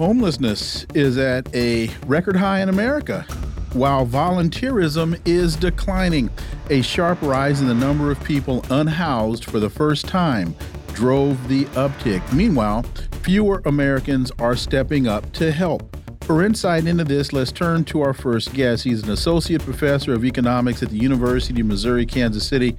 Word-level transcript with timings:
Homelessness 0.00 0.86
is 0.94 1.18
at 1.18 1.54
a 1.54 1.90
record 2.06 2.34
high 2.34 2.62
in 2.62 2.70
America, 2.70 3.26
while 3.74 4.06
volunteerism 4.06 5.20
is 5.26 5.56
declining. 5.56 6.30
A 6.70 6.80
sharp 6.80 7.20
rise 7.20 7.60
in 7.60 7.68
the 7.68 7.74
number 7.74 8.10
of 8.10 8.24
people 8.24 8.64
unhoused 8.70 9.44
for 9.44 9.60
the 9.60 9.68
first 9.68 10.08
time 10.08 10.56
drove 10.94 11.48
the 11.48 11.66
uptick. 11.76 12.32
Meanwhile, 12.32 12.84
fewer 13.20 13.60
Americans 13.66 14.32
are 14.38 14.56
stepping 14.56 15.06
up 15.06 15.30
to 15.34 15.52
help. 15.52 15.94
For 16.22 16.42
insight 16.42 16.86
into 16.86 17.04
this, 17.04 17.34
let's 17.34 17.52
turn 17.52 17.84
to 17.84 18.00
our 18.00 18.14
first 18.14 18.54
guest. 18.54 18.84
He's 18.84 19.02
an 19.02 19.10
associate 19.10 19.62
professor 19.62 20.14
of 20.14 20.24
economics 20.24 20.82
at 20.82 20.88
the 20.88 20.96
University 20.96 21.60
of 21.60 21.66
Missouri 21.66 22.06
Kansas 22.06 22.48
City 22.48 22.74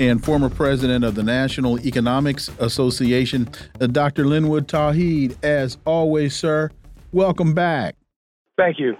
and 0.00 0.24
former 0.24 0.48
president 0.48 1.04
of 1.04 1.14
the 1.14 1.22
National 1.22 1.78
Economics 1.86 2.50
Association, 2.58 3.48
uh, 3.80 3.86
Dr. 3.86 4.26
Linwood 4.26 4.66
Tauheed. 4.66 5.36
As 5.44 5.76
always, 5.84 6.34
sir, 6.34 6.70
welcome 7.12 7.52
back. 7.52 7.94
Thank 8.56 8.78
you. 8.80 8.96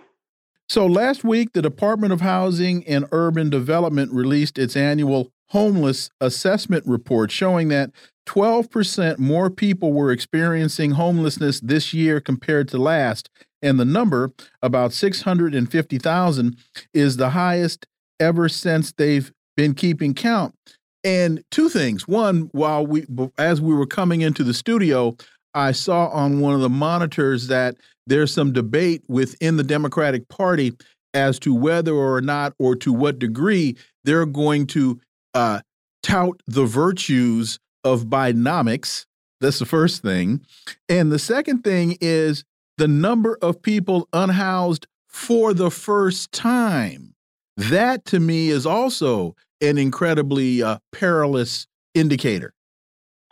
So, 0.69 0.87
last 0.87 1.25
week, 1.25 1.53
the 1.55 1.63
Department 1.63 2.13
of 2.13 2.21
Housing 2.21 2.87
and 2.87 3.07
Urban 3.11 3.51
Development 3.51 4.13
released 4.13 4.59
its 4.59 4.77
annual 4.77 5.33
homeless 5.49 6.11
assessment 6.21 6.87
report 6.87 7.33
showing 7.33 7.69
that 7.69 7.91
12% 8.29 9.19
more 9.19 9.51
people 9.51 9.93
were 9.93 10.13
experiencing 10.13 10.93
homelessness 10.93 11.59
this 11.61 11.93
year 11.93 12.21
compared 12.21 12.69
to 12.69 12.79
last. 12.79 13.29
And 13.63 13.81
the 13.81 13.85
number, 13.85 14.31
about 14.63 14.93
650,000, 14.93 16.57
is 16.95 17.17
the 17.17 17.31
highest 17.31 17.87
ever 18.21 18.49
since 18.49 18.93
they've 18.93 19.33
been 19.57 19.75
keeping 19.75 20.15
count. 20.15 20.55
And 21.03 21.43
two 21.51 21.69
things. 21.69 22.07
One, 22.07 22.51
while 22.53 22.87
we 22.87 23.07
as 23.39 23.61
we 23.61 23.75
were 23.75 23.87
coming 23.87 24.21
into 24.21 24.45
the 24.45 24.55
studio, 24.55 25.17
I 25.55 25.73
saw 25.73 26.09
on 26.09 26.41
one 26.41 26.55
of 26.55 26.61
the 26.61 26.69
monitors 26.69 27.49
that 27.49 27.77
there's 28.07 28.33
some 28.33 28.53
debate 28.53 29.03
within 29.09 29.57
the 29.57 29.65
Democratic 29.65 30.29
Party 30.29 30.73
as 31.15 31.39
to 31.41 31.55
whether 31.55 31.93
or 31.93 32.21
not 32.21 32.55
or 32.59 32.77
to 32.77 32.93
what 32.93 33.19
degree 33.19 33.77
they're 34.05 34.27
going 34.27 34.67
to 34.69 35.01
uh, 35.35 35.61
tout 36.03 36.41
the 36.47 36.65
virtues 36.65 37.59
of 37.85 38.05
Bidenomics. 38.05 39.07
That's 39.41 39.59
the 39.59 39.67
first 39.67 40.03
thing. 40.03 40.45
And 40.89 41.11
the 41.11 41.19
second 41.19 41.63
thing 41.63 41.97
is 42.01 42.45
the 42.79 42.89
number 42.89 43.39
of 43.43 43.63
people 43.63 44.09
unhoused 44.13 44.87
for 45.09 45.55
the 45.55 45.71
first 45.71 46.33
time. 46.33 47.15
That 47.57 48.05
to 48.07 48.21
me 48.21 48.49
is 48.51 48.67
also 48.67 49.35
an 49.61 49.79
incredibly 49.79 50.63
uh, 50.63 50.79
perilous 50.93 51.67
indicator. 51.95 52.53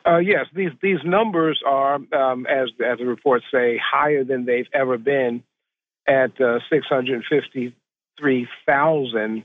Uh, 0.07 0.19
yes, 0.19 0.47
these 0.55 0.71
these 0.81 1.01
numbers 1.05 1.61
are, 1.67 1.97
um, 2.13 2.47
as 2.47 2.69
as 2.85 2.99
the 2.99 3.05
reports 3.05 3.45
say, 3.53 3.79
higher 3.79 4.25
than 4.25 4.45
they've 4.47 4.69
ever 4.73 4.97
been, 4.97 5.43
at 6.07 6.41
uh, 6.41 6.61
six 6.71 6.87
hundred 6.87 7.25
fifty 7.29 7.75
three 8.19 8.49
thousand, 8.65 9.45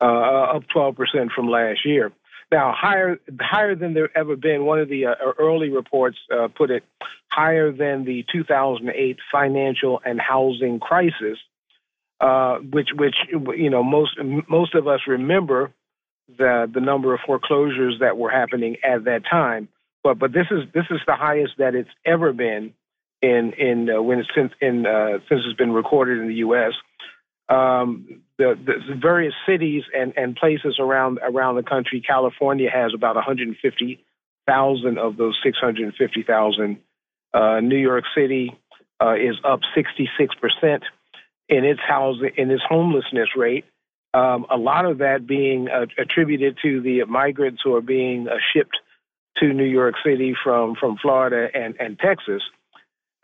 uh, 0.00 0.04
up 0.04 0.62
twelve 0.72 0.96
percent 0.96 1.32
from 1.34 1.48
last 1.48 1.84
year. 1.84 2.12
Now, 2.52 2.72
higher 2.76 3.18
higher 3.40 3.74
than 3.74 3.94
they've 3.94 4.04
ever 4.14 4.36
been. 4.36 4.64
One 4.64 4.78
of 4.78 4.88
the 4.88 5.06
uh, 5.06 5.14
early 5.38 5.70
reports 5.70 6.18
uh, 6.32 6.48
put 6.48 6.70
it 6.70 6.84
higher 7.32 7.72
than 7.72 8.04
the 8.04 8.24
2008 8.30 9.16
financial 9.32 10.00
and 10.04 10.20
housing 10.20 10.78
crisis, 10.78 11.38
uh, 12.20 12.58
which 12.58 12.90
which 12.94 13.16
you 13.56 13.70
know 13.70 13.82
most 13.82 14.16
most 14.48 14.74
of 14.76 14.86
us 14.86 15.00
remember 15.08 15.72
the 16.28 16.70
the 16.72 16.80
number 16.80 17.14
of 17.14 17.20
foreclosures 17.26 17.98
that 18.00 18.16
were 18.16 18.30
happening 18.30 18.76
at 18.82 19.04
that 19.04 19.22
time. 19.30 19.68
But 20.02 20.18
but 20.18 20.32
this 20.32 20.46
is 20.50 20.64
this 20.72 20.86
is 20.90 21.00
the 21.06 21.16
highest 21.16 21.52
that 21.58 21.74
it's 21.74 21.90
ever 22.04 22.32
been 22.32 22.74
in 23.22 23.52
in 23.58 23.90
uh, 23.90 24.02
when 24.02 24.24
since 24.34 24.52
in 24.60 24.86
uh, 24.86 25.18
since 25.28 25.42
it's 25.46 25.56
been 25.56 25.72
recorded 25.72 26.18
in 26.18 26.28
the 26.28 26.34
U.S. 26.36 26.72
Um, 27.48 28.22
the, 28.38 28.54
the, 28.56 28.94
various 28.94 29.34
cities 29.46 29.82
and, 29.94 30.14
and 30.16 30.34
places 30.34 30.76
around 30.78 31.18
around 31.22 31.56
the 31.56 31.62
country. 31.62 32.00
California 32.00 32.70
has 32.72 32.92
about 32.94 33.16
150,000 33.16 34.98
of 34.98 35.16
those 35.18 35.38
650,000. 35.42 36.78
Uh, 37.34 37.60
New 37.60 37.76
York 37.76 38.04
City 38.16 38.56
uh, 39.02 39.14
is 39.14 39.36
up 39.44 39.60
66 39.74 40.34
percent 40.36 40.84
in 41.48 41.64
its 41.64 41.80
housing 41.86 42.30
in 42.36 42.50
its 42.50 42.62
homelessness 42.66 43.28
rate. 43.36 43.64
Um, 44.14 44.46
a 44.48 44.56
lot 44.56 44.86
of 44.86 44.98
that 44.98 45.26
being 45.26 45.68
uh, 45.68 45.86
attributed 45.98 46.56
to 46.62 46.80
the 46.80 47.02
migrants 47.04 47.62
who 47.64 47.74
are 47.74 47.80
being 47.80 48.28
uh, 48.28 48.36
shipped 48.52 48.76
to 49.38 49.52
New 49.52 49.64
York 49.64 49.96
City 50.06 50.36
from, 50.40 50.76
from 50.76 50.96
Florida 51.02 51.48
and, 51.52 51.74
and 51.80 51.98
Texas. 51.98 52.40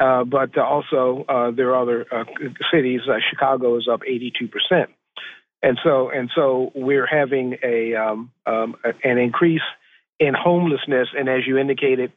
Uh, 0.00 0.24
but 0.24 0.58
also, 0.58 1.24
uh, 1.28 1.52
there 1.52 1.74
are 1.74 1.82
other 1.82 2.06
uh, 2.10 2.24
cities. 2.72 3.02
Uh, 3.08 3.18
Chicago 3.30 3.76
is 3.76 3.86
up 3.86 4.00
82%. 4.00 4.86
And 5.62 5.78
so, 5.84 6.10
and 6.10 6.28
so 6.34 6.72
we're 6.74 7.06
having 7.06 7.58
a 7.62 7.94
um, 7.94 8.32
um, 8.46 8.76
an 9.04 9.18
increase 9.18 9.60
in 10.18 10.32
homelessness, 10.32 11.08
and 11.14 11.28
as 11.28 11.46
you 11.46 11.58
indicated, 11.58 12.12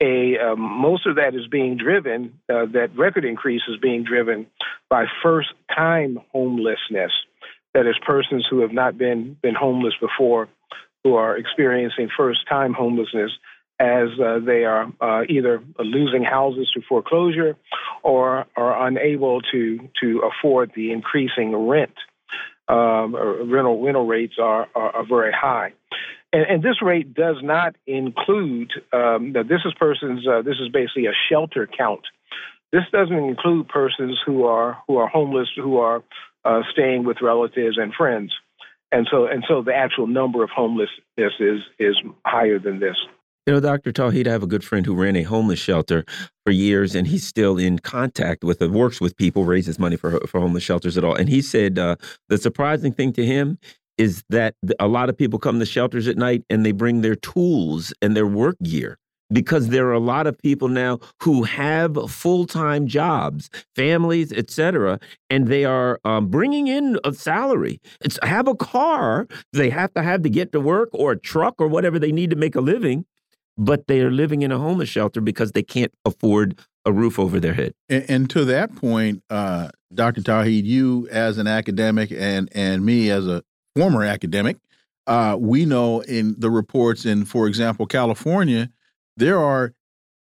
a 0.00 0.38
um, 0.38 0.60
most 0.60 1.06
of 1.06 1.16
that 1.16 1.34
is 1.34 1.46
being 1.46 1.76
driven. 1.76 2.40
that 2.48 2.88
record 2.96 3.26
increase 3.26 3.60
is 3.68 3.76
being 3.76 4.02
driven 4.02 4.46
by 4.88 5.04
first-time 5.22 6.18
homelessness 6.32 7.12
that 7.76 7.86
is 7.86 7.96
persons 8.06 8.46
who 8.48 8.60
have 8.60 8.72
not 8.72 8.96
been 8.96 9.36
been 9.42 9.54
homeless 9.54 9.92
before 10.00 10.48
who 11.04 11.14
are 11.14 11.36
experiencing 11.36 12.08
first 12.16 12.40
time 12.48 12.72
homelessness 12.72 13.30
as 13.78 14.08
uh, 14.18 14.38
they 14.38 14.64
are 14.64 14.90
uh, 15.02 15.24
either 15.28 15.62
losing 15.78 16.24
houses 16.24 16.70
to 16.72 16.80
foreclosure 16.88 17.54
or 18.02 18.46
are 18.56 18.86
unable 18.88 19.42
to 19.52 19.78
to 20.00 20.22
afford 20.30 20.72
the 20.74 20.90
increasing 20.90 21.54
rent. 21.54 21.92
Um, 22.66 23.14
rental 23.14 23.84
rental 23.84 24.06
rates 24.06 24.36
are, 24.40 24.68
are, 24.74 24.96
are 24.96 25.06
very 25.06 25.32
high. 25.32 25.74
And, 26.32 26.46
and, 26.50 26.62
this 26.62 26.82
rate 26.82 27.14
does 27.14 27.36
not 27.42 27.76
include. 27.86 28.72
Um, 28.92 29.34
this 29.34 29.60
is 29.64 29.72
persons. 29.78 30.26
Uh, 30.26 30.42
this 30.42 30.56
is 30.60 30.68
basically 30.70 31.06
a 31.06 31.14
shelter 31.30 31.68
count. 31.68 32.02
This 32.72 32.82
doesn't 32.90 33.16
include 33.16 33.68
persons 33.68 34.18
who 34.24 34.44
are 34.44 34.78
who 34.88 34.96
are 34.96 35.06
homeless, 35.06 35.48
who 35.54 35.76
are 35.76 36.02
uh, 36.46 36.62
staying 36.72 37.04
with 37.04 37.18
relatives 37.20 37.76
and 37.78 37.92
friends. 37.92 38.32
And 38.92 39.06
so, 39.10 39.26
and 39.26 39.44
so, 39.48 39.62
the 39.62 39.74
actual 39.74 40.06
number 40.06 40.44
of 40.44 40.50
homelessness 40.50 41.32
is 41.40 41.60
is 41.78 41.96
higher 42.24 42.58
than 42.58 42.78
this. 42.78 42.96
You 43.46 43.54
know, 43.54 43.60
Dr. 43.60 43.92
Tauheed, 43.92 44.26
I 44.26 44.32
have 44.32 44.42
a 44.42 44.48
good 44.48 44.64
friend 44.64 44.86
who 44.86 44.94
ran 44.94 45.16
a 45.16 45.22
homeless 45.22 45.58
shelter 45.58 46.04
for 46.44 46.52
years, 46.52 46.94
and 46.94 47.06
he's 47.06 47.26
still 47.26 47.58
in 47.58 47.78
contact 47.80 48.42
with 48.42 48.62
it, 48.62 48.70
works 48.70 49.00
with 49.00 49.16
people, 49.16 49.44
raises 49.44 49.78
money 49.78 49.96
for 49.96 50.20
for 50.26 50.40
homeless 50.40 50.62
shelters 50.62 50.96
at 50.96 51.04
all. 51.04 51.14
And 51.14 51.28
he 51.28 51.42
said 51.42 51.78
uh, 51.78 51.96
the 52.28 52.38
surprising 52.38 52.92
thing 52.92 53.12
to 53.14 53.26
him 53.26 53.58
is 53.98 54.22
that 54.28 54.54
a 54.78 54.86
lot 54.86 55.08
of 55.08 55.16
people 55.16 55.38
come 55.38 55.58
to 55.58 55.66
shelters 55.66 56.06
at 56.06 56.16
night 56.16 56.44
and 56.50 56.64
they 56.64 56.72
bring 56.72 57.00
their 57.00 57.16
tools 57.16 57.92
and 58.02 58.14
their 58.14 58.26
work 58.26 58.56
gear 58.62 58.98
because 59.30 59.68
there 59.68 59.86
are 59.88 59.92
a 59.92 60.00
lot 60.00 60.26
of 60.26 60.38
people 60.38 60.68
now 60.68 60.98
who 61.22 61.42
have 61.42 61.98
full-time 62.08 62.86
jobs 62.86 63.50
families 63.74 64.32
etc 64.32 64.98
and 65.30 65.48
they 65.48 65.64
are 65.64 66.00
um, 66.04 66.28
bringing 66.28 66.68
in 66.68 66.98
a 67.04 67.12
salary. 67.12 67.80
It's 68.00 68.18
have 68.22 68.48
a 68.48 68.54
car 68.54 69.26
they 69.52 69.70
have 69.70 69.92
to 69.94 70.02
have 70.02 70.22
to 70.22 70.30
get 70.30 70.52
to 70.52 70.60
work 70.60 70.90
or 70.92 71.12
a 71.12 71.18
truck 71.18 71.54
or 71.58 71.68
whatever 71.68 71.98
they 71.98 72.12
need 72.12 72.30
to 72.30 72.36
make 72.36 72.54
a 72.54 72.60
living 72.60 73.04
but 73.58 73.86
they 73.86 74.00
are 74.00 74.10
living 74.10 74.42
in 74.42 74.52
a 74.52 74.58
homeless 74.58 74.88
shelter 74.88 75.20
because 75.20 75.52
they 75.52 75.62
can't 75.62 75.92
afford 76.04 76.58
a 76.84 76.92
roof 76.92 77.18
over 77.18 77.40
their 77.40 77.54
head. 77.54 77.72
And, 77.88 78.04
and 78.08 78.30
to 78.30 78.44
that 78.46 78.74
point 78.76 79.22
uh, 79.30 79.70
dr 79.94 80.20
tauheed 80.20 80.64
you 80.64 81.08
as 81.10 81.38
an 81.38 81.46
academic 81.46 82.12
and 82.12 82.48
and 82.52 82.84
me 82.84 83.10
as 83.10 83.26
a 83.26 83.42
former 83.74 84.04
academic 84.04 84.58
uh, 85.06 85.36
we 85.38 85.64
know 85.64 86.00
in 86.00 86.34
the 86.38 86.50
reports 86.50 87.04
in 87.04 87.24
for 87.24 87.46
example 87.46 87.86
california 87.86 88.68
there 89.16 89.38
are 89.38 89.72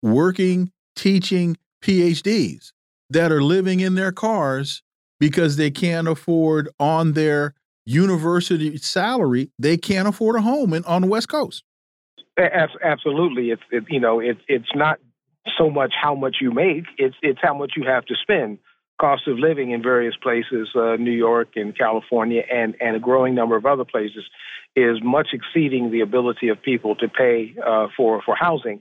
working, 0.01 0.72
teaching 0.95 1.57
PhDs 1.84 2.72
that 3.10 3.31
are 3.31 3.44
living 3.44 3.80
in 3.80 3.95
their 3.95 4.12
cars 4.12 4.81
because 5.19 5.56
they 5.56 5.72
can't 5.72 6.07
afford 6.07 6.69
on 6.80 7.13
their 7.13 7.54
university 7.86 8.78
salary, 8.78 9.50
they 9.57 9.78
can't 9.78 10.07
afford 10.07 10.36
a 10.36 10.42
home 10.42 10.74
in, 10.74 10.84
on 10.86 11.04
the 11.04 11.07
West 11.07 11.30
Coast. 11.30 11.63
Absolutely, 12.38 13.50
it's 13.50 13.63
it, 13.72 13.86
you 13.89 14.00
know 14.00 14.19
it's 14.19 14.42
it's 14.48 14.69
not 14.75 15.00
so 15.57 15.72
much 15.72 15.94
how 16.00 16.13
much 16.13 16.38
you 16.40 16.51
make; 16.51 16.83
it's 16.98 17.16
it's 17.24 17.40
how 17.42 17.56
much 17.56 17.74
you 17.75 17.83
have 17.86 18.06
to 18.06 18.16
spend. 18.22 18.60
Cost 19.01 19.28
of 19.28 19.40
living 19.40 19.72
in 19.72 19.81
various 19.81 20.16
places, 20.22 20.69
uh, 20.75 20.98
New 20.98 21.12
York 21.12 21.50
and 21.56 21.75
California, 21.75 22.44
and 22.51 22.75
and 22.80 22.95
a 22.95 23.00
growing 23.00 23.33
number 23.33 23.56
of 23.56 23.66
other 23.66 23.86
places, 23.86 24.24
is 24.77 25.01
much 25.03 25.29
exceeding 25.33 25.89
the 25.89 26.01
ability 26.01 26.50
of 26.50 26.62
people 26.62 26.95
to 26.95 27.07
pay 27.09 27.56
uh, 27.65 27.88
for 27.97 28.21
for 28.21 28.35
housing. 28.35 28.79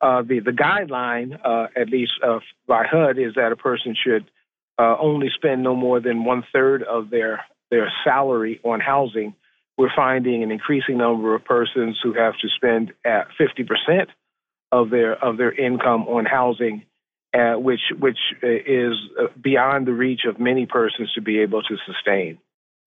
Uh, 0.00 0.20
the 0.22 0.40
the 0.40 0.52
guideline, 0.52 1.40
uh, 1.42 1.68
at 1.74 1.88
least 1.88 2.12
uh, 2.22 2.38
by 2.66 2.84
HUD, 2.84 3.18
is 3.18 3.34
that 3.34 3.50
a 3.50 3.56
person 3.56 3.96
should 3.96 4.30
uh, 4.78 4.94
only 5.00 5.28
spend 5.34 5.62
no 5.62 5.74
more 5.74 6.00
than 6.00 6.24
one 6.24 6.44
third 6.52 6.82
of 6.82 7.08
their 7.08 7.44
their 7.70 7.90
salary 8.04 8.60
on 8.62 8.80
housing. 8.80 9.34
We're 9.78 9.94
finding 9.96 10.42
an 10.42 10.50
increasing 10.50 10.98
number 10.98 11.34
of 11.34 11.44
persons 11.44 11.98
who 12.02 12.12
have 12.12 12.34
to 12.42 12.48
spend 12.56 12.92
at 13.04 13.28
50 13.38 13.64
percent 13.64 14.10
of 14.70 14.90
their 14.90 15.14
of 15.14 15.38
their 15.38 15.52
income 15.52 16.02
on 16.08 16.26
housing, 16.26 16.84
uh, 17.32 17.54
which 17.54 17.80
which 17.98 18.18
is 18.42 18.92
beyond 19.40 19.86
the 19.86 19.94
reach 19.94 20.26
of 20.28 20.38
many 20.38 20.66
persons 20.66 21.10
to 21.14 21.22
be 21.22 21.40
able 21.40 21.62
to 21.62 21.76
sustain. 21.86 22.38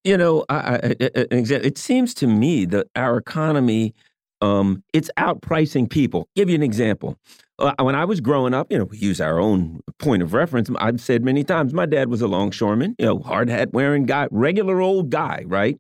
You 0.03 0.17
know, 0.17 0.45
I, 0.49 0.77
I, 0.77 0.95
it 0.99 1.77
seems 1.77 2.13
to 2.15 2.27
me 2.27 2.65
that 2.65 2.87
our 2.95 3.17
economy 3.17 3.93
um, 4.41 4.83
it's 4.93 5.09
outpricing 5.17 5.89
people. 5.89 6.27
Give 6.35 6.49
you 6.49 6.55
an 6.55 6.63
example. 6.63 7.17
Uh, 7.59 7.73
when 7.79 7.95
I 7.95 8.05
was 8.05 8.19
growing 8.19 8.53
up, 8.53 8.71
you 8.71 8.77
know, 8.77 8.85
we 8.85 8.97
use 8.97 9.21
our 9.21 9.39
own 9.39 9.81
point 9.99 10.23
of 10.23 10.33
reference. 10.33 10.69
I've 10.79 10.99
said 10.99 11.23
many 11.23 11.43
times, 11.43 11.73
my 11.73 11.85
dad 11.85 12.09
was 12.09 12.21
a 12.21 12.27
longshoreman, 12.27 12.95
you 12.97 13.05
know, 13.05 13.19
hard 13.19 13.49
hat 13.49 13.71
wearing 13.71 14.05
guy, 14.05 14.27
regular 14.31 14.81
old 14.81 15.11
guy, 15.11 15.43
right? 15.45 15.77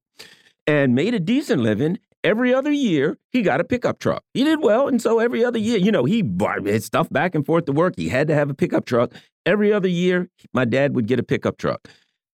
And 0.67 0.93
made 0.93 1.15
a 1.15 1.19
decent 1.19 1.61
living. 1.61 1.97
Every 2.23 2.53
other 2.53 2.71
year, 2.71 3.17
he 3.31 3.41
got 3.41 3.61
a 3.61 3.63
pickup 3.63 3.97
truck. 3.97 4.23
He 4.35 4.43
did 4.43 4.61
well, 4.61 4.87
and 4.87 5.01
so 5.01 5.17
every 5.17 5.43
other 5.43 5.57
year, 5.57 5.79
you 5.79 5.91
know, 5.91 6.05
he 6.05 6.21
brought 6.21 6.63
his 6.67 6.85
stuff 6.85 7.09
back 7.09 7.33
and 7.33 7.43
forth 7.43 7.65
to 7.65 7.71
work. 7.71 7.95
He 7.97 8.09
had 8.09 8.27
to 8.27 8.35
have 8.35 8.51
a 8.51 8.53
pickup 8.53 8.85
truck. 8.85 9.11
Every 9.47 9.73
other 9.73 9.87
year, 9.87 10.29
my 10.53 10.65
dad 10.65 10.93
would 10.93 11.07
get 11.07 11.17
a 11.17 11.23
pickup 11.23 11.57
truck. 11.57 11.87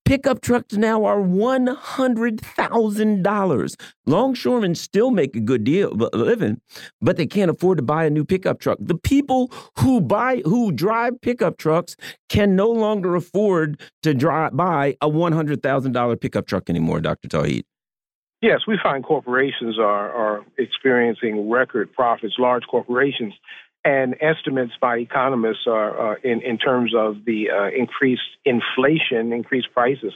Pickup 0.07 0.39
trucks 0.39 0.77
now 0.77 1.03
are 1.03 1.19
$100,000. 1.19 3.75
Longshoremen 4.05 4.73
still 4.73 5.11
make 5.11 5.35
a 5.35 5.41
good 5.41 5.65
deal 5.65 5.91
living, 6.13 6.61
but 7.01 7.17
they 7.17 7.25
can't 7.25 7.51
afford 7.51 7.79
to 7.79 7.83
buy 7.83 8.05
a 8.05 8.09
new 8.09 8.23
pickup 8.23 8.61
truck. 8.61 8.77
The 8.79 8.95
people 8.95 9.51
who 9.79 9.99
buy 9.99 10.43
who 10.45 10.71
drive 10.71 11.19
pickup 11.19 11.57
trucks 11.57 11.97
can 12.29 12.55
no 12.55 12.69
longer 12.69 13.15
afford 13.15 13.81
to 14.03 14.13
drive 14.13 14.55
buy 14.55 14.95
a 15.01 15.09
$100,000 15.09 16.21
pickup 16.21 16.47
truck 16.47 16.69
anymore, 16.69 17.01
Dr. 17.01 17.27
Tauheed. 17.27 17.63
Yes, 18.41 18.61
we 18.65 18.79
find 18.81 19.03
corporations 19.03 19.77
are, 19.77 20.13
are 20.13 20.45
experiencing 20.57 21.49
record 21.49 21.91
profits, 21.91 22.35
large 22.39 22.63
corporations 22.71 23.33
and 23.87 24.15
estimates 24.19 24.73
by 24.81 24.97
economists 24.97 25.65
are 25.65 26.11
uh, 26.11 26.15
in, 26.21 26.41
in 26.41 26.57
terms 26.57 26.93
of 26.93 27.23
the 27.25 27.49
uh, 27.49 27.69
increased 27.69 28.29
inflation, 28.43 29.31
increased 29.31 29.69
prices 29.73 30.11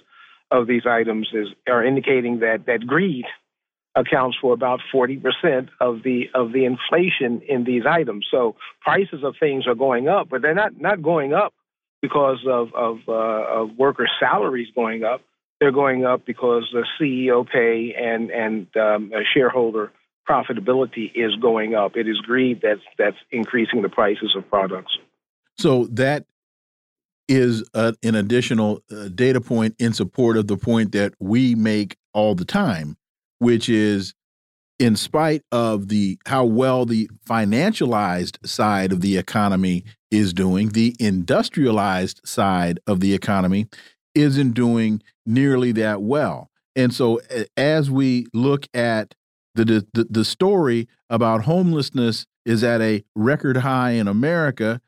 of 0.52 0.68
these 0.68 0.86
items 0.86 1.30
is 1.34 1.48
are 1.70 1.86
indicating 1.86 2.40
that 2.40 2.66
that 2.66 2.86
greed 2.86 3.24
accounts 3.96 4.36
for 4.42 4.54
about 4.54 4.82
40% 4.94 5.70
of 5.80 6.04
the 6.04 6.30
of 6.36 6.52
the 6.52 6.66
inflation 6.66 7.42
in 7.48 7.64
these 7.64 7.84
items. 7.90 8.28
So 8.30 8.58
prices 8.82 9.24
of 9.24 9.36
things 9.40 9.66
are 9.68 9.76
going 9.76 10.10
up, 10.10 10.28
but 10.30 10.42
they're 10.42 10.54
not 10.54 10.78
not 10.78 11.02
going 11.02 11.32
up 11.34 11.54
because 12.02 12.40
of 12.46 12.74
of, 12.76 12.98
uh, 13.08 13.62
of 13.62 13.78
worker 13.78 14.08
salaries 14.20 14.68
going 14.76 15.06
up. 15.06 15.22
They're 15.62 15.72
going 15.72 16.04
up 16.04 16.26
because 16.26 16.68
the 16.74 16.84
CEO 17.00 17.48
pay 17.48 17.96
and 17.98 18.32
and 18.32 18.68
um, 18.76 19.14
shareholder 19.34 19.94
profitability 20.32 21.12
is 21.14 21.36
going 21.42 21.76
up. 21.76 21.98
It 21.98 22.08
is 22.08 22.18
greed 22.20 22.62
that's 22.62 22.82
that's 22.98 23.18
increasing 23.32 23.82
the 23.82 23.90
prices 23.90 24.34
of 24.36 24.50
products. 24.50 24.98
So 25.58 25.88
that 25.92 26.26
is 27.28 27.64
an 27.74 28.16
additional 28.16 28.82
uh, 28.92 29.10
data 29.10 29.42
point 29.42 29.76
in 29.80 29.94
support 29.94 30.38
of 30.38 30.48
the 30.48 30.58
point 30.58 30.92
that 30.94 31.14
we 31.20 31.56
make 31.56 31.98
all 32.14 32.36
the 32.36 32.46
time, 32.46 32.98
which 33.40 33.70
is 33.70 34.14
in 34.80 34.96
spite 34.96 35.44
of 35.52 35.90
the 35.90 36.18
how 36.26 36.46
well 36.46 36.86
the 36.86 37.10
financialized 37.26 38.46
side 38.46 38.92
of 38.92 39.02
the 39.02 39.18
economy 39.18 39.84
is 40.10 40.34
doing, 40.34 40.70
the 40.70 40.96
industrialized 41.00 42.22
side 42.26 42.80
of 42.88 43.00
the 43.00 43.14
economy 43.14 43.68
isn't 44.16 44.54
doing 44.54 45.02
nearly 45.26 45.72
that 45.72 46.02
well. 46.02 46.50
And 46.76 46.94
so 46.94 47.20
as 47.56 47.92
we 47.92 48.28
look 48.34 48.68
at 48.74 49.14
the, 49.56 49.86
the, 49.94 50.08
the 50.10 50.26
story 50.26 50.88
about 51.10 51.44
homelessness 51.44 52.26
is 52.46 52.64
at 52.64 52.82
a 52.82 53.04
record 53.16 53.58
high 53.58 53.92
in 53.92 54.08
America. 54.08 54.82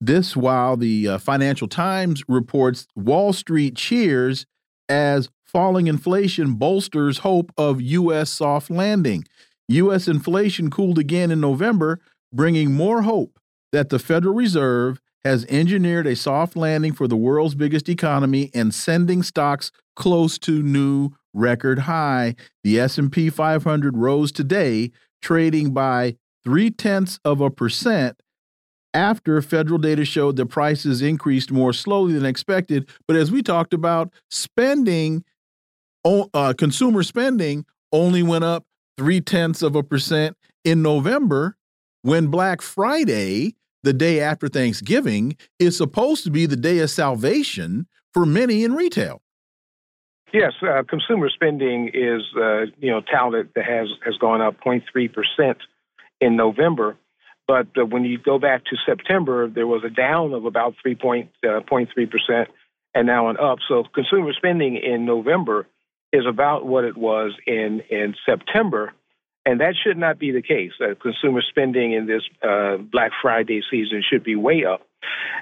This 0.00 0.36
while 0.36 0.76
the 0.76 1.08
uh, 1.08 1.18
Financial 1.18 1.68
Times 1.68 2.22
reports 2.28 2.86
Wall 2.94 3.32
Street 3.32 3.76
cheers 3.76 4.46
as 4.88 5.30
falling 5.46 5.86
inflation 5.86 6.54
bolsters 6.54 7.18
hope 7.18 7.52
of 7.56 7.80
U.S. 7.80 8.30
soft 8.30 8.70
landing. 8.70 9.24
U.S. 9.68 10.08
inflation 10.08 10.70
cooled 10.70 10.98
again 10.98 11.30
in 11.30 11.40
November, 11.40 12.00
bringing 12.32 12.72
more 12.72 13.02
hope 13.02 13.38
that 13.72 13.88
the 13.88 13.98
Federal 13.98 14.34
Reserve 14.34 15.00
has 15.24 15.44
engineered 15.46 16.06
a 16.06 16.16
soft 16.16 16.56
landing 16.56 16.92
for 16.92 17.06
the 17.06 17.16
world's 17.16 17.54
biggest 17.54 17.88
economy 17.88 18.50
and 18.54 18.74
sending 18.74 19.22
stocks 19.22 19.70
close 19.94 20.38
to 20.38 20.62
new 20.62 21.10
record 21.32 21.80
high. 21.80 22.34
The 22.64 22.80
S&P 22.80 23.30
500 23.30 23.96
rose 23.96 24.32
today, 24.32 24.90
trading 25.22 25.72
by 25.72 26.16
three 26.44 26.70
tenths 26.70 27.18
of 27.24 27.40
a 27.40 27.50
percent 27.50 28.20
after 28.92 29.40
federal 29.40 29.78
data 29.78 30.04
showed 30.04 30.36
that 30.36 30.46
prices 30.46 31.02
increased 31.02 31.52
more 31.52 31.72
slowly 31.72 32.12
than 32.12 32.26
expected. 32.26 32.88
But 33.06 33.16
as 33.16 33.30
we 33.30 33.42
talked 33.42 33.72
about, 33.72 34.12
spending, 34.30 35.24
uh, 36.04 36.54
consumer 36.56 37.02
spending 37.02 37.66
only 37.92 38.22
went 38.22 38.44
up 38.44 38.64
three 38.98 39.20
tenths 39.20 39.62
of 39.62 39.76
a 39.76 39.82
percent 39.82 40.36
in 40.64 40.82
November 40.82 41.56
when 42.02 42.28
Black 42.28 42.62
Friday, 42.62 43.54
the 43.82 43.92
day 43.92 44.20
after 44.20 44.48
Thanksgiving, 44.48 45.36
is 45.58 45.76
supposed 45.76 46.24
to 46.24 46.30
be 46.30 46.46
the 46.46 46.56
day 46.56 46.78
of 46.78 46.90
salvation 46.90 47.86
for 48.12 48.26
many 48.26 48.64
in 48.64 48.74
retail. 48.74 49.22
Yes, 50.32 50.52
uh, 50.62 50.82
consumer 50.88 51.28
spending 51.28 51.90
is 51.92 52.22
uh, 52.36 52.66
you 52.78 52.90
know 52.90 53.00
touted 53.00 53.50
that 53.54 53.64
has 53.64 53.88
has 54.04 54.16
gone 54.16 54.40
up 54.40 54.56
0.3 54.64 54.82
percent 55.12 55.58
in 56.20 56.36
November, 56.36 56.96
but 57.48 57.66
uh, 57.76 57.84
when 57.84 58.04
you 58.04 58.18
go 58.18 58.38
back 58.38 58.64
to 58.66 58.76
September, 58.86 59.48
there 59.48 59.66
was 59.66 59.82
a 59.84 59.90
down 59.90 60.32
of 60.32 60.44
about 60.44 60.74
3.3 60.86 61.28
uh, 61.44 62.06
percent, 62.06 62.48
and 62.94 63.06
now 63.06 63.28
an 63.28 63.38
up. 63.38 63.58
So 63.68 63.84
consumer 63.92 64.32
spending 64.32 64.76
in 64.76 65.04
November 65.04 65.66
is 66.12 66.26
about 66.28 66.64
what 66.64 66.84
it 66.84 66.96
was 66.96 67.32
in 67.46 67.82
in 67.90 68.14
September, 68.24 68.92
and 69.46 69.60
that 69.60 69.74
should 69.82 69.96
not 69.96 70.18
be 70.18 70.30
the 70.32 70.42
case. 70.42 70.72
Uh, 70.80 70.94
consumer 71.00 71.42
spending 71.48 71.92
in 71.92 72.06
this 72.06 72.22
uh, 72.42 72.76
Black 72.76 73.12
Friday 73.22 73.62
season 73.70 74.02
should 74.08 74.24
be 74.24 74.36
way 74.36 74.64
up 74.64 74.82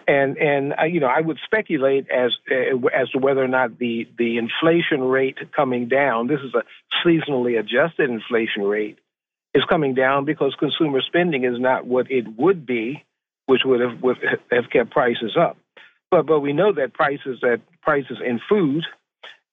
and 0.06 0.36
and 0.38 0.74
uh, 0.78 0.84
you 0.84 1.00
know 1.00 1.06
I 1.06 1.20
would 1.20 1.38
speculate 1.44 2.08
as 2.10 2.32
uh, 2.50 2.76
as 2.94 3.10
to 3.10 3.18
whether 3.18 3.42
or 3.42 3.48
not 3.48 3.78
the 3.78 4.08
the 4.18 4.38
inflation 4.38 5.02
rate 5.02 5.38
coming 5.54 5.88
down. 5.88 6.26
This 6.26 6.40
is 6.40 6.54
a 6.54 6.62
seasonally 7.06 7.58
adjusted 7.58 8.10
inflation 8.10 8.62
rate 8.62 8.98
is 9.54 9.64
coming 9.68 9.94
down 9.94 10.24
because 10.24 10.54
consumer 10.58 11.00
spending 11.06 11.44
is 11.44 11.58
not 11.58 11.86
what 11.86 12.10
it 12.10 12.26
would 12.36 12.66
be, 12.66 13.04
which 13.46 13.62
would 13.64 13.80
have 13.80 14.02
would 14.02 14.16
have 14.50 14.70
kept 14.70 14.90
prices 14.90 15.36
up. 15.38 15.56
But 16.10 16.26
but 16.26 16.40
we 16.40 16.52
know 16.52 16.72
that 16.72 16.94
prices 16.94 17.38
that 17.42 17.60
prices 17.82 18.18
in 18.24 18.40
food 18.48 18.84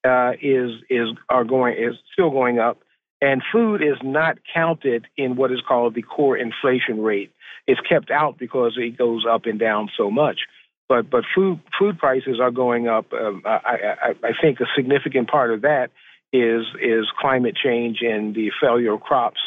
uh, 0.04 0.32
is 0.40 0.70
is 0.88 1.08
are 1.28 1.44
going 1.44 1.74
is 1.76 1.96
still 2.12 2.30
going 2.30 2.58
up, 2.58 2.78
and 3.20 3.42
food 3.52 3.82
is 3.82 3.96
not 4.02 4.38
counted 4.52 5.06
in 5.16 5.36
what 5.36 5.52
is 5.52 5.60
called 5.66 5.94
the 5.94 6.02
core 6.02 6.36
inflation 6.36 7.02
rate 7.02 7.32
it's 7.66 7.80
kept 7.80 8.10
out 8.10 8.38
because 8.38 8.74
it 8.76 8.96
goes 8.96 9.24
up 9.28 9.46
and 9.46 9.58
down 9.58 9.90
so 9.96 10.10
much. 10.10 10.40
But 10.88 11.10
but 11.10 11.24
food 11.34 11.60
food 11.78 11.98
prices 11.98 12.38
are 12.40 12.52
going 12.52 12.86
up. 12.86 13.12
Um, 13.12 13.42
I, 13.44 13.94
I, 14.02 14.10
I 14.22 14.30
think 14.40 14.60
a 14.60 14.66
significant 14.76 15.28
part 15.28 15.52
of 15.52 15.62
that 15.62 15.90
is 16.32 16.62
is 16.80 17.06
climate 17.18 17.56
change 17.56 17.98
and 18.02 18.34
the 18.34 18.52
failure 18.60 18.94
of 18.94 19.00
crops, 19.00 19.40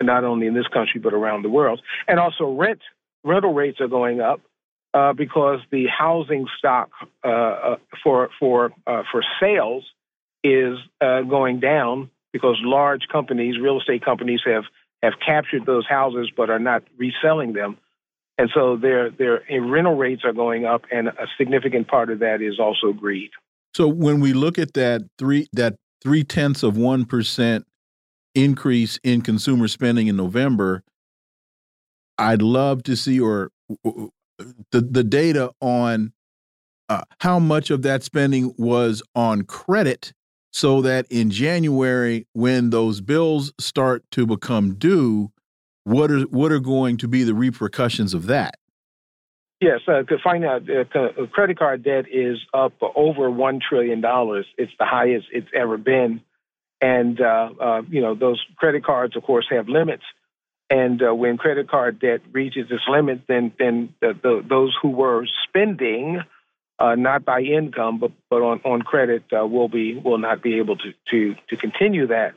not 0.00 0.22
only 0.22 0.46
in 0.46 0.54
this 0.54 0.68
country 0.68 1.00
but 1.00 1.12
around 1.12 1.42
the 1.42 1.48
world. 1.48 1.80
And 2.06 2.20
also 2.20 2.52
rent 2.52 2.80
rental 3.24 3.52
rates 3.52 3.80
are 3.80 3.88
going 3.88 4.20
up 4.20 4.40
uh, 4.92 5.14
because 5.14 5.58
the 5.72 5.86
housing 5.86 6.46
stock 6.58 6.90
uh, 7.24 7.28
uh 7.28 7.76
for 8.04 8.30
for 8.38 8.70
uh, 8.86 9.02
for 9.10 9.24
sales 9.40 9.84
is 10.44 10.76
uh, 11.00 11.22
going 11.22 11.58
down 11.58 12.10
because 12.34 12.58
large 12.62 13.06
companies, 13.12 13.60
real 13.60 13.78
estate 13.78 14.04
companies, 14.04 14.40
have 14.44 14.64
have 15.04 15.12
captured 15.24 15.64
those 15.66 15.86
houses 15.86 16.32
but 16.36 16.50
are 16.50 16.58
not 16.58 16.82
reselling 16.98 17.52
them. 17.52 17.78
And 18.36 18.50
so 18.52 18.76
their 18.76 19.08
their 19.10 19.42
rental 19.48 19.94
rates 19.94 20.22
are 20.24 20.32
going 20.32 20.64
up, 20.64 20.82
and 20.90 21.06
a 21.06 21.26
significant 21.38 21.86
part 21.86 22.10
of 22.10 22.18
that 22.18 22.42
is 22.42 22.58
also 22.58 22.92
greed. 22.92 23.30
So 23.76 23.86
when 23.86 24.18
we 24.18 24.32
look 24.32 24.58
at 24.58 24.74
that 24.74 25.02
three 25.16 25.46
that 25.52 25.76
three 26.02 26.24
tenths 26.24 26.64
of 26.64 26.76
one 26.76 27.04
percent 27.04 27.64
increase 28.34 28.98
in 29.04 29.22
consumer 29.22 29.68
spending 29.68 30.08
in 30.08 30.16
November, 30.16 30.82
I'd 32.18 32.42
love 32.42 32.82
to 32.82 32.96
see, 32.96 33.20
or 33.20 33.52
the 33.84 34.80
the 34.80 35.04
data 35.04 35.52
on 35.60 36.12
uh, 36.88 37.02
how 37.20 37.38
much 37.38 37.70
of 37.70 37.82
that 37.82 38.02
spending 38.02 38.52
was 38.58 39.00
on 39.14 39.42
credit, 39.42 40.12
so 40.54 40.80
that 40.82 41.04
in 41.10 41.30
January, 41.30 42.28
when 42.32 42.70
those 42.70 43.00
bills 43.00 43.52
start 43.58 44.08
to 44.12 44.24
become 44.24 44.74
due, 44.74 45.32
what 45.82 46.12
are 46.12 46.20
what 46.22 46.52
are 46.52 46.60
going 46.60 46.96
to 46.98 47.08
be 47.08 47.24
the 47.24 47.34
repercussions 47.34 48.14
of 48.14 48.26
that? 48.26 48.54
Yes, 49.60 49.80
uh, 49.88 50.04
out, 50.44 50.62
uh, 50.70 51.26
credit 51.32 51.58
card 51.58 51.82
debt 51.82 52.04
is 52.10 52.38
up 52.54 52.72
over 52.94 53.30
one 53.30 53.58
trillion 53.68 54.00
dollars. 54.00 54.46
It's 54.56 54.72
the 54.78 54.84
highest 54.84 55.26
it's 55.32 55.48
ever 55.52 55.76
been, 55.76 56.20
and 56.80 57.20
uh, 57.20 57.50
uh 57.60 57.82
you 57.90 58.00
know 58.00 58.14
those 58.14 58.40
credit 58.56 58.84
cards, 58.84 59.16
of 59.16 59.24
course, 59.24 59.46
have 59.50 59.68
limits. 59.68 60.04
And 60.70 61.02
uh, 61.02 61.14
when 61.14 61.36
credit 61.36 61.68
card 61.68 61.98
debt 61.98 62.20
reaches 62.32 62.70
its 62.70 62.84
limit, 62.88 63.22
then 63.26 63.52
then 63.58 63.92
the, 64.00 64.14
the, 64.22 64.44
those 64.48 64.74
who 64.80 64.90
were 64.90 65.26
spending, 65.48 66.20
uh, 66.78 66.94
not 66.94 67.24
by 67.24 67.40
income 67.40 67.98
but 67.98 68.12
but 68.30 68.42
on 68.42 68.60
on 68.64 68.82
credit, 68.82 69.24
uh, 69.36 69.46
will 69.46 69.68
be 69.68 69.96
will 69.96 70.18
not 70.18 70.42
be 70.42 70.58
able 70.58 70.76
to 70.76 70.92
to 71.10 71.34
to 71.48 71.56
continue 71.56 72.06
that. 72.08 72.34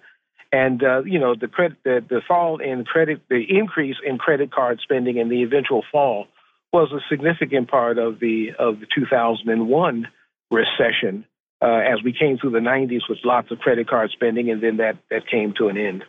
And 0.51 0.83
uh, 0.83 1.03
you 1.03 1.19
know 1.19 1.35
the 1.35 1.47
credit 1.47 1.77
the, 1.83 2.03
the 2.07 2.21
fall 2.27 2.59
in 2.59 2.85
credit, 2.85 3.21
the 3.29 3.43
increase 3.49 3.97
in 4.05 4.17
credit 4.17 4.51
card 4.51 4.79
spending, 4.81 5.19
and 5.19 5.31
the 5.31 5.43
eventual 5.43 5.83
fall 5.91 6.27
was 6.71 6.91
a 6.91 6.99
significant 7.09 7.69
part 7.69 7.97
of 7.97 8.19
the 8.19 8.51
of 8.57 8.79
the 8.79 8.87
2001 8.93 10.07
recession 10.51 11.25
uh, 11.61 11.65
as 11.65 12.03
we 12.03 12.13
came 12.13 12.37
through 12.37 12.51
the 12.51 12.59
90s 12.59 13.01
with 13.09 13.19
lots 13.23 13.51
of 13.51 13.59
credit 13.59 13.87
card 13.89 14.11
spending, 14.11 14.49
and 14.51 14.61
then 14.61 14.77
that 14.77 14.97
that 15.09 15.27
came 15.27 15.53
to 15.57 15.67
an 15.67 15.77
end. 15.77 16.03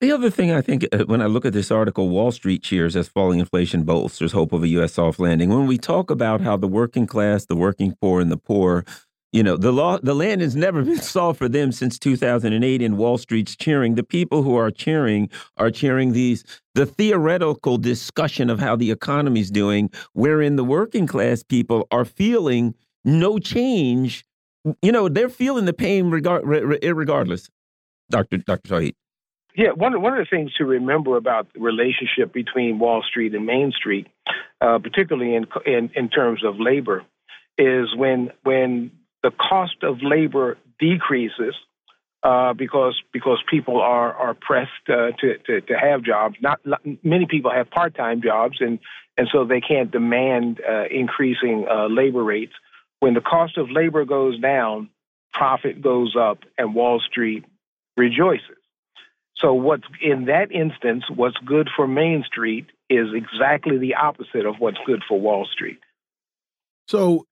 The 0.00 0.12
other 0.12 0.30
thing 0.30 0.50
I 0.50 0.62
think 0.62 0.86
uh, 0.92 1.04
when 1.04 1.20
I 1.20 1.26
look 1.26 1.44
at 1.44 1.52
this 1.52 1.70
article, 1.70 2.08
Wall 2.08 2.32
Street 2.32 2.62
cheers 2.62 2.96
as 2.96 3.08
falling 3.08 3.38
inflation 3.38 3.82
bolsters 3.82 4.32
hope 4.32 4.52
of 4.52 4.62
a 4.62 4.68
U.S. 4.68 4.94
soft 4.94 5.18
landing. 5.18 5.50
When 5.50 5.66
we 5.66 5.76
talk 5.76 6.10
about 6.10 6.40
how 6.40 6.56
the 6.56 6.66
working 6.66 7.06
class, 7.06 7.44
the 7.44 7.56
working 7.56 7.94
poor, 8.00 8.20
and 8.20 8.32
the 8.32 8.38
poor 8.38 8.84
you 9.32 9.44
know, 9.44 9.56
the 9.56 9.72
law, 9.72 9.98
the 9.98 10.14
land 10.14 10.40
has 10.40 10.56
never 10.56 10.82
been 10.84 11.00
solved 11.00 11.38
for 11.38 11.48
them 11.48 11.72
since 11.72 11.98
2008 11.98 12.82
and 12.82 12.98
Wall 12.98 13.18
Street's 13.18 13.54
cheering. 13.56 13.94
The 13.94 14.02
people 14.02 14.42
who 14.42 14.56
are 14.56 14.70
cheering 14.70 15.30
are 15.56 15.70
cheering 15.70 16.12
these, 16.12 16.44
the 16.74 16.86
theoretical 16.86 17.78
discussion 17.78 18.50
of 18.50 18.58
how 18.58 18.76
the 18.76 18.90
economy's 18.90 19.50
doing, 19.50 19.90
wherein 20.14 20.56
the 20.56 20.64
working 20.64 21.06
class 21.06 21.42
people 21.42 21.86
are 21.90 22.04
feeling 22.04 22.74
no 23.04 23.38
change. 23.38 24.24
You 24.82 24.92
know, 24.92 25.08
they're 25.08 25.28
feeling 25.28 25.64
the 25.64 25.72
pain 25.72 26.10
regard, 26.10 26.44
regardless. 26.44 27.48
Dr. 28.10 28.38
Dr. 28.38 28.68
Tauheed. 28.68 28.94
Yeah, 29.56 29.70
one 29.74 30.00
one 30.00 30.12
of 30.12 30.18
the 30.18 30.36
things 30.36 30.52
to 30.54 30.64
remember 30.64 31.16
about 31.16 31.52
the 31.52 31.60
relationship 31.60 32.32
between 32.32 32.78
Wall 32.78 33.02
Street 33.02 33.34
and 33.34 33.46
Main 33.46 33.72
Street, 33.72 34.06
uh, 34.60 34.78
particularly 34.78 35.34
in, 35.34 35.46
in 35.66 35.90
in 35.94 36.08
terms 36.08 36.44
of 36.44 36.54
labor, 36.58 37.04
is 37.58 37.94
when 37.96 38.30
when 38.44 38.92
the 39.22 39.30
cost 39.30 39.82
of 39.82 39.98
labor 40.02 40.56
decreases 40.78 41.54
uh, 42.22 42.52
because 42.52 43.00
because 43.12 43.42
people 43.50 43.80
are 43.80 44.14
are 44.14 44.34
pressed 44.34 44.70
uh, 44.88 45.10
to, 45.20 45.38
to, 45.46 45.60
to 45.62 45.74
have 45.74 46.02
jobs. 46.02 46.36
Not, 46.40 46.60
many 47.02 47.26
people 47.26 47.50
have 47.50 47.70
part 47.70 47.94
time 47.94 48.22
jobs, 48.22 48.58
and 48.60 48.78
and 49.16 49.28
so 49.32 49.44
they 49.44 49.60
can't 49.60 49.90
demand 49.90 50.60
uh, 50.66 50.84
increasing 50.90 51.66
uh, 51.70 51.86
labor 51.88 52.22
rates. 52.22 52.52
When 53.00 53.14
the 53.14 53.20
cost 53.20 53.56
of 53.56 53.70
labor 53.70 54.04
goes 54.04 54.38
down, 54.40 54.90
profit 55.32 55.80
goes 55.82 56.14
up, 56.18 56.40
and 56.58 56.74
Wall 56.74 57.00
Street 57.00 57.44
rejoices. 57.96 58.59
So 59.40 59.54
what's 59.54 59.84
in 60.02 60.26
that 60.26 60.52
instance, 60.52 61.04
what's 61.14 61.36
good 61.38 61.68
for 61.74 61.86
Main 61.86 62.24
Street 62.26 62.66
is 62.90 63.08
exactly 63.14 63.78
the 63.78 63.94
opposite 63.94 64.44
of 64.44 64.56
what's 64.58 64.78
good 64.84 65.02
for 65.08 65.18
Wall 65.18 65.46
Street. 65.50 65.78
So 66.88 67.26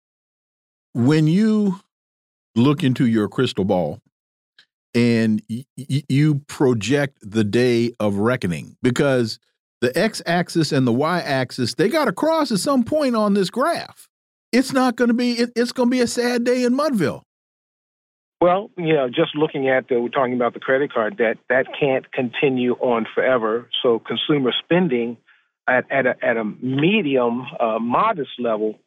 when 0.95 1.27
you 1.27 1.81
look 2.55 2.83
into 2.83 3.07
your 3.07 3.29
crystal 3.29 3.65
ball 3.65 4.01
and 4.95 5.43
you 5.77 6.37
project 6.47 7.19
the 7.21 7.45
day 7.45 7.93
of 8.01 8.17
reckoning 8.17 8.77
because 8.83 9.39
the 9.81 9.97
x-axis 9.97 10.73
and 10.73 10.87
the 10.87 10.93
y-axis 10.93 11.75
they 11.75 11.89
got 11.89 12.07
to 12.07 12.13
cross 12.13 12.51
at 12.51 12.59
some 12.59 12.83
point 12.83 13.15
on 13.15 13.35
this 13.35 13.51
graph 13.51 14.09
it's 14.51 14.73
not 14.73 14.97
going 14.97 15.09
to 15.09 15.15
be 15.15 15.33
it, 15.33 15.53
it's 15.55 15.73
going 15.73 15.89
to 15.89 15.91
be 15.91 16.01
a 16.01 16.07
sad 16.07 16.43
day 16.43 16.65
in 16.65 16.75
mudville 16.75 17.23
well 18.41 18.71
you 18.77 18.95
know 18.95 19.09
just 19.09 19.35
looking 19.35 19.69
at 19.69 19.89
the 19.89 20.01
we're 20.01 20.09
talking 20.09 20.35
about 20.35 20.55
the 20.55 20.61
credit 20.61 20.93
card 20.93 21.17
debt 21.17 21.39
that 21.49 21.67
can't 21.79 22.11
continue 22.13 22.73
on 22.75 23.07
forever. 23.15 23.69
So 23.83 23.99
consumer 23.99 24.53
spending 24.65 25.17
at, 25.69 25.85
at, 25.91 26.07
a, 26.07 26.15
at 26.23 26.37
a 26.37 26.45
medium 26.45 27.43
uh, 27.61 27.79
modest 27.79 28.31
level 28.39 28.79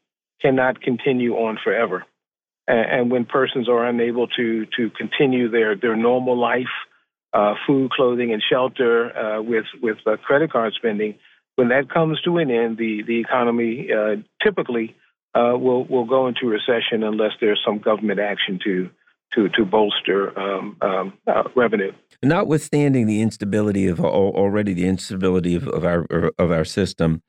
cannot 0.41 0.81
continue 0.81 1.33
on 1.35 1.57
forever. 1.63 2.03
And, 2.67 3.11
when 3.11 3.25
persons 3.25 3.67
are 3.67 3.85
unable 3.85 4.27
to 4.27 4.65
to 4.77 4.91
continue 4.91 5.49
their 5.49 5.75
their 5.75 5.95
normal 5.95 6.39
life, 6.39 6.71
uh, 7.33 7.55
food, 7.67 7.91
clothing, 7.91 8.31
and 8.31 8.41
shelter 8.49 9.11
uh, 9.17 9.41
with 9.41 9.65
with 9.81 9.97
uh, 10.05 10.15
credit 10.17 10.53
card 10.53 10.73
spending, 10.77 11.15
when 11.55 11.69
that 11.69 11.89
comes 11.89 12.21
to 12.21 12.37
an 12.37 12.49
end, 12.49 12.77
the 12.77 13.03
the 13.05 13.19
economy 13.19 13.89
uh, 13.91 14.15
typically 14.41 14.95
uh, 15.35 15.57
will 15.57 15.83
will 15.83 16.05
go 16.05 16.27
into 16.27 16.45
recession 16.45 17.03
unless 17.03 17.31
there's 17.41 17.61
some 17.65 17.79
government 17.79 18.21
action 18.21 18.59
to 18.63 18.89
to 19.33 19.49
to 19.49 19.65
bolster 19.65 20.37
um, 20.37 20.77
um, 20.81 21.13
uh, 21.27 21.43
revenue. 21.55 21.91
Notwithstanding 22.23 23.07
the 23.07 23.21
instability 23.21 23.87
of 23.87 23.99
already 23.99 24.73
the 24.73 24.87
instability 24.87 25.55
of, 25.55 25.67
of 25.67 25.83
our 25.83 26.05
of 26.37 26.51
our 26.51 26.65
system, 26.65 27.21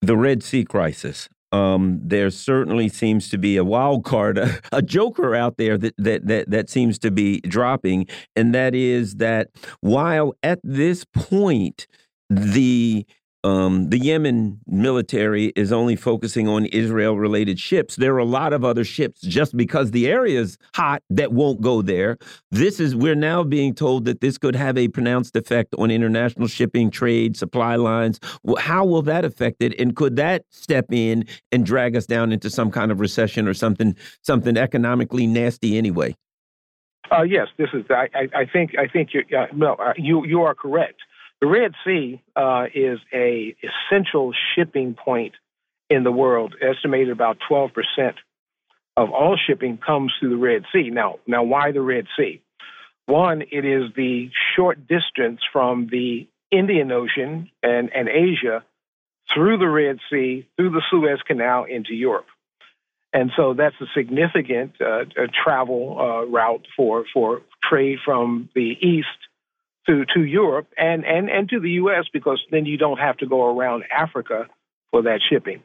the 0.00 0.16
Red 0.16 0.42
Sea 0.42 0.64
crisis 0.64 1.28
um, 1.52 2.00
there 2.02 2.30
certainly 2.30 2.88
seems 2.88 3.28
to 3.30 3.38
be 3.38 3.56
a 3.56 3.64
wild 3.64 4.04
card, 4.04 4.38
a, 4.38 4.60
a, 4.72 4.82
joker 4.82 5.34
out 5.34 5.56
there 5.56 5.78
that, 5.78 5.94
that 5.96 6.26
that 6.26 6.50
that 6.50 6.70
seems 6.70 6.98
to 7.00 7.10
be 7.10 7.40
dropping, 7.40 8.06
and 8.36 8.54
that 8.54 8.74
is 8.74 9.16
that 9.16 9.48
while 9.80 10.34
at 10.42 10.60
this 10.62 11.04
point 11.14 11.86
the 12.28 13.06
um, 13.44 13.88
the 13.90 13.98
Yemen 13.98 14.58
military 14.66 15.46
is 15.54 15.72
only 15.72 15.94
focusing 15.94 16.48
on 16.48 16.66
Israel 16.66 17.16
related 17.16 17.58
ships. 17.60 17.96
There 17.96 18.14
are 18.14 18.18
a 18.18 18.24
lot 18.24 18.52
of 18.52 18.64
other 18.64 18.84
ships 18.84 19.20
just 19.20 19.56
because 19.56 19.92
the 19.92 20.08
area 20.08 20.40
is 20.40 20.58
hot 20.74 21.02
that 21.10 21.32
won't 21.32 21.60
go 21.60 21.80
there. 21.80 22.18
This 22.50 22.80
is, 22.80 22.96
we're 22.96 23.14
now 23.14 23.44
being 23.44 23.74
told 23.74 24.04
that 24.06 24.20
this 24.20 24.38
could 24.38 24.56
have 24.56 24.76
a 24.76 24.88
pronounced 24.88 25.36
effect 25.36 25.74
on 25.78 25.90
international 25.90 26.48
shipping, 26.48 26.90
trade, 26.90 27.36
supply 27.36 27.76
lines. 27.76 28.18
How 28.58 28.84
will 28.84 29.02
that 29.02 29.24
affect 29.24 29.62
it? 29.62 29.78
And 29.78 29.94
could 29.94 30.16
that 30.16 30.44
step 30.50 30.86
in 30.92 31.24
and 31.52 31.64
drag 31.64 31.96
us 31.96 32.06
down 32.06 32.32
into 32.32 32.50
some 32.50 32.70
kind 32.70 32.90
of 32.90 32.98
recession 32.98 33.46
or 33.46 33.54
something, 33.54 33.94
something 34.22 34.56
economically 34.56 35.26
nasty 35.26 35.78
anyway? 35.78 36.16
Uh, 37.10 37.22
yes, 37.22 37.46
this 37.56 37.68
is. 37.72 37.84
I, 37.90 38.08
I, 38.14 38.40
I 38.40 38.44
think. 38.44 38.72
I 38.78 38.86
think 38.86 39.10
you. 39.14 39.22
Uh, 39.36 39.46
no, 39.54 39.74
uh, 39.74 39.94
you. 39.96 40.26
You 40.26 40.42
are 40.42 40.54
correct. 40.54 41.00
The 41.40 41.46
Red 41.46 41.72
Sea 41.84 42.20
uh, 42.34 42.66
is 42.74 42.98
a 43.12 43.54
essential 43.62 44.32
shipping 44.54 44.94
point 44.94 45.34
in 45.88 46.02
the 46.02 46.12
world. 46.12 46.54
Estimated 46.60 47.10
about 47.10 47.38
12% 47.48 47.70
of 48.96 49.10
all 49.10 49.36
shipping 49.36 49.78
comes 49.78 50.12
through 50.18 50.30
the 50.30 50.36
Red 50.36 50.64
Sea. 50.72 50.90
Now, 50.90 51.20
now 51.26 51.44
why 51.44 51.70
the 51.70 51.80
Red 51.80 52.06
Sea? 52.16 52.42
One, 53.06 53.42
it 53.42 53.64
is 53.64 53.92
the 53.96 54.30
short 54.56 54.86
distance 54.88 55.40
from 55.52 55.88
the 55.90 56.26
Indian 56.50 56.90
Ocean 56.90 57.50
and, 57.62 57.90
and 57.94 58.08
Asia 58.08 58.64
through 59.32 59.58
the 59.58 59.68
Red 59.68 59.98
Sea, 60.10 60.46
through 60.56 60.70
the 60.70 60.82
Suez 60.90 61.20
Canal 61.26 61.64
into 61.64 61.94
Europe. 61.94 62.26
And 63.12 63.30
so 63.36 63.54
that's 63.54 63.76
a 63.80 63.86
significant 63.94 64.80
uh, 64.80 65.04
travel 65.44 65.96
uh, 65.98 66.26
route 66.26 66.66
for, 66.76 67.04
for 67.12 67.42
trade 67.62 67.98
from 68.04 68.48
the 68.54 68.76
east 68.80 69.06
to, 69.88 70.04
to 70.14 70.24
Europe 70.24 70.68
and, 70.76 71.04
and, 71.04 71.28
and 71.28 71.48
to 71.48 71.60
the 71.60 71.70
U.S. 71.70 72.04
because 72.12 72.40
then 72.50 72.66
you 72.66 72.76
don't 72.76 72.98
have 72.98 73.16
to 73.18 73.26
go 73.26 73.46
around 73.46 73.84
Africa 73.90 74.46
for 74.90 75.02
that 75.02 75.20
shipping. 75.28 75.62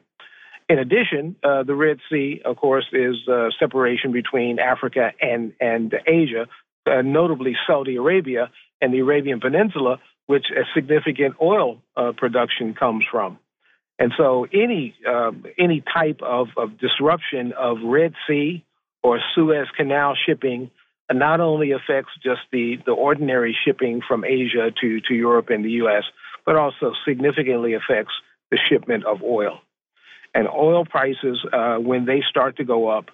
In 0.68 0.78
addition, 0.78 1.36
uh, 1.44 1.62
the 1.62 1.74
Red 1.74 1.98
Sea, 2.10 2.40
of 2.44 2.56
course, 2.56 2.86
is 2.92 3.16
uh, 3.28 3.48
separation 3.58 4.12
between 4.12 4.58
Africa 4.58 5.12
and, 5.20 5.52
and 5.60 5.94
Asia, 6.06 6.46
uh, 6.86 7.02
notably 7.02 7.54
Saudi 7.66 7.96
Arabia 7.96 8.50
and 8.80 8.92
the 8.92 9.00
Arabian 9.00 9.40
Peninsula, 9.40 9.98
which 10.26 10.46
a 10.50 10.62
significant 10.74 11.36
oil 11.40 11.82
uh, 11.96 12.12
production 12.16 12.74
comes 12.74 13.04
from. 13.10 13.38
And 13.98 14.12
so, 14.16 14.46
any 14.52 14.94
um, 15.06 15.44
any 15.56 15.80
type 15.80 16.20
of, 16.20 16.48
of 16.56 16.78
disruption 16.78 17.52
of 17.56 17.76
Red 17.84 18.14
Sea 18.26 18.64
or 19.04 19.20
Suez 19.34 19.68
Canal 19.76 20.16
shipping 20.26 20.70
not 21.12 21.40
only 21.40 21.72
affects 21.72 22.12
just 22.22 22.40
the, 22.52 22.76
the 22.86 22.92
ordinary 22.92 23.56
shipping 23.64 24.00
from 24.06 24.24
Asia 24.24 24.70
to, 24.80 25.00
to 25.08 25.14
Europe 25.14 25.50
and 25.50 25.64
the 25.64 25.82
US, 25.84 26.04
but 26.46 26.56
also 26.56 26.92
significantly 27.06 27.74
affects 27.74 28.12
the 28.50 28.58
shipment 28.68 29.04
of 29.04 29.22
oil. 29.22 29.60
And 30.34 30.48
oil 30.48 30.84
prices, 30.84 31.38
uh, 31.52 31.76
when 31.76 32.06
they 32.06 32.22
start 32.28 32.56
to 32.56 32.64
go 32.64 32.88
up, 32.88 33.06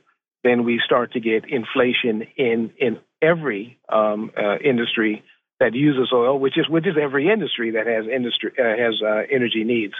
then 0.42 0.64
we 0.64 0.80
start 0.84 1.12
to 1.12 1.20
get 1.20 1.44
inflation 1.48 2.26
in, 2.36 2.72
in 2.78 2.98
every 3.20 3.78
um, 3.92 4.30
uh, 4.36 4.56
industry 4.56 5.22
that 5.58 5.74
uses 5.74 6.10
oil, 6.12 6.38
which 6.38 6.56
is 6.58 6.68
which 6.68 6.86
is 6.86 6.94
every 7.00 7.30
industry 7.30 7.72
that 7.72 7.86
has 7.86 8.06
industry 8.06 8.50
uh, 8.58 8.82
has 8.82 8.94
uh, 9.02 9.22
energy 9.30 9.62
needs. 9.62 9.92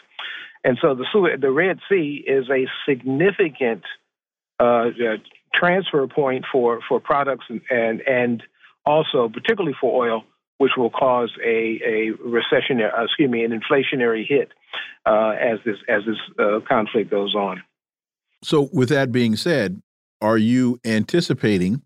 And 0.65 0.79
so 0.81 0.95
the 0.95 1.05
the 1.39 1.51
Red 1.51 1.79
Sea 1.89 2.25
is 2.27 2.49
a 2.51 2.67
significant 2.89 3.83
uh, 4.59 4.89
uh, 4.89 5.17
transfer 5.54 6.07
point 6.07 6.45
for, 6.50 6.80
for 6.88 7.00
products 7.00 7.47
and, 7.49 8.00
and, 8.02 8.42
also 8.87 9.28
particularly 9.28 9.76
for 9.78 10.07
oil, 10.07 10.25
which 10.59 10.73
will 10.76 10.90
cause 10.90 11.30
a, 11.45 11.80
a 11.87 12.11
recession, 12.25 12.80
uh, 12.80 13.04
excuse 13.04 13.30
me, 13.30 13.45
an 13.45 13.50
inflationary 13.50 14.26
hit 14.26 14.50
uh, 15.07 15.30
as 15.30 15.59
this 15.64 15.76
as 15.88 16.02
this 16.07 16.16
uh, 16.38 16.61
conflict 16.66 17.11
goes 17.11 17.35
on. 17.35 17.62
So, 18.42 18.71
with 18.73 18.88
that 18.88 19.12
being 19.12 19.37
said, 19.37 19.83
are 20.21 20.38
you 20.38 20.80
anticipating 20.85 21.83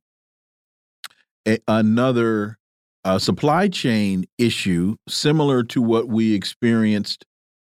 a, 1.47 1.59
another 1.67 2.59
uh, 3.05 3.19
supply 3.19 3.69
chain 3.69 4.25
issue 4.39 4.97
similar 5.09 5.63
to 5.65 5.83
what 5.83 6.09
we 6.09 6.35
experienced 6.35 7.25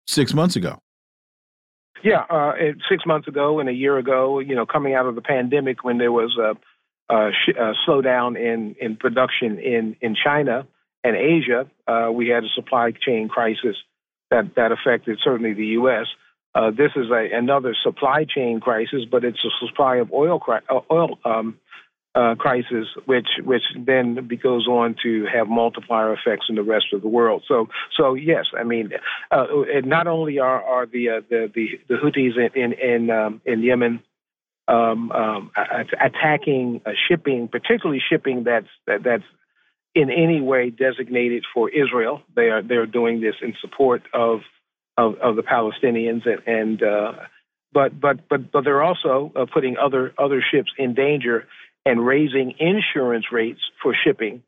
six 0.07 0.33
months 0.33 0.55
ago? 0.55 0.79
Yeah, 2.05 2.23
uh, 2.29 2.53
six 2.87 3.03
months 3.03 3.27
ago 3.27 3.59
and 3.59 3.67
a 3.67 3.73
year 3.73 3.97
ago, 3.97 4.37
you 4.37 4.53
know, 4.53 4.67
coming 4.67 4.93
out 4.93 5.07
of 5.07 5.15
the 5.15 5.23
pandemic 5.23 5.83
when 5.83 5.97
there 5.97 6.11
was 6.11 6.37
a, 6.37 6.55
a, 7.11 7.29
a 7.29 7.73
slowdown 7.87 8.37
in, 8.39 8.75
in 8.79 8.95
production 8.95 9.57
in, 9.57 9.95
in 10.01 10.15
China 10.15 10.67
and 11.03 11.15
Asia, 11.15 11.65
uh, 11.87 12.11
we 12.11 12.27
had 12.27 12.43
a 12.43 12.47
supply 12.53 12.91
chain 12.91 13.27
crisis 13.27 13.75
that, 14.29 14.53
that 14.55 14.71
affected 14.71 15.17
certainly 15.23 15.53
the 15.53 15.65
U.S. 15.81 16.05
Uh, 16.53 16.69
this 16.69 16.91
is 16.95 17.09
a, 17.09 17.35
another 17.35 17.75
supply 17.83 18.23
chain 18.23 18.59
crisis, 18.59 19.01
but 19.09 19.23
it's 19.23 19.43
a 19.43 19.65
supply 19.65 19.95
of 19.95 20.13
oil, 20.13 20.39
uh, 20.47 20.79
oil 20.91 21.17
um, 21.25 21.57
uh, 22.15 22.33
crisis, 22.35 22.87
which 23.05 23.27
which 23.43 23.63
then 23.77 24.29
goes 24.41 24.67
on 24.67 24.95
to 25.03 25.25
have 25.25 25.47
multiplier 25.49 26.13
effects 26.13 26.45
in 26.47 26.55
the 26.55 26.63
rest 26.63 26.85
of 26.93 27.01
the 27.01 27.09
world. 27.09 27.43
So 27.47 27.67
so 27.97 28.13
yes, 28.13 28.45
I 28.57 28.63
mean, 28.63 28.91
uh, 29.31 29.45
not 29.83 30.07
only 30.07 30.39
are 30.39 30.63
are 30.63 30.85
the 30.85 31.09
uh, 31.09 31.21
the, 31.29 31.51
the 31.53 31.67
the 31.89 31.95
Houthis 31.95 32.37
in 32.37 32.61
in 32.61 32.73
in, 32.73 33.09
um, 33.09 33.41
in 33.45 33.61
Yemen 33.61 34.01
um, 34.67 35.11
um, 35.11 35.51
attacking 36.01 36.81
uh, 36.85 36.91
shipping, 37.07 37.49
particularly 37.49 38.01
shipping 38.09 38.45
that's 38.45 38.67
that, 38.87 39.03
that's 39.03 39.23
in 39.93 40.09
any 40.09 40.41
way 40.41 40.69
designated 40.69 41.43
for 41.53 41.69
Israel. 41.69 42.21
They 42.33 42.49
are 42.49 42.61
they're 42.61 42.85
doing 42.85 43.19
this 43.19 43.35
in 43.41 43.55
support 43.59 44.03
of 44.13 44.39
of, 44.97 45.15
of 45.15 45.35
the 45.35 45.43
Palestinians 45.43 46.25
and. 46.25 46.47
and 46.47 46.83
uh, 46.83 47.11
but 47.73 47.99
but 47.99 48.29
but 48.29 48.53
but 48.53 48.63
they're 48.63 48.81
also 48.81 49.33
uh, 49.35 49.45
putting 49.53 49.75
other 49.77 50.13
other 50.17 50.41
ships 50.41 50.71
in 50.77 50.93
danger 50.93 51.45
and 51.85 52.05
raising 52.05 52.55
insurance 52.59 53.25
rates 53.31 53.61
for 53.81 53.95
shipping 54.03 54.43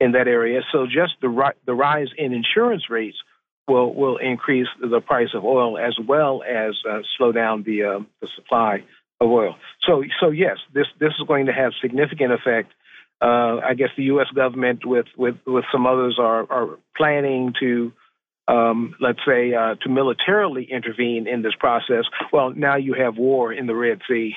in 0.00 0.12
that 0.12 0.28
area. 0.28 0.60
So 0.72 0.86
just 0.86 1.14
the 1.20 1.28
ri- 1.28 1.58
the 1.66 1.74
rise 1.74 2.08
in 2.16 2.32
insurance 2.32 2.90
rates 2.90 3.16
will 3.66 3.94
will 3.94 4.18
increase 4.18 4.68
the 4.80 5.00
price 5.00 5.30
of 5.34 5.44
oil 5.44 5.78
as 5.78 5.96
well 6.06 6.42
as 6.42 6.74
uh, 6.88 7.00
slow 7.16 7.32
down 7.32 7.62
the 7.62 7.84
uh, 7.84 8.00
the 8.20 8.28
supply 8.36 8.84
of 9.20 9.30
oil. 9.30 9.56
So 9.86 10.04
so 10.20 10.30
yes, 10.30 10.58
this 10.72 10.86
this 11.00 11.12
is 11.18 11.26
going 11.26 11.46
to 11.46 11.52
have 11.52 11.72
significant 11.80 12.32
effect. 12.32 12.72
Uh, 13.22 13.60
I 13.64 13.74
guess 13.74 13.88
the 13.96 14.04
U.S. 14.04 14.26
government 14.34 14.84
with 14.84 15.06
with 15.16 15.36
with 15.46 15.64
some 15.72 15.86
others 15.86 16.18
are 16.18 16.50
are 16.50 16.78
planning 16.96 17.54
to. 17.60 17.92
Um, 18.46 18.94
let's 19.00 19.20
say 19.26 19.54
uh, 19.54 19.76
to 19.76 19.88
militarily 19.88 20.68
intervene 20.70 21.26
in 21.26 21.40
this 21.40 21.54
process. 21.58 22.04
Well, 22.30 22.50
now 22.50 22.76
you 22.76 22.92
have 22.92 23.16
war 23.16 23.50
in 23.54 23.66
the 23.66 23.74
Red 23.74 24.00
Sea, 24.06 24.34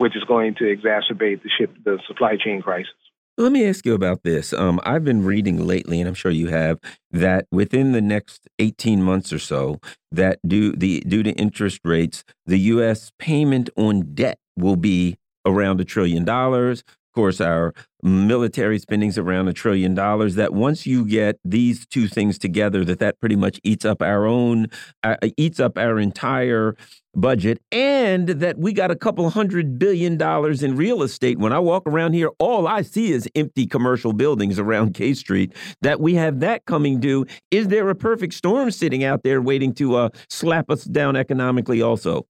which 0.00 0.16
is 0.16 0.24
going 0.24 0.54
to 0.54 0.64
exacerbate 0.64 1.42
the 1.42 1.50
ship 1.58 1.76
the 1.84 1.98
supply 2.08 2.34
chain 2.42 2.62
crisis. 2.62 2.94
Let 3.36 3.52
me 3.52 3.68
ask 3.68 3.84
you 3.84 3.92
about 3.92 4.22
this. 4.22 4.54
Um, 4.54 4.80
I've 4.82 5.04
been 5.04 5.26
reading 5.26 5.66
lately, 5.66 6.00
and 6.00 6.08
I'm 6.08 6.14
sure 6.14 6.30
you 6.30 6.48
have, 6.48 6.78
that 7.10 7.46
within 7.52 7.92
the 7.92 8.00
next 8.00 8.48
18 8.58 9.02
months 9.02 9.30
or 9.30 9.38
so, 9.38 9.78
that 10.10 10.38
due 10.46 10.72
the 10.72 11.00
due 11.00 11.22
to 11.22 11.32
interest 11.32 11.80
rates, 11.84 12.24
the 12.46 12.58
U.S. 12.74 13.12
payment 13.18 13.68
on 13.76 14.14
debt 14.14 14.38
will 14.56 14.76
be 14.76 15.18
around 15.44 15.82
a 15.82 15.84
trillion 15.84 16.24
dollars. 16.24 16.82
Of 17.10 17.14
course, 17.14 17.40
our 17.40 17.74
military 18.04 18.78
spending's 18.78 19.18
around 19.18 19.48
a 19.48 19.52
trillion 19.52 19.96
dollars. 19.96 20.36
That 20.36 20.54
once 20.54 20.86
you 20.86 21.04
get 21.04 21.40
these 21.44 21.84
two 21.84 22.06
things 22.06 22.38
together, 22.38 22.84
that 22.84 23.00
that 23.00 23.18
pretty 23.18 23.34
much 23.34 23.58
eats 23.64 23.84
up 23.84 24.00
our 24.00 24.26
own, 24.26 24.68
uh, 25.02 25.16
eats 25.36 25.58
up 25.58 25.76
our 25.76 25.98
entire 25.98 26.76
budget, 27.12 27.60
and 27.72 28.28
that 28.28 28.58
we 28.58 28.72
got 28.72 28.92
a 28.92 28.94
couple 28.96 29.28
hundred 29.30 29.76
billion 29.76 30.16
dollars 30.18 30.62
in 30.62 30.76
real 30.76 31.02
estate. 31.02 31.40
When 31.40 31.52
I 31.52 31.58
walk 31.58 31.82
around 31.84 32.12
here, 32.12 32.30
all 32.38 32.68
I 32.68 32.82
see 32.82 33.10
is 33.10 33.28
empty 33.34 33.66
commercial 33.66 34.12
buildings 34.12 34.60
around 34.60 34.94
K 34.94 35.12
Street. 35.12 35.52
That 35.82 35.98
we 36.00 36.14
have 36.14 36.38
that 36.38 36.64
coming 36.66 37.00
due. 37.00 37.26
Is 37.50 37.66
there 37.66 37.90
a 37.90 37.96
perfect 37.96 38.34
storm 38.34 38.70
sitting 38.70 39.02
out 39.02 39.24
there 39.24 39.42
waiting 39.42 39.74
to 39.74 39.96
uh, 39.96 40.08
slap 40.28 40.70
us 40.70 40.84
down 40.84 41.16
economically? 41.16 41.82
Also. 41.82 42.24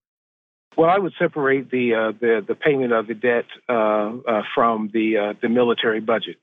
Well, 0.81 0.89
I 0.89 0.99
would 0.99 1.13
separate 1.19 1.71
the 1.71 1.93
uh, 1.93 2.13
the, 2.19 2.43
the 2.49 2.55
payment 2.55 2.95
of 2.95 3.07
the 3.07 3.13
debt 3.13 3.45
uh, 3.69 3.73
uh, 4.27 4.43
from 4.55 4.89
the 4.91 5.19
uh, 5.19 5.35
the 5.43 5.51
military 5.51 6.01
budget. 6.01 6.39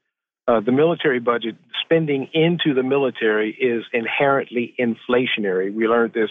Uh, 0.47 0.59
the 0.59 0.71
military 0.71 1.19
budget 1.19 1.55
spending 1.83 2.29
into 2.35 2.75
the 2.75 2.83
military 2.83 3.49
is 3.49 3.83
inherently 3.93 4.75
inflationary. 4.79 5.73
We 5.73 5.87
learned 5.87 6.13
this 6.13 6.29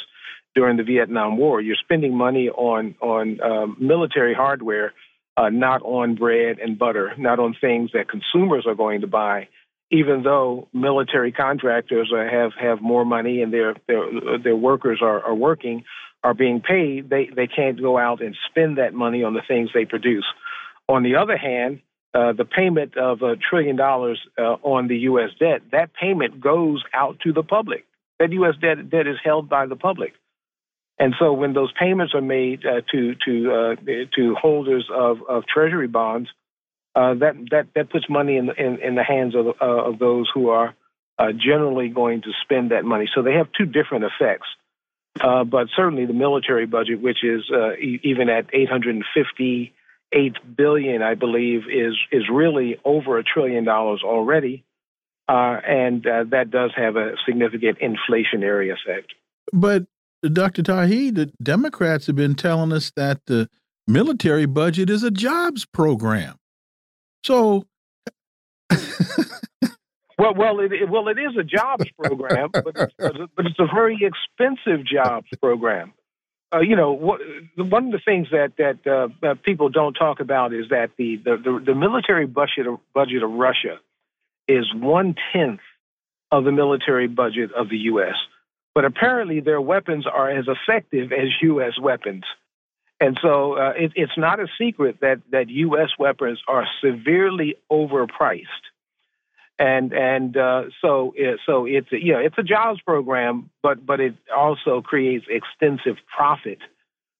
during 0.54 0.76
the 0.76 0.84
Vietnam 0.84 1.36
War. 1.36 1.60
You're 1.60 1.82
spending 1.82 2.16
money 2.16 2.48
on 2.48 2.94
on 3.00 3.40
um, 3.40 3.76
military 3.80 4.34
hardware, 4.34 4.92
not 5.36 5.82
on 5.82 6.14
bread 6.14 6.60
and 6.60 6.78
butter, 6.78 7.12
not 7.18 7.40
on 7.40 7.56
things 7.60 7.90
that 7.92 8.08
consumers 8.08 8.68
are 8.68 8.76
going 8.76 9.00
to 9.00 9.08
buy. 9.08 9.48
Even 9.90 10.22
though 10.22 10.68
military 10.72 11.30
contractors 11.30 12.12
have 12.12 12.52
have 12.60 12.82
more 12.82 13.04
money 13.04 13.42
and 13.42 13.52
their 13.52 13.74
their 13.86 14.38
their 14.42 14.56
workers 14.56 15.00
are, 15.00 15.22
are 15.22 15.34
working, 15.34 15.84
are 16.26 16.34
being 16.34 16.60
paid, 16.60 17.08
they, 17.08 17.28
they 17.34 17.46
can't 17.46 17.80
go 17.80 17.96
out 17.96 18.20
and 18.20 18.36
spend 18.50 18.78
that 18.78 18.92
money 18.92 19.22
on 19.22 19.34
the 19.34 19.42
things 19.46 19.70
they 19.72 19.84
produce. 19.84 20.24
On 20.88 21.02
the 21.02 21.16
other 21.16 21.36
hand, 21.36 21.80
uh, 22.14 22.32
the 22.32 22.44
payment 22.44 22.96
of 22.96 23.22
a 23.22 23.36
trillion 23.36 23.76
dollars 23.76 24.20
uh, 24.38 24.56
on 24.62 24.88
the 24.88 24.96
U.S. 25.10 25.30
debt, 25.38 25.62
that 25.72 25.90
payment 25.94 26.40
goes 26.40 26.82
out 26.92 27.20
to 27.20 27.32
the 27.32 27.42
public. 27.42 27.84
That 28.18 28.32
U.S. 28.32 28.54
debt, 28.60 28.90
debt 28.90 29.06
is 29.06 29.18
held 29.22 29.48
by 29.48 29.66
the 29.66 29.76
public. 29.76 30.14
And 30.98 31.14
so 31.18 31.32
when 31.32 31.52
those 31.52 31.70
payments 31.78 32.14
are 32.14 32.22
made 32.22 32.64
uh, 32.64 32.80
to 32.90 33.14
to 33.26 33.52
uh, 33.52 33.74
to 34.16 34.34
holders 34.34 34.88
of, 34.92 35.18
of 35.28 35.44
treasury 35.46 35.88
bonds, 35.88 36.30
uh, 36.96 37.14
that 37.14 37.34
that 37.50 37.66
that 37.74 37.90
puts 37.90 38.08
money 38.08 38.38
in 38.38 38.48
in, 38.56 38.80
in 38.80 38.94
the 38.94 39.04
hands 39.04 39.34
of 39.36 39.46
uh, 39.46 39.52
of 39.60 39.98
those 39.98 40.30
who 40.32 40.48
are 40.48 40.74
generally 41.18 41.88
going 41.88 42.22
to 42.22 42.30
spend 42.42 42.72
that 42.72 42.84
money. 42.84 43.08
So 43.14 43.22
they 43.22 43.34
have 43.34 43.48
two 43.56 43.66
different 43.66 44.04
effects. 44.04 44.48
Uh, 45.20 45.44
but 45.44 45.68
certainly 45.74 46.06
the 46.06 46.12
military 46.12 46.66
budget, 46.66 47.00
which 47.00 47.24
is 47.24 47.42
uh, 47.50 47.72
e 47.72 48.00
even 48.02 48.28
at 48.28 48.46
858 48.52 50.56
billion, 50.56 51.02
I 51.02 51.14
believe, 51.14 51.62
is 51.70 51.94
is 52.12 52.24
really 52.30 52.78
over 52.84 53.18
a 53.18 53.24
trillion 53.24 53.64
dollars 53.64 54.02
already, 54.04 54.64
uh, 55.28 55.58
and 55.66 56.06
uh, 56.06 56.24
that 56.30 56.50
does 56.50 56.72
have 56.76 56.96
a 56.96 57.14
significant 57.26 57.78
inflationary 57.78 58.72
effect. 58.72 59.14
But 59.52 59.86
Dr. 60.22 60.62
Tauheed, 60.62 61.14
the 61.14 61.32
Democrats 61.42 62.08
have 62.08 62.16
been 62.16 62.34
telling 62.34 62.72
us 62.72 62.92
that 62.96 63.20
the 63.26 63.48
military 63.86 64.46
budget 64.46 64.90
is 64.90 65.02
a 65.02 65.10
jobs 65.10 65.64
program. 65.64 66.36
So 67.26 67.64
Well, 70.18 70.32
well, 70.34 70.60
it, 70.60 70.88
well, 70.88 71.08
it 71.08 71.18
is 71.18 71.36
a 71.38 71.44
jobs 71.44 71.84
program, 71.98 72.48
but 72.52 72.74
it's, 72.74 72.94
but 73.36 73.46
it's 73.46 73.58
a 73.58 73.66
very 73.66 73.98
expensive 74.00 74.86
jobs 74.86 75.26
program. 75.42 75.92
Uh, 76.54 76.60
you 76.60 76.76
know, 76.76 76.92
one 76.92 77.86
of 77.86 77.92
the 77.92 78.00
things 78.02 78.28
that 78.30 78.52
that 78.56 78.86
uh, 78.86 79.34
people 79.44 79.68
don't 79.68 79.92
talk 79.94 80.20
about 80.20 80.54
is 80.54 80.70
that 80.70 80.90
the 80.96 81.16
the, 81.16 81.36
the, 81.36 81.62
the 81.66 81.74
military 81.74 82.26
budget 82.26 82.66
of, 82.66 82.78
budget 82.94 83.22
of 83.22 83.30
Russia 83.30 83.78
is 84.48 84.64
one 84.74 85.16
tenth 85.32 85.60
of 86.30 86.44
the 86.44 86.52
military 86.52 87.08
budget 87.08 87.52
of 87.52 87.68
the 87.68 87.78
U.S. 87.90 88.14
But 88.74 88.84
apparently, 88.84 89.40
their 89.40 89.60
weapons 89.60 90.06
are 90.06 90.30
as 90.30 90.46
effective 90.48 91.12
as 91.12 91.28
U.S. 91.42 91.72
weapons. 91.80 92.24
And 92.98 93.18
so 93.20 93.58
uh, 93.58 93.72
it, 93.76 93.92
it's 93.94 94.16
not 94.16 94.40
a 94.40 94.46
secret 94.58 94.98
that, 95.00 95.20
that 95.30 95.50
U.S. 95.50 95.90
weapons 95.98 96.40
are 96.48 96.66
severely 96.82 97.56
overpriced 97.70 98.46
and 99.58 99.92
and 99.92 100.36
uh, 100.36 100.64
so 100.82 101.14
it, 101.16 101.40
so 101.46 101.66
it's 101.66 101.90
a, 101.92 101.96
you 102.02 102.12
know 102.12 102.18
it's 102.18 102.36
a 102.38 102.42
jobs 102.42 102.80
program, 102.82 103.50
but 103.62 103.84
but 103.84 104.00
it 104.00 104.14
also 104.34 104.82
creates 104.82 105.26
extensive 105.28 105.96
profit 106.14 106.58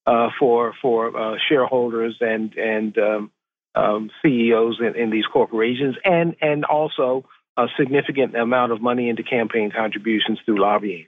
uh, 0.07 0.29
for 0.39 0.75
for 0.83 1.17
uh, 1.17 1.37
shareholders 1.49 2.17
and 2.21 2.55
and 2.57 2.99
um, 2.99 3.31
um, 3.75 4.11
CEOs 4.23 4.81
in, 4.81 4.97
in, 4.97 5.11
these 5.11 5.27
corporations, 5.33 5.97
and 6.05 6.37
and 6.41 6.65
also 6.65 7.25
a 7.57 7.67
significant 7.79 8.37
amount 8.37 8.73
of 8.73 8.83
money 8.83 9.09
into 9.09 9.23
campaign 9.23 9.71
contributions 9.75 10.39
through 10.45 10.61
lobbying. 10.61 11.07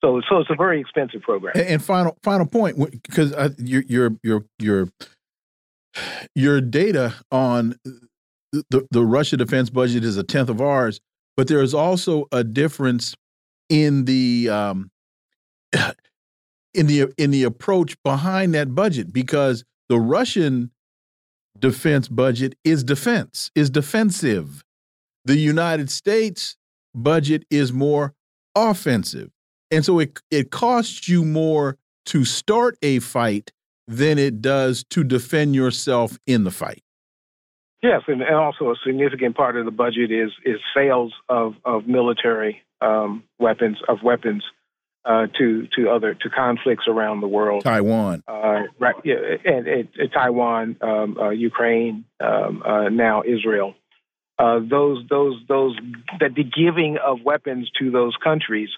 So 0.00 0.20
so 0.28 0.38
it's 0.38 0.50
a 0.50 0.54
very 0.54 0.80
expensive 0.80 1.22
program. 1.22 1.52
And, 1.56 1.66
and 1.66 1.84
final 1.84 2.16
final 2.22 2.46
point 2.46 2.78
because 3.02 3.34
your 3.58 3.82
your 3.88 4.16
your 4.22 4.44
your 4.58 4.88
your 6.34 6.60
data 6.60 7.14
on 7.30 7.76
the, 8.52 8.86
the 8.90 9.04
Russia 9.04 9.36
defense 9.36 9.70
budget 9.70 10.04
is 10.04 10.16
a 10.16 10.22
tenth 10.22 10.48
of 10.48 10.60
ours, 10.60 11.00
but 11.36 11.48
there 11.48 11.62
is 11.62 11.74
also 11.74 12.26
a 12.32 12.44
difference 12.44 13.14
in 13.68 14.04
the 14.04 14.48
um, 14.48 14.90
in 16.74 16.86
the 16.86 17.12
in 17.18 17.30
the 17.30 17.44
approach 17.44 17.96
behind 18.04 18.54
that 18.54 18.74
budget 18.74 19.12
because 19.12 19.64
the 19.88 19.98
Russian 19.98 20.70
defense 21.58 22.08
budget 22.08 22.54
is 22.64 22.84
defense 22.84 23.50
is 23.54 23.70
defensive. 23.70 24.62
The 25.24 25.36
United 25.36 25.90
States 25.90 26.56
budget 26.94 27.44
is 27.50 27.72
more 27.72 28.14
offensive. 28.54 29.30
And 29.70 29.84
so 29.84 29.98
it 29.98 30.18
it 30.30 30.50
costs 30.50 31.08
you 31.08 31.24
more 31.24 31.76
to 32.06 32.24
start 32.24 32.76
a 32.82 33.00
fight 33.00 33.52
than 33.86 34.18
it 34.18 34.40
does 34.40 34.84
to 34.90 35.04
defend 35.04 35.54
yourself 35.54 36.18
in 36.26 36.44
the 36.44 36.50
fight. 36.50 36.82
Yes, 37.82 38.02
and, 38.08 38.22
and 38.22 38.34
also 38.34 38.70
a 38.70 38.74
significant 38.84 39.36
part 39.36 39.56
of 39.56 39.64
the 39.64 39.70
budget 39.70 40.10
is 40.10 40.30
is 40.44 40.60
sales 40.74 41.12
of 41.28 41.54
of 41.64 41.86
military 41.86 42.62
um, 42.80 43.24
weapons 43.38 43.78
of 43.88 43.98
weapons 44.02 44.42
uh, 45.04 45.26
to 45.38 45.68
to 45.76 45.88
other 45.88 46.14
to 46.14 46.28
conflicts 46.28 46.84
around 46.88 47.20
the 47.20 47.28
world. 47.28 47.62
Taiwan, 47.62 48.24
uh, 48.26 48.62
right? 48.78 48.94
Yeah, 49.04 49.14
and, 49.44 49.66
and, 49.66 49.88
and 49.96 50.12
Taiwan, 50.12 50.76
um, 50.80 51.16
uh, 51.18 51.30
Ukraine, 51.30 52.04
um, 52.20 52.62
uh, 52.64 52.88
now 52.88 53.22
Israel. 53.24 53.74
Uh, 54.38 54.58
those 54.58 55.04
those 55.08 55.40
those 55.48 55.76
that 56.20 56.34
the 56.34 56.44
giving 56.44 56.98
of 57.04 57.18
weapons 57.24 57.70
to 57.78 57.90
those 57.90 58.14
countries 58.22 58.68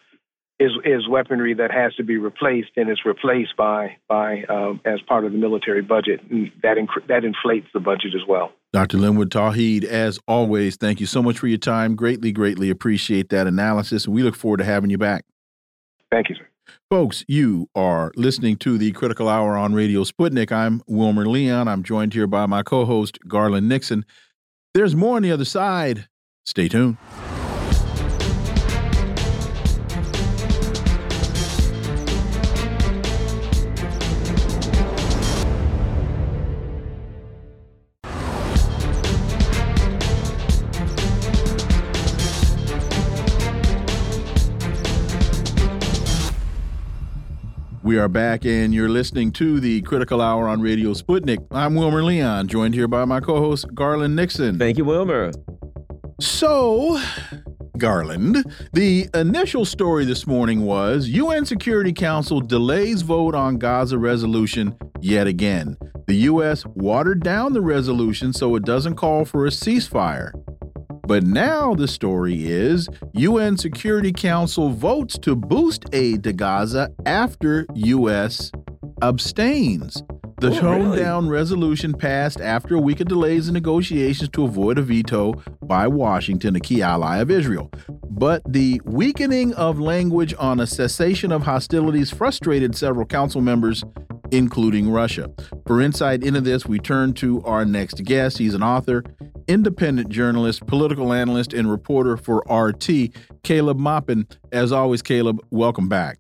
is 0.61 0.73
is 0.85 1.09
weaponry 1.09 1.55
that 1.55 1.73
has 1.73 1.94
to 1.94 2.05
be 2.05 2.18
replaced 2.18 2.70
and 2.77 2.90
is 2.90 3.01
replaced 3.05 3.57
by 3.57 3.96
by 4.09 4.44
um, 4.44 4.81
as 4.85 5.01
part 5.01 5.25
of 5.25 5.33
the 5.33 5.38
military 5.38 5.81
budget. 5.81 6.20
And 6.31 6.53
that 6.62 6.77
that 7.09 7.25
inflates 7.25 7.66
the 7.73 7.81
budget 7.81 8.14
as 8.14 8.29
well. 8.29 8.53
Dr. 8.73 8.99
Linwood 8.99 9.31
Tauheed, 9.31 9.83
as 9.83 10.20
always, 10.29 10.77
thank 10.77 11.01
you 11.01 11.07
so 11.07 11.23
much 11.23 11.38
for 11.38 11.49
your 11.49 11.59
time. 11.59 11.96
Greatly, 11.96 12.31
greatly 12.31 12.70
appreciate 12.70 13.31
that 13.31 13.49
analysis, 13.49 14.05
and 14.05 14.14
we 14.14 14.23
look 14.23 14.37
forward 14.37 14.59
to 14.59 14.64
having 14.64 14.90
you 14.90 14.99
back. 14.99 15.25
Thank 16.12 16.29
you, 16.29 16.37
sir. 16.37 16.46
Folks, 16.88 17.25
you 17.27 17.68
are 17.75 18.12
listening 18.14 18.57
to 18.59 18.79
the 18.79 18.92
Critical 18.92 19.29
Hour 19.29 19.57
on 19.57 19.73
Radio 19.73 20.05
Sputnik. 20.05 20.53
I'm 20.53 20.83
Wilmer 20.87 21.27
Leon. 21.27 21.66
I'm 21.66 21.83
joined 21.83 22.12
here 22.12 22.27
by 22.27 22.46
my 22.46 22.62
co 22.62 22.85
host, 22.85 23.18
Garland 23.27 23.68
Nixon. 23.68 24.05
There's 24.75 24.94
more 24.94 25.16
on 25.16 25.23
the 25.23 25.33
other 25.33 25.44
side. 25.44 26.07
Stay 26.44 26.68
tuned. 26.68 26.96
We 47.90 47.98
are 47.98 48.07
back, 48.07 48.44
and 48.46 48.72
you're 48.72 48.88
listening 48.88 49.33
to 49.33 49.59
the 49.59 49.83
Critical 49.83 50.20
Hour 50.20 50.46
on 50.46 50.61
Radio 50.61 50.94
Sputnik. 50.94 51.44
I'm 51.50 51.74
Wilmer 51.74 52.05
Leon, 52.05 52.46
joined 52.46 52.72
here 52.72 52.87
by 52.87 53.05
my 53.05 53.18
co 53.18 53.40
host, 53.40 53.66
Garland 53.74 54.14
Nixon. 54.14 54.61
Thank 54.61 54.79
you, 54.79 54.85
Wilmer. 54.85 55.33
So, 56.20 57.03
Garland, 57.79 58.44
the 58.74 59.09
initial 59.12 59.64
story 59.64 60.05
this 60.05 60.24
morning 60.24 60.61
was 60.61 61.09
UN 61.09 61.44
Security 61.44 61.92
Council 61.92 62.40
delays 62.40 63.03
vote 63.03 63.35
on 63.35 63.59
Gaza 63.59 63.98
resolution 63.98 64.76
yet 65.00 65.26
again. 65.26 65.76
The 66.07 66.14
U.S. 66.14 66.64
watered 66.66 67.24
down 67.24 67.55
the 67.55 67.61
resolution 67.61 68.33
so 68.33 68.55
it 68.55 68.64
doesn't 68.64 68.94
call 68.94 69.24
for 69.24 69.46
a 69.46 69.50
ceasefire. 69.50 70.31
But 71.11 71.25
now 71.25 71.75
the 71.75 71.88
story 71.88 72.44
is 72.44 72.88
UN 73.14 73.57
Security 73.57 74.12
Council 74.12 74.68
votes 74.68 75.18
to 75.23 75.35
boost 75.35 75.87
aid 75.92 76.23
to 76.23 76.33
Gaza 76.33 76.92
after 77.05 77.66
U.S. 77.75 78.53
abstains. 79.03 80.05
The 80.40 80.53
oh, 80.53 80.61
toned 80.61 80.85
really? 80.85 80.99
down 80.99 81.29
resolution 81.29 81.94
passed 81.94 82.40
after 82.40 82.77
a 82.77 82.81
week 82.81 83.01
of 83.01 83.09
delays 83.09 83.49
in 83.49 83.55
negotiations 83.55 84.31
to 84.35 84.44
avoid 84.44 84.79
a 84.79 84.83
veto 84.83 85.33
by 85.64 85.88
Washington, 85.88 86.55
a 86.55 86.61
key 86.61 86.81
ally 86.81 87.18
of 87.18 87.29
Israel. 87.29 87.73
But 88.09 88.42
the 88.46 88.81
weakening 88.85 89.53
of 89.55 89.81
language 89.81 90.33
on 90.38 90.61
a 90.61 90.66
cessation 90.66 91.33
of 91.33 91.42
hostilities 91.42 92.12
frustrated 92.12 92.77
several 92.77 93.05
council 93.05 93.40
members 93.40 93.83
including 94.32 94.90
Russia. 94.90 95.30
For 95.66 95.80
insight 95.80 96.22
into 96.22 96.40
this, 96.40 96.66
we 96.66 96.78
turn 96.78 97.14
to 97.14 97.42
our 97.42 97.64
next 97.64 98.04
guest. 98.04 98.38
He's 98.38 98.54
an 98.54 98.62
author, 98.62 99.04
independent 99.48 100.08
journalist, 100.08 100.66
political 100.66 101.12
analyst, 101.12 101.52
and 101.52 101.70
reporter 101.70 102.16
for 102.16 102.44
RT, 102.50 103.10
Caleb 103.42 103.78
Maupin. 103.78 104.26
As 104.52 104.72
always, 104.72 105.02
Caleb, 105.02 105.40
welcome 105.50 105.88
back. 105.88 106.18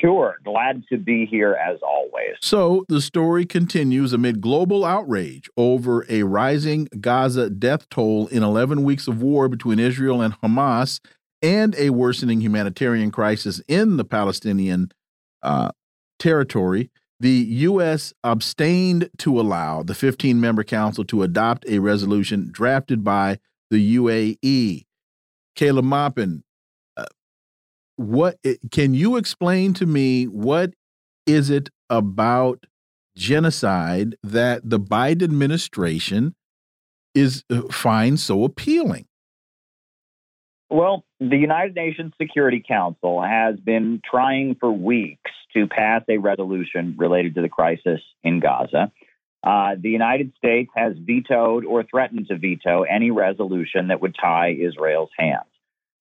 Sure. 0.00 0.36
Glad 0.44 0.84
to 0.88 0.96
be 0.98 1.26
here 1.26 1.54
as 1.54 1.78
always. 1.82 2.36
So 2.40 2.84
the 2.88 3.00
story 3.00 3.44
continues 3.44 4.12
amid 4.12 4.40
global 4.40 4.84
outrage 4.84 5.48
over 5.56 6.06
a 6.08 6.22
rising 6.22 6.88
Gaza 7.00 7.50
death 7.50 7.88
toll 7.88 8.26
in 8.28 8.42
11 8.42 8.84
weeks 8.84 9.06
of 9.06 9.22
war 9.22 9.48
between 9.48 9.78
Israel 9.78 10.22
and 10.22 10.34
Hamas 10.40 11.00
and 11.42 11.74
a 11.76 11.90
worsening 11.90 12.40
humanitarian 12.40 13.10
crisis 13.10 13.60
in 13.68 13.96
the 13.96 14.04
Palestinian 14.04 14.92
uh, 15.42 15.70
territory, 16.22 16.90
the 17.20 17.30
U.S. 17.30 18.12
abstained 18.24 19.10
to 19.18 19.40
allow 19.40 19.82
the 19.82 19.94
15 19.94 20.40
member 20.40 20.64
council 20.64 21.04
to 21.06 21.22
adopt 21.22 21.68
a 21.68 21.80
resolution 21.80 22.48
drafted 22.50 23.04
by 23.04 23.38
the 23.70 23.96
UAE. 23.96 24.84
Caleb 25.54 25.84
Maupin, 25.84 26.42
uh, 26.96 27.04
what 27.96 28.38
can 28.70 28.94
you 28.94 29.16
explain 29.16 29.74
to 29.74 29.86
me? 29.86 30.24
What 30.24 30.74
is 31.26 31.50
it 31.50 31.68
about 31.90 32.66
genocide 33.16 34.16
that 34.22 34.62
the 34.68 34.80
Biden 34.80 35.22
administration 35.22 36.34
is 37.14 37.44
uh, 37.50 37.62
finds 37.70 38.22
so 38.22 38.44
appealing? 38.44 39.06
Well, 40.70 41.04
the 41.20 41.36
United 41.36 41.74
Nations 41.74 42.14
Security 42.20 42.64
Council 42.66 43.22
has 43.22 43.60
been 43.60 44.00
trying 44.10 44.56
for 44.58 44.72
weeks 44.72 45.30
to 45.54 45.66
pass 45.66 46.02
a 46.08 46.18
resolution 46.18 46.94
related 46.98 47.34
to 47.34 47.42
the 47.42 47.48
crisis 47.48 48.00
in 48.22 48.40
Gaza. 48.40 48.92
Uh, 49.44 49.74
the 49.78 49.90
United 49.90 50.32
States 50.38 50.70
has 50.76 50.94
vetoed 50.98 51.64
or 51.64 51.82
threatened 51.82 52.28
to 52.28 52.36
veto 52.36 52.82
any 52.82 53.10
resolution 53.10 53.88
that 53.88 54.00
would 54.00 54.14
tie 54.14 54.50
Israel's 54.50 55.10
hands. 55.18 55.46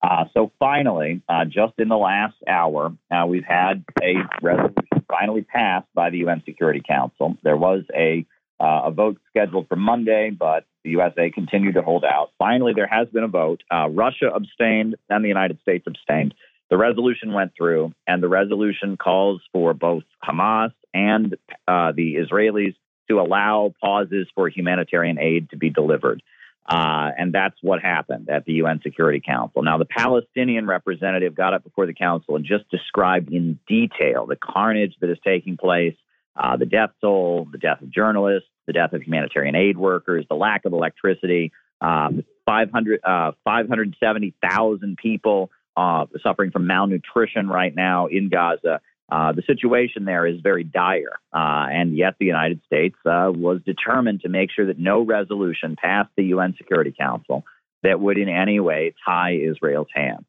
Uh, 0.03 0.25
so 0.33 0.51
finally, 0.59 1.21
uh, 1.29 1.45
just 1.45 1.73
in 1.77 1.87
the 1.87 1.97
last 1.97 2.35
hour, 2.47 2.95
uh, 3.11 3.25
we've 3.27 3.45
had 3.45 3.83
a 4.01 4.15
resolution 4.41 4.75
finally 5.07 5.41
passed 5.41 5.87
by 5.93 6.09
the 6.09 6.19
UN 6.19 6.41
Security 6.45 6.81
Council. 6.87 7.37
There 7.43 7.57
was 7.57 7.83
a, 7.95 8.25
uh, 8.59 8.83
a 8.85 8.91
vote 8.91 9.19
scheduled 9.29 9.67
for 9.67 9.75
Monday, 9.75 10.31
but 10.31 10.65
the 10.83 10.91
USA 10.91 11.29
continued 11.29 11.75
to 11.75 11.81
hold 11.81 12.03
out. 12.03 12.31
Finally, 12.39 12.73
there 12.73 12.87
has 12.87 13.07
been 13.09 13.23
a 13.23 13.27
vote. 13.27 13.61
Uh, 13.71 13.89
Russia 13.89 14.31
abstained, 14.33 14.95
and 15.09 15.23
the 15.23 15.27
United 15.27 15.59
States 15.61 15.85
abstained. 15.85 16.33
The 16.71 16.77
resolution 16.77 17.34
went 17.34 17.51
through, 17.55 17.93
and 18.07 18.23
the 18.23 18.29
resolution 18.29 18.95
calls 18.95 19.41
for 19.51 19.73
both 19.73 20.03
Hamas 20.23 20.71
and 20.93 21.36
uh, 21.67 21.91
the 21.91 22.15
Israelis 22.15 22.75
to 23.10 23.19
allow 23.19 23.73
pauses 23.81 24.27
for 24.34 24.47
humanitarian 24.47 25.19
aid 25.19 25.49
to 25.49 25.57
be 25.57 25.69
delivered. 25.69 26.23
Uh, 26.65 27.12
and 27.17 27.34
that's 27.34 27.57
what 27.62 27.81
happened 27.81 28.29
at 28.29 28.45
the 28.45 28.53
UN 28.53 28.79
Security 28.81 29.19
Council. 29.19 29.63
Now, 29.63 29.79
the 29.79 29.86
Palestinian 29.86 30.65
representative 30.65 31.36
got 31.36 31.53
up 31.53 31.65
before 31.65 31.88
the 31.88 31.93
council 31.93 32.38
and 32.38 32.45
just 32.45 32.69
described 32.69 33.34
in 33.34 33.60
detail 33.67 34.25
the 34.25 34.38
carnage 34.38 34.95
that 35.01 35.10
is 35.10 35.17
taking 35.25 35.57
place, 35.57 35.95
uh, 36.38 36.55
the 36.55 36.65
death 36.65 36.91
toll, 37.01 37.49
the 37.51 37.57
death 37.57 37.81
of 37.81 37.91
journalists, 37.91 38.47
the 38.65 38.73
death 38.73 38.93
of 38.93 39.01
humanitarian 39.01 39.55
aid 39.55 39.77
workers, 39.77 40.25
the 40.29 40.36
lack 40.36 40.63
of 40.63 40.71
electricity, 40.71 41.51
um, 41.81 42.23
500, 42.45 43.01
uh, 43.03 43.31
570,000 43.43 44.97
people 44.97 45.51
uh, 45.77 46.05
suffering 46.23 46.51
from 46.51 46.67
malnutrition 46.67 47.47
right 47.47 47.75
now 47.75 48.07
in 48.07 48.29
Gaza. 48.29 48.81
Uh, 49.12 49.34
the 49.34 49.41
situation 49.45 50.05
there 50.05 50.25
is 50.25 50.39
very 50.39 50.63
dire, 50.63 51.19
uh, 51.34 51.67
and 51.69 51.97
yet 51.97 52.15
the 52.17 52.25
United 52.25 52.62
States 52.65 52.95
uh, 53.05 53.29
was 53.34 53.60
determined 53.65 54.21
to 54.21 54.29
make 54.29 54.49
sure 54.51 54.67
that 54.67 54.79
no 54.79 55.01
resolution 55.01 55.75
passed 55.75 56.10
the 56.15 56.23
UN 56.25 56.55
Security 56.57 56.93
Council 56.97 57.43
that 57.84 57.99
would 57.99 58.17
in 58.17 58.29
any 58.29 58.62
way 58.62 58.93
tie 59.05 59.34
Israel's 59.34 59.89
hands. 59.93 60.25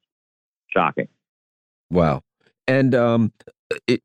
Shocking. 0.74 1.06
Wow. 1.90 2.22
And 2.72 2.94
um, 2.94 3.32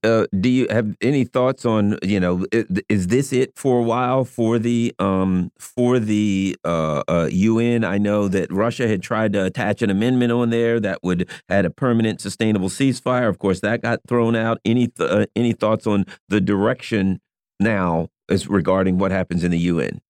uh, 0.03 0.27
do 0.37 0.49
you 0.49 0.67
have 0.69 0.93
any 0.99 1.23
thoughts 1.23 1.65
on 1.65 1.97
you 2.03 2.19
know 2.19 2.45
is 2.51 3.07
this 3.07 3.31
it 3.31 3.53
for 3.55 3.79
a 3.79 3.83
while 3.83 4.25
for 4.25 4.59
the 4.59 4.93
um 4.99 5.53
for 5.57 5.99
the 5.99 6.57
uh, 6.65 7.01
uh, 7.07 7.29
UN? 7.31 7.85
I 7.85 7.97
know 7.97 8.27
that 8.27 8.51
Russia 8.51 8.85
had 8.89 9.01
tried 9.01 9.31
to 9.33 9.45
attach 9.45 9.81
an 9.81 9.89
amendment 9.89 10.33
on 10.33 10.49
there 10.49 10.81
that 10.81 10.99
would 11.01 11.29
had 11.47 11.63
a 11.63 11.69
permanent 11.69 12.19
sustainable 12.19 12.67
ceasefire. 12.67 13.29
Of 13.29 13.39
course, 13.39 13.61
that 13.61 13.81
got 13.81 14.01
thrown 14.05 14.35
out. 14.35 14.59
Any 14.65 14.87
th 14.87 15.09
uh, 15.09 15.25
any 15.33 15.53
thoughts 15.53 15.87
on 15.87 16.03
the 16.27 16.41
direction 16.41 17.21
now 17.61 18.09
as 18.29 18.49
regarding 18.49 18.97
what 18.97 19.11
happens 19.11 19.45
in 19.45 19.51
the 19.51 19.59
UN? 19.59 20.01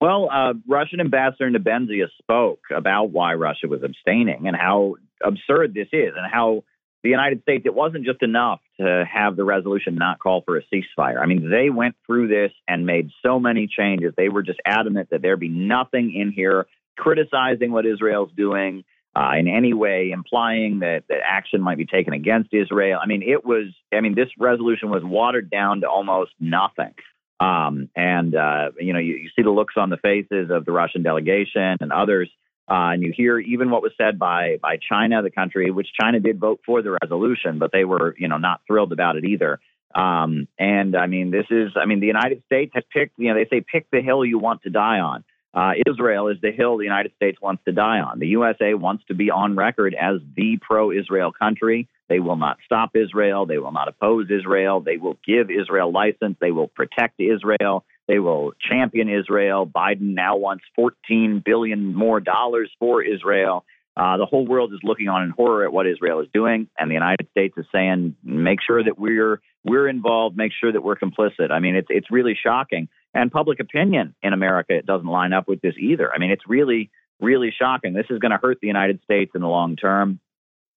Well, 0.00 0.30
uh, 0.32 0.54
Russian 0.66 1.00
Ambassador 1.00 1.50
Nebenzia 1.50 2.06
spoke 2.22 2.60
about 2.74 3.10
why 3.10 3.34
Russia 3.34 3.68
was 3.68 3.82
abstaining 3.82 4.48
and 4.48 4.56
how 4.56 4.94
absurd 5.22 5.74
this 5.74 5.88
is 5.92 6.12
and 6.16 6.30
how 6.32 6.64
the 7.04 7.10
United 7.10 7.42
States, 7.42 7.64
it 7.66 7.74
wasn't 7.74 8.06
just 8.06 8.22
enough 8.22 8.60
to 8.80 9.04
have 9.04 9.36
the 9.36 9.44
resolution 9.44 9.94
not 9.94 10.18
call 10.18 10.40
for 10.40 10.56
a 10.56 10.62
ceasefire. 10.72 11.20
I 11.22 11.26
mean, 11.26 11.50
they 11.50 11.68
went 11.68 11.96
through 12.06 12.28
this 12.28 12.50
and 12.66 12.86
made 12.86 13.10
so 13.24 13.38
many 13.38 13.68
changes. 13.68 14.14
They 14.16 14.30
were 14.30 14.42
just 14.42 14.58
adamant 14.64 15.10
that 15.10 15.20
there 15.20 15.36
be 15.36 15.50
nothing 15.50 16.14
in 16.14 16.32
here 16.32 16.66
criticizing 16.96 17.70
what 17.72 17.84
Israel's 17.84 18.30
doing 18.34 18.84
uh, 19.14 19.32
in 19.38 19.48
any 19.48 19.74
way, 19.74 20.10
implying 20.12 20.80
that, 20.80 21.04
that 21.10 21.20
action 21.24 21.60
might 21.60 21.76
be 21.76 21.84
taken 21.86 22.14
against 22.14 22.54
Israel. 22.54 22.98
I 23.00 23.06
mean, 23.06 23.22
it 23.22 23.44
was, 23.44 23.66
I 23.92 24.00
mean, 24.00 24.14
this 24.14 24.30
resolution 24.38 24.88
was 24.88 25.02
watered 25.04 25.50
down 25.50 25.82
to 25.82 25.88
almost 25.88 26.32
nothing. 26.40 26.94
Um, 27.38 27.90
and, 27.94 28.34
uh, 28.34 28.70
you 28.80 28.94
know, 28.94 28.98
you, 28.98 29.16
you 29.16 29.28
see 29.36 29.42
the 29.42 29.50
looks 29.50 29.74
on 29.76 29.90
the 29.90 29.98
faces 29.98 30.50
of 30.50 30.64
the 30.64 30.72
Russian 30.72 31.02
delegation 31.02 31.76
and 31.80 31.92
others. 31.92 32.30
Uh, 32.68 32.92
and 32.92 33.02
you 33.02 33.12
hear 33.14 33.38
even 33.38 33.70
what 33.70 33.82
was 33.82 33.92
said 33.98 34.18
by 34.18 34.58
by 34.62 34.78
China, 34.78 35.22
the 35.22 35.30
country, 35.30 35.70
which 35.70 35.88
China 35.98 36.20
did 36.20 36.38
vote 36.38 36.60
for 36.64 36.82
the 36.82 36.96
resolution, 37.02 37.58
but 37.58 37.70
they 37.72 37.84
were 37.84 38.14
you 38.18 38.28
know 38.28 38.38
not 38.38 38.60
thrilled 38.66 38.92
about 38.92 39.16
it 39.16 39.24
either. 39.24 39.60
Um, 39.94 40.48
and 40.58 40.96
I 40.96 41.06
mean, 41.06 41.30
this 41.30 41.46
is 41.50 41.72
I 41.76 41.84
mean, 41.84 42.00
the 42.00 42.06
United 42.06 42.42
States 42.46 42.72
has 42.74 42.84
picked 42.92 43.18
you 43.18 43.28
know 43.28 43.34
they 43.34 43.48
say 43.48 43.60
pick 43.60 43.86
the 43.90 44.00
hill 44.00 44.24
you 44.24 44.38
want 44.38 44.62
to 44.62 44.70
die 44.70 45.00
on. 45.00 45.24
Uh, 45.52 45.72
Israel 45.86 46.28
is 46.28 46.38
the 46.42 46.50
hill 46.50 46.78
the 46.78 46.84
United 46.84 47.12
States 47.14 47.40
wants 47.40 47.62
to 47.64 47.72
die 47.72 48.00
on. 48.00 48.18
The 48.18 48.26
USA 48.28 48.74
wants 48.74 49.04
to 49.06 49.14
be 49.14 49.30
on 49.30 49.54
record 49.54 49.94
as 49.94 50.16
the 50.34 50.58
pro-Israel 50.60 51.30
country. 51.32 51.88
They 52.08 52.18
will 52.18 52.36
not 52.36 52.58
stop 52.64 52.96
Israel. 52.96 53.46
They 53.46 53.58
will 53.58 53.70
not 53.70 53.86
oppose 53.86 54.26
Israel. 54.30 54.80
They 54.80 54.96
will 54.96 55.16
give 55.24 55.50
Israel 55.50 55.92
license. 55.92 56.36
They 56.40 56.50
will 56.50 56.66
protect 56.66 57.20
Israel. 57.20 57.84
They 58.06 58.18
will 58.18 58.52
champion 58.60 59.08
Israel. 59.08 59.66
Biden 59.66 60.14
now 60.14 60.36
wants 60.36 60.64
14 60.76 61.42
billion 61.44 61.94
more 61.94 62.20
dollars 62.20 62.70
for 62.78 63.02
Israel. 63.02 63.64
Uh, 63.96 64.16
the 64.16 64.26
whole 64.26 64.46
world 64.46 64.72
is 64.72 64.80
looking 64.82 65.08
on 65.08 65.22
in 65.22 65.30
horror 65.30 65.64
at 65.64 65.72
what 65.72 65.86
Israel 65.86 66.20
is 66.20 66.26
doing, 66.34 66.68
and 66.76 66.90
the 66.90 66.94
United 66.94 67.28
States 67.30 67.56
is 67.56 67.64
saying, 67.72 68.16
"Make 68.24 68.58
sure 68.60 68.82
that 68.82 68.98
we're 68.98 69.40
we're 69.64 69.88
involved. 69.88 70.36
Make 70.36 70.52
sure 70.52 70.72
that 70.72 70.82
we're 70.82 70.96
complicit." 70.96 71.52
I 71.52 71.60
mean, 71.60 71.76
it's 71.76 71.86
it's 71.90 72.10
really 72.10 72.36
shocking, 72.40 72.88
and 73.14 73.30
public 73.30 73.60
opinion 73.60 74.14
in 74.20 74.32
America 74.32 74.74
it 74.74 74.84
doesn't 74.84 75.06
line 75.06 75.32
up 75.32 75.46
with 75.46 75.60
this 75.60 75.76
either. 75.78 76.12
I 76.12 76.18
mean, 76.18 76.32
it's 76.32 76.42
really 76.48 76.90
really 77.20 77.54
shocking. 77.56 77.92
This 77.92 78.06
is 78.10 78.18
going 78.18 78.32
to 78.32 78.38
hurt 78.38 78.58
the 78.60 78.66
United 78.66 79.00
States 79.04 79.30
in 79.34 79.40
the 79.40 79.48
long 79.48 79.76
term. 79.76 80.18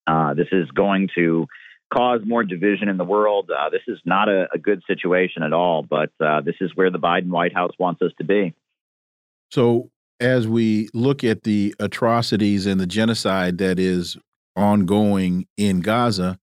Uh, 0.06 0.36
this 0.36 0.48
is 0.52 0.70
going 0.72 1.10
to 1.16 1.48
cause 1.94 2.22
more 2.26 2.44
division 2.44 2.90
in 2.90 2.98
the 2.98 3.06
world. 3.06 3.50
Uh, 3.50 3.70
this 3.70 3.82
is 3.88 4.00
not 4.06 4.30
a, 4.30 4.48
a, 4.54 4.58
good 4.58 4.84
situation 4.88 5.44
at 5.44 5.54
all, 5.54 5.84
but 5.84 6.12
uh, 6.20 6.42
this 6.42 6.56
is 6.60 6.72
where 6.76 6.90
the 6.90 7.00
Biden 7.00 7.30
White 7.30 7.54
House 7.54 7.72
wants 7.80 8.02
us 8.02 8.12
to 8.18 8.26
be. 8.26 8.54
So, 9.52 9.90
as 10.20 10.48
we 10.48 10.90
look 10.94 11.24
at 11.24 11.44
the 11.44 11.74
atrocities 11.80 12.66
and 12.66 12.80
the 12.80 12.88
genocide 12.88 13.60
that 13.60 13.80
is 13.80 14.18
ongoing 14.56 15.48
in 15.56 15.82
Gaza, 15.82 16.40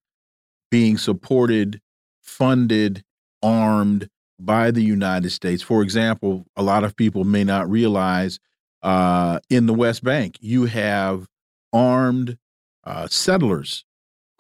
being 0.70 0.96
supported, 0.96 1.80
funded, 2.22 3.04
armed 3.42 4.08
by 4.40 4.70
the 4.70 4.82
United 4.82 5.30
States. 5.30 5.62
For 5.62 5.82
example, 5.82 6.46
a 6.56 6.62
lot 6.62 6.84
of 6.84 6.96
people 6.96 7.24
may 7.24 7.44
not 7.44 7.68
realize 7.70 8.38
uh, 8.82 9.40
in 9.50 9.66
the 9.66 9.74
West 9.74 10.04
Bank, 10.04 10.36
you 10.40 10.64
have 10.66 11.26
armed 11.72 12.38
uh, 12.84 13.08
settlers 13.08 13.84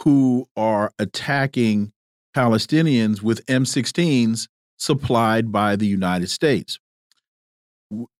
who 0.02 0.46
are 0.56 0.92
attacking 0.98 1.92
Palestinians 2.36 3.22
with 3.22 3.44
M16s 3.46 4.48
supplied 4.76 5.52
by 5.52 5.76
the 5.76 5.86
United 5.86 6.28
States. 6.30 6.78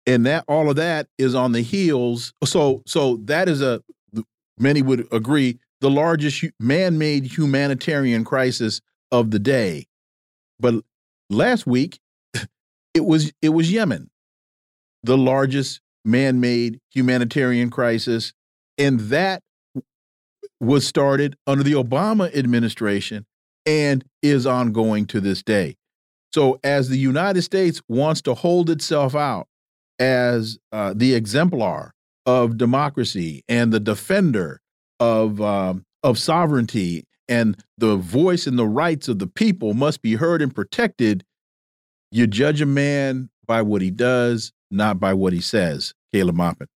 And 0.07 0.25
that 0.27 0.45
all 0.47 0.71
of 0.71 0.77
that 0.77 1.09
is 1.19 1.35
on 1.35 1.53
the 1.53 1.63
heels. 1.63 2.33
So 2.45 2.83
so 2.87 3.17
that 3.25 3.49
is 3.49 3.61
a 3.61 3.83
many 4.59 4.83
would 4.83 5.09
agree 5.13 5.59
the 5.81 5.91
largest 5.91 6.45
man-made 6.61 7.27
humanitarian 7.37 8.25
crisis 8.25 8.81
of 9.11 9.31
the 9.31 9.39
day. 9.39 9.87
But 10.61 10.77
last 11.29 11.67
week 11.67 11.99
it 12.95 13.05
was 13.05 13.33
it 13.43 13.49
was 13.49 13.73
Yemen, 13.73 14.11
the 15.03 15.19
largest 15.19 15.81
man-made 16.05 16.81
humanitarian 16.93 17.71
crisis 17.71 18.33
and 18.79 19.01
that 19.01 19.43
was 20.65 20.87
started 20.87 21.37
under 21.47 21.63
the 21.63 21.73
Obama 21.73 22.35
administration 22.35 23.27
and 23.67 24.05
is 24.23 24.47
ongoing 24.47 25.07
to 25.07 25.21
this 25.21 25.43
day. 25.43 25.77
So, 26.33 26.59
as 26.65 26.89
the 26.89 26.99
United 26.99 27.43
States 27.43 27.81
wants 27.89 28.21
to 28.23 28.35
hold 28.35 28.69
itself 28.71 29.15
out 29.15 29.47
as 29.99 30.59
uh, 30.73 30.93
the 30.97 31.15
exemplar 31.15 31.93
of 32.27 32.57
democracy 32.57 33.45
and 33.49 33.73
the 33.73 33.81
defender 33.81 34.61
of 34.99 35.41
um, 35.41 35.85
of 36.03 36.19
sovereignty 36.19 37.05
and 37.29 37.57
the 37.79 37.97
voice 37.97 38.47
and 38.47 38.59
the 38.59 38.67
rights 38.67 39.09
of 39.09 39.19
the 39.19 39.27
people 39.27 39.75
must 39.75 40.03
be 40.03 40.15
heard 40.15 40.43
and 40.43 40.55
protected. 40.55 41.25
You 42.11 42.27
judge 42.27 42.61
a 42.61 42.67
man 42.67 43.31
by 43.47 43.63
what 43.63 43.83
he 43.83 43.91
does, 43.91 44.53
not 44.71 45.01
by 45.01 45.15
what 45.15 45.33
he 45.33 45.41
says. 45.41 45.95
Caleb 46.13 46.37
Maupin. 46.37 46.69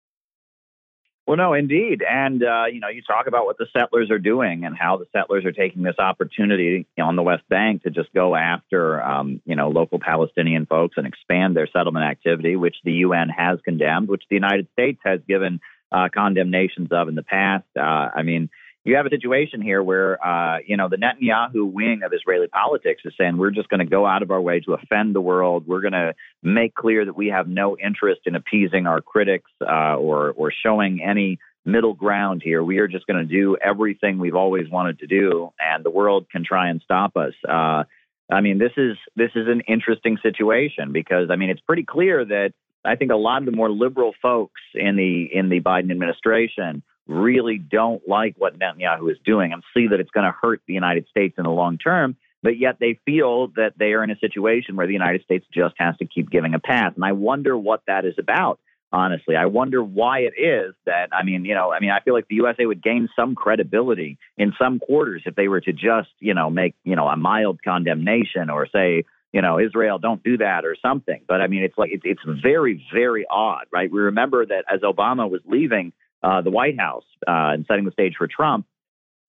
Well, 1.27 1.35
no, 1.35 1.53
indeed. 1.53 2.03
And, 2.09 2.41
uh, 2.41 2.67
you 2.71 2.79
know, 2.79 2.87
you 2.87 3.01
talk 3.01 3.27
about 3.27 3.45
what 3.45 3.57
the 3.57 3.67
settlers 3.77 4.09
are 4.11 4.17
doing 4.17 4.63
and 4.63 4.77
how 4.77 4.95
the 4.95 5.07
settlers 5.11 5.43
are 5.43 5.51
taking 5.51 5.83
this 5.83 5.99
opportunity 5.99 6.87
on 6.97 7.17
the 7.17 7.21
West 7.21 7.43
Bank 7.49 7.83
to 7.83 7.89
just 7.89 8.13
go 8.13 8.33
after, 8.33 9.03
um, 9.03 9.41
you 9.45 9.57
know, 9.57 9.67
local 9.67 9.99
Palestinian 9.99 10.65
folks 10.65 10.95
and 10.95 11.05
expand 11.05 11.53
their 11.53 11.67
settlement 11.67 12.05
activity, 12.05 12.55
which 12.55 12.77
the 12.85 12.93
UN 12.93 13.27
has 13.27 13.59
condemned, 13.65 14.07
which 14.07 14.23
the 14.29 14.37
United 14.37 14.69
States 14.71 15.01
has 15.03 15.19
given 15.27 15.59
uh, 15.91 16.07
condemnations 16.13 16.93
of 16.93 17.09
in 17.09 17.15
the 17.15 17.23
past. 17.23 17.65
Uh, 17.75 17.81
I 18.15 18.23
mean, 18.23 18.49
you 18.87 18.95
have 18.95 19.05
a 19.05 19.09
situation 19.09 19.61
here 19.61 19.83
where, 19.83 20.25
uh, 20.25 20.59
you 20.65 20.77
know, 20.77 20.87
the 20.87 20.95
Netanyahu 20.95 21.71
wing 21.71 22.03
of 22.05 22.13
Israeli 22.13 22.47
politics 22.47 23.01
is 23.03 23.13
saying 23.19 23.37
we're 23.37 23.51
just 23.51 23.67
going 23.67 23.81
to 23.81 23.85
go 23.85 24.05
out 24.05 24.23
of 24.23 24.31
our 24.31 24.39
way 24.39 24.61
to 24.61 24.73
offend 24.73 25.13
the 25.13 25.19
world. 25.19 25.67
We're 25.67 25.81
going 25.81 25.91
to 25.91 26.15
make 26.41 26.73
clear 26.73 27.03
that 27.03 27.15
we 27.15 27.27
have 27.27 27.49
no 27.49 27.77
interest 27.77 28.21
in 28.25 28.35
appeasing 28.35 28.87
our 28.87 29.01
critics 29.01 29.51
uh, 29.61 29.95
or 29.97 30.31
or 30.31 30.53
showing 30.63 31.01
any 31.03 31.37
middle 31.65 31.93
ground 31.93 32.41
here. 32.41 32.63
We 32.63 32.77
are 32.79 32.87
just 32.87 33.05
going 33.07 33.19
to 33.19 33.25
do 33.25 33.57
everything 33.61 34.19
we've 34.19 34.35
always 34.35 34.69
wanted 34.69 34.99
to 34.99 35.07
do, 35.07 35.51
and 35.59 35.83
the 35.83 35.91
world 35.91 36.27
can 36.31 36.45
try 36.45 36.69
and 36.69 36.81
stop 36.81 37.17
us. 37.17 37.33
Uh, 37.47 37.83
I 38.31 38.39
mean, 38.39 38.57
this 38.57 38.71
is 38.77 38.95
this 39.17 39.31
is 39.35 39.47
an 39.49 39.63
interesting 39.67 40.17
situation 40.23 40.93
because 40.93 41.29
I 41.29 41.35
mean, 41.35 41.49
it's 41.49 41.61
pretty 41.61 41.83
clear 41.83 42.23
that 42.23 42.53
I 42.85 42.95
think 42.95 43.11
a 43.11 43.17
lot 43.17 43.41
of 43.41 43.45
the 43.47 43.51
more 43.51 43.69
liberal 43.69 44.13
folks 44.21 44.61
in 44.73 44.95
the 44.95 45.27
in 45.33 45.49
the 45.49 45.59
Biden 45.59 45.91
administration 45.91 46.83
really 47.07 47.57
don't 47.57 48.01
like 48.07 48.35
what 48.37 48.57
Netanyahu 48.57 49.11
is 49.11 49.17
doing 49.25 49.53
and 49.53 49.63
see 49.73 49.87
that 49.87 49.99
it's 49.99 50.11
going 50.11 50.25
to 50.25 50.35
hurt 50.41 50.61
the 50.67 50.73
United 50.73 51.07
States 51.09 51.35
in 51.37 51.43
the 51.43 51.49
long 51.49 51.77
term. 51.77 52.15
But 52.43 52.57
yet 52.57 52.77
they 52.79 52.99
feel 53.05 53.47
that 53.55 53.73
they 53.77 53.93
are 53.93 54.03
in 54.03 54.11
a 54.11 54.19
situation 54.19 54.75
where 54.75 54.87
the 54.87 54.93
United 54.93 55.23
States 55.23 55.45
just 55.53 55.75
has 55.79 55.97
to 55.97 56.05
keep 56.05 56.29
giving 56.29 56.53
a 56.53 56.59
pass. 56.59 56.93
And 56.95 57.03
I 57.03 57.13
wonder 57.13 57.57
what 57.57 57.81
that 57.87 58.05
is 58.05 58.13
about, 58.19 58.59
honestly. 58.91 59.35
I 59.35 59.47
wonder 59.47 59.83
why 59.83 60.19
it 60.19 60.33
is 60.39 60.75
that, 60.85 61.09
I 61.11 61.23
mean, 61.23 61.45
you 61.45 61.55
know, 61.55 61.71
I 61.73 61.79
mean, 61.79 61.89
I 61.89 61.99
feel 61.99 62.13
like 62.13 62.27
the 62.27 62.35
USA 62.35 62.65
would 62.65 62.83
gain 62.83 63.09
some 63.15 63.33
credibility 63.35 64.17
in 64.37 64.53
some 64.61 64.79
quarters 64.79 65.23
if 65.25 65.35
they 65.35 65.47
were 65.47 65.61
to 65.61 65.73
just, 65.73 66.09
you 66.19 66.35
know, 66.35 66.49
make, 66.49 66.75
you 66.83 66.95
know, 66.95 67.07
a 67.07 67.17
mild 67.17 67.63
condemnation 67.63 68.49
or 68.51 68.67
say, 68.67 69.03
you 69.33 69.41
know, 69.41 69.59
Israel, 69.59 69.99
don't 69.99 70.23
do 70.23 70.37
that 70.37 70.63
or 70.63 70.75
something. 70.81 71.21
But 71.27 71.41
I 71.41 71.47
mean, 71.47 71.63
it's 71.63 71.77
like, 71.77 71.89
it's, 71.91 72.03
it's 72.05 72.41
very, 72.41 72.85
very 72.93 73.25
odd, 73.29 73.65
right? 73.71 73.91
We 73.91 73.99
remember 73.99 74.45
that 74.45 74.65
as 74.71 74.81
Obama 74.81 75.29
was 75.29 75.41
leaving, 75.45 75.91
uh, 76.23 76.41
the 76.41 76.51
White 76.51 76.79
House 76.79 77.05
uh, 77.27 77.53
and 77.53 77.65
setting 77.67 77.85
the 77.85 77.91
stage 77.91 78.15
for 78.17 78.27
Trump, 78.27 78.65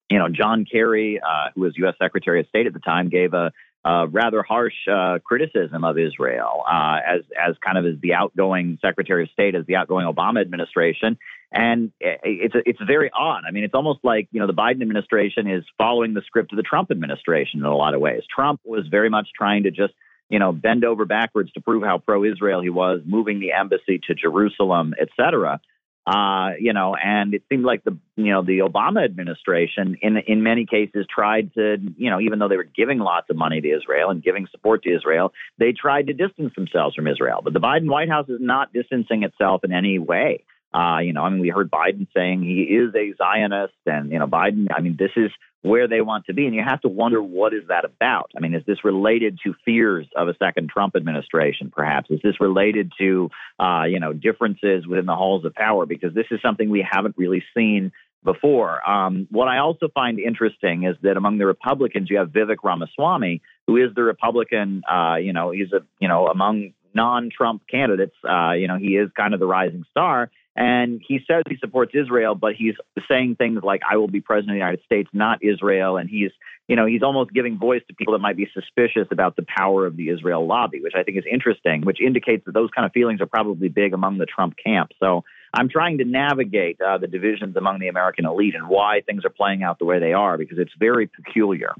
you 0.09 0.17
know, 0.17 0.27
John 0.29 0.65
Kerry, 0.69 1.19
uh, 1.19 1.49
who 1.53 1.61
was 1.61 1.73
U.S. 1.77 1.95
Secretary 2.01 2.39
of 2.39 2.47
State 2.47 2.65
at 2.65 2.73
the 2.73 2.79
time, 2.79 3.09
gave 3.09 3.33
a, 3.33 3.51
a 3.85 4.07
rather 4.07 4.41
harsh 4.41 4.73
uh, 4.91 5.19
criticism 5.23 5.83
of 5.83 5.97
Israel 5.97 6.63
uh, 6.67 6.97
as 7.05 7.21
as 7.39 7.55
kind 7.63 7.77
of 7.77 7.85
as 7.85 7.99
the 8.01 8.13
outgoing 8.13 8.79
Secretary 8.81 9.23
of 9.23 9.29
State, 9.29 9.55
as 9.55 9.65
the 9.67 9.75
outgoing 9.75 10.07
Obama 10.07 10.41
administration, 10.41 11.17
and 11.51 11.91
it's 12.01 12.55
it's 12.65 12.79
very 12.85 13.11
odd. 13.13 13.43
I 13.47 13.51
mean, 13.51 13.63
it's 13.63 13.75
almost 13.75 13.99
like 14.03 14.27
you 14.31 14.39
know 14.39 14.47
the 14.47 14.53
Biden 14.53 14.81
administration 14.81 15.47
is 15.47 15.63
following 15.77 16.13
the 16.13 16.21
script 16.25 16.51
of 16.51 16.57
the 16.57 16.63
Trump 16.63 16.89
administration 16.89 17.59
in 17.59 17.65
a 17.65 17.75
lot 17.75 17.93
of 17.93 18.01
ways. 18.01 18.23
Trump 18.33 18.61
was 18.65 18.87
very 18.87 19.09
much 19.09 19.29
trying 19.35 19.63
to 19.63 19.71
just 19.71 19.93
you 20.29 20.39
know 20.39 20.51
bend 20.51 20.83
over 20.83 21.05
backwards 21.05 21.51
to 21.53 21.61
prove 21.61 21.83
how 21.83 21.99
pro-Israel 21.99 22.61
he 22.61 22.69
was, 22.69 23.01
moving 23.05 23.39
the 23.39 23.51
embassy 23.51 23.99
to 24.07 24.15
Jerusalem, 24.15 24.95
et 24.99 25.09
cetera. 25.15 25.61
Uh, 26.07 26.51
you 26.59 26.73
know, 26.73 26.95
and 26.95 27.33
it 27.33 27.43
seemed 27.49 27.63
like 27.63 27.83
the 27.83 27.95
you 28.15 28.31
know 28.31 28.41
the 28.41 28.59
Obama 28.59 29.03
administration, 29.05 29.97
in 30.01 30.17
in 30.17 30.41
many 30.41 30.65
cases, 30.65 31.05
tried 31.13 31.53
to 31.53 31.77
you 31.97 32.09
know 32.09 32.19
even 32.19 32.39
though 32.39 32.47
they 32.47 32.57
were 32.57 32.63
giving 32.63 32.99
lots 32.99 33.29
of 33.29 33.35
money 33.35 33.61
to 33.61 33.69
Israel 33.69 34.09
and 34.09 34.23
giving 34.23 34.47
support 34.49 34.83
to 34.83 34.95
Israel, 34.95 35.33
they 35.59 35.71
tried 35.71 36.07
to 36.07 36.13
distance 36.13 36.53
themselves 36.55 36.95
from 36.95 37.07
Israel. 37.07 37.41
But 37.43 37.53
the 37.53 37.59
Biden 37.59 37.89
White 37.89 38.09
House 38.09 38.27
is 38.27 38.39
not 38.41 38.73
distancing 38.73 39.23
itself 39.23 39.63
in 39.63 39.71
any 39.71 39.99
way. 39.99 40.43
Uh, 40.73 40.99
you 40.99 41.13
know, 41.13 41.23
I 41.23 41.29
mean, 41.29 41.41
we 41.41 41.49
heard 41.49 41.71
Biden 41.71 42.07
saying 42.15 42.43
he 42.43 42.61
is 42.61 42.93
a 42.95 43.13
Zionist, 43.17 43.73
and 43.85 44.11
you 44.11 44.19
know, 44.19 44.27
Biden. 44.27 44.67
I 44.75 44.81
mean, 44.81 44.95
this 44.97 45.11
is 45.15 45.31
where 45.61 45.87
they 45.87 46.01
want 46.01 46.25
to 46.25 46.33
be. 46.33 46.45
And 46.45 46.55
you 46.55 46.63
have 46.65 46.81
to 46.81 46.87
wonder 46.87 47.21
what 47.21 47.53
is 47.53 47.63
that 47.67 47.85
about? 47.85 48.31
I 48.35 48.39
mean, 48.39 48.53
is 48.53 48.63
this 48.65 48.83
related 48.83 49.39
to 49.43 49.53
fears 49.65 50.07
of 50.15 50.27
a 50.27 50.35
second 50.37 50.69
Trump 50.69 50.95
administration, 50.95 51.71
perhaps? 51.75 52.09
Is 52.09 52.21
this 52.23 52.39
related 52.39 52.93
to, 52.99 53.29
uh, 53.59 53.83
you 53.83 53.99
know, 53.99 54.13
differences 54.13 54.87
within 54.87 55.05
the 55.05 55.15
halls 55.15 55.43
of 55.45 55.53
power? 55.53 55.85
Because 55.85 56.13
this 56.13 56.27
is 56.31 56.39
something 56.41 56.69
we 56.69 56.85
haven't 56.89 57.15
really 57.17 57.43
seen 57.55 57.91
before. 58.23 58.87
Um, 58.89 59.27
what 59.31 59.47
I 59.47 59.59
also 59.59 59.87
find 59.93 60.19
interesting 60.19 60.83
is 60.83 60.95
that 61.03 61.17
among 61.17 61.37
the 61.37 61.45
Republicans, 61.45 62.09
you 62.09 62.17
have 62.17 62.29
Vivek 62.29 62.57
Ramaswamy, 62.63 63.41
who 63.67 63.77
is 63.77 63.93
the 63.95 64.03
Republican. 64.03 64.81
Uh, 64.89 65.15
you 65.15 65.33
know, 65.33 65.51
he's 65.51 65.71
a 65.73 65.81
you 65.99 66.07
know 66.07 66.27
among 66.27 66.73
non-Trump 66.93 67.63
candidates. 67.69 68.15
Uh, 68.27 68.53
you 68.53 68.67
know, 68.67 68.77
he 68.77 68.97
is 68.97 69.09
kind 69.15 69.33
of 69.33 69.39
the 69.39 69.45
rising 69.45 69.85
star. 69.91 70.31
And 70.59 71.01
he 71.07 71.19
says 71.25 71.43
he 71.47 71.55
supports 71.55 71.93
Israel, 71.95 72.35
but 72.35 72.53
he's 72.53 72.73
saying 73.09 73.37
things 73.37 73.61
like, 73.63 73.79
I 73.89 73.95
will 73.95 74.09
be 74.09 74.19
president 74.19 74.51
of 74.51 74.55
the 74.55 74.59
United 74.59 74.83
States, 74.83 75.09
not 75.13 75.39
Israel. 75.41 75.95
And 75.95 76.09
he's, 76.09 76.31
you 76.67 76.75
know, 76.75 76.85
he's 76.85 77.01
almost 77.01 77.31
giving 77.31 77.57
voice 77.57 77.81
to 77.87 77.93
people 77.93 78.11
that 78.11 78.19
might 78.19 78.35
be 78.35 78.45
suspicious 78.53 79.07
about 79.09 79.37
the 79.37 79.45
power 79.47 79.85
of 79.85 79.95
the 79.95 80.09
Israel 80.09 80.45
lobby, 80.45 80.81
which 80.81 80.95
I 80.97 81.03
think 81.03 81.17
is 81.17 81.23
interesting, 81.31 81.83
which 81.85 82.01
indicates 82.01 82.43
that 82.45 82.53
those 82.53 82.69
kind 82.75 82.85
of 82.85 82.91
feelings 82.91 83.21
are 83.21 83.25
probably 83.25 83.69
big 83.69 83.93
among 83.93 84.17
the 84.17 84.25
Trump 84.25 84.55
camp. 84.61 84.91
So 85.01 85.23
I'm 85.53 85.69
trying 85.69 85.99
to 85.99 86.03
navigate 86.03 86.81
uh, 86.81 86.97
the 86.97 87.07
divisions 87.07 87.55
among 87.55 87.79
the 87.79 87.87
American 87.87 88.25
elite 88.25 88.53
and 88.53 88.67
why 88.67 88.99
things 89.05 89.23
are 89.23 89.29
playing 89.29 89.63
out 89.63 89.79
the 89.79 89.85
way 89.85 89.99
they 89.99 90.11
are, 90.11 90.37
because 90.37 90.57
it's 90.59 90.73
very 90.77 91.07
peculiar. 91.07 91.73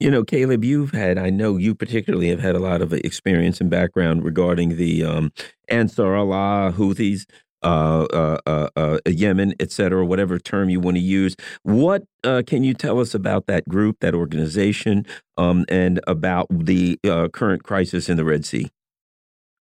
You 0.00 0.10
know, 0.10 0.24
Caleb, 0.24 0.64
you've 0.64 0.92
had, 0.92 1.18
I 1.18 1.28
know 1.28 1.58
you 1.58 1.74
particularly 1.74 2.30
have 2.30 2.40
had 2.40 2.56
a 2.56 2.60
lot 2.60 2.80
of 2.80 2.94
experience 2.94 3.60
and 3.60 3.68
background 3.68 4.24
regarding 4.24 4.78
the 4.78 5.04
um, 5.04 5.32
Ansar 5.68 6.16
Allah 6.16 6.72
Houthis 6.74 7.26
Yemen, 9.06 9.54
et 9.60 9.70
cetera, 9.72 10.04
whatever 10.04 10.38
term 10.38 10.68
you 10.68 10.80
want 10.80 10.96
to 10.96 11.02
use. 11.02 11.36
What 11.62 12.04
uh, 12.24 12.42
can 12.46 12.64
you 12.64 12.74
tell 12.74 13.00
us 13.00 13.14
about 13.14 13.46
that 13.46 13.68
group, 13.68 13.98
that 14.00 14.14
organization, 14.14 15.06
um, 15.36 15.64
and 15.68 16.00
about 16.06 16.46
the 16.50 16.98
uh, 17.04 17.28
current 17.28 17.64
crisis 17.64 18.08
in 18.08 18.16
the 18.16 18.24
Red 18.24 18.44
Sea? 18.44 18.68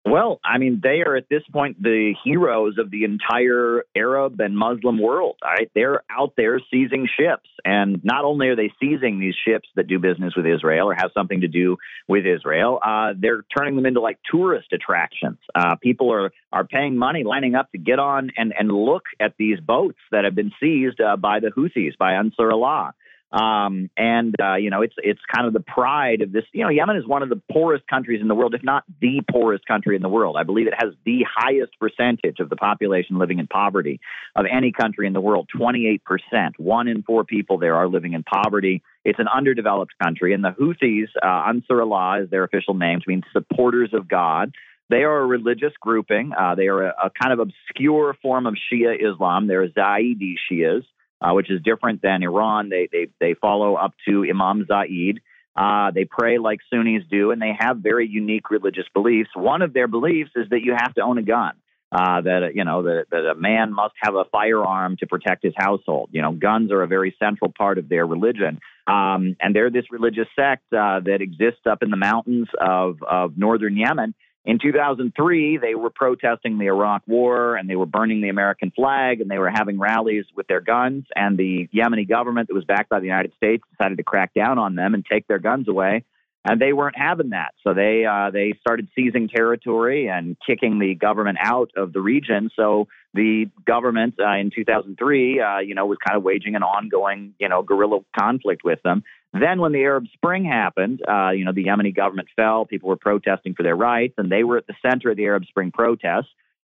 Well, 0.08 0.38
I 0.44 0.58
mean, 0.58 0.80
they 0.80 1.02
are 1.04 1.16
at 1.16 1.28
this 1.28 1.42
point 1.52 1.82
the 1.82 2.14
heroes 2.22 2.78
of 2.78 2.92
the 2.92 3.02
entire 3.02 3.82
Arab 3.96 4.40
and 4.40 4.56
Muslim 4.56 5.00
world. 5.00 5.36
Right? 5.42 5.68
They're 5.74 6.02
out 6.08 6.34
there 6.36 6.60
seizing 6.70 7.08
ships. 7.18 7.48
And 7.64 8.04
not 8.04 8.24
only 8.24 8.46
are 8.48 8.56
they 8.56 8.70
seizing 8.80 9.18
these 9.18 9.34
ships 9.44 9.68
that 9.74 9.88
do 9.88 9.98
business 9.98 10.34
with 10.36 10.46
Israel 10.46 10.88
or 10.88 10.94
have 10.94 11.10
something 11.12 11.40
to 11.40 11.48
do 11.48 11.76
with 12.06 12.24
Israel, 12.24 12.78
uh, 12.86 13.14
they're 13.18 13.44
turning 13.56 13.74
them 13.74 13.84
into 13.84 14.00
like 14.00 14.18
tourist 14.30 14.68
attractions. 14.72 15.38
Uh, 15.52 15.74
people 15.74 16.12
are, 16.12 16.30
are 16.52 16.64
paying 16.64 16.96
money, 16.96 17.24
lining 17.24 17.56
up 17.56 17.72
to 17.72 17.78
get 17.78 17.98
on 17.98 18.30
and, 18.36 18.54
and 18.56 18.70
look 18.70 19.06
at 19.18 19.34
these 19.38 19.58
boats 19.58 19.98
that 20.12 20.24
have 20.24 20.36
been 20.36 20.52
seized 20.60 21.00
uh, 21.00 21.16
by 21.16 21.40
the 21.40 21.48
Houthis, 21.48 21.98
by 21.98 22.12
Ansar 22.12 22.52
Allah. 22.52 22.94
Um, 23.32 23.90
and 23.96 24.34
uh, 24.40 24.54
you 24.54 24.70
know, 24.70 24.82
it's 24.82 24.94
it's 24.98 25.20
kind 25.34 25.46
of 25.46 25.52
the 25.52 25.60
pride 25.60 26.22
of 26.22 26.32
this. 26.32 26.44
You 26.52 26.62
know, 26.62 26.70
Yemen 26.70 26.96
is 26.96 27.06
one 27.06 27.22
of 27.22 27.28
the 27.28 27.40
poorest 27.50 27.86
countries 27.88 28.20
in 28.20 28.28
the 28.28 28.34
world, 28.34 28.54
if 28.54 28.62
not 28.62 28.84
the 29.00 29.20
poorest 29.30 29.66
country 29.66 29.96
in 29.96 30.02
the 30.02 30.08
world. 30.08 30.36
I 30.38 30.44
believe 30.44 30.68
it 30.68 30.74
has 30.78 30.94
the 31.04 31.24
highest 31.28 31.72
percentage 31.80 32.38
of 32.38 32.48
the 32.48 32.56
population 32.56 33.18
living 33.18 33.38
in 33.40 33.46
poverty 33.48 34.00
of 34.36 34.46
any 34.50 34.70
country 34.70 35.06
in 35.06 35.12
the 35.12 35.20
world. 35.20 35.48
Twenty 35.54 35.88
eight 35.88 36.04
percent, 36.04 36.58
one 36.58 36.86
in 36.86 37.02
four 37.02 37.24
people 37.24 37.58
there 37.58 37.74
are 37.74 37.88
living 37.88 38.12
in 38.12 38.22
poverty. 38.22 38.82
It's 39.04 39.18
an 39.18 39.28
underdeveloped 39.28 39.92
country, 40.02 40.32
and 40.32 40.44
the 40.44 40.50
Houthis, 40.50 41.08
uh, 41.22 41.48
Ansar 41.48 41.82
Allah 41.82 42.22
is 42.22 42.30
their 42.30 42.44
official 42.44 42.74
name, 42.74 43.00
means 43.06 43.24
supporters 43.32 43.90
of 43.92 44.08
God. 44.08 44.52
They 44.88 45.02
are 45.02 45.18
a 45.18 45.26
religious 45.26 45.72
grouping. 45.80 46.32
Uh, 46.32 46.54
they 46.54 46.68
are 46.68 46.84
a, 46.84 46.94
a, 47.06 47.10
kind 47.20 47.32
of 47.32 47.40
obscure 47.40 48.16
form 48.22 48.46
of 48.46 48.54
Shia 48.54 48.94
Islam. 48.94 49.48
They're 49.48 49.68
Zaidi 49.68 50.34
Shias 50.48 50.84
uh, 51.20 51.32
which 51.32 51.50
is 51.50 51.60
different 51.62 52.02
than 52.02 52.22
Iran. 52.22 52.68
They 52.68 52.88
they 52.90 53.08
they 53.20 53.34
follow 53.34 53.74
up 53.74 53.94
to 54.08 54.24
Imam 54.28 54.66
Zaid. 54.66 55.20
Uh, 55.56 55.90
they 55.90 56.04
pray 56.04 56.38
like 56.38 56.60
Sunnis 56.68 57.02
do, 57.10 57.30
and 57.30 57.40
they 57.40 57.52
have 57.58 57.78
very 57.78 58.06
unique 58.06 58.50
religious 58.50 58.84
beliefs. 58.92 59.30
One 59.34 59.62
of 59.62 59.72
their 59.72 59.88
beliefs 59.88 60.30
is 60.36 60.48
that 60.50 60.60
you 60.62 60.74
have 60.76 60.92
to 60.94 61.00
own 61.00 61.18
a 61.18 61.22
gun. 61.22 61.52
Uh, 61.92 62.20
that 62.20 62.50
you 62.54 62.64
know 62.64 62.82
that, 62.82 63.04
that 63.12 63.24
a 63.30 63.34
man 63.36 63.72
must 63.72 63.94
have 64.02 64.16
a 64.16 64.24
firearm 64.32 64.96
to 64.98 65.06
protect 65.06 65.44
his 65.44 65.54
household. 65.56 66.10
You 66.10 66.20
know, 66.20 66.32
guns 66.32 66.72
are 66.72 66.82
a 66.82 66.88
very 66.88 67.14
central 67.16 67.52
part 67.56 67.78
of 67.78 67.88
their 67.88 68.04
religion, 68.04 68.58
um, 68.88 69.36
and 69.40 69.54
they're 69.54 69.70
this 69.70 69.84
religious 69.92 70.26
sect 70.34 70.64
uh, 70.72 70.98
that 71.04 71.18
exists 71.20 71.60
up 71.64 71.84
in 71.84 71.90
the 71.90 71.96
mountains 71.96 72.48
of 72.60 73.02
of 73.04 73.38
northern 73.38 73.76
Yemen. 73.76 74.14
In 74.46 74.60
2003, 74.60 75.56
they 75.56 75.74
were 75.74 75.90
protesting 75.90 76.58
the 76.58 76.66
Iraq 76.66 77.02
War 77.08 77.56
and 77.56 77.68
they 77.68 77.74
were 77.74 77.84
burning 77.84 78.20
the 78.20 78.28
American 78.28 78.70
flag 78.70 79.20
and 79.20 79.28
they 79.28 79.38
were 79.38 79.50
having 79.50 79.76
rallies 79.76 80.24
with 80.36 80.46
their 80.46 80.60
guns. 80.60 81.04
And 81.16 81.36
the 81.36 81.68
Yemeni 81.74 82.08
government 82.08 82.46
that 82.46 82.54
was 82.54 82.64
backed 82.64 82.88
by 82.88 83.00
the 83.00 83.06
United 83.06 83.32
States 83.36 83.64
decided 83.72 83.98
to 83.98 84.04
crack 84.04 84.32
down 84.34 84.58
on 84.58 84.76
them 84.76 84.94
and 84.94 85.04
take 85.04 85.26
their 85.26 85.40
guns 85.40 85.66
away. 85.66 86.04
And 86.48 86.60
they 86.60 86.72
weren't 86.72 86.96
having 86.96 87.30
that, 87.30 87.54
so 87.64 87.74
they 87.74 88.04
uh, 88.04 88.30
they 88.30 88.54
started 88.60 88.88
seizing 88.94 89.28
territory 89.28 90.06
and 90.06 90.36
kicking 90.46 90.78
the 90.78 90.94
government 90.94 91.38
out 91.42 91.72
of 91.76 91.92
the 91.92 92.00
region. 92.00 92.50
So 92.54 92.86
the 93.14 93.46
government 93.66 94.14
uh, 94.20 94.36
in 94.36 94.52
2003, 94.54 95.40
uh, 95.40 95.58
you 95.58 95.74
know, 95.74 95.86
was 95.86 95.98
kind 96.06 96.16
of 96.16 96.22
waging 96.22 96.54
an 96.54 96.62
ongoing, 96.62 97.34
you 97.40 97.48
know, 97.48 97.62
guerrilla 97.62 97.98
conflict 98.16 98.62
with 98.62 98.80
them. 98.84 99.02
Then, 99.32 99.60
when 99.60 99.72
the 99.72 99.82
Arab 99.82 100.04
Spring 100.12 100.44
happened, 100.44 101.00
uh, 101.06 101.30
you 101.30 101.44
know, 101.44 101.52
the 101.52 101.64
Yemeni 101.64 101.94
government 101.94 102.28
fell. 102.36 102.64
People 102.64 102.90
were 102.90 102.96
protesting 102.96 103.54
for 103.54 103.64
their 103.64 103.76
rights, 103.76 104.14
and 104.16 104.30
they 104.30 104.44
were 104.44 104.58
at 104.58 104.68
the 104.68 104.76
center 104.80 105.10
of 105.10 105.16
the 105.16 105.24
Arab 105.24 105.46
Spring 105.46 105.72
protests. 105.72 106.28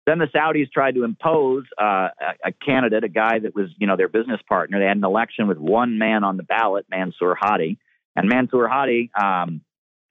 Then 0.07 0.19
the 0.19 0.27
Saudis 0.27 0.71
tried 0.71 0.95
to 0.95 1.05
impose 1.05 1.65
uh, 1.81 2.09
a, 2.21 2.49
a, 2.49 2.53
candidate, 2.53 3.05
a 3.05 3.09
guy 3.09 3.39
that 3.39 3.55
was, 3.55 3.71
you 3.79 3.87
know, 3.87 3.97
their 3.97 4.09
business 4.09 4.41
partner. 4.49 4.79
They 4.79 4.87
had 4.87 4.99
an 4.99 5.05
election 5.05 5.49
with 5.49 5.59
one 5.59 5.99
man 5.99 6.25
on 6.25 6.37
the 6.37 6.43
ballot, 6.43 6.87
Mansour 6.91 7.35
Hadi, 7.35 7.79
and 8.15 8.29
Mansour 8.29 8.69
Hadi, 8.69 9.11
um, 9.21 9.63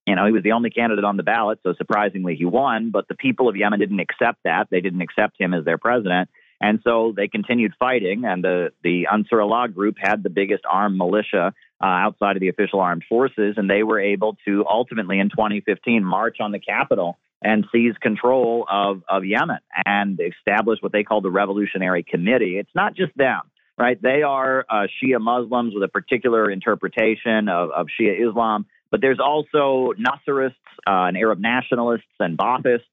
you 0.05 0.15
know, 0.15 0.25
he 0.25 0.31
was 0.31 0.43
the 0.43 0.51
only 0.51 0.69
candidate 0.69 1.05
on 1.05 1.17
the 1.17 1.23
ballot, 1.23 1.59
so 1.63 1.73
surprisingly 1.73 2.35
he 2.35 2.45
won. 2.45 2.91
But 2.91 3.07
the 3.07 3.15
people 3.15 3.47
of 3.47 3.55
Yemen 3.55 3.79
didn't 3.79 3.99
accept 3.99 4.39
that; 4.43 4.67
they 4.69 4.81
didn't 4.81 5.01
accept 5.01 5.39
him 5.39 5.53
as 5.53 5.65
their 5.65 5.77
president. 5.77 6.29
And 6.63 6.79
so 6.81 7.13
they 7.13 7.27
continued 7.27 7.73
fighting, 7.77 8.23
and 8.23 8.41
the, 8.41 8.71
the 8.83 9.07
Ansar 9.11 9.41
Allah 9.41 9.67
group 9.67 9.95
had 9.99 10.23
the 10.23 10.29
biggest 10.29 10.63
armed 10.69 10.97
militia 10.97 11.53
uh, 11.81 11.85
outside 11.85 12.37
of 12.37 12.39
the 12.39 12.47
official 12.47 12.79
armed 12.79 13.03
forces, 13.09 13.55
and 13.57 13.69
they 13.69 13.83
were 13.83 13.99
able 13.99 14.37
to 14.45 14.63
ultimately 14.69 15.19
in 15.19 15.29
2015 15.29 16.05
march 16.05 16.37
on 16.39 16.53
the 16.53 16.59
capital 16.59 17.17
and 17.41 17.65
seize 17.73 17.95
control 18.01 18.65
of, 18.71 19.03
of 19.09 19.25
Yemen 19.25 19.57
and 19.85 20.17
establish 20.21 20.79
what 20.81 20.93
they 20.93 21.03
call 21.03 21.19
the 21.19 21.29
Revolutionary 21.29 22.03
Committee. 22.03 22.57
It's 22.57 22.73
not 22.73 22.95
just 22.95 23.11
them, 23.17 23.41
right? 23.77 24.01
They 24.01 24.23
are 24.23 24.65
uh, 24.69 24.87
Shia 25.03 25.19
Muslims 25.19 25.73
with 25.73 25.83
a 25.83 25.89
particular 25.89 26.49
interpretation 26.49 27.49
of, 27.49 27.71
of 27.71 27.87
Shia 27.99 28.29
Islam, 28.29 28.65
but 28.93 29.01
there's 29.01 29.19
also 29.19 29.93
Nasserists 29.97 30.53
uh, 30.85 31.09
and 31.09 31.17
Arab 31.17 31.39
nationalists 31.39 32.05
and 32.19 32.37
Baathists 32.37 32.83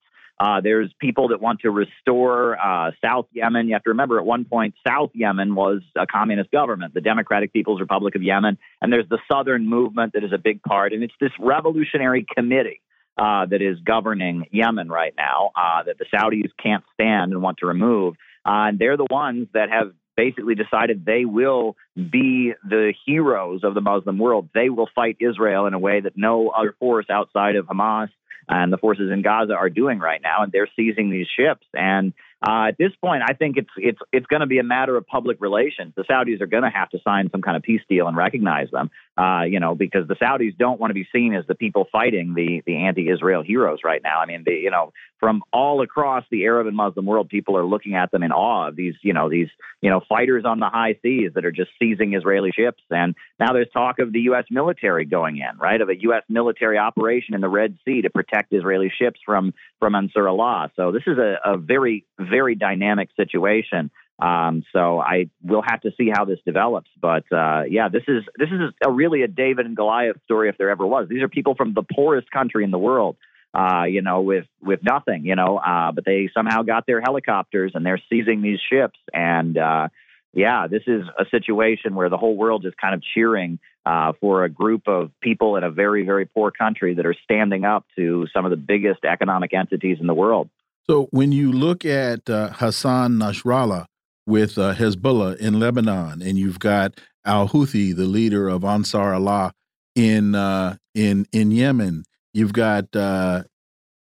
uh, 0.41 0.63
there's 0.63 0.91
people 0.99 1.29
that 1.29 1.41
want 1.43 1.61
to 1.61 1.71
restore 1.71 2.59
uh, 2.59 2.93
South 3.05 3.27
Yemen. 3.33 3.69
You 3.69 3.75
have 3.75 3.83
to 3.83 3.91
remember, 3.91 4.19
at 4.19 4.25
one 4.25 4.47
point, 4.47 4.75
South 4.89 5.11
Yemen 5.13 5.55
was 5.55 5.83
a 5.95 6.07
communist 6.07 6.51
government, 6.51 6.95
the 6.95 7.03
Democratic 7.03 7.53
People's 7.53 7.79
Republic 7.79 8.15
of 8.15 8.23
Yemen. 8.23 8.57
And 8.81 8.91
there's 8.91 9.09
the 9.11 9.19
Southern 9.31 9.69
movement 9.69 10.15
that 10.15 10.25
is 10.25 10.33
a 10.33 10.39
big 10.39 10.63
part. 10.63 10.95
And 10.95 11.03
it's 11.03 11.13
this 11.21 11.33
revolutionary 11.39 12.25
committee 12.35 12.81
uh, 13.19 13.45
that 13.47 13.61
is 13.61 13.79
governing 13.85 14.47
Yemen 14.51 14.89
right 14.89 15.13
now 15.15 15.51
uh, 15.55 15.83
that 15.83 15.99
the 15.99 16.07
Saudis 16.07 16.51
can't 16.63 16.85
stand 16.95 17.33
and 17.33 17.43
want 17.43 17.59
to 17.59 17.67
remove. 17.67 18.15
Uh, 18.47 18.73
and 18.73 18.79
they're 18.79 18.97
the 18.97 19.09
ones 19.11 19.49
that 19.53 19.69
have 19.69 19.93
basically 20.20 20.54
decided 20.54 21.04
they 21.06 21.24
will 21.24 21.76
be 21.96 22.52
the 22.62 22.92
heroes 23.06 23.64
of 23.64 23.72
the 23.72 23.80
Muslim 23.80 24.18
world. 24.18 24.50
They 24.54 24.68
will 24.68 24.88
fight 24.94 25.16
Israel 25.18 25.64
in 25.66 25.72
a 25.72 25.78
way 25.78 26.00
that 26.00 26.12
no 26.14 26.48
other 26.50 26.74
force 26.78 27.06
outside 27.11 27.56
of 27.56 27.66
Hamas 27.66 28.11
and 28.46 28.70
the 28.70 28.76
forces 28.76 29.11
in 29.11 29.22
Gaza 29.22 29.54
are 29.54 29.70
doing 29.70 29.98
right 29.98 30.20
now, 30.22 30.42
and 30.42 30.52
they're 30.52 30.68
seizing 30.76 31.09
these 31.09 31.26
ships. 31.38 31.66
And 31.72 32.12
uh, 32.42 32.68
at 32.68 32.79
this 32.79 32.92
point, 33.03 33.22
I 33.22 33.35
think 33.35 33.59
it's 33.59 33.70
it's 33.76 33.98
it's 34.12 34.26
going 34.26 34.40
to 34.40 34.46
be 34.46 34.59
a 34.59 34.62
matter 34.62 34.96
of 34.96 35.07
public 35.07 35.38
relations. 35.40 35.92
The 35.94 36.05
Saudis 36.05 36.40
are 36.40 36.46
going 36.46 36.62
to 36.62 36.70
have 36.70 36.88
to 36.90 36.98
sign 37.05 37.29
some 37.31 37.42
kind 37.42 37.55
of 37.55 37.62
peace 37.62 37.83
deal 37.87 38.09
and 38.09 38.16
recognize 38.16 38.70
them, 38.70 38.90
uh, 39.18 39.42
you 39.42 39.61
know, 39.61 39.74
because 39.74 40.09
the 40.09 40.14
Saudis 40.14 40.57
don't 40.57 40.81
want 40.81 40.90
to 40.90 40.94
be 40.94 41.07
seen 41.12 41.35
as 41.35 41.44
the 41.46 41.55
people 41.55 41.87
fighting 41.92 42.33
the 42.35 42.62
the 42.64 42.87
anti-Israel 42.87 43.42
heroes 43.42 43.81
right 43.85 44.02
now. 44.02 44.21
I 44.21 44.27
mean, 44.27 44.44
you 44.46 44.71
know, 44.71 44.94
from 45.19 45.42
all 45.52 45.83
across 45.83 46.25
the 46.31 46.44
Arab 46.44 46.67
and 46.67 46.75
Muslim 46.75 47.04
world, 47.04 47.29
people 47.29 47.58
are 47.58 47.65
looking 47.65 47.94
at 47.94 48.10
them 48.10 48.23
in 48.23 48.33
awe 48.33 48.69
of 48.69 48.77
these, 48.77 48.94
you 49.02 49.12
know, 49.12 49.29
these 49.29 49.48
you 49.83 49.90
know 49.90 50.00
fighters 50.08 50.44
on 50.46 50.60
the 50.60 50.69
high 50.71 50.98
seas 51.02 51.33
that 51.35 51.44
are 51.44 51.52
just 51.52 51.71
seizing 51.79 52.15
Israeli 52.15 52.52
ships. 52.52 52.83
And 52.88 53.15
now 53.38 53.52
there's 53.52 53.69
talk 53.71 53.98
of 53.98 54.15
the 54.15 54.21
U.S. 54.21 54.46
military 54.50 55.04
going 55.04 55.37
in, 55.37 55.58
right, 55.58 55.81
of 55.81 55.90
a 55.90 56.00
U.S. 56.02 56.23
military 56.31 56.79
operation 56.79 57.35
in 57.35 57.42
the 57.42 57.50
Red 57.50 57.77
Sea 57.85 58.00
to 58.00 58.08
protect 58.08 58.54
Israeli 58.54 58.90
ships 58.98 59.21
from 59.27 59.52
from 59.79 59.94
Ansar 59.94 60.27
Allah. 60.27 60.71
So 60.77 60.90
this 60.90 61.02
is 61.06 61.19
a, 61.19 61.37
a 61.44 61.58
very 61.58 62.06
very 62.31 62.54
dynamic 62.54 63.10
situation. 63.16 63.90
Um, 64.20 64.64
so 64.72 65.00
I 65.00 65.31
will 65.42 65.62
have 65.66 65.81
to 65.83 65.92
see 65.96 66.10
how 66.12 66.24
this 66.24 66.38
develops. 66.44 66.90
But 67.00 67.24
uh, 67.33 67.62
yeah, 67.68 67.88
this 67.88 68.02
is 68.06 68.24
this 68.37 68.48
is 68.50 68.72
a 68.85 68.90
really 68.90 69.22
a 69.22 69.28
David 69.28 69.66
and 69.66 69.76
Goliath 69.76 70.16
story 70.24 70.48
if 70.48 70.58
there 70.58 70.70
ever 70.70 70.87
was. 70.87 71.08
These 71.08 71.22
are 71.22 71.28
people 71.28 71.54
from 71.54 71.74
the 71.74 71.83
poorest 71.83 72.31
country 72.31 72.64
in 72.64 72.70
the 72.70 72.78
world, 72.78 73.16
uh, 73.54 73.85
you 73.88 74.02
know, 74.02 74.20
with 74.20 74.44
with 74.60 74.81
nothing, 74.83 75.24
you 75.24 75.37
know, 75.37 75.58
uh, 75.58 75.92
but 75.92 76.04
they 76.04 76.28
somehow 76.35 76.62
got 76.62 76.87
their 76.87 77.00
helicopters 77.00 77.72
and 77.74 77.85
they're 77.85 78.02
seizing 78.10 78.42
these 78.42 78.58
ships. 78.70 78.98
And 79.14 79.56
uh, 79.56 79.88
yeah, 80.35 80.66
this 80.66 80.83
is 80.87 81.04
a 81.18 81.24
situation 81.31 81.94
where 81.94 82.10
the 82.10 82.18
whole 82.18 82.37
world 82.37 82.66
is 82.66 82.74
kind 82.78 82.94
of 82.94 83.02
cheering 83.14 83.58
uh, 83.87 84.12
for 84.20 84.44
a 84.44 84.50
group 84.50 84.87
of 84.87 85.10
people 85.22 85.56
in 85.56 85.64
a 85.64 85.70
very 85.70 86.04
very 86.04 86.26
poor 86.26 86.50
country 86.50 86.92
that 86.94 87.06
are 87.06 87.16
standing 87.24 87.64
up 87.64 87.87
to 87.96 88.26
some 88.35 88.44
of 88.44 88.50
the 88.50 88.58
biggest 88.58 89.02
economic 89.04 89.54
entities 89.54 89.96
in 89.98 90.06
the 90.06 90.14
world. 90.14 90.50
So 90.88 91.08
when 91.10 91.33
you 91.33 91.52
look 91.52 91.85
at 91.85 92.28
uh, 92.28 92.50
Hassan 92.50 93.12
Nasrallah, 93.12 93.87
with 94.31 94.58
uh, 94.58 94.74
Hezbollah 94.74 95.37
in 95.38 95.58
Lebanon, 95.58 96.22
and 96.22 96.38
you've 96.38 96.60
got 96.60 96.98
Al 97.24 97.48
Houthi, 97.48 97.94
the 97.94 98.06
leader 98.06 98.48
of 98.48 98.64
Ansar 98.64 99.14
Allah 99.14 99.52
in 99.94 100.35
uh, 100.35 100.76
in 100.94 101.26
in 101.33 101.50
Yemen. 101.50 102.04
You've 102.33 102.52
got 102.52 102.94
uh, 102.94 103.42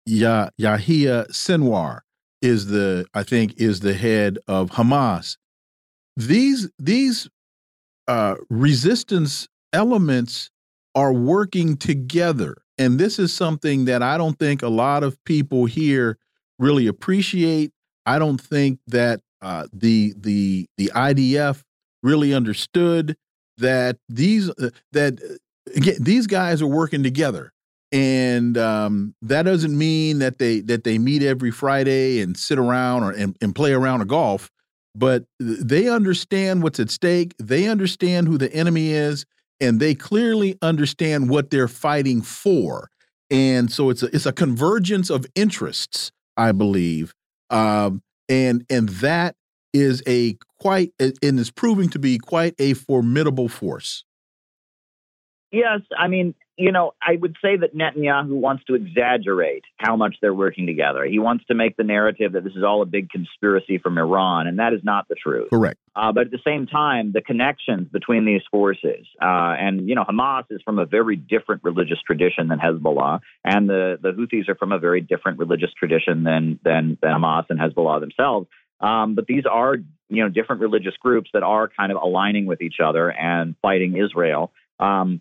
Yah 0.07 0.51
Yahya 0.57 1.27
Sinwar 1.31 2.01
is 2.41 2.67
the 2.67 3.07
I 3.13 3.25
think 3.25 3.55
is 3.61 3.81
the 3.81 3.95
head 3.95 4.39
of 4.47 4.71
Hamas. 4.71 5.37
These 6.17 6.71
these 6.79 7.29
uh, 8.07 8.37
resistance 8.49 9.49
elements 9.73 10.51
are 10.95 11.13
working 11.13 11.77
together, 11.77 12.57
and 12.79 13.01
this 13.01 13.19
is 13.19 13.35
something 13.35 13.87
that 13.87 14.03
I 14.03 14.17
don't 14.17 14.39
think 14.39 14.63
a 14.63 14.69
lot 14.69 15.03
of 15.03 15.23
people 15.25 15.65
here 15.65 16.19
really 16.59 16.87
appreciate. 16.87 17.73
I 18.07 18.19
don't 18.19 18.41
think 18.41 18.79
that 18.87 19.21
uh, 19.41 19.67
the 19.73 20.15
the 20.17 20.67
the 20.77 20.91
IDF 20.95 21.63
really 22.03 22.35
understood 22.35 23.17
that 23.59 23.97
these 24.09 24.51
uh, 24.51 24.71
that 24.93 25.21
uh, 25.23 25.35
again 25.77 25.97
these 26.01 26.27
guys 26.27 26.63
are 26.63 26.67
working 26.67 27.03
together 27.03 27.53
and 27.93 28.59
um, 28.59 29.15
that 29.23 29.43
doesn't 29.43 29.77
mean 29.77 30.19
that 30.19 30.39
they 30.39 30.61
that 30.61 30.85
they 30.85 30.99
meet 30.99 31.23
every 31.23 31.51
Friday 31.51 32.21
and 32.21 32.37
sit 32.37 32.59
around 32.59 33.05
or 33.05 33.11
and, 33.13 33.37
and 33.41 33.55
play 33.55 33.73
around 33.73 34.01
a 34.01 34.05
golf 34.05 34.51
but 34.97 35.25
they 35.41 35.89
understand 35.89 36.63
what's 36.63 36.81
at 36.81 36.91
stake 36.91 37.35
they 37.39 37.67
understand 37.69 38.29
who 38.29 38.39
the 38.39 38.53
enemy 38.53 38.91
is 38.91 39.25
and 39.61 39.79
they 39.79 39.95
clearly 39.95 40.59
understand 40.63 41.29
what 41.31 41.51
they're 41.51 41.69
fighting 41.69 42.21
for 42.23 42.89
and 43.31 43.71
so 43.73 43.91
it's 43.91 44.03
a, 44.03 44.07
it's 44.07 44.27
a 44.27 44.33
convergence 44.33 45.11
of 45.11 45.27
interests 45.35 46.13
i 46.37 46.53
believe 46.53 47.15
um, 47.51 48.03
and 48.29 48.65
and 48.71 48.89
that 48.89 49.37
is 49.73 50.03
a 50.07 50.37
quite 50.59 50.93
and 50.99 51.15
is 51.23 51.51
proving 51.51 51.89
to 51.91 51.99
be 51.99 52.19
quite 52.19 52.55
a 52.59 52.75
formidable 52.75 53.49
force. 53.49 54.05
Yes, 55.51 55.81
I 55.97 56.09
mean, 56.09 56.35
you 56.57 56.71
know, 56.71 56.95
I 57.03 57.17
would 57.17 57.37
say 57.43 57.57
that 57.57 57.75
Netanyahu 57.75 58.31
wants 58.31 58.65
to 58.67 58.75
exaggerate 58.75 59.65
how 59.77 59.97
much 59.97 60.17
they're 60.23 60.35
working 60.35 60.67
together. 60.67 61.05
He 61.05 61.19
wants 61.19 61.45
to 61.47 61.55
make 61.55 61.77
the 61.77 61.83
narrative 61.83 62.33
that 62.33 62.45
this 62.45 62.55
is 62.55 62.63
all 62.63 62.81
a 62.81 62.87
big 62.87 63.11
conspiracy 63.11 63.79
from 63.79 63.99
Iran, 63.99 64.47
and 64.47 64.61
that 64.61 64.73
is 64.73 64.81
not 64.85 65.09
the 65.09 65.17
truth. 65.17 65.51
Correct. 65.51 65.79
Uh, 65.97 66.13
but 66.13 66.27
at 66.27 66.31
the 66.31 66.39
same 66.47 66.67
time, 66.67 67.13
the 67.13 67.23
connections 67.23 67.89
between 67.93 68.25
these 68.25 68.43
forces, 68.53 69.07
uh, 69.21 69.55
and 69.59 69.89
you 69.89 69.97
know, 69.97 70.05
Hamas 70.05 70.45
is 70.51 70.61
from 70.63 70.79
a 70.79 70.87
very 70.87 71.17
different 71.17 71.65
religious 71.65 71.99
tradition 72.07 72.49
than 72.49 72.61
Hezbollah, 72.61 73.21
and 73.45 73.69
the 73.69 73.99
the 74.01 74.13
Houthis 74.13 74.49
are 74.49 74.55
from 74.55 74.71
a 74.71 74.79
very 74.79 75.01
different 75.01 75.39
religious 75.39 75.73
tradition 75.77 76.23
than 76.23 76.61
than, 76.63 76.99
than 77.03 77.11
Hamas 77.11 77.47
and 77.51 77.59
Hezbollah 77.59 78.01
themselves. 78.01 78.47
Um, 78.81 79.15
but 79.15 79.27
these 79.27 79.45
are, 79.51 79.77
you 80.09 80.23
know, 80.23 80.29
different 80.29 80.61
religious 80.61 80.95
groups 81.01 81.31
that 81.33 81.43
are 81.43 81.69
kind 81.69 81.91
of 81.91 82.01
aligning 82.01 82.47
with 82.47 82.61
each 82.61 82.77
other 82.85 83.11
and 83.11 83.55
fighting 83.63 83.97
Israel 83.97 84.53
um, 84.79 85.21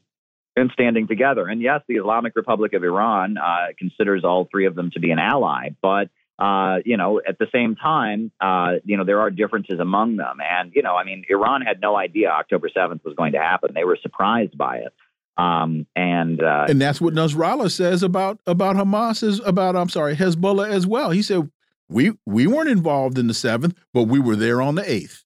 and 0.56 0.70
standing 0.72 1.08
together. 1.08 1.47
And 1.47 1.62
yes, 1.62 1.82
the 1.88 1.95
Islamic 1.95 2.36
Republic 2.36 2.74
of 2.74 2.84
Iran 2.84 3.38
uh, 3.38 3.68
considers 3.78 4.24
all 4.24 4.47
three 4.49 4.66
of 4.66 4.76
them 4.76 4.91
to 4.91 4.99
be 4.99 5.12
an 5.12 5.20
ally, 5.20 5.70
but 5.82 6.10
uh, 6.39 6.78
you 6.84 6.97
know, 6.97 7.22
at 7.28 7.38
the 7.38 7.47
same 7.54 7.76
time, 7.76 8.32
uh, 8.41 8.74
you 8.84 8.97
know, 8.97 9.04
there 9.06 9.22
are 9.22 9.30
differences 9.30 9.80
among 9.80 10.18
them. 10.18 10.39
And, 10.41 10.72
you 10.74 10.82
know, 10.82 10.95
I 10.95 11.04
mean, 11.04 11.24
Iran 11.30 11.62
had 11.62 11.80
no 11.80 11.95
idea 11.95 12.30
October 12.30 12.70
7th 12.76 13.04
was 13.06 13.14
going 13.16 13.34
to 13.34 13.39
happen. 13.39 13.72
They 13.74 13.84
were 13.84 13.97
surprised 14.01 14.58
by 14.58 14.78
it. 14.78 14.93
Um, 15.38 15.88
and 15.95 16.43
uh, 16.43 16.68
and 16.70 16.80
that's 16.80 17.01
what 17.01 17.16
Nasrallah 17.16 17.72
says 17.72 18.04
about 18.04 18.39
about 18.45 18.76
Hamas 18.76 19.24
is 19.24 19.39
about 19.39 19.76
I'm 19.76 19.89
sorry 19.89 20.16
Hezbollah 20.16 20.70
as 20.70 20.86
well. 20.86 21.10
He 21.10 21.24
said 21.24 21.49
we 21.89 22.12
we 22.28 22.45
weren't 22.45 22.70
involved 22.70 23.18
in 23.18 23.26
the 23.26 23.34
seventh, 23.34 23.76
but 23.93 24.04
we 24.04 24.20
were 24.20 24.36
there 24.36 24.62
on 24.62 24.76
the 24.76 24.88
eighth. 24.88 25.24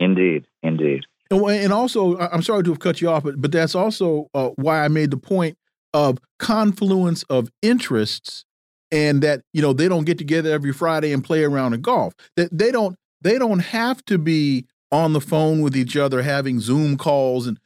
Indeed, 0.00 0.46
indeed. 0.64 1.04
And, 1.30 1.72
also, 1.72 2.18
I'm 2.18 2.42
sorry 2.42 2.64
to 2.64 2.70
have 2.70 2.80
cut 2.80 3.00
you 3.00 3.08
off, 3.08 3.22
but 3.22 3.40
but 3.40 3.52
that's 3.52 3.74
also 3.74 4.28
uh, 4.34 4.50
why 4.56 4.84
I 4.84 4.88
made 4.88 5.12
the 5.12 5.16
point 5.16 5.56
of 5.94 6.18
confluence 6.38 7.22
of 7.24 7.50
interests, 7.62 8.44
and 8.90 9.22
that 9.22 9.42
you 9.52 9.62
know 9.62 9.72
they 9.72 9.88
don't 9.88 10.04
get 10.04 10.18
together 10.18 10.50
every 10.50 10.72
Friday 10.72 11.12
and 11.12 11.22
play 11.22 11.44
around 11.44 11.74
in 11.74 11.82
golf. 11.82 12.14
That 12.36 12.56
they 12.56 12.72
don't 12.72 12.96
they 13.20 13.38
don't 13.38 13.60
have 13.60 14.04
to 14.06 14.18
be 14.18 14.66
on 14.90 15.12
the 15.12 15.20
phone 15.20 15.60
with 15.60 15.76
each 15.76 15.96
other 15.96 16.22
having 16.22 16.58
Zoom 16.58 16.96
calls, 16.96 17.46
and 17.46 17.60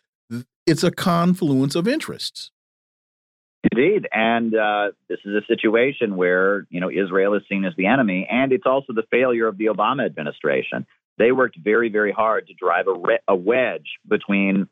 it's 0.66 0.84
a 0.84 0.90
confluence 0.90 1.74
of 1.74 1.88
interests. 1.88 2.50
Indeed, 3.72 4.06
and 4.12 4.54
uh, 4.54 4.90
this 5.08 5.20
is 5.24 5.34
a 5.34 5.46
situation 5.46 6.16
where 6.16 6.66
you 6.68 6.80
know 6.80 6.90
Israel 6.90 7.32
is 7.32 7.42
seen 7.48 7.64
as 7.64 7.72
the 7.78 7.86
enemy, 7.86 8.28
and 8.30 8.52
it's 8.52 8.66
also 8.66 8.92
the 8.92 9.04
failure 9.10 9.46
of 9.46 9.56
the 9.56 9.66
Obama 9.66 10.04
administration. 10.04 10.86
They 11.18 11.32
worked 11.32 11.56
very, 11.58 11.90
very 11.90 12.12
hard 12.12 12.48
to 12.48 12.54
drive 12.54 12.86
a, 12.88 13.32
a 13.32 13.36
wedge 13.36 13.98
between 14.06 14.68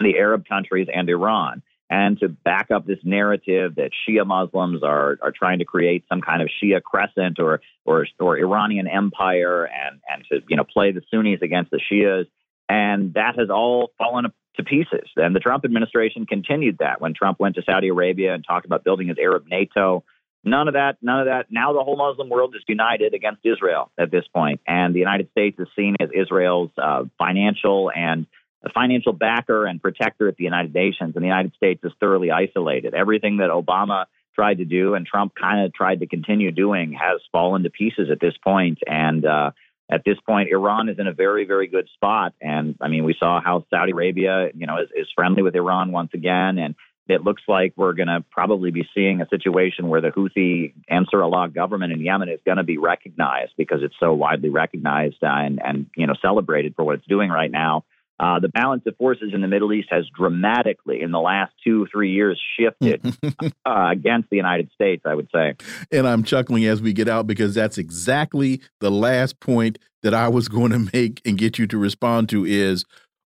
the 0.00 0.16
Arab 0.18 0.46
countries 0.48 0.88
and 0.92 1.08
Iran, 1.08 1.62
and 1.90 2.18
to 2.20 2.28
back 2.28 2.70
up 2.70 2.86
this 2.86 2.98
narrative 3.04 3.74
that 3.76 3.90
Shia 4.08 4.26
Muslims 4.26 4.82
are 4.82 5.18
are 5.22 5.32
trying 5.32 5.58
to 5.58 5.64
create 5.64 6.04
some 6.08 6.20
kind 6.20 6.42
of 6.42 6.48
Shia 6.62 6.82
crescent 6.82 7.38
or 7.38 7.60
or, 7.84 8.06
or 8.18 8.38
Iranian 8.38 8.88
empire, 8.88 9.64
and 9.64 10.00
and 10.10 10.24
to 10.30 10.40
you 10.48 10.56
know 10.56 10.64
play 10.64 10.92
the 10.92 11.02
Sunnis 11.10 11.40
against 11.42 11.70
the 11.70 11.80
Shias, 11.90 12.26
and 12.68 13.14
that 13.14 13.38
has 13.38 13.50
all 13.50 13.92
fallen 13.98 14.32
to 14.56 14.64
pieces. 14.64 15.08
And 15.16 15.34
the 15.34 15.40
Trump 15.40 15.64
administration 15.64 16.26
continued 16.26 16.78
that 16.78 17.00
when 17.00 17.12
Trump 17.14 17.40
went 17.40 17.56
to 17.56 17.62
Saudi 17.62 17.88
Arabia 17.88 18.34
and 18.34 18.44
talked 18.46 18.66
about 18.66 18.84
building 18.84 19.08
his 19.08 19.18
Arab 19.18 19.44
NATO. 19.48 20.04
None 20.44 20.68
of 20.68 20.74
that, 20.74 20.98
none 21.00 21.20
of 21.20 21.26
that. 21.26 21.46
Now 21.50 21.72
the 21.72 21.82
whole 21.82 21.96
Muslim 21.96 22.28
world 22.28 22.54
is 22.54 22.62
united 22.68 23.14
against 23.14 23.40
Israel 23.44 23.90
at 23.98 24.10
this 24.10 24.24
point, 24.34 24.60
and 24.66 24.94
the 24.94 24.98
United 24.98 25.30
States 25.30 25.58
is 25.58 25.68
seen 25.74 25.96
as 26.00 26.10
Israel's 26.14 26.70
uh, 26.76 27.04
financial 27.18 27.90
and 27.94 28.26
financial 28.72 29.12
backer 29.12 29.66
and 29.66 29.80
protector 29.82 30.28
at 30.28 30.36
the 30.36 30.44
United 30.44 30.74
Nations. 30.74 31.14
And 31.14 31.22
the 31.22 31.28
United 31.28 31.54
States 31.54 31.80
is 31.84 31.92
thoroughly 32.00 32.30
isolated. 32.30 32.94
Everything 32.94 33.38
that 33.38 33.50
Obama 33.50 34.06
tried 34.34 34.58
to 34.58 34.64
do 34.64 34.94
and 34.94 35.06
Trump 35.06 35.32
kind 35.40 35.64
of 35.64 35.72
tried 35.72 36.00
to 36.00 36.06
continue 36.06 36.50
doing 36.50 36.92
has 36.92 37.20
fallen 37.30 37.62
to 37.62 37.70
pieces 37.70 38.08
at 38.10 38.20
this 38.20 38.34
point. 38.42 38.78
And 38.86 39.24
uh, 39.24 39.50
at 39.90 40.02
this 40.04 40.18
point, 40.26 40.48
Iran 40.50 40.88
is 40.88 40.98
in 40.98 41.06
a 41.06 41.12
very, 41.12 41.44
very 41.44 41.66
good 41.66 41.88
spot. 41.94 42.34
And 42.40 42.76
I 42.80 42.88
mean, 42.88 43.04
we 43.04 43.14
saw 43.18 43.40
how 43.42 43.64
Saudi 43.70 43.92
Arabia, 43.92 44.48
you 44.54 44.66
know, 44.66 44.78
is, 44.78 44.88
is 44.94 45.06
friendly 45.14 45.42
with 45.42 45.54
Iran 45.54 45.92
once 45.92 46.10
again. 46.14 46.58
And 46.58 46.74
it 47.08 47.22
looks 47.22 47.42
like 47.46 47.74
we're 47.76 47.92
going 47.92 48.08
to 48.08 48.24
probably 48.30 48.70
be 48.70 48.88
seeing 48.94 49.20
a 49.20 49.28
situation 49.28 49.88
where 49.88 50.00
the 50.00 50.08
Houthi 50.08 50.72
Ansar 50.88 51.22
Allah 51.22 51.48
government 51.48 51.92
in 51.92 52.00
Yemen 52.00 52.28
is 52.28 52.40
going 52.44 52.56
to 52.56 52.64
be 52.64 52.78
recognized 52.78 53.52
because 53.58 53.80
it's 53.82 53.94
so 54.00 54.14
widely 54.14 54.48
recognized 54.48 55.18
and, 55.20 55.60
and, 55.62 55.86
you 55.96 56.06
know, 56.06 56.14
celebrated 56.22 56.74
for 56.74 56.84
what 56.84 56.96
it's 56.96 57.06
doing 57.06 57.30
right 57.30 57.50
now. 57.50 57.84
Uh, 58.18 58.38
the 58.38 58.48
balance 58.48 58.84
of 58.86 58.96
forces 58.96 59.32
in 59.34 59.40
the 59.40 59.48
Middle 59.48 59.72
East 59.72 59.88
has 59.90 60.04
dramatically, 60.16 61.02
in 61.02 61.10
the 61.10 61.18
last 61.18 61.52
two, 61.64 61.86
three 61.90 62.12
years, 62.12 62.40
shifted 62.58 63.04
uh, 63.66 63.88
against 63.90 64.30
the 64.30 64.36
United 64.36 64.70
States, 64.72 65.02
I 65.04 65.14
would 65.14 65.28
say. 65.34 65.56
And 65.90 66.06
I'm 66.06 66.22
chuckling 66.22 66.64
as 66.64 66.80
we 66.80 66.92
get 66.92 67.08
out 67.08 67.26
because 67.26 67.54
that's 67.54 67.76
exactly 67.76 68.62
the 68.78 68.90
last 68.90 69.40
point 69.40 69.78
that 70.04 70.14
I 70.14 70.28
was 70.28 70.48
going 70.48 70.70
to 70.70 70.90
make 70.94 71.22
and 71.24 71.36
get 71.36 71.58
you 71.58 71.66
to 71.66 71.76
respond 71.76 72.28
to 72.28 72.44
is 72.44 72.84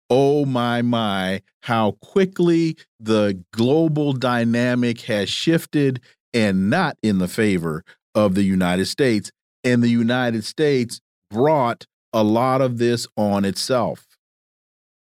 oh 0.10 0.46
my, 0.46 0.82
my, 0.82 1.42
how 1.64 1.92
quickly 2.02 2.78
the 3.00 3.44
global 3.52 4.14
dynamic 4.14 5.02
has 5.02 5.30
shifted 5.30 6.00
and 6.34 6.70
not 6.70 6.98
in 7.02 7.18
the 7.18 7.28
favor 7.28 7.84
of 8.16 8.36
the 8.36 8.44
United 8.44 8.86
States. 8.86 9.32
And 9.64 9.84
the 9.84 9.90
United 9.90 10.46
States 10.46 11.02
brought 11.30 11.86
a 12.14 12.24
lot 12.24 12.62
of 12.62 12.78
this 12.78 13.08
on 13.18 13.46
itself. 13.46 14.06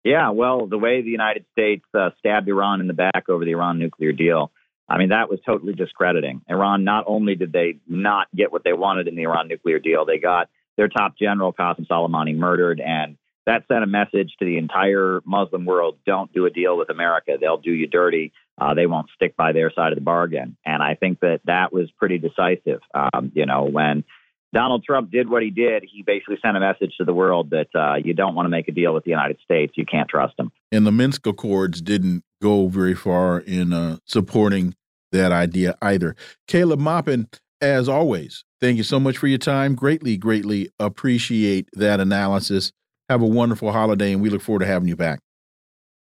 Yeah, 0.04 0.30
well, 0.30 0.66
the 0.66 0.78
way 0.78 1.00
the 1.00 1.10
United 1.10 1.44
States 1.52 1.84
uh, 1.94 2.10
stabbed 2.18 2.48
Iran 2.48 2.80
in 2.80 2.88
the 2.88 2.92
back 2.92 3.28
over 3.28 3.44
the 3.44 3.52
Iran 3.52 3.78
nuclear 3.78 4.12
deal, 4.12 4.50
I 4.88 4.98
mean, 4.98 5.10
that 5.10 5.30
was 5.30 5.38
totally 5.46 5.74
discrediting. 5.74 6.42
Iran, 6.48 6.84
not 6.84 7.04
only 7.06 7.34
did 7.34 7.52
they 7.52 7.78
not 7.86 8.26
get 8.34 8.52
what 8.52 8.64
they 8.64 8.72
wanted 8.72 9.08
in 9.08 9.14
the 9.14 9.22
Iran 9.22 9.48
nuclear 9.48 9.78
deal, 9.78 10.04
they 10.04 10.18
got 10.18 10.48
their 10.76 10.88
top 10.88 11.16
general, 11.16 11.52
Qasem 11.52 11.86
Soleimani, 11.86 12.36
murdered. 12.36 12.80
And 12.80 13.16
that 13.46 13.64
sent 13.68 13.82
a 13.82 13.86
message 13.86 14.34
to 14.38 14.44
the 14.44 14.56
entire 14.58 15.20
Muslim 15.24 15.64
world 15.64 15.98
don't 16.06 16.32
do 16.32 16.46
a 16.46 16.50
deal 16.50 16.76
with 16.76 16.90
America. 16.90 17.36
They'll 17.40 17.58
do 17.58 17.72
you 17.72 17.86
dirty. 17.86 18.32
Uh, 18.60 18.74
they 18.74 18.86
won't 18.86 19.08
stick 19.14 19.36
by 19.36 19.52
their 19.52 19.72
side 19.72 19.92
of 19.92 19.96
the 19.96 20.04
bargain. 20.04 20.56
And 20.64 20.82
I 20.82 20.94
think 20.94 21.20
that 21.20 21.40
that 21.46 21.72
was 21.72 21.90
pretty 21.92 22.18
decisive. 22.18 22.80
Um, 22.94 23.32
you 23.34 23.46
know, 23.46 23.64
when 23.64 24.04
Donald 24.52 24.84
Trump 24.84 25.10
did 25.10 25.28
what 25.28 25.42
he 25.42 25.50
did, 25.50 25.84
he 25.90 26.02
basically 26.02 26.36
sent 26.42 26.56
a 26.56 26.60
message 26.60 26.94
to 26.98 27.04
the 27.04 27.14
world 27.14 27.50
that 27.50 27.68
uh, 27.74 27.94
you 27.96 28.12
don't 28.12 28.34
want 28.34 28.46
to 28.46 28.50
make 28.50 28.68
a 28.68 28.72
deal 28.72 28.92
with 28.92 29.04
the 29.04 29.10
United 29.10 29.38
States. 29.42 29.72
You 29.76 29.86
can't 29.86 30.08
trust 30.08 30.36
them. 30.36 30.52
And 30.70 30.86
the 30.86 30.92
Minsk 30.92 31.26
Accords 31.26 31.80
didn't 31.80 32.22
go 32.40 32.68
very 32.68 32.94
far 32.94 33.40
in 33.40 33.72
uh, 33.72 33.96
supporting 34.04 34.74
that 35.10 35.32
idea 35.32 35.76
either. 35.80 36.14
Caleb 36.46 36.80
Maupin, 36.80 37.28
as 37.60 37.88
always, 37.88 38.44
thank 38.60 38.76
you 38.76 38.82
so 38.82 39.00
much 39.00 39.16
for 39.16 39.26
your 39.26 39.38
time. 39.38 39.74
Greatly, 39.74 40.16
greatly 40.16 40.70
appreciate 40.78 41.68
that 41.72 42.00
analysis. 42.00 42.72
Have 43.08 43.22
a 43.22 43.26
wonderful 43.26 43.72
holiday, 43.72 44.12
and 44.12 44.22
we 44.22 44.30
look 44.30 44.42
forward 44.42 44.60
to 44.60 44.66
having 44.66 44.88
you 44.88 44.96
back. 44.96 45.20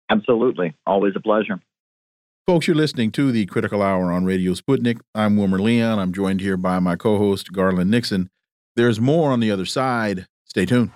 Absolutely. 0.09 0.75
Always 0.85 1.13
a 1.15 1.19
pleasure. 1.19 1.59
Folks, 2.47 2.67
you're 2.67 2.75
listening 2.75 3.11
to 3.11 3.31
the 3.31 3.45
Critical 3.45 3.81
Hour 3.81 4.11
on 4.11 4.25
Radio 4.25 4.53
Sputnik. 4.53 4.99
I'm 5.15 5.37
Wilmer 5.37 5.59
Leon. 5.59 5.99
I'm 5.99 6.11
joined 6.11 6.41
here 6.41 6.57
by 6.57 6.79
my 6.79 6.95
co 6.95 7.17
host, 7.17 7.53
Garland 7.53 7.91
Nixon. 7.91 8.29
There's 8.75 8.99
more 8.99 9.31
on 9.31 9.39
the 9.39 9.51
other 9.51 9.65
side. 9.65 10.25
Stay 10.45 10.65
tuned. 10.65 10.91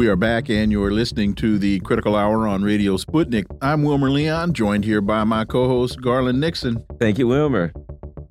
We 0.00 0.08
are 0.08 0.16
back, 0.16 0.48
and 0.48 0.72
you're 0.72 0.92
listening 0.92 1.34
to 1.34 1.58
the 1.58 1.78
Critical 1.80 2.16
Hour 2.16 2.48
on 2.48 2.62
Radio 2.62 2.96
Sputnik. 2.96 3.44
I'm 3.60 3.82
Wilmer 3.82 4.08
Leon, 4.08 4.54
joined 4.54 4.86
here 4.86 5.02
by 5.02 5.24
my 5.24 5.44
co 5.44 5.68
host, 5.68 6.00
Garland 6.00 6.40
Nixon. 6.40 6.82
Thank 6.98 7.18
you, 7.18 7.26
Wilmer. 7.26 7.70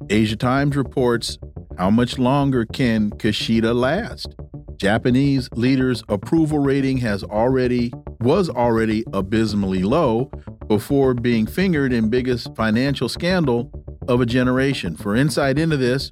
Asia 0.09 0.35
Times 0.35 0.75
reports 0.75 1.37
How 1.77 1.91
much 1.91 2.17
longer 2.17 2.65
can 2.65 3.11
Kishida 3.11 3.75
last? 3.75 4.35
Japanese 4.77 5.47
leaders' 5.53 6.03
approval 6.09 6.57
rating 6.57 6.97
has 6.97 7.23
already 7.23 7.93
was 8.19 8.49
already 8.49 9.03
abysmally 9.13 9.83
low 9.83 10.31
before 10.67 11.13
being 11.13 11.45
fingered 11.45 11.93
in 11.93 12.09
biggest 12.09 12.55
financial 12.55 13.07
scandal 13.07 13.69
of 14.07 14.21
a 14.21 14.25
generation. 14.25 14.95
For 14.95 15.15
insight 15.15 15.59
into 15.59 15.77
this, 15.77 16.11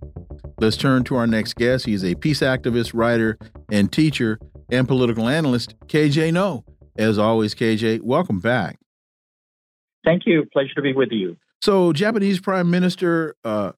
let's 0.59 0.77
turn 0.77 1.03
to 1.05 1.15
our 1.15 1.25
next 1.25 1.55
guest. 1.55 1.87
He's 1.87 2.05
a 2.05 2.13
peace 2.13 2.41
activist, 2.41 2.91
writer, 2.93 3.39
and 3.71 3.91
teacher 3.91 4.37
and 4.69 4.87
political 4.87 5.27
analyst, 5.27 5.75
KJ 5.87 6.33
Noh. 6.33 6.63
As 6.97 7.17
always, 7.17 7.53
KJ, 7.53 8.01
welcome 8.01 8.39
back. 8.39 8.79
Thank 10.03 10.23
you. 10.25 10.45
Pleasure 10.51 10.73
to 10.75 10.81
be 10.81 10.93
with 10.93 11.11
you. 11.11 11.37
So, 11.61 11.93
Japanese 11.93 12.39
Prime 12.39 12.69
Minister 12.69 13.35
uh, 13.43 13.73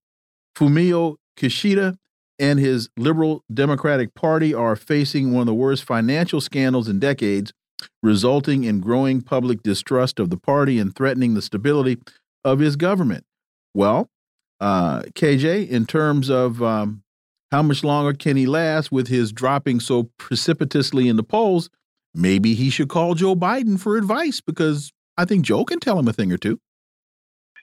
Fumio 0.56 1.16
Kishida 1.38 1.98
and 2.38 2.60
his 2.60 2.90
Liberal 2.98 3.44
Democratic 3.54 4.14
Party 4.14 4.54
are 4.54 4.76
facing 4.76 5.34
one 5.34 5.42
of 5.42 5.48
the 5.48 5.54
worst 5.54 5.84
financial 5.84 6.40
scandals 6.40 6.88
in 6.88 7.00
decades, 7.00 7.52
resulting 8.02 8.64
in 8.64 8.80
growing 8.80 9.22
public 9.22 9.64
distrust 9.64 10.20
of 10.20 10.30
the 10.30 10.38
party 10.38 10.80
and 10.80 10.96
threatening 10.96 11.34
the 11.34 11.42
stability 11.42 11.98
of 12.44 12.60
his 12.60 12.76
government. 12.76 13.26
Well, 13.74 14.10
uh, 14.60 15.02
KJ, 15.14 15.70
in 15.70 15.86
terms 15.86 16.30
of 16.30 16.62
um, 16.62 17.04
how 17.52 17.64
much 17.64 17.84
longer 17.84 18.14
can 18.14 18.38
he 18.38 18.45
last 18.45 18.91
with 18.91 19.08
his 19.08 19.32
dropping 19.32 19.80
so 19.80 20.04
precipitously 20.18 21.08
in 21.08 21.16
the 21.16 21.24
polls? 21.24 21.70
Maybe 22.14 22.54
he 22.54 22.70
should 22.70 22.89
call 22.89 23.16
Joe 23.16 23.36
Biden 23.36 23.80
for 23.80 23.97
advice 23.97 24.41
because 24.41 24.91
I 25.18 25.26
think 25.26 25.45
Joe 25.45 25.66
can 25.66 25.80
tell 25.80 25.97
him 25.97 26.08
a 26.08 26.14
thing 26.14 26.32
or 26.32 26.38
two. 26.38 26.60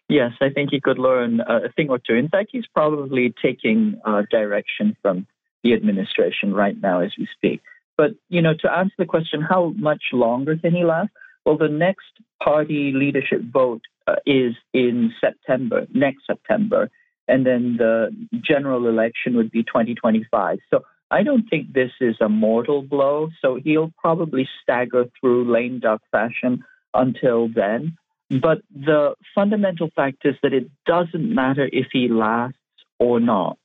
Yes, 0.08 0.32
I 0.40 0.50
think 0.50 0.70
he 0.70 0.80
could 0.80 0.98
learn 0.98 1.40
a 1.40 1.68
thing 1.74 1.90
or 1.90 1.98
two. 1.98 2.14
In 2.14 2.28
fact, 2.28 2.50
he's 2.52 2.66
probably 2.72 3.34
taking 3.42 4.00
uh, 4.04 4.22
direction 4.30 4.96
from 5.02 5.26
the 5.64 5.72
administration 5.72 6.54
right 6.54 6.80
now 6.80 7.00
as 7.00 7.12
we 7.18 7.26
speak. 7.36 7.60
But, 7.96 8.10
you 8.28 8.40
know, 8.40 8.54
to 8.60 8.70
answer 8.70 8.94
the 8.98 9.06
question, 9.06 9.40
how 9.42 9.72
much 9.76 10.02
longer 10.12 10.56
can 10.56 10.74
he 10.74 10.84
last? 10.84 11.10
Well, 11.44 11.58
the 11.58 11.68
next 11.68 12.06
party 12.42 12.92
leadership 12.94 13.40
vote 13.52 13.82
uh, 14.06 14.16
is 14.26 14.54
in 14.72 15.12
September, 15.20 15.86
next 15.92 16.26
September 16.26 16.90
and 17.28 17.44
then 17.46 17.76
the 17.78 18.10
general 18.40 18.86
election 18.88 19.36
would 19.36 19.50
be 19.50 19.62
2025. 19.62 20.58
So 20.70 20.84
I 21.10 21.22
don't 21.22 21.48
think 21.48 21.72
this 21.72 21.92
is 22.00 22.16
a 22.20 22.28
mortal 22.28 22.82
blow. 22.82 23.28
So 23.40 23.58
he'll 23.62 23.92
probably 23.98 24.48
stagger 24.62 25.06
through 25.20 25.52
lame 25.52 25.80
duck 25.80 26.02
fashion 26.10 26.64
until 26.94 27.48
then. 27.48 27.96
But 28.28 28.62
the 28.74 29.14
fundamental 29.34 29.90
fact 29.94 30.18
is 30.24 30.34
that 30.42 30.52
it 30.52 30.68
doesn't 30.84 31.34
matter 31.34 31.68
if 31.72 31.86
he 31.92 32.08
lasts 32.08 32.58
or 32.98 33.20
not. 33.20 33.58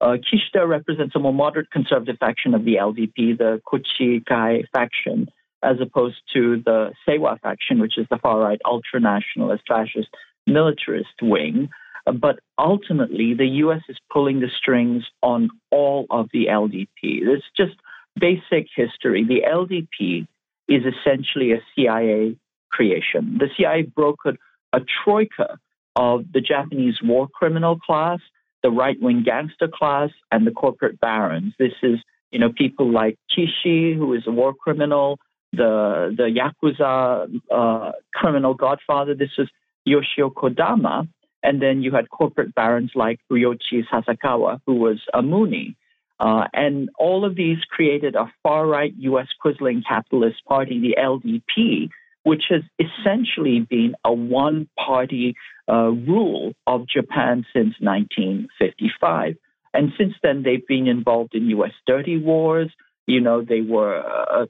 Uh, 0.00 0.16
Kishida 0.16 0.68
represents 0.68 1.14
a 1.14 1.18
more 1.18 1.32
moderate 1.32 1.70
conservative 1.70 2.16
faction 2.18 2.54
of 2.54 2.64
the 2.64 2.74
LDP, 2.74 3.38
the 3.38 3.62
Kochikai 3.66 4.64
faction, 4.72 5.28
as 5.62 5.76
opposed 5.80 6.16
to 6.34 6.60
the 6.64 6.92
Seiwa 7.06 7.40
faction, 7.40 7.78
which 7.80 7.96
is 7.96 8.06
the 8.10 8.18
far 8.18 8.38
right 8.40 8.60
ultra 8.64 9.00
nationalist 9.00 9.62
fascist 9.66 10.08
militarist 10.46 11.22
wing. 11.22 11.70
But 12.04 12.40
ultimately, 12.58 13.34
the 13.34 13.46
U.S. 13.46 13.82
is 13.88 13.96
pulling 14.10 14.40
the 14.40 14.50
strings 14.56 15.04
on 15.22 15.50
all 15.70 16.06
of 16.10 16.28
the 16.32 16.46
LDP. 16.46 16.88
It's 17.02 17.44
just 17.56 17.74
basic 18.18 18.68
history. 18.74 19.24
The 19.24 19.42
LDP 19.48 20.26
is 20.68 20.82
essentially 20.84 21.52
a 21.52 21.62
CIA 21.74 22.36
creation. 22.70 23.38
The 23.38 23.48
CIA 23.56 23.84
brokered 23.84 24.36
a 24.72 24.80
troika 25.04 25.58
of 25.96 26.24
the 26.32 26.40
Japanese 26.40 26.98
war 27.02 27.28
criminal 27.28 27.78
class, 27.78 28.20
the 28.62 28.70
right 28.70 28.96
wing 29.00 29.22
gangster 29.24 29.68
class, 29.68 30.10
and 30.30 30.46
the 30.46 30.50
corporate 30.50 30.98
barons. 31.00 31.52
This 31.58 31.74
is, 31.82 31.98
you 32.30 32.38
know, 32.38 32.50
people 32.52 32.90
like 32.90 33.18
Kishi, 33.30 33.94
who 33.94 34.14
is 34.14 34.22
a 34.26 34.30
war 34.30 34.54
criminal, 34.54 35.18
the 35.52 36.14
the 36.16 36.24
Yakuza 36.24 37.40
uh, 37.50 37.92
criminal 38.14 38.54
godfather. 38.54 39.14
This 39.14 39.32
is 39.38 39.48
Yoshio 39.84 40.30
Kodama, 40.30 41.08
and 41.42 41.60
then 41.60 41.82
you 41.82 41.90
had 41.92 42.08
corporate 42.10 42.54
barons 42.54 42.92
like 42.94 43.20
Ryoichi 43.30 43.84
Sasakawa, 43.92 44.60
who 44.66 44.74
was 44.74 45.00
a 45.12 45.22
Moonie. 45.22 45.76
Uh, 46.20 46.46
and 46.52 46.88
all 46.98 47.24
of 47.24 47.34
these 47.34 47.58
created 47.68 48.14
a 48.14 48.32
far 48.42 48.66
right 48.66 48.94
US 48.98 49.26
Quisling 49.44 49.82
capitalist 49.86 50.44
party, 50.46 50.80
the 50.80 50.96
LDP, 51.00 51.88
which 52.22 52.44
has 52.48 52.62
essentially 52.78 53.60
been 53.60 53.94
a 54.04 54.12
one 54.12 54.68
party 54.78 55.34
uh, 55.68 55.90
rule 55.90 56.52
of 56.66 56.86
Japan 56.86 57.44
since 57.52 57.74
1955. 57.80 59.36
And 59.74 59.92
since 59.98 60.14
then, 60.22 60.42
they've 60.42 60.66
been 60.66 60.86
involved 60.86 61.34
in 61.34 61.48
US 61.50 61.72
dirty 61.86 62.18
wars. 62.18 62.70
You 63.06 63.20
know, 63.20 63.42
they 63.42 63.60
were 63.60 63.98
uh, 63.98 64.46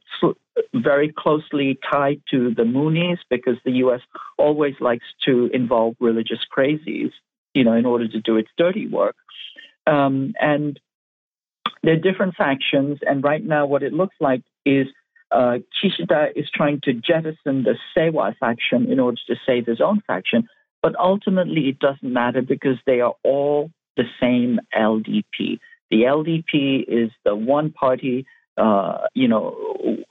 very 0.75 1.13
closely 1.17 1.79
tied 1.91 2.21
to 2.31 2.55
the 2.55 2.65
Moonies 2.65 3.19
because 3.31 3.57
the 3.65 3.73
U.S. 3.85 4.01
always 4.39 4.75
likes 4.81 5.07
to 5.25 5.49
involve 5.53 5.97
religious 6.01 6.41
crazies, 6.55 7.13
you 7.55 7.65
know, 7.65 7.73
in 7.73 7.87
order 7.87 8.09
to 8.09 8.21
do 8.21 8.37
its 8.37 8.51
dirty 8.59 8.87
work. 8.87 9.17
Um, 9.87 10.35
and 10.39 10.79
there 11.83 11.95
are 11.95 12.13
different 12.13 12.37
factions, 12.37 12.99
and 13.03 13.25
right 13.25 13.45
now, 13.45 13.67
what 13.67 13.83
it 13.83 13.93
looks 13.93 14.15
like 14.21 14.43
is 14.65 14.87
uh, 15.33 15.59
Kishida 15.83 16.29
is 16.37 16.49
trying 16.55 16.81
to 16.85 16.93
jettison 16.93 17.65
the 17.65 17.77
Seiwa 17.97 18.37
faction 18.39 18.91
in 18.91 19.01
order 19.01 19.19
to 19.29 19.37
save 19.47 19.67
his 19.67 19.81
own 19.81 20.03
faction. 20.07 20.47
But 20.83 20.95
ultimately, 20.99 21.69
it 21.69 21.79
doesn't 21.79 22.13
matter 22.13 22.43
because 22.43 22.77
they 22.87 23.01
are 23.01 23.15
all 23.25 23.71
the 23.97 24.05
same 24.21 24.61
LDP. 24.77 25.59
The 25.91 26.03
LDP 26.03 26.85
is 26.87 27.11
the 27.25 27.35
one 27.35 27.71
party 27.71 28.27
uh, 28.57 28.99
you 29.15 29.29
know, 29.29 29.57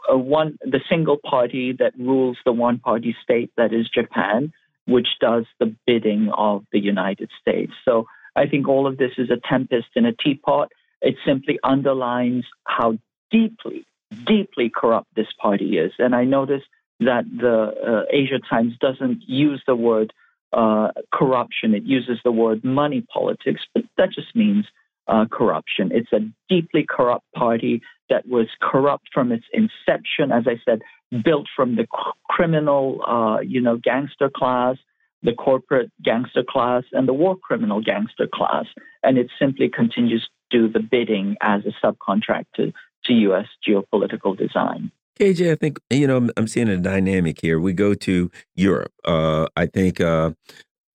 one 0.09 0.57
the 0.61 0.81
single 0.89 1.17
party 1.17 1.73
that 1.77 1.93
rules 1.97 2.37
the 2.45 2.51
one 2.51 2.79
party 2.79 3.15
state 3.23 3.51
that 3.57 3.73
is 3.73 3.87
Japan, 3.89 4.51
which 4.87 5.07
does 5.19 5.45
the 5.59 5.75
bidding 5.85 6.31
of 6.35 6.65
the 6.71 6.79
United 6.79 7.29
States. 7.39 7.71
So 7.85 8.07
I 8.35 8.47
think 8.47 8.67
all 8.67 8.87
of 8.87 8.97
this 8.97 9.11
is 9.17 9.29
a 9.29 9.39
tempest 9.47 9.87
in 9.95 10.05
a 10.05 10.13
teapot. 10.13 10.71
It 11.01 11.15
simply 11.25 11.59
underlines 11.63 12.45
how 12.65 12.97
deeply, 13.29 13.85
deeply 14.25 14.71
corrupt 14.73 15.07
this 15.15 15.31
party 15.39 15.77
is. 15.77 15.91
And 15.99 16.15
I 16.15 16.23
notice 16.23 16.63
that 16.99 17.25
the 17.25 17.73
uh, 17.85 18.05
Asia 18.11 18.39
Times 18.49 18.73
doesn't 18.79 19.23
use 19.27 19.61
the 19.65 19.75
word 19.75 20.13
uh, 20.53 20.89
corruption; 21.13 21.73
it 21.73 21.83
uses 21.83 22.19
the 22.23 22.31
word 22.31 22.63
money 22.63 23.01
politics, 23.01 23.61
but 23.73 23.83
that 23.97 24.11
just 24.11 24.35
means 24.35 24.65
uh, 25.07 25.25
corruption. 25.31 25.91
It's 25.91 26.11
a 26.13 26.19
deeply 26.49 26.85
corrupt 26.87 27.25
party 27.35 27.81
that 28.09 28.27
was 28.27 28.47
corrupt 28.61 29.07
from 29.13 29.31
its 29.31 29.45
inception, 29.53 30.31
as 30.31 30.43
I 30.47 30.59
said, 30.65 30.81
built 31.23 31.47
from 31.55 31.75
the 31.75 31.87
criminal, 32.29 33.01
uh, 33.07 33.41
you 33.41 33.61
know, 33.61 33.77
gangster 33.77 34.29
class, 34.29 34.77
the 35.23 35.33
corporate 35.33 35.91
gangster 36.03 36.43
class, 36.47 36.83
and 36.91 37.07
the 37.07 37.13
war 37.13 37.37
criminal 37.37 37.81
gangster 37.81 38.27
class. 38.33 38.65
And 39.03 39.17
it 39.17 39.29
simply 39.39 39.69
continues 39.69 40.27
to 40.51 40.57
do 40.57 40.71
the 40.71 40.79
bidding 40.79 41.35
as 41.41 41.61
a 41.65 41.85
subcontractor 41.85 42.73
to 43.05 43.13
U.S. 43.13 43.47
geopolitical 43.67 44.37
design. 44.37 44.91
KJ, 45.19 45.51
I 45.51 45.55
think 45.55 45.79
you 45.89 46.07
know 46.07 46.29
I'm, 46.35 46.47
seeing 46.47 46.69
a 46.69 46.77
dynamic 46.77 47.41
here. 47.41 47.59
We 47.59 47.73
go 47.73 47.93
to 47.93 48.31
Europe. 48.55 48.93
Uh, 49.05 49.47
I 49.55 49.65
think 49.67 50.01
uh, 50.01 50.31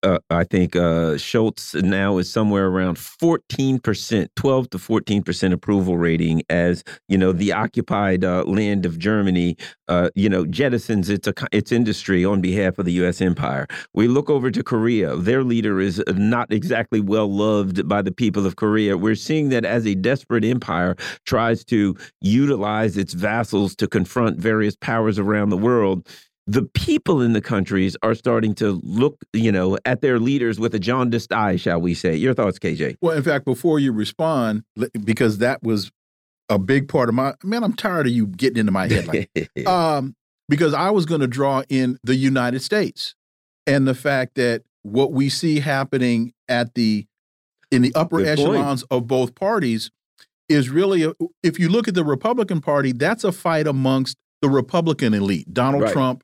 uh, 0.06 0.18
I 0.30 0.44
think 0.44 0.76
uh, 0.76 1.18
Scholz 1.18 1.82
now 1.82 2.18
is 2.18 2.32
somewhere 2.32 2.68
around 2.68 2.96
14%, 2.96 4.28
12 4.36 4.70
to 4.70 4.78
14% 4.78 5.52
approval 5.52 5.98
rating 5.98 6.42
as, 6.48 6.84
you 7.08 7.18
know, 7.18 7.32
the 7.32 7.52
occupied 7.52 8.24
uh, 8.24 8.44
land 8.44 8.86
of 8.86 9.00
Germany, 9.00 9.56
uh, 9.88 10.10
you 10.14 10.28
know, 10.28 10.44
jettisons 10.44 11.10
its, 11.10 11.28
its 11.50 11.72
industry 11.72 12.24
on 12.24 12.40
behalf 12.40 12.78
of 12.78 12.84
the 12.84 12.92
U.S. 12.92 13.20
empire. 13.20 13.66
We 13.94 14.06
look 14.06 14.30
over 14.30 14.52
to 14.52 14.62
Korea. 14.62 15.16
Their 15.16 15.42
leader 15.42 15.80
is 15.80 16.00
not 16.14 16.52
exactly 16.52 17.00
well 17.00 17.30
loved 17.32 17.88
by 17.88 18.00
the 18.02 18.12
people 18.12 18.46
of 18.46 18.54
Korea. 18.54 18.96
We're 18.96 19.16
seeing 19.16 19.48
that 19.48 19.64
as 19.64 19.86
a 19.86 19.96
desperate 19.96 20.44
empire 20.44 20.94
tries 21.24 21.64
to 21.64 21.96
utilize 22.20 22.96
its 22.96 23.12
vassals 23.12 23.74
to 23.76 23.88
confront 23.88 24.38
various 24.38 24.76
powers 24.76 25.18
around 25.18 25.48
the 25.48 25.56
world 25.56 26.08
the 26.46 26.62
people 26.62 27.20
in 27.20 27.32
the 27.32 27.40
countries 27.40 27.96
are 28.02 28.14
starting 28.14 28.54
to 28.54 28.80
look, 28.84 29.24
you 29.32 29.50
know, 29.50 29.78
at 29.84 30.00
their 30.00 30.20
leaders 30.20 30.60
with 30.60 30.74
a 30.74 30.78
jaundiced 30.78 31.32
eye, 31.32 31.56
shall 31.56 31.80
we 31.80 31.92
say? 31.92 32.14
Your 32.14 32.34
thoughts, 32.34 32.58
KJ? 32.58 32.96
Well, 33.00 33.16
in 33.16 33.22
fact, 33.22 33.44
before 33.44 33.80
you 33.80 33.92
respond, 33.92 34.62
because 35.04 35.38
that 35.38 35.62
was 35.62 35.90
a 36.48 36.58
big 36.58 36.88
part 36.88 37.08
of 37.08 37.14
my 37.16 37.34
man, 37.42 37.64
I'm 37.64 37.72
tired 37.72 38.06
of 38.06 38.12
you 38.12 38.28
getting 38.28 38.58
into 38.58 38.72
my 38.72 38.86
head 38.86 39.08
like, 39.08 39.30
um, 39.66 40.14
because 40.48 40.72
I 40.72 40.90
was 40.90 41.04
going 41.04 41.20
to 41.20 41.26
draw 41.26 41.64
in 41.68 41.98
the 42.04 42.14
United 42.14 42.62
States 42.62 43.16
and 43.66 43.88
the 43.88 43.94
fact 43.94 44.36
that 44.36 44.62
what 44.82 45.12
we 45.12 45.28
see 45.28 45.58
happening 45.58 46.32
at 46.48 46.74
the 46.74 47.06
in 47.72 47.82
the 47.82 47.92
upper 47.96 48.18
Good 48.18 48.28
echelons 48.28 48.84
point. 48.84 49.02
of 49.02 49.08
both 49.08 49.34
parties 49.34 49.90
is 50.48 50.70
really 50.70 51.02
a, 51.02 51.12
if 51.42 51.58
you 51.58 51.68
look 51.68 51.88
at 51.88 51.94
the 51.94 52.04
Republican 52.04 52.60
Party, 52.60 52.92
that's 52.92 53.24
a 53.24 53.32
fight 53.32 53.66
amongst 53.66 54.16
the 54.40 54.48
Republican 54.48 55.12
elite. 55.14 55.52
Donald 55.52 55.82
Right. 55.82 55.92
Trump 55.92 56.22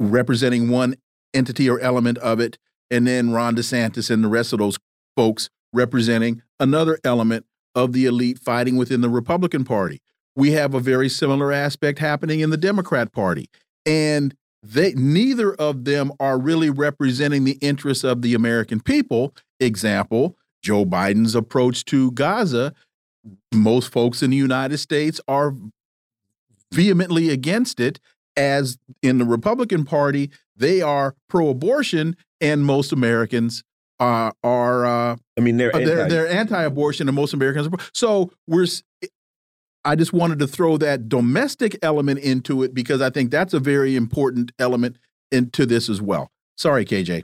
representing 0.00 0.68
one 0.68 0.96
entity 1.34 1.68
or 1.68 1.78
element 1.80 2.18
of 2.18 2.40
it, 2.40 2.58
and 2.90 3.06
then 3.06 3.30
Ron 3.30 3.56
DeSantis 3.56 4.10
and 4.10 4.22
the 4.22 4.28
rest 4.28 4.52
of 4.52 4.58
those 4.58 4.78
folks 5.16 5.50
representing 5.72 6.42
another 6.60 6.98
element 7.04 7.46
of 7.74 7.92
the 7.92 8.06
elite 8.06 8.38
fighting 8.38 8.76
within 8.76 9.00
the 9.00 9.08
Republican 9.08 9.64
Party. 9.64 10.00
We 10.34 10.52
have 10.52 10.74
a 10.74 10.80
very 10.80 11.08
similar 11.08 11.52
aspect 11.52 11.98
happening 11.98 12.40
in 12.40 12.50
the 12.50 12.56
Democrat 12.56 13.12
Party. 13.12 13.48
And 13.84 14.34
they 14.62 14.92
neither 14.94 15.54
of 15.54 15.84
them 15.84 16.12
are 16.18 16.38
really 16.38 16.70
representing 16.70 17.44
the 17.44 17.58
interests 17.60 18.04
of 18.04 18.22
the 18.22 18.34
American 18.34 18.80
people. 18.80 19.34
Example, 19.60 20.36
Joe 20.62 20.84
Biden's 20.84 21.34
approach 21.34 21.84
to 21.86 22.10
Gaza, 22.12 22.74
most 23.54 23.92
folks 23.92 24.22
in 24.22 24.30
the 24.30 24.36
United 24.36 24.78
States 24.78 25.20
are 25.28 25.54
vehemently 26.72 27.30
against 27.30 27.80
it 27.80 28.00
as 28.36 28.78
in 29.02 29.18
the 29.18 29.24
Republican 29.24 29.84
Party, 29.84 30.30
they 30.56 30.82
are 30.82 31.14
pro-abortion, 31.28 32.16
and 32.40 32.64
most 32.64 32.92
Americans 32.92 33.62
are 33.98 34.32
are 34.42 34.86
uh, 34.86 35.16
I 35.36 35.40
mean, 35.40 35.56
they're 35.56 35.74
uh, 35.74 35.78
they're 35.78 36.00
anti- 36.00 36.08
they're 36.08 36.28
anti-abortion, 36.28 37.08
and 37.08 37.14
most 37.14 37.34
Americans. 37.34 37.68
Are, 37.68 37.78
so 37.92 38.30
we're. 38.46 38.64
s- 38.64 38.82
I 39.84 39.94
just 39.94 40.12
wanted 40.12 40.40
to 40.40 40.48
throw 40.48 40.76
that 40.78 41.08
domestic 41.08 41.78
element 41.80 42.18
into 42.18 42.64
it 42.64 42.74
because 42.74 43.00
I 43.00 43.08
think 43.08 43.30
that's 43.30 43.54
a 43.54 43.60
very 43.60 43.94
important 43.94 44.50
element 44.58 44.96
into 45.30 45.64
this 45.64 45.88
as 45.88 46.02
well. 46.02 46.32
Sorry, 46.56 46.84
KJ. 46.84 47.22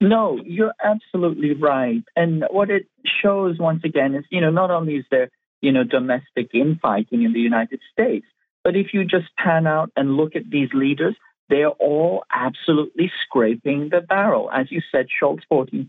No, 0.00 0.40
you're 0.44 0.72
absolutely 0.82 1.52
right. 1.54 2.02
And 2.16 2.44
what 2.50 2.70
it 2.70 2.86
shows 3.22 3.58
once 3.58 3.82
again 3.84 4.14
is, 4.14 4.24
you 4.30 4.40
know, 4.40 4.50
not 4.50 4.70
only 4.70 4.96
is 4.96 5.04
there, 5.10 5.30
you 5.60 5.72
know, 5.72 5.84
domestic 5.84 6.50
infighting 6.54 7.22
in 7.22 7.32
the 7.34 7.40
United 7.40 7.80
States, 7.92 8.26
but 8.66 8.74
if 8.74 8.92
you 8.92 9.04
just 9.04 9.28
pan 9.38 9.64
out 9.68 9.92
and 9.94 10.16
look 10.16 10.34
at 10.34 10.50
these 10.50 10.68
leaders, 10.74 11.14
they're 11.48 11.68
all 11.68 12.24
absolutely 12.34 13.12
scraping 13.22 13.90
the 13.92 14.00
barrel. 14.00 14.50
As 14.50 14.72
you 14.72 14.82
said, 14.90 15.06
Scholz 15.06 15.38
14%, 15.52 15.86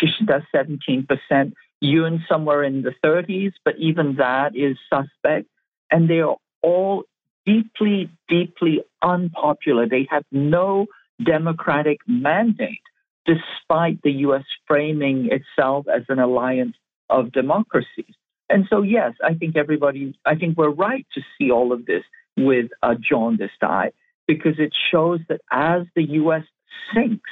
Kishida 0.00 0.44
17%, 0.54 1.52
Yoon 1.82 2.20
somewhere 2.28 2.62
in 2.62 2.82
the 2.82 2.94
30s, 3.04 3.54
but 3.64 3.74
even 3.78 4.14
that 4.18 4.54
is 4.54 4.76
suspect. 4.88 5.48
And 5.90 6.08
they 6.08 6.20
are 6.20 6.36
all 6.62 7.02
deeply, 7.44 8.08
deeply 8.28 8.84
unpopular. 9.02 9.88
They 9.88 10.06
have 10.08 10.22
no 10.30 10.86
democratic 11.20 11.98
mandate 12.06 12.86
despite 13.26 14.00
the 14.02 14.12
U.S. 14.12 14.44
framing 14.68 15.30
itself 15.32 15.86
as 15.92 16.02
an 16.08 16.20
alliance 16.20 16.76
of 17.10 17.32
democracies. 17.32 18.14
And 18.48 18.66
so, 18.70 18.82
yes, 18.82 19.12
I 19.24 19.34
think 19.34 19.56
everybody, 19.56 20.18
I 20.24 20.36
think 20.36 20.56
we're 20.56 20.70
right 20.70 21.06
to 21.14 21.20
see 21.36 21.50
all 21.50 21.72
of 21.72 21.86
this 21.86 22.02
with 22.36 22.70
a 22.82 22.94
jaundiced 22.94 23.62
eye 23.62 23.92
because 24.26 24.58
it 24.58 24.72
shows 24.90 25.20
that 25.28 25.40
as 25.50 25.82
the 25.94 26.02
U.S. 26.02 26.42
sinks, 26.94 27.30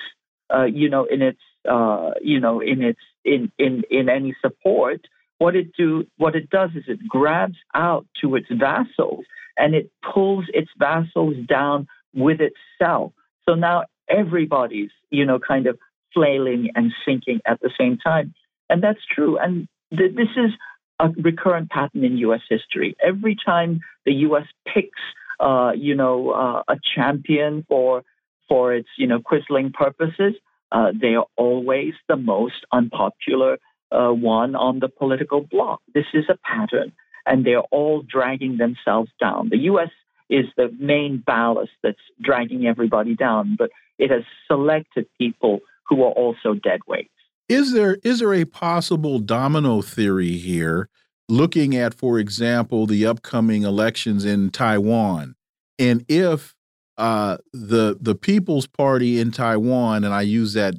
uh, 0.53 0.65
you 0.65 0.89
know, 0.89 1.05
in 1.05 1.23
its, 1.23 1.41
uh, 1.69 2.13
you 2.21 2.41
know, 2.41 2.61
in 2.61 2.83
its, 2.83 3.01
in, 3.25 3.51
in, 3.59 3.83
in 3.91 4.09
any 4.09 4.35
support, 4.41 5.07
what 5.39 5.57
it 5.57 5.75
do, 5.77 6.07
what 6.17 6.35
it 6.35 6.51
does 6.51 6.71
is 6.75 6.85
it 6.87 7.07
grabs 7.09 7.57
out 7.75 8.07
to 8.21 8.37
its 8.37 8.47
vassals 8.51 9.25
and 9.57 9.75
it 9.75 9.91
pulls 10.13 10.45
its 10.53 10.71
vassals 10.79 11.37
down 11.47 11.87
with 12.15 12.41
itself. 12.41 13.13
So 13.49 13.55
now 13.55 13.85
everybody's, 14.09 14.91
you 15.11 15.25
know, 15.25 15.39
kind 15.39 15.67
of 15.67 15.79
flailing 16.13 16.71
and 16.75 16.93
sinking 17.05 17.41
at 17.47 17.61
the 17.61 17.71
same 17.79 17.99
time. 17.99 18.35
And 18.71 18.83
that's 18.83 19.01
true. 19.15 19.39
And 19.39 19.69
th- 19.97 20.15
this 20.15 20.29
is 20.37 20.53
a 20.99 21.09
recurrent 21.11 21.71
pattern 21.71 22.05
in 22.05 22.17
U.S. 22.19 22.41
history. 22.49 22.97
Every 23.05 23.37
time 23.37 23.81
the 24.05 24.13
U.S. 24.29 24.47
picks, 24.67 25.01
uh, 25.41 25.73
you 25.77 25.95
know, 25.95 26.31
uh, 26.31 26.63
a 26.69 26.77
champion 26.95 27.65
for 27.69 28.03
for 28.49 28.75
its, 28.75 28.89
you 28.99 29.07
know, 29.07 29.21
quisling 29.21 29.73
purposes, 29.73 30.35
uh, 30.71 30.93
they 31.01 31.15
are 31.15 31.27
always 31.37 31.95
the 32.09 32.17
most 32.17 32.67
unpopular 32.73 33.59
uh, 33.91 34.11
one 34.11 34.55
on 34.55 34.81
the 34.81 34.89
political 34.89 35.41
block. 35.41 35.81
This 35.95 36.07
is 36.13 36.25
a 36.29 36.37
pattern, 36.45 36.93
and 37.27 37.45
they're 37.45 37.69
all 37.71 38.03
dragging 38.03 38.59
themselves 38.59 39.11
down. 39.21 39.49
The 39.49 39.59
U.S. 39.71 39.91
is 40.29 40.47
the 40.57 40.75
main 40.79 41.23
ballast 41.25 41.73
that's 41.83 41.97
dragging 42.21 42.67
everybody 42.67 43.15
down, 43.15 43.57
but 43.59 43.71
it 43.99 44.11
has 44.11 44.25
selected 44.47 45.07
people 45.19 45.61
who 45.89 46.03
are 46.03 46.13
also 46.13 46.55
dead 46.55 46.81
weights. 46.87 47.14
Is 47.49 47.73
there 47.73 47.99
is 48.03 48.21
there 48.21 48.35
a 48.35 48.45
possible 48.45 49.19
domino 49.19 49.83
theory 49.83 50.37
here, 50.37 50.89
looking 51.29 51.77
at, 51.77 51.95
for 51.95 52.19
example, 52.19 52.87
the 52.87 53.07
upcoming 53.07 53.63
elections 53.63 54.25
in 54.25 54.51
Taiwan, 54.51 55.35
and 55.79 56.05
if 56.09 56.55
uh, 56.97 57.39
the 57.53 57.97
the 58.01 58.15
People's 58.15 58.67
Party 58.67 59.21
in 59.21 59.31
Taiwan, 59.31 60.05
and 60.05 60.15
I 60.15 60.23
use 60.23 60.55
that 60.55 60.75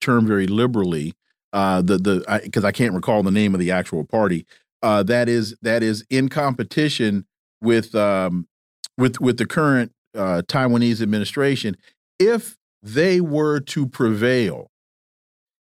term 0.00 0.26
very 0.26 0.46
liberally, 0.46 1.14
uh, 1.52 1.82
the 1.82 1.98
the 1.98 2.40
because 2.42 2.64
I, 2.64 2.68
I, 2.68 2.72
can't 2.72 2.94
recall 2.94 3.22
the 3.22 3.30
name 3.30 3.54
of 3.54 3.60
the 3.60 3.70
actual 3.70 4.04
party 4.04 4.46
uh, 4.82 5.02
that 5.04 5.28
is 5.28 5.56
that 5.62 5.82
is 5.82 6.04
in 6.10 6.28
competition 6.28 7.26
with 7.60 7.94
um, 7.94 8.46
with 8.96 9.20
with 9.20 9.36
the 9.36 9.46
current 9.46 9.92
uh, 10.14 10.42
Taiwanese 10.46 11.02
administration, 11.02 11.76
if 12.18 12.56
they 12.82 13.20
were 13.20 13.60
to 13.60 13.86
prevail, 13.86 14.69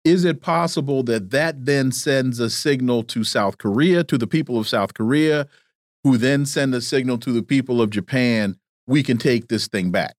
is 0.05 0.25
it 0.25 0.41
possible 0.41 1.03
that 1.05 1.31
that 1.31 1.65
then 1.65 1.93
sends 1.93 2.41
a 2.41 2.51
signal 2.51 3.03
to 3.05 3.25
South 3.25 3.59
Korea, 3.59 4.05
to 4.05 4.19
the 4.19 4.27
people 4.27 4.59
of 4.59 4.69
South 4.69 4.95
Korea, 4.95 5.47
who 6.05 6.17
then 6.17 6.47
send 6.47 6.75
a 6.75 6.81
signal 6.81 7.19
to 7.19 7.33
the 7.33 7.43
people 7.43 7.83
of 7.83 7.91
Japan? 7.91 8.57
We 8.87 9.03
can 9.03 9.19
take 9.19 9.49
this 9.49 9.69
thing 9.69 9.91
back. 9.91 10.15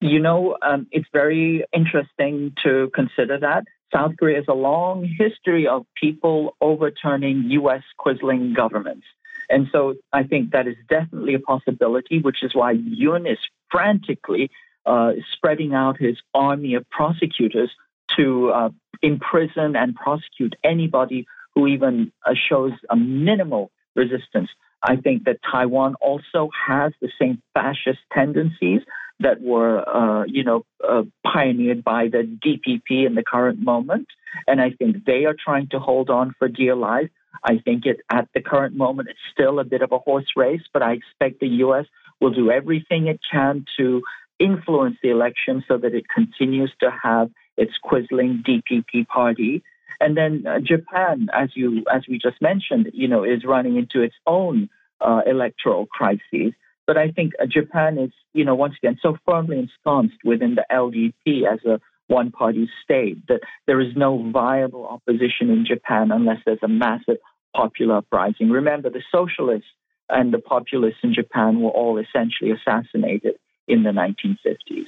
You 0.00 0.20
know, 0.20 0.56
um, 0.62 0.86
it's 0.92 1.08
very 1.12 1.64
interesting 1.72 2.52
to 2.62 2.90
consider 2.94 3.38
that. 3.40 3.64
South 3.92 4.12
Korea 4.18 4.36
has 4.36 4.44
a 4.48 4.54
long 4.54 5.04
history 5.18 5.66
of 5.66 5.86
people 6.00 6.54
overturning 6.60 7.44
U.S. 7.50 7.82
quisling 7.98 8.54
governments. 8.54 9.06
And 9.50 9.66
so 9.72 9.94
I 10.12 10.24
think 10.24 10.52
that 10.52 10.68
is 10.68 10.76
definitely 10.88 11.34
a 11.34 11.38
possibility, 11.38 12.20
which 12.20 12.42
is 12.42 12.54
why 12.54 12.74
Yoon 12.74 13.30
is 13.30 13.38
frantically 13.70 14.50
uh, 14.84 15.12
spreading 15.32 15.74
out 15.74 15.98
his 15.98 16.18
army 16.34 16.74
of 16.74 16.88
prosecutors 16.90 17.70
to 18.16 18.50
uh, 18.50 18.70
imprison 19.02 19.76
and 19.76 19.94
prosecute 19.94 20.54
anybody 20.64 21.26
who 21.54 21.66
even 21.66 22.12
uh, 22.26 22.34
shows 22.48 22.72
a 22.90 22.96
minimal 22.96 23.70
resistance. 23.94 24.48
I 24.82 24.96
think 24.96 25.24
that 25.24 25.38
Taiwan 25.50 25.96
also 26.00 26.50
has 26.66 26.92
the 27.00 27.10
same 27.20 27.42
fascist 27.54 27.98
tendencies 28.12 28.82
that 29.20 29.40
were, 29.40 29.88
uh, 29.88 30.24
you 30.26 30.44
know, 30.44 30.64
uh, 30.88 31.02
pioneered 31.26 31.82
by 31.82 32.08
the 32.08 32.22
DPP 32.46 33.04
in 33.04 33.16
the 33.16 33.24
current 33.24 33.60
moment, 33.60 34.06
and 34.46 34.60
I 34.60 34.70
think 34.70 35.04
they 35.04 35.24
are 35.24 35.34
trying 35.34 35.68
to 35.70 35.80
hold 35.80 36.10
on 36.10 36.34
for 36.38 36.46
dear 36.46 36.76
life. 36.76 37.10
I 37.42 37.58
think 37.58 37.86
it 37.86 38.00
at 38.10 38.28
the 38.34 38.40
current 38.40 38.76
moment 38.76 39.08
it's 39.08 39.18
still 39.32 39.58
a 39.58 39.64
bit 39.64 39.82
of 39.82 39.90
a 39.92 39.98
horse 39.98 40.30
race, 40.36 40.62
but 40.72 40.82
I 40.82 40.92
expect 40.92 41.40
the 41.40 41.48
U.S. 41.64 41.86
will 42.20 42.32
do 42.32 42.50
everything 42.50 43.08
it 43.08 43.20
can 43.30 43.64
to 43.78 44.02
influence 44.38 44.96
the 45.02 45.10
election 45.10 45.64
so 45.66 45.76
that 45.78 45.94
it 45.94 46.04
continues 46.08 46.72
to 46.80 46.90
have 47.02 47.30
its 47.58 47.72
quisling 47.84 48.42
DPP 48.46 49.06
party. 49.06 49.62
And 50.00 50.16
then 50.16 50.46
uh, 50.46 50.60
Japan, 50.60 51.28
as 51.34 51.50
you 51.54 51.84
as 51.92 52.02
we 52.08 52.18
just 52.18 52.40
mentioned, 52.40 52.90
you 52.94 53.08
know, 53.08 53.24
is 53.24 53.44
running 53.44 53.76
into 53.76 54.00
its 54.00 54.14
own 54.26 54.70
uh, 55.00 55.22
electoral 55.26 55.86
crises. 55.86 56.52
But 56.86 56.96
I 56.96 57.10
think 57.10 57.32
uh, 57.42 57.46
Japan 57.46 57.98
is, 57.98 58.12
you 58.32 58.44
know, 58.44 58.54
once 58.54 58.74
again 58.80 58.98
so 59.02 59.18
firmly 59.26 59.58
ensconced 59.58 60.18
within 60.24 60.54
the 60.54 60.64
LDP 60.70 61.44
as 61.52 61.62
a 61.66 61.80
one-party 62.06 62.70
state 62.82 63.18
that 63.28 63.40
there 63.66 63.80
is 63.80 63.94
no 63.94 64.30
viable 64.30 64.86
opposition 64.86 65.50
in 65.50 65.66
Japan 65.66 66.10
unless 66.10 66.38
there's 66.46 66.62
a 66.62 66.68
massive 66.68 67.18
popular 67.54 67.98
uprising. 67.98 68.50
Remember, 68.50 68.88
the 68.88 69.02
socialists 69.12 69.68
and 70.08 70.32
the 70.32 70.38
populists 70.38 71.00
in 71.02 71.12
Japan 71.12 71.60
were 71.60 71.70
all 71.70 71.98
essentially 71.98 72.50
assassinated 72.50 73.34
in 73.66 73.82
the 73.82 73.90
1950s. 73.90 74.86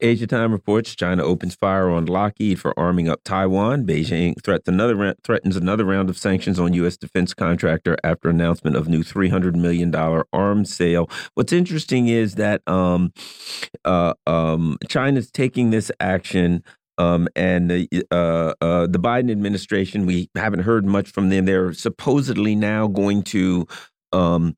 Asia 0.00 0.26
Time 0.26 0.52
reports 0.52 0.94
China 0.94 1.24
opens 1.24 1.54
fire 1.54 1.88
on 1.88 2.06
Lockheed 2.06 2.60
for 2.60 2.78
arming 2.78 3.08
up 3.08 3.20
Taiwan. 3.24 3.86
Beijing 3.86 4.34
threatens 4.42 4.68
another, 4.68 5.14
threatens 5.24 5.56
another 5.56 5.84
round 5.84 6.10
of 6.10 6.18
sanctions 6.18 6.58
on 6.58 6.74
U.S. 6.74 6.96
defense 6.96 7.32
contractor 7.32 7.96
after 8.04 8.28
announcement 8.28 8.76
of 8.76 8.88
new 8.88 9.02
$300 9.02 9.54
million 9.54 9.94
arms 10.32 10.74
sale. 10.74 11.08
What's 11.34 11.52
interesting 11.52 12.08
is 12.08 12.34
that 12.34 12.60
um, 12.66 13.12
uh, 13.84 14.14
um, 14.26 14.78
China's 14.88 15.30
taking 15.30 15.70
this 15.70 15.90
action 16.00 16.62
um, 16.98 17.28
and 17.36 17.70
uh, 18.10 18.54
uh, 18.60 18.86
the 18.86 18.98
Biden 18.98 19.30
administration, 19.30 20.06
we 20.06 20.30
haven't 20.34 20.60
heard 20.60 20.86
much 20.86 21.10
from 21.10 21.28
them. 21.28 21.44
They're 21.44 21.72
supposedly 21.72 22.54
now 22.54 22.86
going 22.86 23.22
to 23.24 23.66
um, 24.12 24.56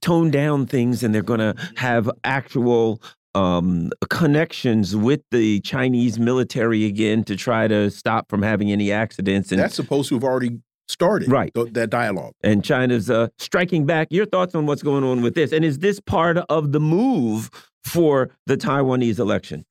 tone 0.00 0.30
down 0.30 0.66
things 0.66 1.02
and 1.02 1.14
they're 1.14 1.22
going 1.22 1.40
to 1.40 1.54
have 1.76 2.10
actual 2.24 3.02
um, 3.34 3.90
connections 4.08 4.96
with 4.96 5.20
the 5.30 5.60
Chinese 5.60 6.18
military 6.18 6.84
again 6.84 7.24
to 7.24 7.36
try 7.36 7.68
to 7.68 7.90
stop 7.90 8.28
from 8.28 8.42
having 8.42 8.72
any 8.72 8.90
accidents. 8.90 9.52
And 9.52 9.60
that's 9.60 9.74
supposed 9.74 10.08
to 10.10 10.16
have 10.16 10.24
already 10.24 10.60
started 10.88 11.30
right. 11.30 11.52
th 11.54 11.72
that 11.74 11.90
dialogue. 11.90 12.32
And 12.42 12.64
China's 12.64 13.10
uh, 13.10 13.28
striking 13.38 13.86
back. 13.86 14.08
Your 14.10 14.26
thoughts 14.26 14.54
on 14.54 14.66
what's 14.66 14.82
going 14.82 15.04
on 15.04 15.22
with 15.22 15.34
this? 15.34 15.52
And 15.52 15.64
is 15.64 15.78
this 15.78 16.00
part 16.00 16.38
of 16.38 16.72
the 16.72 16.80
move 16.80 17.50
for 17.84 18.30
the 18.46 18.56
Taiwanese 18.56 19.18
election? 19.18 19.64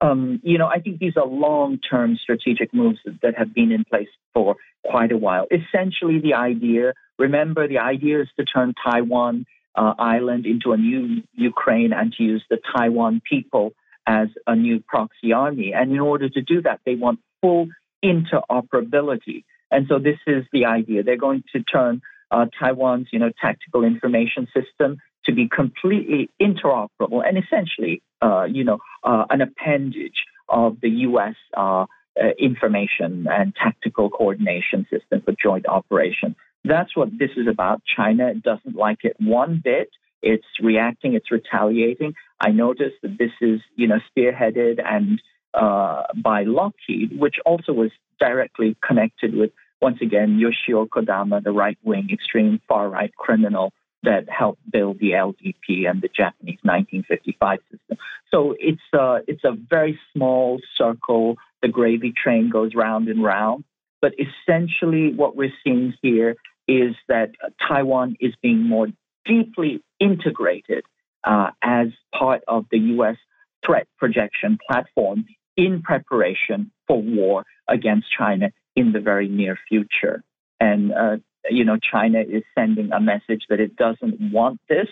Um, 0.00 0.40
you 0.42 0.58
know, 0.58 0.66
I 0.66 0.80
think 0.80 0.98
these 0.98 1.16
are 1.16 1.26
long 1.26 1.78
term 1.78 2.18
strategic 2.20 2.74
moves 2.74 2.98
that 3.22 3.38
have 3.38 3.54
been 3.54 3.70
in 3.70 3.84
place 3.84 4.08
for 4.34 4.56
quite 4.84 5.12
a 5.12 5.16
while. 5.16 5.46
Essentially, 5.50 6.20
the 6.20 6.34
idea 6.34 6.92
remember, 7.18 7.68
the 7.68 7.78
idea 7.78 8.20
is 8.20 8.28
to 8.38 8.44
turn 8.44 8.74
Taiwan 8.84 9.46
uh, 9.74 9.94
island 9.98 10.46
into 10.46 10.72
a 10.72 10.76
new 10.76 11.22
Ukraine 11.34 11.92
and 11.92 12.12
to 12.14 12.22
use 12.22 12.44
the 12.50 12.58
Taiwan 12.74 13.22
people 13.28 13.72
as 14.06 14.28
a 14.46 14.54
new 14.56 14.80
proxy 14.80 15.32
army. 15.32 15.72
And 15.74 15.92
in 15.92 16.00
order 16.00 16.28
to 16.28 16.42
do 16.42 16.62
that, 16.62 16.80
they 16.84 16.94
want 16.94 17.20
full 17.40 17.68
interoperability. 18.04 19.44
And 19.70 19.86
so 19.88 19.98
this 19.98 20.18
is 20.26 20.44
the 20.52 20.66
idea. 20.66 21.02
They're 21.02 21.16
going 21.16 21.44
to 21.54 21.62
turn 21.62 22.02
uh, 22.30 22.46
Taiwan's, 22.58 23.08
you 23.12 23.18
know, 23.18 23.30
tactical 23.40 23.84
information 23.84 24.48
system 24.54 24.98
to 25.26 25.32
be 25.32 25.48
completely 25.48 26.28
interoperable 26.40 27.22
and 27.26 27.38
essentially, 27.38 28.02
uh, 28.20 28.44
you 28.44 28.64
know, 28.64 28.78
uh, 29.04 29.24
an 29.30 29.40
appendage 29.40 30.24
of 30.48 30.78
the 30.80 30.90
U.S. 30.90 31.36
Uh, 31.56 31.86
uh, 32.20 32.28
information 32.38 33.26
and 33.30 33.54
tactical 33.54 34.10
coordination 34.10 34.86
system 34.90 35.22
for 35.24 35.32
joint 35.42 35.66
operation. 35.66 36.36
That's 36.64 36.96
what 36.96 37.10
this 37.18 37.30
is 37.36 37.46
about. 37.48 37.82
China 37.84 38.34
doesn't 38.34 38.76
like 38.76 38.98
it 39.02 39.16
one 39.18 39.60
bit. 39.62 39.90
It's 40.22 40.46
reacting. 40.62 41.14
It's 41.14 41.30
retaliating. 41.30 42.14
I 42.40 42.50
noticed 42.50 42.96
that 43.02 43.18
this 43.18 43.32
is, 43.40 43.60
you 43.74 43.88
know, 43.88 43.98
spearheaded 44.16 44.80
and 44.84 45.20
uh, 45.54 46.04
by 46.16 46.44
Lockheed, 46.44 47.18
which 47.18 47.36
also 47.44 47.72
was 47.72 47.90
directly 48.18 48.76
connected 48.86 49.34
with, 49.34 49.50
once 49.80 49.98
again, 50.00 50.38
Yoshio 50.38 50.86
Kodama, 50.86 51.42
the 51.42 51.50
right 51.50 51.78
wing, 51.82 52.08
extreme 52.12 52.60
far 52.68 52.88
right 52.88 53.14
criminal 53.16 53.72
that 54.04 54.28
helped 54.28 54.68
build 54.70 54.98
the 54.98 55.10
LDP 55.12 55.88
and 55.88 56.00
the 56.00 56.08
Japanese 56.08 56.58
1955 56.62 57.58
system. 57.70 57.98
So 58.30 58.54
it's 58.58 58.80
a, 58.94 59.00
uh, 59.00 59.18
it's 59.26 59.44
a 59.44 59.52
very 59.52 59.98
small 60.12 60.60
circle. 60.76 61.36
The 61.62 61.68
gravy 61.68 62.12
train 62.16 62.50
goes 62.50 62.74
round 62.74 63.08
and 63.08 63.22
round. 63.22 63.64
But 64.00 64.14
essentially, 64.18 65.12
what 65.14 65.36
we're 65.36 65.52
seeing 65.62 65.94
here 66.02 66.36
is 66.68 66.94
that 67.08 67.30
Taiwan 67.66 68.16
is 68.20 68.34
being 68.42 68.62
more 68.62 68.88
deeply 69.24 69.82
integrated 70.00 70.84
uh, 71.24 71.50
as 71.62 71.88
part 72.16 72.42
of 72.48 72.66
the 72.70 72.78
U.S. 72.78 73.16
threat 73.64 73.86
projection 73.98 74.58
platform 74.68 75.26
in 75.56 75.82
preparation 75.82 76.70
for 76.86 77.00
war 77.00 77.44
against 77.68 78.06
China 78.16 78.50
in 78.74 78.92
the 78.92 79.00
very 79.00 79.28
near 79.28 79.58
future. 79.68 80.22
And, 80.58 80.92
uh, 80.92 81.16
you 81.50 81.64
know, 81.64 81.78
China 81.78 82.20
is 82.20 82.42
sending 82.56 82.92
a 82.92 83.00
message 83.00 83.42
that 83.48 83.60
it 83.60 83.76
doesn't 83.76 84.32
want 84.32 84.60
this, 84.68 84.88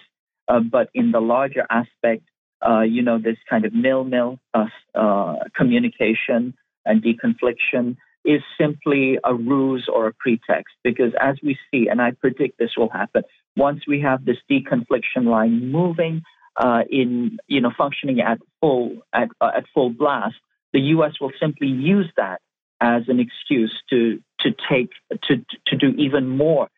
uh, 0.48 0.60
but 0.60 0.90
in 0.94 1.12
the 1.12 1.20
larger 1.20 1.66
aspect, 1.70 2.24
uh, 2.66 2.80
you 2.80 3.02
know, 3.02 3.18
this 3.18 3.38
kind 3.48 3.64
of 3.64 3.72
nil 3.72 4.04
nil 4.04 4.38
uh, 4.52 4.66
uh, 4.94 5.36
communication 5.56 6.54
and 6.84 7.02
deconfliction 7.02 7.96
is 8.24 8.42
simply 8.58 9.18
a 9.24 9.34
ruse 9.34 9.88
or 9.92 10.06
a 10.08 10.12
pretext. 10.12 10.74
Because 10.84 11.12
as 11.20 11.36
we 11.42 11.58
see, 11.70 11.88
and 11.88 12.00
I 12.00 12.12
predict 12.12 12.58
this 12.58 12.72
will 12.76 12.90
happen, 12.90 13.22
once 13.56 13.80
we 13.86 14.00
have 14.00 14.24
this 14.24 14.36
deconfliction 14.50 15.24
line 15.24 15.70
moving 15.70 16.22
uh, 16.56 16.82
in, 16.90 17.38
you 17.46 17.60
know, 17.60 17.72
functioning 17.76 18.20
at 18.20 18.38
full 18.60 18.98
at, 19.12 19.28
uh, 19.40 19.50
at 19.56 19.64
full 19.72 19.90
blast, 19.90 20.36
the 20.72 20.80
U.S. 20.80 21.14
will 21.20 21.32
simply 21.40 21.68
use 21.68 22.10
that 22.16 22.40
as 22.80 23.02
an 23.08 23.20
excuse 23.20 23.74
to 23.90 24.20
to 24.40 24.50
take 24.70 24.90
to 25.24 25.44
to 25.66 25.76
do 25.76 25.88
even 25.98 26.28
more 26.28 26.68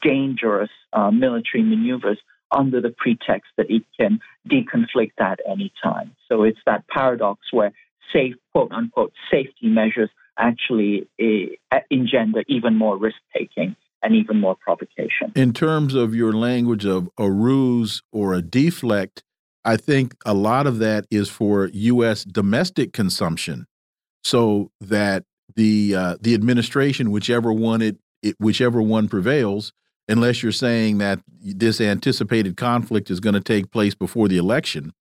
dangerous 0.00 0.70
uh, 0.92 1.10
military 1.10 1.62
maneuvers 1.62 2.18
under 2.50 2.80
the 2.80 2.94
pretext 2.96 3.50
that 3.56 3.70
it 3.70 3.82
can 3.98 4.20
deconflict 4.48 5.12
at 5.18 5.40
any 5.48 5.72
time. 5.82 6.14
So 6.28 6.42
it's 6.44 6.58
that 6.66 6.86
paradox 6.88 7.40
where 7.50 7.72
safe 8.12 8.34
quote 8.52 8.72
unquote 8.72 9.12
safety 9.30 9.68
measures 9.68 10.10
actually 10.38 11.08
uh, 11.20 11.78
engender 11.90 12.42
even 12.48 12.76
more 12.76 12.96
risk 12.96 13.16
taking 13.36 13.76
and 14.02 14.14
even 14.14 14.40
more 14.40 14.56
provocation. 14.56 15.32
In 15.36 15.52
terms 15.52 15.94
of 15.94 16.14
your 16.14 16.32
language 16.32 16.84
of 16.84 17.08
a 17.18 17.30
ruse 17.30 18.02
or 18.12 18.34
a 18.34 18.42
deflect, 18.42 19.22
I 19.64 19.76
think 19.76 20.14
a 20.26 20.34
lot 20.34 20.66
of 20.66 20.78
that 20.78 21.06
is 21.10 21.28
for 21.28 21.70
U.S. 21.72 22.24
domestic 22.24 22.92
consumption, 22.92 23.66
so 24.24 24.70
that 24.80 25.24
the 25.54 25.94
uh, 25.94 26.16
the 26.20 26.34
administration, 26.34 27.10
whichever 27.10 27.52
one 27.52 27.80
it, 27.80 27.98
it 28.22 28.34
whichever 28.38 28.82
one 28.82 29.08
prevails, 29.08 29.72
unless 30.08 30.42
you're 30.42 30.50
saying 30.50 30.98
that 30.98 31.20
this 31.40 31.80
anticipated 31.80 32.56
conflict 32.56 33.10
is 33.10 33.20
going 33.20 33.34
to 33.34 33.40
take 33.40 33.70
place 33.70 33.94
before 33.94 34.26
the 34.26 34.36
election, 34.36 34.92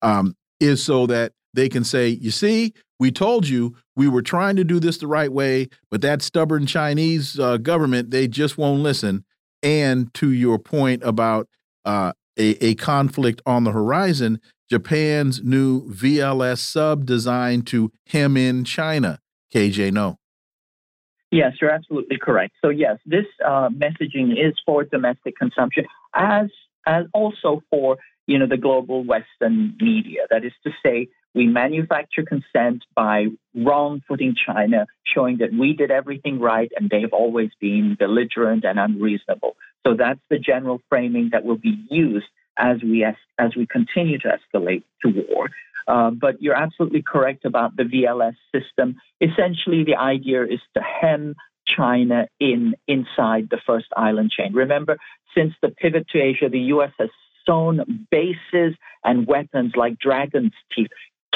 um, 0.00 0.34
is 0.60 0.82
so 0.82 1.06
that 1.06 1.32
they 1.52 1.68
can 1.68 1.84
say, 1.84 2.08
you 2.08 2.30
see, 2.30 2.72
we 2.98 3.10
told 3.10 3.48
you 3.48 3.76
we 3.94 4.08
were 4.08 4.22
trying 4.22 4.56
to 4.56 4.64
do 4.64 4.80
this 4.80 4.98
the 4.98 5.06
right 5.06 5.32
way, 5.32 5.68
but 5.90 6.00
that 6.02 6.22
stubborn 6.22 6.66
Chinese 6.66 7.38
uh, 7.38 7.56
government, 7.58 8.10
they 8.10 8.26
just 8.28 8.56
won't 8.56 8.82
listen. 8.82 9.24
And 9.62 10.12
to 10.14 10.30
your 10.30 10.58
point 10.58 11.02
about 11.02 11.48
uh, 11.84 12.12
a, 12.38 12.64
a 12.64 12.74
conflict 12.74 13.42
on 13.46 13.64
the 13.64 13.72
horizon, 13.72 14.40
Japan's 14.70 15.42
new 15.42 15.88
VLS 15.90 16.58
sub 16.58 17.06
designed 17.06 17.66
to 17.68 17.92
hem 18.08 18.36
in 18.36 18.64
China. 18.64 19.20
KJ, 19.54 19.92
Noh. 19.92 20.18
Yes, 21.30 21.54
you're 21.60 21.70
absolutely 21.70 22.18
correct. 22.18 22.54
So 22.64 22.70
yes, 22.70 22.98
this 23.04 23.24
uh, 23.44 23.68
messaging 23.68 24.32
is 24.32 24.54
for 24.64 24.84
domestic 24.84 25.36
consumption, 25.36 25.84
as 26.14 26.46
as 26.86 27.06
also 27.12 27.62
for 27.68 27.98
you 28.26 28.38
know 28.38 28.46
the 28.46 28.56
global 28.56 29.04
Western 29.04 29.76
media. 29.80 30.20
That 30.30 30.44
is 30.44 30.52
to 30.64 30.70
say, 30.84 31.08
we 31.36 31.46
manufacture 31.46 32.24
consent 32.24 32.82
by 32.94 33.26
wrong 33.54 34.02
footing 34.08 34.34
China, 34.34 34.86
showing 35.04 35.36
that 35.38 35.52
we 35.52 35.74
did 35.74 35.90
everything 35.90 36.40
right 36.40 36.72
and 36.74 36.88
they 36.88 37.02
have 37.02 37.12
always 37.12 37.50
been 37.60 37.94
belligerent 37.98 38.64
and 38.64 38.78
unreasonable. 38.78 39.54
So 39.86 39.94
that's 39.94 40.20
the 40.30 40.38
general 40.38 40.80
framing 40.88 41.28
that 41.32 41.44
will 41.44 41.58
be 41.58 41.78
used 41.90 42.26
as 42.56 42.78
we 42.82 43.04
as 43.04 43.54
we 43.54 43.66
continue 43.66 44.18
to 44.20 44.28
escalate 44.28 44.82
to 45.04 45.26
war. 45.28 45.50
Uh, 45.86 46.10
but 46.10 46.40
you're 46.40 46.56
absolutely 46.56 47.02
correct 47.02 47.44
about 47.44 47.76
the 47.76 47.84
VLS 47.84 48.34
system. 48.52 48.96
Essentially, 49.20 49.84
the 49.84 49.96
idea 49.96 50.42
is 50.42 50.60
to 50.74 50.80
hem 50.80 51.36
China 51.66 52.28
in 52.40 52.74
inside 52.88 53.48
the 53.50 53.60
first 53.66 53.86
island 53.94 54.30
chain. 54.30 54.54
Remember, 54.54 54.96
since 55.36 55.52
the 55.60 55.68
pivot 55.68 56.08
to 56.08 56.18
Asia, 56.18 56.48
the 56.48 56.66
U.S. 56.74 56.92
has 56.98 57.10
sown 57.44 58.06
bases 58.10 58.74
and 59.04 59.26
weapons 59.26 59.72
like 59.76 59.98
dragon's 59.98 60.54
teeth 60.74 60.88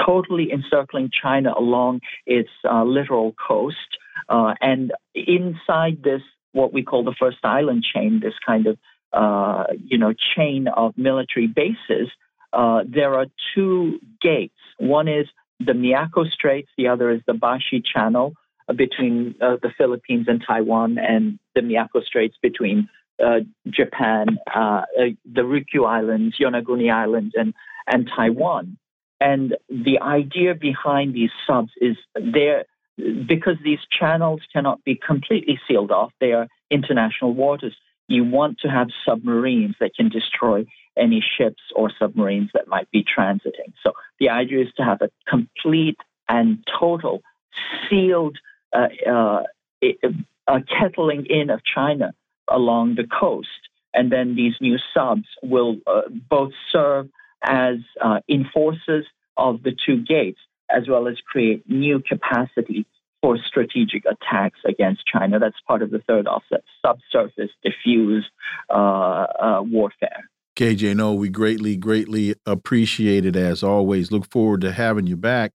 totally 0.05 0.51
encircling 0.53 1.11
China 1.11 1.53
along 1.57 2.01
its 2.27 2.51
uh, 2.71 2.85
littoral 2.85 3.33
coast. 3.33 3.99
Uh, 4.29 4.55
and 4.61 4.93
inside 5.15 6.03
this, 6.03 6.23
what 6.53 6.73
we 6.73 6.83
call 6.83 7.05
the 7.05 7.15
first 7.19 7.39
island 7.45 7.85
chain, 7.85 8.21
this 8.23 8.35
kind 8.45 8.67
of 8.67 8.79
uh, 9.13 9.65
you 9.85 9.99
know 9.99 10.13
chain 10.37 10.69
of 10.69 10.97
military 10.97 11.47
bases, 11.47 12.09
uh, 12.53 12.83
there 12.87 13.15
are 13.15 13.27
two 13.55 13.99
gates. 14.21 14.55
One 14.79 15.09
is 15.09 15.27
the 15.59 15.73
Miyako 15.73 16.31
Straits, 16.31 16.69
the 16.77 16.89
other 16.89 17.11
is 17.11 17.21
the 17.27 17.35
Bashi 17.35 17.83
Channel 17.83 18.35
uh, 18.69 18.73
between 18.73 19.35
uh, 19.41 19.57
the 19.63 19.71
Philippines 19.77 20.27
and 20.29 20.43
Taiwan, 20.47 20.99
and 20.99 21.39
the 21.55 21.61
Miyako 21.61 22.05
Straits 22.05 22.37
between 22.41 22.89
Japan, 23.69 24.39
the 24.47 25.43
Ryukyu 25.43 25.87
Islands, 25.87 26.37
Yonaguni 26.41 26.91
Islands, 26.91 27.35
and 27.37 27.53
and 27.87 28.09
Taiwan. 28.17 28.79
And 29.21 29.57
the 29.69 30.01
idea 30.01 30.55
behind 30.55 31.15
these 31.15 31.31
subs 31.47 31.73
is 31.81 31.97
there 32.15 32.65
because 33.27 33.57
these 33.63 33.79
channels 33.99 34.41
cannot 34.53 34.83
be 34.85 34.95
completely 34.95 35.59
sealed 35.67 35.91
off, 35.91 36.13
they 36.21 36.33
are 36.33 36.49
international 36.71 37.35
waters. 37.35 37.75
You 38.09 38.25
want 38.25 38.59
to 38.61 38.69
have 38.69 38.89
submarines 39.07 39.77
that 39.81 39.95
can 39.95 40.09
destroy 40.09 40.65
any 40.97 41.25
ships 41.39 41.63
or 41.75 41.91
submarines 41.99 42.51
that 42.55 42.69
might 42.69 42.91
be 42.91 43.05
transiting. 43.05 43.73
So 43.83 43.93
the 44.19 44.31
idea 44.31 44.63
is 44.63 44.73
to 44.77 44.85
have 44.85 45.01
a 45.01 45.11
complete 45.29 45.99
and 46.29 46.67
total 46.79 47.23
sealed 47.89 48.39
uh, 48.73 48.89
uh, 49.09 49.43
kettling 50.79 51.27
in 51.27 51.51
of 51.51 51.61
China 51.65 52.13
along 52.49 52.97
the 52.97 53.07
coast. 53.07 53.49
And 53.95 54.11
then 54.11 54.35
these 54.37 54.55
new 54.61 54.79
subs 54.95 55.27
will 55.43 55.77
uh, 55.87 56.03
both 56.09 56.53
serve 56.71 57.09
as 57.43 57.77
uh, 58.01 58.21
enforcers 58.29 59.07
of 59.37 59.63
the 59.63 59.73
two 59.87 60.03
gates, 60.03 60.41
as 60.71 60.89
well 60.89 61.09
as 61.09 61.17
create 61.27 61.69
new 61.69 62.01
capacity 62.01 62.87
for 63.23 63.39
strategic 63.39 64.05
attacks 64.07 64.59
against 64.67 65.07
China. 65.07 65.39
That's 65.39 65.61
part 65.67 65.83
of 65.83 65.91
the 65.91 66.01
third 66.01 66.27
offset 66.27 66.63
subsurface 66.85 67.51
diffuse 67.63 68.25
uh, 68.71 68.75
uh, 68.75 69.63
warfare. 69.63 70.29
KJ, 70.57 70.97
Noh, 70.97 71.15
we 71.15 71.29
greatly, 71.29 71.77
greatly 71.77 72.35
appreciate 72.45 73.25
it 73.25 73.37
as 73.37 73.63
always. 73.63 74.11
Look 74.11 74.31
forward 74.31 74.61
to 74.63 74.73
having 74.73 75.07
you 75.07 75.17
back. 75.17 75.53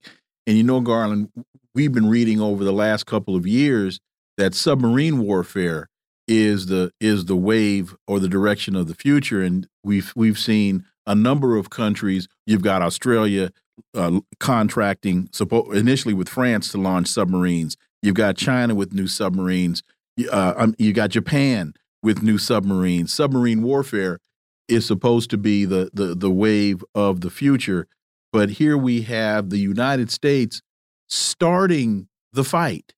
And 0.47 0.57
you 0.57 0.63
know, 0.63 0.79
Garland, 0.81 1.29
we've 1.73 1.91
been 1.91 2.09
reading 2.09 2.39
over 2.39 2.63
the 2.63 2.73
last 2.73 3.05
couple 3.05 3.35
of 3.35 3.45
years 3.45 3.99
that 4.37 4.53
submarine 4.53 5.19
warfare 5.19 5.89
is 6.27 6.67
the 6.67 6.91
is 6.99 7.25
the 7.25 7.35
wave 7.35 7.95
or 8.07 8.19
the 8.19 8.27
direction 8.27 8.75
of 8.75 8.87
the 8.87 8.95
future, 8.95 9.41
and 9.41 9.67
we've 9.83 10.11
we've 10.15 10.39
seen 10.39 10.85
a 11.05 11.15
number 11.15 11.57
of 11.57 11.69
countries. 11.69 12.27
You've 12.45 12.61
got 12.61 12.81
Australia 12.81 13.51
uh, 13.93 14.19
contracting 14.39 15.29
initially 15.73 16.13
with 16.13 16.29
France 16.29 16.71
to 16.71 16.77
launch 16.77 17.07
submarines. 17.07 17.77
You've 18.01 18.15
got 18.15 18.37
China 18.37 18.75
with 18.75 18.93
new 18.93 19.07
submarines. 19.07 19.83
Uh, 20.31 20.53
um, 20.57 20.75
you 20.77 20.93
got 20.93 21.09
Japan 21.09 21.73
with 22.01 22.21
new 22.21 22.37
submarines. 22.37 23.11
Submarine 23.13 23.63
warfare 23.63 24.19
is 24.67 24.85
supposed 24.85 25.29
to 25.31 25.37
be 25.37 25.65
the 25.65 25.89
the 25.93 26.15
the 26.15 26.31
wave 26.31 26.83
of 26.93 27.21
the 27.21 27.29
future, 27.29 27.87
but 28.31 28.51
here 28.51 28.77
we 28.77 29.01
have 29.01 29.49
the 29.49 29.57
United 29.57 30.11
States 30.11 30.61
starting 31.07 32.07
the 32.33 32.43
fight, 32.43 32.93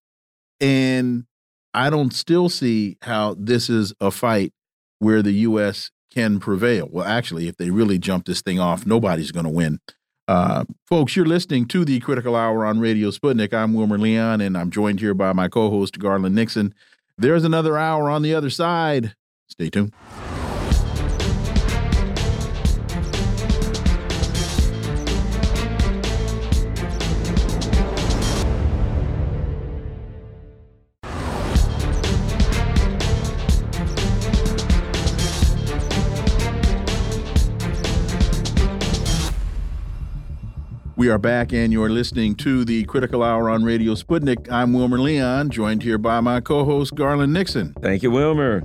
and 0.59 1.25
I 1.73 1.89
don't 1.89 2.13
still 2.13 2.49
see 2.49 2.97
how 3.01 3.35
this 3.37 3.69
is 3.69 3.93
a 3.99 4.11
fight 4.11 4.53
where 4.99 5.21
the 5.21 5.33
U.S. 5.33 5.91
can 6.17 6.39
prevail. 6.39 6.89
Well, 6.91 7.05
actually, 7.05 7.47
if 7.47 7.57
they 7.57 7.69
really 7.69 7.99
jump 7.99 8.25
this 8.25 8.41
thing 8.41 8.59
off, 8.59 8.87
nobody's 8.87 9.31
going 9.31 9.45
to 9.45 9.51
win. 9.51 9.79
Uh, 10.27 10.65
folks, 10.87 11.15
you're 11.15 11.27
listening 11.27 11.67
to 11.67 11.85
the 11.85 11.99
Critical 11.99 12.35
Hour 12.35 12.65
on 12.65 12.79
Radio 12.79 13.11
Sputnik. 13.11 13.53
I'm 13.53 13.75
Wilmer 13.75 13.99
Leon, 13.99 14.41
and 14.41 14.57
I'm 14.57 14.71
joined 14.71 14.99
here 14.99 15.13
by 15.13 15.31
my 15.33 15.47
co 15.47 15.69
host, 15.69 15.99
Garland 15.99 16.33
Nixon. 16.33 16.73
There's 17.19 17.43
another 17.43 17.77
hour 17.77 18.09
on 18.09 18.23
the 18.23 18.33
other 18.33 18.49
side. 18.49 19.13
Stay 19.47 19.69
tuned. 19.69 19.93
We 40.97 41.09
are 41.09 41.19
back, 41.19 41.53
and 41.53 41.71
you're 41.71 41.91
listening 41.91 42.33
to 42.37 42.65
the 42.65 42.83
Critical 42.85 43.21
Hour 43.21 43.51
on 43.51 43.63
Radio 43.63 43.93
Sputnik. 43.93 44.51
I'm 44.51 44.73
Wilmer 44.73 44.97
Leon, 44.97 45.51
joined 45.51 45.83
here 45.83 45.99
by 45.99 46.21
my 46.21 46.41
co 46.41 46.65
host, 46.65 46.95
Garland 46.95 47.33
Nixon. 47.33 47.75
Thank 47.83 48.01
you, 48.01 48.09
Wilmer. 48.09 48.63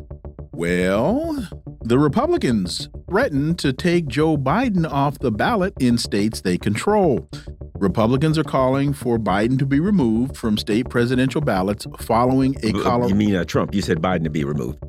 Well, 0.50 1.46
the 1.82 1.98
Republicans 1.98 2.88
threatened 3.06 3.58
to 3.58 3.74
take 3.74 4.06
Joe 4.06 4.38
Biden 4.38 4.90
off 4.90 5.18
the 5.18 5.30
ballot 5.30 5.74
in 5.78 5.98
states 5.98 6.40
they 6.40 6.56
control. 6.56 7.28
Republicans 7.74 8.38
are 8.38 8.44
calling 8.44 8.94
for 8.94 9.18
Biden 9.18 9.58
to 9.58 9.66
be 9.66 9.78
removed 9.78 10.34
from 10.34 10.56
state 10.56 10.88
presidential 10.88 11.42
ballots 11.42 11.86
following 11.98 12.56
a 12.62 12.72
Colorado. 12.72 13.08
You 13.08 13.14
mean 13.14 13.36
uh, 13.36 13.44
Trump? 13.44 13.74
You 13.74 13.82
said 13.82 13.98
Biden 13.98 14.24
to 14.24 14.30
be 14.30 14.44
removed. 14.44 14.82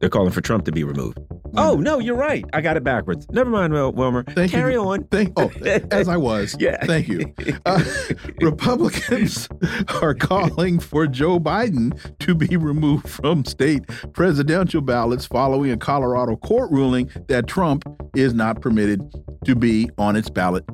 They're 0.00 0.10
calling 0.10 0.32
for 0.32 0.40
Trump 0.40 0.64
to 0.64 0.72
be 0.72 0.82
removed. 0.82 1.20
Oh 1.56 1.76
no, 1.76 1.98
you're 1.98 2.16
right. 2.16 2.44
I 2.52 2.60
got 2.60 2.76
it 2.76 2.84
backwards. 2.84 3.26
Never 3.30 3.50
mind, 3.50 3.72
Wilmer. 3.72 4.24
Thank 4.24 4.52
Carry 4.52 4.74
you. 4.74 4.82
on. 4.82 5.04
Thank, 5.04 5.32
oh, 5.36 5.50
as 5.90 6.08
I 6.08 6.16
was. 6.16 6.56
yeah. 6.58 6.84
Thank 6.84 7.08
you. 7.08 7.32
Uh, 7.66 7.82
Republicans 8.40 9.48
are 10.00 10.14
calling 10.14 10.78
for 10.78 11.06
Joe 11.06 11.38
Biden 11.38 11.98
to 12.20 12.34
be 12.34 12.56
removed 12.56 13.08
from 13.08 13.44
state 13.44 13.82
presidential 14.12 14.80
ballots 14.80 15.26
following 15.26 15.70
a 15.70 15.76
Colorado 15.76 16.36
court 16.36 16.70
ruling 16.70 17.10
that 17.28 17.46
Trump 17.46 17.84
is 18.14 18.34
not 18.34 18.60
permitted 18.60 19.02
to 19.44 19.54
be 19.54 19.90
on 19.98 20.16
its 20.16 20.30
ballot 20.30 20.64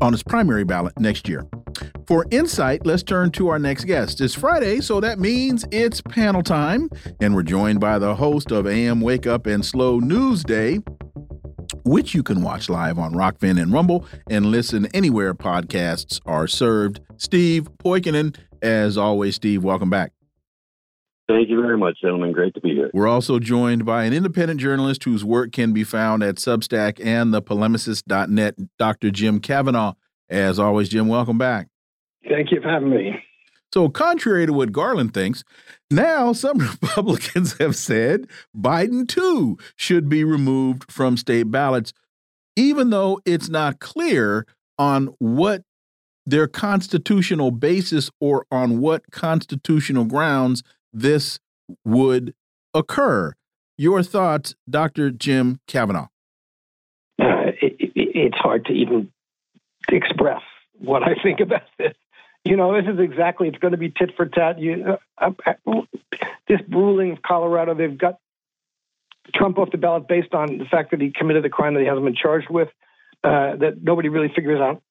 on 0.00 0.14
its 0.14 0.22
primary 0.22 0.64
ballot 0.64 0.98
next 0.98 1.28
year. 1.28 1.46
For 2.06 2.26
insight, 2.30 2.84
let's 2.84 3.02
turn 3.02 3.30
to 3.32 3.48
our 3.48 3.58
next 3.58 3.84
guest. 3.84 4.20
It's 4.20 4.34
Friday, 4.34 4.80
so 4.80 5.00
that 5.00 5.18
means 5.18 5.64
it's 5.70 6.00
panel 6.00 6.42
time, 6.42 6.90
and 7.20 7.34
we're 7.34 7.42
joined 7.42 7.80
by 7.80 7.98
the 7.98 8.14
host 8.14 8.50
of 8.50 8.66
AM 8.66 9.00
Wake 9.00 9.26
Up 9.26 9.46
and 9.46 9.64
Slow 9.64 10.00
News 10.00 10.42
Day, 10.42 10.78
which 11.84 12.14
you 12.14 12.22
can 12.22 12.42
watch 12.42 12.68
live 12.68 12.98
on 12.98 13.14
Rokfin 13.14 13.60
and 13.60 13.72
Rumble 13.72 14.06
and 14.28 14.46
listen 14.46 14.86
anywhere 14.94 15.34
podcasts 15.34 16.20
are 16.26 16.46
served. 16.46 17.00
Steve 17.16 17.68
Poikonen, 17.78 18.36
as 18.62 18.98
always, 18.98 19.36
Steve, 19.36 19.62
welcome 19.62 19.90
back. 19.90 20.12
Thank 21.30 21.48
you 21.48 21.62
very 21.62 21.78
much, 21.78 22.00
gentlemen. 22.00 22.32
Great 22.32 22.54
to 22.54 22.60
be 22.60 22.70
here. 22.70 22.90
We're 22.92 23.06
also 23.06 23.38
joined 23.38 23.86
by 23.86 24.02
an 24.02 24.12
independent 24.12 24.58
journalist 24.58 25.04
whose 25.04 25.24
work 25.24 25.52
can 25.52 25.72
be 25.72 25.84
found 25.84 26.24
at 26.24 26.36
Substack 26.36 26.98
and 27.04 27.32
thepolemicist.net, 27.32 28.56
Dr. 28.78 29.12
Jim 29.12 29.38
Kavanagh. 29.38 29.92
As 30.28 30.58
always, 30.58 30.88
Jim, 30.88 31.06
welcome 31.06 31.38
back. 31.38 31.68
Thank 32.28 32.50
you 32.50 32.60
for 32.60 32.68
having 32.68 32.90
me. 32.90 33.22
So, 33.72 33.88
contrary 33.88 34.44
to 34.46 34.52
what 34.52 34.72
Garland 34.72 35.14
thinks, 35.14 35.44
now 35.88 36.32
some 36.32 36.58
Republicans 36.82 37.56
have 37.58 37.76
said 37.76 38.26
Biden 38.56 39.06
too 39.06 39.56
should 39.76 40.08
be 40.08 40.24
removed 40.24 40.90
from 40.90 41.16
state 41.16 41.44
ballots, 41.44 41.92
even 42.56 42.90
though 42.90 43.20
it's 43.24 43.48
not 43.48 43.78
clear 43.78 44.46
on 44.80 45.14
what 45.20 45.62
their 46.26 46.48
constitutional 46.48 47.52
basis 47.52 48.10
or 48.18 48.46
on 48.50 48.80
what 48.80 49.08
constitutional 49.12 50.04
grounds 50.04 50.64
this 50.92 51.38
would 51.84 52.34
occur. 52.74 53.34
Your 53.76 54.02
thoughts, 54.02 54.54
Dr. 54.68 55.10
Jim 55.10 55.60
Kavanagh? 55.66 56.08
Uh, 57.20 57.52
it, 57.62 57.76
it, 57.78 57.92
it's 57.94 58.36
hard 58.36 58.66
to 58.66 58.72
even 58.72 59.10
express 59.88 60.42
what 60.78 61.02
I 61.02 61.14
think 61.22 61.40
about 61.40 61.62
this. 61.78 61.94
You 62.44 62.56
know, 62.56 62.74
this 62.74 62.90
is 62.92 62.98
exactly, 62.98 63.48
it's 63.48 63.58
going 63.58 63.72
to 63.72 63.78
be 63.78 63.90
tit 63.90 64.12
for 64.16 64.26
tat. 64.26 64.58
You, 64.58 64.96
uh, 65.18 65.30
uh, 65.46 65.72
this 66.48 66.60
ruling 66.70 67.12
of 67.12 67.22
Colorado, 67.22 67.74
they've 67.74 67.96
got 67.96 68.18
Trump 69.34 69.58
off 69.58 69.70
the 69.70 69.78
ballot 69.78 70.08
based 70.08 70.32
on 70.32 70.58
the 70.58 70.64
fact 70.64 70.90
that 70.92 71.00
he 71.00 71.12
committed 71.14 71.44
a 71.44 71.50
crime 71.50 71.74
that 71.74 71.80
he 71.80 71.86
hasn't 71.86 72.04
been 72.04 72.16
charged 72.16 72.48
with, 72.48 72.68
uh, 73.22 73.56
that 73.56 73.82
nobody 73.82 74.08
really 74.08 74.32
figures 74.34 74.60
out 74.60 74.82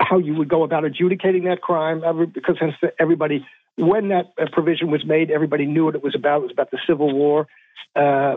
how 0.00 0.18
you 0.18 0.34
would 0.34 0.48
go 0.48 0.64
about 0.64 0.84
adjudicating 0.84 1.44
that 1.44 1.60
crime, 1.60 2.02
because 2.32 2.56
everybody 2.98 3.46
when 3.76 4.08
that 4.08 4.32
uh, 4.40 4.46
provision 4.52 4.90
was 4.90 5.04
made, 5.04 5.30
everybody 5.30 5.66
knew 5.66 5.84
what 5.84 5.94
it 5.94 6.02
was 6.02 6.14
about. 6.14 6.38
It 6.38 6.42
was 6.42 6.52
about 6.52 6.70
the 6.70 6.78
Civil 6.86 7.12
War. 7.12 7.46
Uh, 7.94 8.36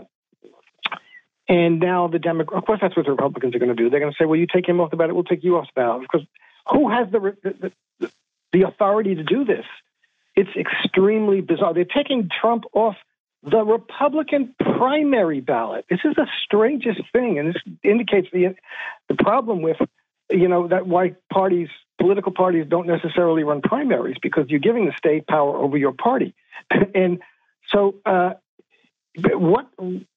and 1.48 1.80
now 1.80 2.06
the 2.06 2.18
Democrats, 2.18 2.58
of 2.62 2.66
course, 2.66 2.78
that's 2.80 2.96
what 2.96 3.06
the 3.06 3.12
Republicans 3.12 3.54
are 3.54 3.58
going 3.58 3.74
to 3.74 3.82
do. 3.82 3.90
They're 3.90 4.00
going 4.00 4.12
to 4.12 4.16
say, 4.18 4.24
well, 4.24 4.38
you 4.38 4.46
take 4.46 4.68
him 4.68 4.80
off 4.80 4.90
the 4.90 4.96
ballot, 4.96 5.14
we'll 5.14 5.24
take 5.24 5.42
you 5.42 5.56
off 5.56 5.66
the 5.74 5.80
ballot. 5.80 6.02
Because 6.02 6.26
who 6.70 6.90
has 6.90 7.10
the, 7.10 7.36
the, 7.42 7.72
the, 7.98 8.10
the 8.52 8.62
authority 8.62 9.16
to 9.16 9.24
do 9.24 9.44
this? 9.44 9.64
It's 10.36 10.50
extremely 10.56 11.40
bizarre. 11.40 11.74
They're 11.74 11.84
taking 11.84 12.28
Trump 12.40 12.64
off 12.72 12.94
the 13.42 13.64
Republican 13.64 14.54
primary 14.60 15.40
ballot. 15.40 15.86
This 15.88 16.00
is 16.04 16.14
the 16.14 16.28
strangest 16.44 17.00
thing, 17.12 17.38
and 17.38 17.48
this 17.48 17.62
indicates 17.82 18.28
the 18.32 18.54
the 19.08 19.14
problem 19.14 19.62
with 19.62 19.78
you 20.30 20.46
know 20.46 20.68
that 20.68 20.86
why 20.86 21.14
parties 21.32 21.68
political 22.00 22.32
parties 22.32 22.66
don't 22.68 22.86
necessarily 22.86 23.44
run 23.44 23.60
primaries 23.60 24.16
because 24.20 24.46
you're 24.48 24.60
giving 24.60 24.86
the 24.86 24.92
state 24.96 25.26
power 25.26 25.56
over 25.56 25.76
your 25.76 25.92
party. 25.92 26.34
and 26.94 27.20
so, 27.68 27.94
uh, 28.04 28.32
what 29.16 29.68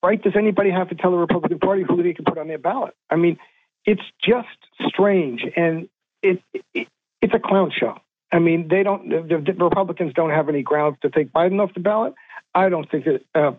right 0.02 0.22
does 0.22 0.34
anybody 0.36 0.70
have 0.72 0.90
to 0.90 0.96
tell 0.96 1.12
the 1.12 1.18
Republican 1.18 1.60
Party 1.60 1.84
who 1.84 2.02
they 2.02 2.14
can 2.14 2.26
put 2.26 2.38
on 2.38 2.48
their 2.48 2.58
ballot? 2.58 2.94
I 3.10 3.16
mean, 3.16 3.38
it's 3.86 4.04
just 4.24 4.48
strange, 4.88 5.44
and 5.56 5.90
it, 6.22 6.42
it 6.74 6.88
it's 7.22 7.34
a 7.34 7.40
clown 7.40 7.72
show. 7.76 7.98
I 8.32 8.40
mean, 8.40 8.68
they 8.68 8.84
don't. 8.84 9.10
The, 9.10 9.38
the, 9.38 9.64
Republicans 9.64 10.14
don't 10.14 10.30
have 10.30 10.50
any 10.50 10.62
grounds 10.62 10.98
to 11.02 11.10
take 11.10 11.32
Biden 11.32 11.62
off 11.62 11.74
the 11.74 11.80
ballot. 11.80 12.14
I 12.54 12.70
don't 12.70 12.90
think 12.90 13.06
that 13.06 13.22
uh, 13.36 13.54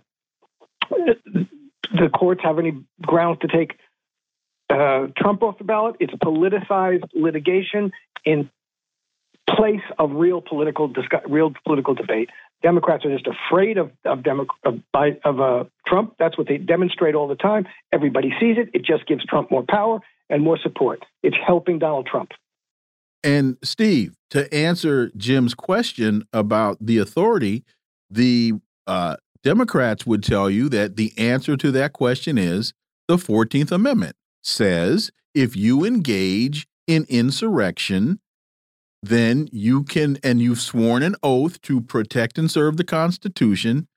the 0.91 2.09
courts 2.09 2.43
have 2.43 2.59
any 2.59 2.85
grounds 3.03 3.41
to 3.41 3.49
take 3.49 3.79
uh, 4.71 5.07
Trump 5.17 5.43
off 5.43 5.59
the 5.59 5.65
ballot. 5.65 5.97
It's 6.01 6.15
politicized 6.15 7.05
litigation 7.15 7.93
in 8.25 8.51
place 9.49 9.83
of 9.99 10.13
real 10.13 10.41
political 10.41 10.93
real 11.29 11.53
political 11.65 11.95
debate. 11.95 12.31
Democrats 12.63 13.05
are 13.05 13.13
just 13.13 13.27
afraid 13.27 13.77
of 13.77 13.91
of, 14.05 14.23
Demo- 14.23 14.47
of, 14.65 14.81
of 15.25 15.41
uh, 15.41 15.65
Trump. 15.87 16.15
That's 16.19 16.39
what 16.39 16.49
they 16.49 16.57
demonstrate 16.57 17.15
all 17.15 17.29
the 17.29 17.35
time. 17.35 17.67
Everybody 17.93 18.33
sees 18.41 18.57
it. 18.59 18.71
It 18.73 18.85
just 18.85 19.07
gives 19.07 19.25
Trump 19.25 19.51
more 19.51 19.65
power 19.69 20.01
and 20.31 20.43
more 20.43 20.59
support. 20.63 21.05
It's 21.23 21.37
helping 21.47 21.79
Donald 21.79 22.07
Trump. 22.07 22.31
And 23.23 23.57
Steve, 23.63 24.17
to 24.31 24.53
answer 24.53 25.11
Jim's 25.17 25.55
question 25.55 26.25
about 26.33 26.77
the 26.81 26.99
authority, 26.99 27.65
the 28.11 28.55
uh, 28.87 29.17
Democrats 29.43 30.07
would 30.07 30.23
tell 30.23 30.51
you 30.51 30.69
that 30.71 30.97
the 30.97 31.13
answer 31.19 31.57
to 31.57 31.71
that 31.73 31.93
question 31.93 32.37
is 32.39 32.73
the 33.09 33.17
14th 33.17 33.73
Amendment 33.73 34.17
says 34.45 35.11
if 35.35 35.57
you 35.57 35.85
engage 35.85 36.67
in 36.87 37.07
insurrection, 37.09 38.21
then 39.03 39.49
you 39.53 39.83
can, 39.83 40.19
and 40.23 40.41
you've 40.41 40.61
sworn 40.61 41.03
an 41.03 41.17
oath 41.23 41.61
to 41.63 41.81
protect 41.81 42.39
and 42.39 42.51
serve 42.51 42.77
the 42.77 42.85
Constitution, 42.85 43.89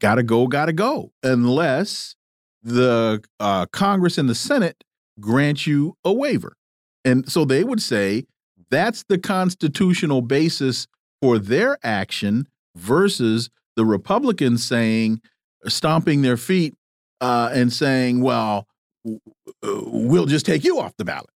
gotta 0.00 0.22
go, 0.22 0.46
gotta 0.46 0.72
go, 0.72 1.12
unless 1.22 2.16
the 2.62 3.22
uh, 3.38 3.66
Congress 3.66 4.18
and 4.18 4.28
the 4.28 4.34
Senate 4.34 4.82
grant 5.20 5.66
you 5.66 5.96
a 6.04 6.12
waiver. 6.12 6.56
And 7.04 7.30
so 7.30 7.44
they 7.44 7.62
would 7.62 7.80
say 7.82 8.26
that's 8.70 9.04
the 9.08 9.18
constitutional 9.18 10.22
basis 10.22 10.86
for 11.22 11.38
their 11.38 11.78
action, 11.84 12.48
versus 12.76 13.50
the 13.76 13.84
Republicans 13.84 14.66
saying, 14.66 15.20
stomping 15.66 16.22
their 16.22 16.36
feet 16.36 16.74
uh, 17.20 17.50
and 17.52 17.72
saying, 17.72 18.20
well, 18.20 18.66
we'll 19.62 20.26
just 20.26 20.46
take 20.46 20.64
you 20.64 20.80
off 20.80 20.96
the 20.96 21.04
ballot. 21.04 21.30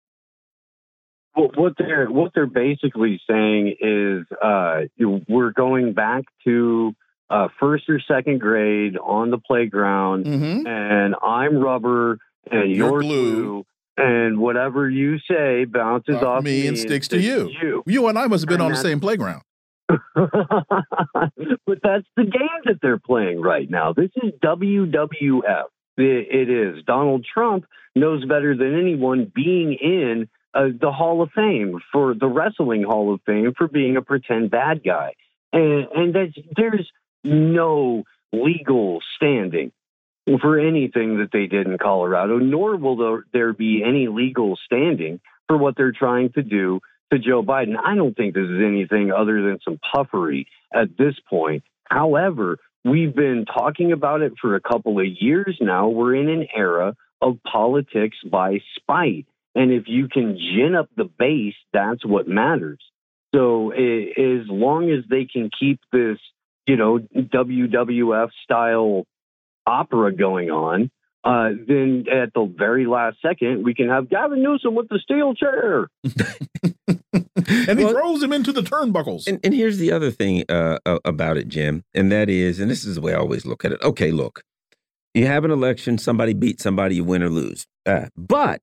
Well, 1.36 1.52
what 1.56 1.74
they're 1.78 2.10
what 2.10 2.32
they're 2.34 2.48
basically 2.48 3.22
saying 3.30 3.76
is 3.80 4.26
uh, 4.42 4.82
we're 5.28 5.52
going 5.52 5.94
back 5.94 6.24
to 6.46 6.96
uh, 7.30 7.50
first 7.60 7.90
or 7.90 8.00
second 8.00 8.40
grade 8.40 8.98
on 8.98 9.30
the 9.30 9.38
playground, 9.38 10.26
mm 10.26 10.40
-hmm. 10.42 10.68
and 10.68 11.16
I'm 11.22 11.58
rubber 11.58 12.18
and 12.52 12.72
you're, 12.72 12.90
you're 12.90 13.02
blue. 13.02 13.36
blue. 13.36 13.66
And 14.00 14.38
whatever 14.38 14.88
you 14.90 15.18
say 15.20 15.66
bounces 15.66 16.18
off, 16.18 16.24
off 16.24 16.44
me, 16.44 16.62
me, 16.62 16.68
and 16.68 16.78
sticks 16.78 17.08
to 17.08 17.18
you. 17.18 17.50
you. 17.62 17.84
You 17.88 18.08
and 18.08 18.18
I 18.18 18.28
must 18.28 18.44
have 18.44 18.50
been 18.50 18.62
and 18.62 18.64
on 18.64 18.72
the 18.72 18.78
same 18.90 19.00
playground. 19.00 19.42
but 19.88 21.80
that's 21.82 22.08
the 22.16 22.24
game 22.24 22.62
that 22.66 22.78
they're 22.82 23.00
playing 23.00 23.42
right 23.42 23.70
now. 23.70 23.94
This 23.94 24.12
is 24.18 24.34
WWF. 24.44 25.70
It, 25.98 26.50
is. 26.50 26.84
Donald 26.86 27.26
Trump 27.32 27.66
knows 27.96 28.24
better 28.26 28.56
than 28.56 28.80
anyone 28.80 29.32
being 29.34 29.74
in 29.74 30.30
uh, 30.54 30.68
the 30.80 30.92
Hall 30.92 31.22
of 31.22 31.32
Fame 31.36 31.80
for 31.92 32.14
the 32.14 32.28
Wrestling 32.28 32.84
Hall 32.84 33.14
of 33.14 33.22
Fame 33.26 33.54
for 33.58 33.68
being 33.68 33.98
a 33.98 34.02
pretend 34.02 34.52
bad 34.52 34.84
guy. 34.84 35.14
And, 35.52 35.88
and 35.96 36.34
there's 36.56 36.92
no 37.24 38.04
legal 38.32 39.00
standing 39.16 39.72
for 40.42 40.60
anything 40.60 41.20
that 41.20 41.30
they 41.32 41.48
did 41.48 41.68
in 41.68 41.78
Colorado, 41.78 42.38
nor 42.38 42.76
will 42.76 43.22
there 43.32 43.54
be 43.54 43.82
any 43.84 44.08
legal 44.08 44.58
standing 44.66 45.20
for 45.48 45.58
what 45.58 45.76
they're 45.78 45.94
trying 45.94 46.32
to 46.34 46.44
do 46.44 46.82
to 47.12 47.20
Joe 47.20 47.42
Biden. 47.42 47.76
I 47.82 47.96
don't 47.96 48.16
think 48.16 48.34
this 48.34 48.50
is 48.50 48.62
anything 48.64 49.12
other 49.12 49.42
than 49.42 49.60
some 49.64 49.80
puffery 49.92 50.48
at 50.74 50.98
this 50.98 51.16
point. 51.30 51.64
However, 51.86 52.58
we've 52.90 53.16
been 53.16 53.46
talking 53.46 53.92
about 53.92 54.22
it 54.22 54.34
for 54.40 54.56
a 54.56 54.62
couple 54.62 55.00
of 55.00 55.06
years 55.06 55.58
now. 55.60 55.90
We're 55.90 56.16
in 56.16 56.30
an 56.30 56.48
era 56.56 56.96
of 57.22 57.40
politics 57.44 58.18
by 58.30 58.60
spite. 58.76 59.26
And 59.56 59.72
if 59.72 59.84
you 59.88 60.08
can 60.08 60.38
gin 60.38 60.76
up 60.76 60.90
the 60.96 61.06
base, 61.06 61.56
that's 61.74 62.06
what 62.06 62.28
matters. 62.28 62.80
So 63.34 63.72
as 63.72 64.48
long 64.48 64.92
as 64.92 65.04
they 65.10 65.26
can 65.26 65.50
keep 65.60 65.80
this, 65.92 66.18
you 66.66 66.76
know, 66.76 67.00
WWF 67.00 68.30
style 68.44 69.06
opera 69.66 70.14
going 70.14 70.52
on, 70.52 70.92
uh, 71.24 71.50
then 71.68 72.06
at 72.12 72.34
the 72.34 72.46
very 72.46 72.86
last 72.86 73.18
second, 73.22 73.64
we 73.64 73.74
can 73.74 73.90
have 73.90 74.10
Gavin 74.10 74.42
Newsom 74.44 74.76
with 74.76 74.88
the 74.90 75.00
steel 75.00 75.34
chair. 75.34 75.90
and 77.48 77.80
he 77.80 77.86
well, 77.86 77.94
throws 77.94 78.22
him 78.22 78.34
into 78.34 78.52
the 78.52 78.62
turnbuckles. 78.62 79.28
And, 79.28 79.40
and 79.44 79.54
here's 79.54 79.78
the 79.78 79.92
other 79.92 80.12
thing 80.12 80.44
uh, 80.50 80.80
about 81.06 81.38
it, 81.38 81.48
Jim, 81.48 81.84
and 81.94 82.12
that 82.12 82.30
is, 82.30 82.60
and 82.60 82.70
this 82.70 82.86
is 82.86 82.96
the 82.96 83.02
way 83.02 83.14
I 83.14 83.18
always 83.18 83.46
look 83.46 83.66
at 83.66 83.72
it. 83.72 83.82
Okay, 83.82 84.12
look, 84.12 84.44
you 85.14 85.26
have 85.28 85.46
an 85.46 85.52
election, 85.52 85.98
somebody 85.98 86.34
beat 86.34 86.62
somebody, 86.62 86.96
you 86.96 87.04
win 87.04 87.24
or 87.24 87.30
lose. 87.30 87.66
Uh, 87.86 88.08
but 88.16 88.62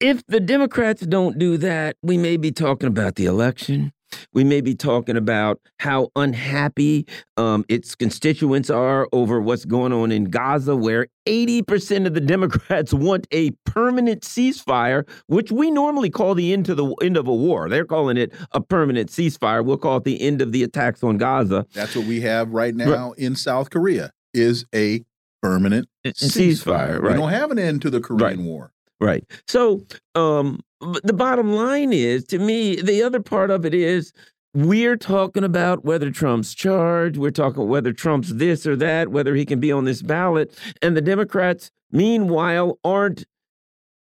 if 0.00 0.26
the 0.26 0.40
Democrats 0.40 1.02
don't 1.02 1.38
do 1.38 1.56
that, 1.58 1.96
we 2.02 2.18
may 2.18 2.36
be 2.36 2.50
talking 2.50 2.88
about 2.88 3.14
the 3.14 3.26
election. 3.26 3.92
We 4.32 4.44
may 4.44 4.60
be 4.60 4.74
talking 4.74 5.16
about 5.16 5.60
how 5.78 6.10
unhappy 6.16 7.06
um, 7.36 7.64
its 7.68 7.94
constituents 7.94 8.70
are 8.70 9.08
over 9.12 9.40
what's 9.40 9.64
going 9.64 9.92
on 9.92 10.12
in 10.12 10.24
Gaza, 10.24 10.76
where 10.76 11.06
80% 11.26 12.06
of 12.06 12.14
the 12.14 12.20
Democrats 12.20 12.92
want 12.94 13.26
a 13.32 13.50
permanent 13.64 14.22
ceasefire, 14.22 15.08
which 15.26 15.52
we 15.52 15.70
normally 15.70 16.10
call 16.10 16.34
the 16.34 16.52
end 16.52 16.66
to 16.66 16.74
the 16.74 16.94
end 17.02 17.16
of 17.16 17.28
a 17.28 17.34
war. 17.34 17.68
They're 17.68 17.84
calling 17.84 18.16
it 18.16 18.32
a 18.52 18.60
permanent 18.60 19.10
ceasefire. 19.10 19.64
We'll 19.64 19.78
call 19.78 19.98
it 19.98 20.04
the 20.04 20.20
end 20.20 20.42
of 20.42 20.52
the 20.52 20.62
attacks 20.62 21.02
on 21.02 21.18
Gaza. 21.18 21.66
That's 21.72 21.94
what 21.96 22.06
we 22.06 22.20
have 22.22 22.50
right 22.50 22.74
now 22.74 23.08
right. 23.10 23.18
in 23.18 23.36
South 23.36 23.70
Korea 23.70 24.12
is 24.34 24.64
a 24.74 25.04
permanent 25.42 25.88
ceasefire. 26.06 26.30
ceasefire 26.30 27.02
right. 27.02 27.12
We 27.12 27.18
don't 27.18 27.30
have 27.30 27.50
an 27.50 27.58
end 27.58 27.82
to 27.82 27.90
the 27.90 28.00
Korean 28.00 28.20
right. 28.20 28.38
War. 28.38 28.72
Right. 29.00 29.24
So 29.48 29.82
um, 30.14 30.60
the 31.04 31.12
bottom 31.12 31.52
line 31.52 31.92
is, 31.92 32.24
to 32.24 32.38
me, 32.38 32.76
the 32.80 33.02
other 33.02 33.20
part 33.20 33.50
of 33.50 33.64
it 33.64 33.74
is 33.74 34.12
we're 34.54 34.96
talking 34.96 35.44
about 35.44 35.84
whether 35.84 36.10
Trump's 36.10 36.54
charged. 36.54 37.16
We're 37.16 37.30
talking 37.30 37.68
whether 37.68 37.92
Trump's 37.92 38.34
this 38.34 38.66
or 38.66 38.76
that, 38.76 39.08
whether 39.08 39.34
he 39.34 39.46
can 39.46 39.60
be 39.60 39.72
on 39.72 39.84
this 39.84 40.02
ballot. 40.02 40.58
And 40.82 40.96
the 40.96 41.00
Democrats, 41.00 41.70
meanwhile, 41.90 42.78
aren't 42.84 43.24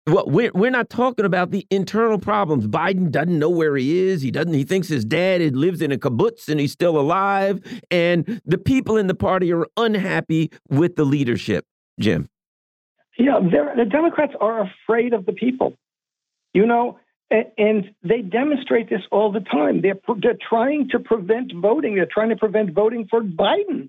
well, 0.06 0.24
we're 0.26 0.50
we're 0.54 0.70
not 0.70 0.88
talking 0.88 1.24
about 1.24 1.50
the 1.50 1.66
internal 1.70 2.18
problems. 2.18 2.66
Biden 2.66 3.10
doesn't 3.10 3.38
know 3.38 3.50
where 3.50 3.76
he 3.76 3.98
is. 4.08 4.22
He 4.22 4.30
doesn't. 4.30 4.54
He 4.54 4.64
thinks 4.64 4.88
his 4.88 5.04
dad 5.04 5.54
lives 5.54 5.82
in 5.82 5.92
a 5.92 5.98
kibbutz 5.98 6.48
and 6.48 6.58
he's 6.58 6.72
still 6.72 6.98
alive. 6.98 7.60
And 7.90 8.40
the 8.44 8.58
people 8.58 8.96
in 8.96 9.06
the 9.06 9.14
party 9.14 9.52
are 9.52 9.66
unhappy 9.76 10.50
with 10.68 10.96
the 10.96 11.04
leadership. 11.04 11.64
Jim. 12.00 12.28
Yeah, 13.18 13.38
the 13.40 13.84
Democrats 13.84 14.32
are 14.40 14.62
afraid 14.62 15.12
of 15.12 15.26
the 15.26 15.32
people. 15.32 15.74
You 16.52 16.66
know, 16.66 16.98
and 17.30 17.94
they 18.02 18.22
demonstrate 18.22 18.90
this 18.90 19.02
all 19.12 19.30
the 19.30 19.40
time. 19.40 19.82
They're, 19.82 19.98
they're 20.20 20.38
trying 20.48 20.88
to 20.90 20.98
prevent 20.98 21.52
voting. 21.54 21.94
They're 21.94 22.06
trying 22.06 22.30
to 22.30 22.36
prevent 22.36 22.72
voting 22.72 23.06
for 23.08 23.22
Biden. 23.22 23.88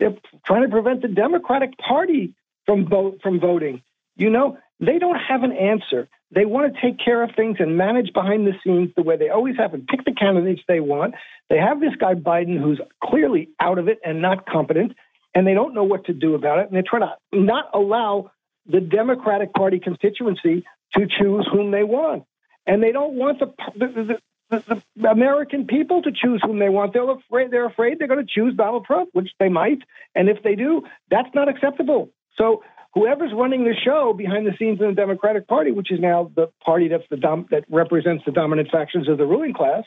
They're 0.00 0.16
trying 0.44 0.62
to 0.62 0.68
prevent 0.68 1.02
the 1.02 1.08
Democratic 1.08 1.78
Party 1.78 2.34
from 2.66 2.88
vote 2.88 3.20
from 3.22 3.38
voting. 3.38 3.82
You 4.16 4.30
know, 4.30 4.58
they 4.80 4.98
don't 4.98 5.18
have 5.18 5.44
an 5.44 5.52
answer. 5.52 6.08
They 6.32 6.44
want 6.44 6.74
to 6.74 6.80
take 6.80 6.98
care 6.98 7.22
of 7.22 7.30
things 7.36 7.56
and 7.60 7.76
manage 7.76 8.12
behind 8.12 8.46
the 8.46 8.52
scenes 8.64 8.90
the 8.96 9.02
way 9.02 9.16
they 9.16 9.28
always 9.28 9.56
have 9.56 9.74
and 9.74 9.86
pick 9.86 10.04
the 10.04 10.12
candidates 10.12 10.62
they 10.66 10.80
want. 10.80 11.14
They 11.48 11.58
have 11.58 11.80
this 11.80 11.94
guy 11.98 12.14
Biden 12.14 12.58
who's 12.60 12.80
clearly 13.02 13.50
out 13.60 13.78
of 13.78 13.88
it 13.88 13.98
and 14.04 14.22
not 14.22 14.46
competent, 14.46 14.92
and 15.34 15.46
they 15.46 15.54
don't 15.54 15.74
know 15.74 15.84
what 15.84 16.06
to 16.06 16.12
do 16.12 16.34
about 16.34 16.60
it. 16.60 16.68
And 16.68 16.76
they 16.76 16.82
try 16.82 17.00
to 17.00 17.14
not 17.32 17.70
allow 17.74 18.32
the 18.66 18.80
Democratic 18.80 19.52
Party 19.52 19.78
constituency 19.78 20.64
to 20.94 21.06
choose 21.06 21.48
whom 21.50 21.70
they 21.70 21.84
want. 21.84 22.24
And 22.66 22.82
they 22.82 22.92
don't 22.92 23.14
want 23.14 23.38
the, 23.40 23.52
the, 23.76 24.18
the, 24.50 24.82
the 24.96 25.08
American 25.08 25.66
people 25.66 26.02
to 26.02 26.10
choose 26.12 26.40
whom 26.44 26.58
they 26.58 26.68
want. 26.68 26.92
They're 26.92 27.10
afraid, 27.10 27.50
they're 27.50 27.66
afraid 27.66 27.98
they're 27.98 28.08
going 28.08 28.24
to 28.24 28.32
choose 28.32 28.54
Donald 28.54 28.84
Trump, 28.84 29.10
which 29.12 29.30
they 29.38 29.48
might. 29.48 29.78
And 30.14 30.28
if 30.28 30.42
they 30.42 30.54
do, 30.54 30.82
that's 31.10 31.28
not 31.34 31.48
acceptable. 31.48 32.10
So 32.36 32.62
whoever's 32.94 33.32
running 33.34 33.64
the 33.64 33.74
show 33.74 34.12
behind 34.12 34.46
the 34.46 34.52
scenes 34.58 34.80
in 34.80 34.88
the 34.88 34.94
Democratic 34.94 35.46
Party, 35.46 35.70
which 35.70 35.90
is 35.90 36.00
now 36.00 36.30
the 36.34 36.48
party 36.64 36.88
that's 36.88 37.04
the 37.10 37.16
dom- 37.16 37.46
that 37.50 37.64
represents 37.70 38.24
the 38.24 38.32
dominant 38.32 38.70
factions 38.70 39.08
of 39.08 39.18
the 39.18 39.26
ruling 39.26 39.54
class, 39.54 39.84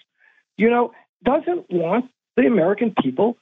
you 0.57 0.69
know, 0.69 0.91
doesn't 1.23 1.69
want 1.69 2.05
the 2.35 2.45
American 2.47 2.93
people 3.01 3.37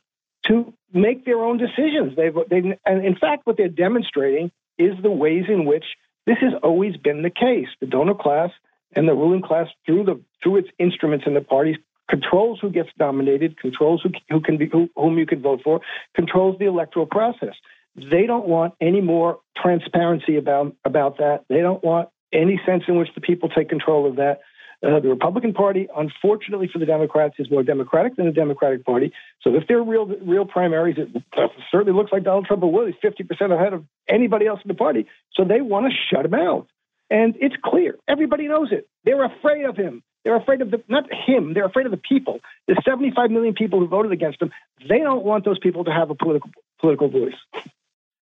to 0.48 0.74
make 0.94 1.26
their 1.26 1.40
own 1.40 1.58
decisions. 1.58 2.16
They've, 2.16 2.36
they've 2.50 2.66
and 2.86 3.06
in 3.06 3.16
fact, 3.16 3.46
what 3.46 3.58
they're 3.58 3.70
demonstrating 3.70 4.52
is 4.78 4.94
the 5.02 5.12
ways 5.12 5.46
in 5.48 5.66
which 5.66 5.86
this 6.26 6.38
has 6.42 6.54
always 6.64 6.98
been 6.98 7.24
the 7.24 7.30
case. 7.30 7.68
The 7.80 7.88
donor 7.88 8.16
class 8.16 8.52
and 8.96 9.08
the 9.08 9.14
ruling 9.14 9.42
class, 9.42 9.68
through 9.86 10.04
the 10.04 10.22
through 10.44 10.58
its 10.58 10.70
instruments 10.80 11.26
in 11.28 11.34
the 11.34 11.42
parties, 11.42 11.78
controls 12.10 12.60
who 12.62 12.70
gets 12.70 12.90
nominated, 13.00 13.58
controls 13.60 14.02
who, 14.04 14.10
who 14.30 14.42
can 14.42 14.58
be 14.58 14.68
who, 14.68 14.90
whom 14.96 15.18
you 15.18 15.26
can 15.26 15.42
vote 15.42 15.62
for, 15.64 15.82
controls 16.16 16.58
the 16.60 16.66
electoral 16.66 17.06
process. 17.06 17.56
They 17.96 18.26
don't 18.26 18.48
want 18.48 18.74
any 18.80 19.02
more 19.02 19.40
transparency 19.58 20.38
about 20.38 20.76
about 20.86 21.18
that. 21.18 21.46
They 21.50 21.62
don't 21.62 21.84
want 21.84 22.10
any 22.34 22.60
sense 22.66 22.84
in 22.88 22.98
which 22.98 23.10
the 23.16 23.22
people 23.22 23.50
take 23.50 23.70
control 23.70 24.08
of 24.08 24.18
that. 24.18 24.42
Uh, 24.84 25.00
the 25.00 25.10
Republican 25.10 25.54
Party, 25.54 25.88
unfortunately 25.96 26.68
for 26.72 26.80
the 26.80 26.88
Democrats, 26.88 27.36
is 27.38 27.52
more 27.52 27.62
Democratic 27.62 28.16
than 28.16 28.26
the 28.26 28.32
Democratic 28.32 28.84
Party. 28.84 29.14
So 29.42 29.54
if 29.54 29.68
they're 29.68 29.84
real 29.84 30.08
real 30.08 30.46
primaries, 30.46 30.98
it 30.98 31.10
certainly 31.72 31.94
looks 31.94 32.12
like 32.12 32.24
Donald 32.24 32.46
Trump 32.46 32.64
will. 32.64 32.88
He's 32.88 32.96
50% 33.04 33.54
ahead 33.54 33.74
of 33.74 33.86
anybody 34.10 34.48
else 34.48 34.60
in 34.64 34.70
the 34.70 34.74
party. 34.74 35.06
So 35.34 35.44
they 35.44 35.62
want 35.62 35.92
to 35.92 35.98
shut 36.10 36.26
him 36.26 36.34
out. 36.34 36.68
And 37.12 37.36
it's 37.40 37.56
clear. 37.64 37.98
Everybody 38.08 38.48
knows 38.48 38.72
it. 38.72 38.88
They're 39.04 39.24
afraid 39.24 39.66
of 39.66 39.76
him. 39.76 40.02
They're 40.24 40.36
afraid 40.36 40.62
of 40.62 40.72
the, 40.72 40.84
not 40.88 41.06
him, 41.12 41.54
they're 41.54 41.66
afraid 41.66 41.86
of 41.86 41.92
the 41.92 41.98
people. 41.98 42.40
The 42.68 42.80
75 42.86 43.32
million 43.32 43.54
people 43.54 43.80
who 43.80 43.88
voted 43.88 44.12
against 44.12 44.42
him. 44.42 44.52
They 44.88 45.00
don't 45.00 45.26
want 45.26 45.46
those 45.46 45.60
people 45.60 45.84
to 45.86 45.92
have 45.92 46.10
a 46.10 46.16
political 46.16 46.50
political 46.80 47.10
voice. 47.10 47.36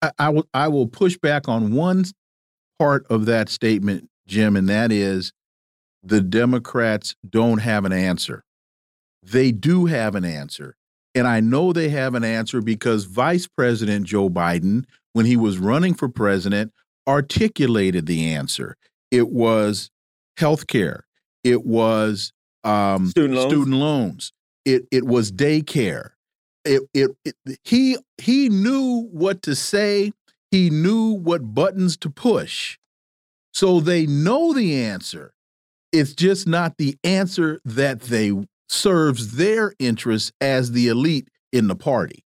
I, 0.03 0.11
I 0.19 0.29
will 0.31 0.47
I 0.53 0.69
will 0.69 0.87
push 0.87 1.17
back 1.17 1.49
on 1.49 1.73
one 1.73 2.05
part 2.79 3.07
of 3.09 3.27
that 3.27 3.49
statement, 3.49 4.09
Jim, 4.27 4.57
and 4.57 4.69
that 4.69 4.91
is 4.91 5.33
the 6.03 6.21
Democrats 6.21 7.15
don't 7.29 7.59
have 7.59 7.85
an 7.85 7.93
answer. 7.93 8.45
They 9.23 9.53
do 9.53 9.87
have 9.87 10.15
an 10.15 10.25
answer. 10.25 10.77
And 11.15 11.27
I 11.27 11.41
know 11.41 11.73
they 11.73 11.91
have 11.91 12.15
an 12.15 12.25
answer 12.25 12.61
because 12.61 13.05
Vice 13.05 13.47
President 13.47 14.07
Joe 14.07 14.31
Biden, 14.31 14.85
when 15.13 15.27
he 15.27 15.37
was 15.37 15.59
running 15.59 15.95
for 15.95 16.09
president, 16.09 16.73
articulated 17.07 18.07
the 18.07 18.33
answer. 18.33 18.77
It 19.11 19.29
was 19.29 19.91
health 20.39 20.67
care. 20.67 21.05
It 21.45 21.65
was 21.67 22.33
um, 22.65 23.09
student 23.09 23.35
loans. 23.35 23.53
Student 23.53 23.77
loans. 23.77 24.33
It 24.65 24.87
it 24.91 25.05
was 25.05 25.33
daycare. 25.33 26.11
It, 26.65 26.83
it 26.95 27.11
it 27.25 27.35
he 27.65 27.99
he 28.19 28.49
knew 28.49 29.09
what 29.13 29.43
to 29.43 29.55
say. 29.55 30.13
He 30.51 30.71
knew 30.71 31.13
what 31.13 31.55
buttons 31.55 31.97
to 31.99 32.11
push. 32.11 32.79
So 33.53 33.81
they 33.81 34.07
know 34.07 34.53
the 34.53 34.75
answer. 34.77 35.35
It's 35.93 36.15
just 36.15 36.49
not 36.49 36.79
the 36.79 36.97
answer 37.05 37.61
that 37.65 38.01
they 38.03 38.33
serves 38.69 39.37
their 39.37 39.75
interests 39.79 40.33
as 40.41 40.73
the 40.73 40.89
elite 40.89 41.29
in 41.53 41.69
the 41.69 41.77
party. 41.77 42.25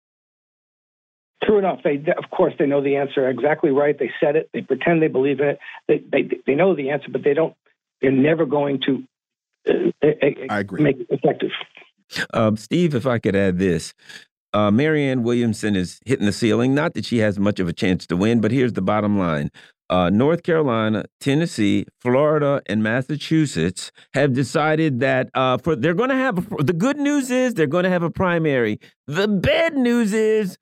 True 1.43 1.59
enough. 1.59 1.79
They, 1.83 1.95
of 2.17 2.29
course, 2.31 2.53
they 2.59 2.65
know 2.65 2.81
the 2.81 2.95
answer 2.97 3.27
exactly 3.29 3.71
right. 3.71 3.97
They 3.97 4.11
said 4.19 4.35
it. 4.35 4.49
They 4.53 4.61
pretend 4.61 5.01
they 5.01 5.07
believe 5.07 5.39
in 5.39 5.49
it. 5.49 5.59
They, 5.87 6.03
they, 6.11 6.29
they 6.45 6.55
know 6.55 6.75
the 6.75 6.89
answer, 6.91 7.07
but 7.11 7.23
they 7.23 7.33
don't. 7.33 7.55
They're 8.01 8.11
never 8.11 8.45
going 8.45 8.81
to. 8.85 9.03
Uh, 9.69 10.07
I 10.49 10.59
agree. 10.59 10.83
Make 10.83 10.99
it 10.99 11.07
effective. 11.09 11.51
Um, 12.33 12.57
Steve, 12.57 12.93
if 12.95 13.05
I 13.05 13.19
could 13.19 13.35
add 13.35 13.57
this. 13.57 13.93
Uh, 14.53 14.69
Marianne 14.69 15.23
Williamson 15.23 15.75
is 15.75 15.99
hitting 16.05 16.25
the 16.25 16.33
ceiling. 16.33 16.75
Not 16.75 16.93
that 16.95 17.05
she 17.05 17.19
has 17.19 17.39
much 17.39 17.59
of 17.59 17.67
a 17.67 17.73
chance 17.73 18.05
to 18.07 18.17
win, 18.17 18.41
but 18.41 18.51
here's 18.51 18.73
the 18.73 18.81
bottom 18.81 19.17
line. 19.17 19.49
Uh, 19.91 20.09
North 20.09 20.43
Carolina, 20.43 21.03
Tennessee, 21.19 21.85
Florida, 21.99 22.61
and 22.67 22.81
Massachusetts 22.81 23.91
have 24.13 24.33
decided 24.33 25.01
that 25.01 25.29
uh, 25.33 25.57
for 25.57 25.75
they're 25.75 25.93
going 25.93 26.09
to 26.09 26.15
have 26.15 26.37
a, 26.37 26.63
the 26.63 26.73
good 26.73 26.97
news 26.97 27.29
is 27.29 27.53
they're 27.55 27.67
going 27.67 27.83
to 27.83 27.89
have 27.89 28.01
a 28.01 28.09
primary. 28.09 28.79
The 29.07 29.27
bad 29.27 29.75
news 29.75 30.13
is 30.13 30.57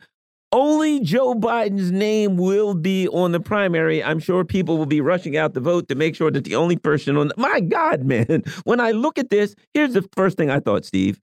only 0.52 1.00
Joe 1.02 1.36
Biden's 1.36 1.92
name 1.92 2.38
will 2.38 2.74
be 2.74 3.08
on 3.10 3.32
the 3.32 3.40
primary. 3.40 4.04
I'm 4.04 4.18
sure 4.20 4.44
people 4.44 4.78
will 4.80 4.88
be 4.88 5.00
rushing 5.00 5.38
out 5.38 5.54
to 5.54 5.60
vote 5.60 5.88
to 5.90 5.96
make 5.96 6.16
sure 6.16 6.32
that 6.32 6.44
the 6.44 6.56
only 6.56 6.76
person 6.76 7.16
on 7.16 7.28
the, 7.28 7.36
my 7.38 7.60
God, 7.60 8.04
man. 8.06 8.44
When 8.64 8.80
I 8.80 8.92
look 8.92 9.20
at 9.20 9.30
this, 9.30 9.56
here's 9.76 9.94
the 9.94 10.08
first 10.16 10.38
thing 10.38 10.50
I 10.50 10.60
thought, 10.60 10.86
Steve. 10.86 11.20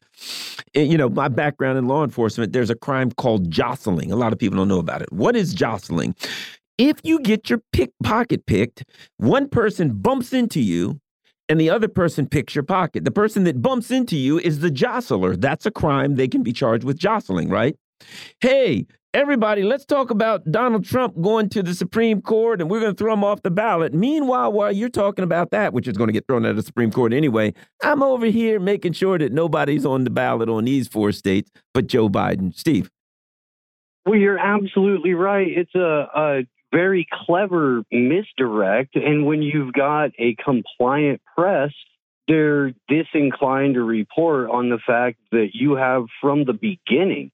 Eh, 0.75 0.83
you 0.83 0.97
know, 0.97 1.09
my 1.09 1.27
background 1.29 1.77
in 1.77 1.89
law 1.89 2.05
enforcement, 2.05 2.53
there's 2.53 2.71
a 2.71 2.77
crime 2.77 3.11
called 3.11 3.51
jostling. 3.51 4.13
A 4.13 4.17
lot 4.17 4.33
of 4.33 4.39
people 4.39 4.59
don't 4.59 4.69
know 4.69 4.79
about 4.79 5.03
it. 5.03 5.13
What 5.13 5.35
is 5.35 5.53
jostling? 5.53 6.15
If 6.79 6.99
you 7.05 7.20
get 7.20 7.49
your 7.49 7.62
pick 7.72 7.93
pocket 8.03 8.45
picked, 8.45 8.85
one 9.16 9.49
person 9.49 9.95
bumps 9.95 10.35
into 10.35 10.61
you 10.61 11.01
and 11.49 11.59
the 11.59 11.70
other 11.70 11.89
person 11.89 12.29
picks 12.29 12.55
your 12.55 12.64
pocket. 12.64 13.05
The 13.05 13.11
person 13.11 13.45
that 13.45 13.62
bumps 13.62 13.91
into 13.91 14.16
you 14.16 14.39
is 14.39 14.59
the 14.59 14.70
jostler. 14.70 15.41
That's 15.41 15.64
a 15.64 15.70
crime. 15.70 16.16
They 16.16 16.29
can 16.29 16.43
be 16.43 16.53
charged 16.53 16.85
with 16.85 16.99
jostling, 16.99 17.49
right? 17.49 17.77
Hey, 18.41 18.87
everybody, 19.14 19.62
let's 19.62 19.87
talk 19.87 20.11
about 20.11 20.51
Donald 20.51 20.85
Trump 20.85 21.18
going 21.22 21.49
to 21.51 21.62
the 21.62 21.72
Supreme 21.72 22.20
Court 22.20 22.61
and 22.61 22.68
we're 22.68 22.81
going 22.81 22.93
to 22.93 22.99
throw 22.99 23.14
him 23.14 23.24
off 23.24 23.41
the 23.41 23.51
ballot. 23.51 23.95
Meanwhile, 23.95 24.53
while 24.53 24.70
you're 24.70 24.91
talking 24.91 25.22
about 25.22 25.53
that, 25.53 25.72
which 25.72 25.89
is 25.89 25.97
going 25.97 26.09
to 26.09 26.12
get 26.12 26.27
thrown 26.27 26.45
out 26.45 26.51
of 26.51 26.57
the 26.57 26.62
Supreme 26.62 26.91
Court 26.91 27.14
anyway, 27.14 27.55
I'm 27.83 28.03
over 28.03 28.27
here 28.27 28.61
making 28.61 28.93
sure 28.93 29.18
that 29.18 29.33
nobody's 29.33 29.87
on 29.87 30.05
the 30.05 30.11
ballot 30.11 30.51
on 30.51 30.66
these 30.66 30.89
four 30.89 31.12
states 31.12 31.51
but 31.72 31.87
Joe 31.87 32.11
Biden. 32.11 32.55
Steve. 32.55 32.91
Well, 34.05 34.16
you're 34.16 34.39
absolutely 34.39 35.14
right. 35.14 35.49
It's 35.49 35.74
a, 35.74 36.07
a 36.14 36.43
very 36.73 37.07
clever 37.27 37.83
misdirect. 37.91 38.97
And 38.97 39.27
when 39.27 39.43
you've 39.43 39.73
got 39.73 40.11
a 40.19 40.35
compliant 40.45 41.21
press, 41.37 41.73
they're 42.29 42.73
disinclined 42.89 43.75
to 43.75 43.83
report 43.83 44.51
on 44.51 44.69
the 44.69 44.79
fact 44.85 45.19
that 45.31 45.51
you 45.55 45.77
have 45.77 46.05
from 46.21 46.45
the 46.45 46.53
beginning 46.53 47.31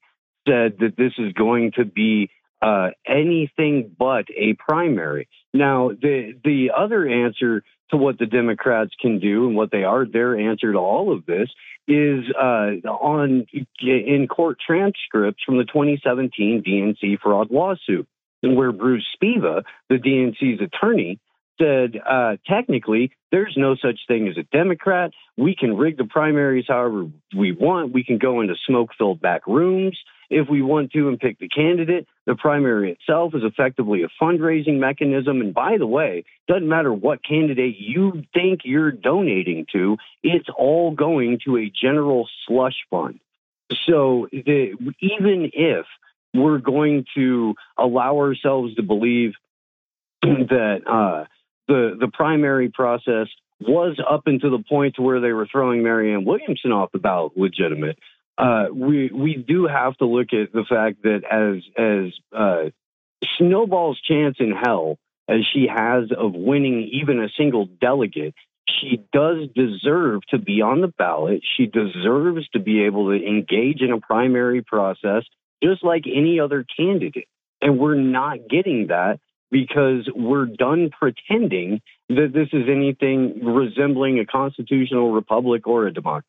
said 0.46 0.76
that 0.80 0.96
this 0.96 1.12
is 1.18 1.32
going 1.32 1.72
to 1.76 1.84
be 1.84 2.28
uh, 2.60 2.90
anything 3.06 3.94
but 3.98 4.26
a 4.36 4.54
primary. 4.54 5.28
Now, 5.52 5.90
the 5.90 6.34
the 6.44 6.70
other 6.76 7.06
answer 7.08 7.62
to 7.90 7.96
what 7.96 8.18
the 8.18 8.26
Democrats 8.26 8.92
can 9.00 9.18
do 9.18 9.46
and 9.46 9.56
what 9.56 9.70
they 9.70 9.84
are, 9.84 10.06
their 10.06 10.38
answer 10.38 10.72
to 10.72 10.78
all 10.78 11.12
of 11.12 11.26
this 11.26 11.48
is 11.88 12.24
uh, 12.40 12.70
on 12.88 13.46
in 13.80 14.28
court 14.28 14.58
transcripts 14.64 15.42
from 15.44 15.58
the 15.58 15.64
2017 15.64 16.62
DNC 16.62 17.18
fraud 17.20 17.50
lawsuit, 17.50 18.06
where 18.42 18.72
Bruce 18.72 19.06
Spiva, 19.16 19.62
the 19.88 19.96
DNC's 19.96 20.60
attorney, 20.60 21.18
said 21.60 22.00
uh, 22.08 22.36
technically 22.46 23.12
there's 23.30 23.54
no 23.56 23.76
such 23.76 24.00
thing 24.08 24.28
as 24.28 24.36
a 24.36 24.42
Democrat. 24.56 25.12
We 25.36 25.54
can 25.54 25.76
rig 25.76 25.96
the 25.96 26.04
primaries 26.04 26.64
however 26.68 27.06
we 27.36 27.52
want. 27.52 27.92
We 27.92 28.04
can 28.04 28.18
go 28.18 28.40
into 28.40 28.54
smoke 28.66 28.90
filled 28.98 29.20
back 29.20 29.46
rooms 29.46 29.98
if 30.30 30.48
we 30.48 30.62
want 30.62 30.92
to 30.92 31.08
and 31.08 31.20
pick 31.20 31.38
the 31.38 31.48
candidate. 31.48 32.06
The 32.26 32.34
primary 32.34 32.92
itself 32.92 33.34
is 33.34 33.42
effectively 33.44 34.02
a 34.02 34.08
fundraising 34.22 34.78
mechanism. 34.78 35.40
And 35.40 35.54
by 35.54 35.76
the 35.78 35.86
way, 35.86 36.24
doesn't 36.48 36.68
matter 36.68 36.92
what 36.92 37.24
candidate 37.24 37.76
you 37.78 38.24
think 38.32 38.60
you're 38.64 38.92
donating 38.92 39.66
to, 39.72 39.98
it's 40.22 40.48
all 40.56 40.92
going 40.92 41.40
to 41.44 41.58
a 41.58 41.70
general 41.70 42.28
slush 42.46 42.84
fund. 42.90 43.20
So 43.86 44.28
the, 44.32 44.72
even 45.00 45.50
if 45.52 45.86
we're 46.34 46.58
going 46.58 47.04
to 47.14 47.54
allow 47.78 48.16
ourselves 48.16 48.74
to 48.76 48.82
believe 48.82 49.32
that 50.22 50.80
uh, 50.86 51.24
the 51.68 51.96
the 51.98 52.08
primary 52.12 52.68
process 52.68 53.28
was 53.60 53.96
up 54.08 54.22
until 54.26 54.50
the 54.50 54.64
point 54.68 54.98
where 54.98 55.20
they 55.20 55.32
were 55.32 55.46
throwing 55.46 55.82
Marianne 55.82 56.24
Williamson 56.24 56.72
off 56.72 56.90
the 56.92 56.98
ballot 56.98 57.32
legitimate 57.36 57.98
uh, 58.38 58.66
we 58.72 59.10
we 59.12 59.36
do 59.36 59.66
have 59.66 59.96
to 59.98 60.06
look 60.06 60.32
at 60.32 60.52
the 60.52 60.64
fact 60.68 61.02
that 61.02 61.22
as 61.30 61.62
as 61.78 62.12
uh, 62.36 62.70
Snowball's 63.38 64.00
chance 64.00 64.36
in 64.40 64.52
hell 64.52 64.98
as 65.28 65.40
she 65.52 65.68
has 65.68 66.10
of 66.16 66.34
winning 66.34 66.88
even 66.92 67.22
a 67.22 67.28
single 67.36 67.66
delegate, 67.66 68.34
she 68.68 69.04
does 69.12 69.48
deserve 69.54 70.22
to 70.30 70.38
be 70.38 70.62
on 70.62 70.80
the 70.80 70.88
ballot. 70.88 71.42
She 71.56 71.66
deserves 71.66 72.48
to 72.50 72.58
be 72.58 72.84
able 72.84 73.10
to 73.10 73.24
engage 73.24 73.80
in 73.80 73.92
a 73.92 74.00
primary 74.00 74.62
process 74.62 75.24
just 75.62 75.84
like 75.84 76.04
any 76.06 76.40
other 76.40 76.64
candidate. 76.76 77.28
And 77.60 77.78
we're 77.78 77.94
not 77.94 78.48
getting 78.48 78.88
that 78.88 79.20
because 79.50 80.08
we're 80.14 80.46
done 80.46 80.90
pretending 80.98 81.80
that 82.08 82.30
this 82.32 82.48
is 82.52 82.64
anything 82.68 83.44
resembling 83.44 84.18
a 84.18 84.26
constitutional 84.26 85.12
republic 85.12 85.66
or 85.66 85.86
a 85.86 85.92
democracy. 85.92 86.28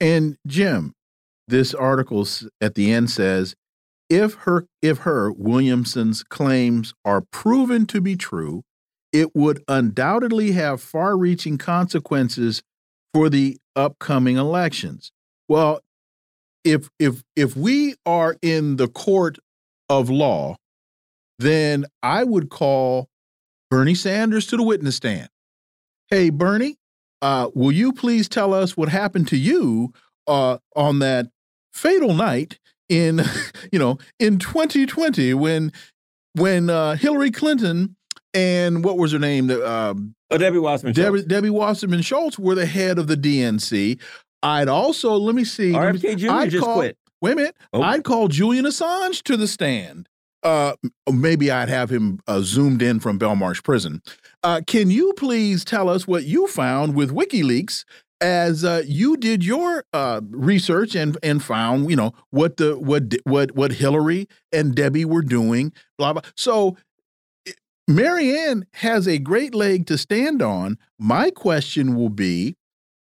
And 0.00 0.36
Jim, 0.46 0.92
this 1.48 1.74
article 1.74 2.26
at 2.60 2.74
the 2.74 2.92
end 2.92 3.10
says 3.10 3.54
if 4.10 4.34
her 4.34 4.66
if 4.82 4.98
her 4.98 5.32
Williamson's 5.32 6.22
claims 6.22 6.94
are 7.04 7.22
proven 7.22 7.86
to 7.86 8.00
be 8.00 8.16
true, 8.16 8.62
it 9.12 9.34
would 9.34 9.64
undoubtedly 9.66 10.52
have 10.52 10.82
far-reaching 10.82 11.56
consequences 11.56 12.62
for 13.12 13.30
the 13.30 13.56
upcoming 13.74 14.36
elections. 14.36 15.10
Well, 15.48 15.80
if 16.64 16.88
if 16.98 17.22
if 17.36 17.56
we 17.56 17.94
are 18.06 18.36
in 18.42 18.76
the 18.76 18.88
court 18.88 19.38
of 19.88 20.10
law, 20.10 20.56
then 21.38 21.86
I 22.02 22.24
would 22.24 22.50
call 22.50 23.08
Bernie 23.70 23.94
Sanders 23.94 24.46
to 24.48 24.56
the 24.56 24.62
witness 24.62 24.96
stand. 24.96 25.28
Hey, 26.08 26.30
Bernie, 26.30 26.76
uh, 27.22 27.50
will 27.54 27.72
you 27.72 27.92
please 27.92 28.28
tell 28.28 28.54
us 28.54 28.76
what 28.76 28.88
happened 28.88 29.28
to 29.28 29.36
you 29.36 29.92
uh, 30.26 30.58
on 30.74 30.98
that 31.00 31.26
fatal 31.72 32.14
night 32.14 32.58
in 32.88 33.22
you 33.72 33.78
know 33.78 33.98
in 34.18 34.38
2020 34.38 35.34
when 35.34 35.72
when 36.34 36.70
uh, 36.70 36.96
Hillary 36.96 37.30
Clinton 37.30 37.96
and 38.34 38.84
what 38.84 38.98
was 38.98 39.12
her 39.12 39.18
name? 39.18 39.50
Um, 39.50 40.14
oh, 40.30 40.38
Debbie 40.38 40.58
Wasserman. 40.58 40.92
Debbie, 40.92 41.22
Debbie 41.22 41.50
Wasserman 41.50 42.02
Schultz 42.02 42.38
were 42.38 42.56
the 42.56 42.66
head 42.66 42.98
of 42.98 43.06
the 43.06 43.16
DNC. 43.16 44.00
I'd 44.44 44.68
also 44.68 45.14
let 45.14 45.34
me 45.34 45.44
see. 45.44 45.72
RFK 45.72 46.18
Jr. 46.18 46.30
I'd 46.30 46.50
just 46.50 46.64
call, 46.64 46.76
quit. 46.76 46.98
Wait 47.20 47.32
a 47.32 47.36
minute. 47.36 47.56
Oh. 47.72 47.82
I'd 47.82 48.04
call 48.04 48.28
Julian 48.28 48.66
Assange 48.66 49.22
to 49.22 49.36
the 49.36 49.48
stand. 49.48 50.08
Uh, 50.42 50.74
maybe 51.10 51.50
I'd 51.50 51.70
have 51.70 51.88
him 51.88 52.20
uh, 52.28 52.40
zoomed 52.40 52.82
in 52.82 53.00
from 53.00 53.18
Belmarsh 53.18 53.64
Prison. 53.64 54.02
Uh, 54.42 54.60
can 54.66 54.90
you 54.90 55.14
please 55.14 55.64
tell 55.64 55.88
us 55.88 56.06
what 56.06 56.24
you 56.24 56.46
found 56.46 56.94
with 56.94 57.10
WikiLeaks 57.10 57.84
as 58.20 58.62
uh, 58.62 58.82
you 58.86 59.16
did 59.16 59.42
your 59.42 59.84
uh, 59.94 60.20
research 60.30 60.94
and 60.94 61.16
and 61.22 61.42
found 61.42 61.90
you 61.90 61.96
know 61.96 62.12
what 62.30 62.58
the 62.58 62.78
what 62.78 63.14
what 63.24 63.52
what 63.52 63.72
Hillary 63.72 64.28
and 64.52 64.74
Debbie 64.74 65.04
were 65.04 65.22
doing 65.22 65.72
blah 65.98 66.12
blah 66.12 66.22
so 66.36 66.76
Marianne 67.88 68.66
has 68.74 69.06
a 69.08 69.18
great 69.18 69.54
leg 69.54 69.86
to 69.86 69.98
stand 69.98 70.40
on 70.40 70.78
my 70.98 71.30
question 71.30 71.96
will 71.96 72.08
be 72.08 72.56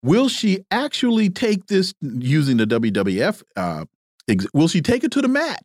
will 0.03 0.29
she 0.29 0.63
actually 0.69 1.29
take 1.29 1.65
this 1.67 1.93
using 2.01 2.57
the 2.57 2.65
WWF 2.65 3.41
uh, 3.55 3.85
will 4.53 4.67
she 4.67 4.81
take 4.81 5.03
it 5.03 5.11
to 5.11 5.21
the 5.21 5.27
mat 5.27 5.63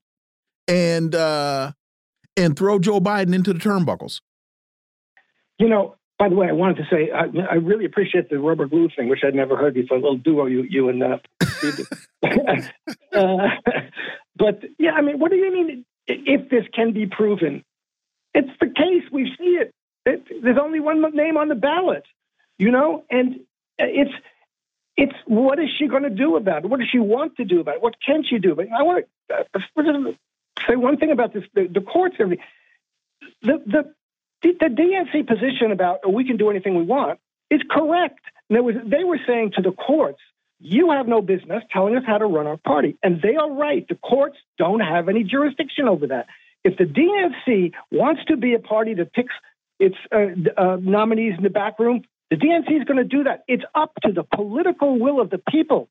and 0.66 1.14
uh, 1.14 1.72
and 2.36 2.56
throw 2.56 2.78
Joe 2.78 3.00
Biden 3.00 3.34
into 3.34 3.52
the 3.52 3.58
turnbuckles 3.58 4.20
you 5.58 5.68
know 5.68 5.96
by 6.18 6.28
the 6.28 6.34
way, 6.34 6.48
I 6.48 6.52
wanted 6.52 6.78
to 6.78 6.82
say 6.90 7.10
I, 7.12 7.26
I, 7.48 7.54
really 7.54 7.84
appreciate 7.84 8.28
the 8.28 8.40
rubber 8.40 8.66
glue 8.66 8.88
thing, 8.96 9.08
which 9.08 9.20
I'd 9.24 9.36
never 9.36 9.56
heard 9.56 9.74
before. 9.74 9.98
A 9.98 10.00
little 10.00 10.16
duo 10.16 10.46
you 10.46 10.64
you 10.68 10.88
and 10.88 11.00
uh, 11.00 11.18
uh, 13.14 13.48
but 14.36 14.64
yeah, 14.78 14.92
I 14.92 15.02
mean, 15.02 15.20
what 15.20 15.30
do 15.30 15.36
you 15.36 15.52
mean 15.52 15.84
if 16.08 16.50
this 16.50 16.64
can 16.74 16.92
be 16.92 17.06
proven? 17.06 17.64
It's 18.34 18.50
the 18.60 18.66
case. 18.66 19.04
We 19.12 19.32
see 19.38 19.58
it. 19.60 19.72
it 20.06 20.42
there's 20.42 20.58
only 20.60 20.80
one 20.80 21.02
name 21.14 21.36
on 21.36 21.48
the 21.48 21.54
ballot, 21.54 22.04
you 22.58 22.72
know, 22.72 23.04
and 23.10 23.36
it's 23.78 24.14
it's 24.96 25.14
what 25.26 25.58
is 25.58 25.68
she 25.78 25.86
going 25.86 26.02
to 26.02 26.10
do 26.10 26.36
about 26.36 26.64
it? 26.64 26.68
What 26.68 26.80
does 26.80 26.88
she 26.90 26.98
want 26.98 27.36
to 27.36 27.44
do 27.44 27.60
about 27.60 27.76
it? 27.76 27.82
What 27.82 27.94
can 28.04 28.24
she 28.24 28.38
do? 28.38 28.54
But 28.54 28.66
I 28.76 28.82
want 28.82 29.06
to 29.30 29.36
uh, 29.36 30.12
say 30.68 30.76
one 30.76 30.96
thing 30.96 31.10
about 31.10 31.32
this: 31.32 31.44
the, 31.54 31.66
the 31.66 31.80
courts, 31.80 32.16
everything. 32.18 32.44
The 33.42 33.62
the 33.64 33.94
the, 34.42 34.66
DNC 34.66 35.26
position 35.26 35.72
about 35.72 36.00
oh, 36.04 36.10
we 36.10 36.24
can 36.24 36.36
do 36.36 36.50
anything 36.50 36.76
we 36.76 36.84
want 36.84 37.18
is 37.50 37.60
correct. 37.70 38.20
Was, 38.50 38.74
they 38.84 39.04
were 39.04 39.20
saying 39.26 39.52
to 39.56 39.62
the 39.62 39.72
courts 39.72 40.20
you 40.60 40.90
have 40.90 41.06
no 41.06 41.22
business 41.22 41.62
telling 41.72 41.96
us 41.96 42.02
how 42.06 42.18
to 42.18 42.26
run 42.26 42.46
our 42.46 42.56
party. 42.56 42.96
And 43.02 43.22
they 43.22 43.36
are 43.36 43.50
right. 43.50 43.86
The 43.88 43.94
courts 43.94 44.36
don't 44.58 44.80
have 44.80 45.08
any 45.08 45.22
jurisdiction 45.22 45.88
over 45.88 46.08
that. 46.08 46.26
If 46.64 46.76
the 46.76 46.84
DNC 46.84 47.72
wants 47.92 48.24
to 48.26 48.36
be 48.36 48.54
a 48.54 48.58
party 48.58 48.94
that 48.94 49.12
picks 49.12 49.34
its 49.78 49.94
uh, 50.10 50.26
uh, 50.60 50.76
nominees 50.80 51.34
in 51.36 51.44
the 51.44 51.50
back 51.50 51.78
room, 51.78 52.02
the 52.30 52.36
DNC 52.36 52.80
is 52.80 52.84
going 52.84 52.98
to 52.98 53.04
do 53.04 53.24
that. 53.24 53.44
It's 53.48 53.64
up 53.74 53.92
to 54.04 54.12
the 54.12 54.22
political 54.22 54.98
will 54.98 55.20
of 55.20 55.30
the 55.30 55.38
people 55.38 55.88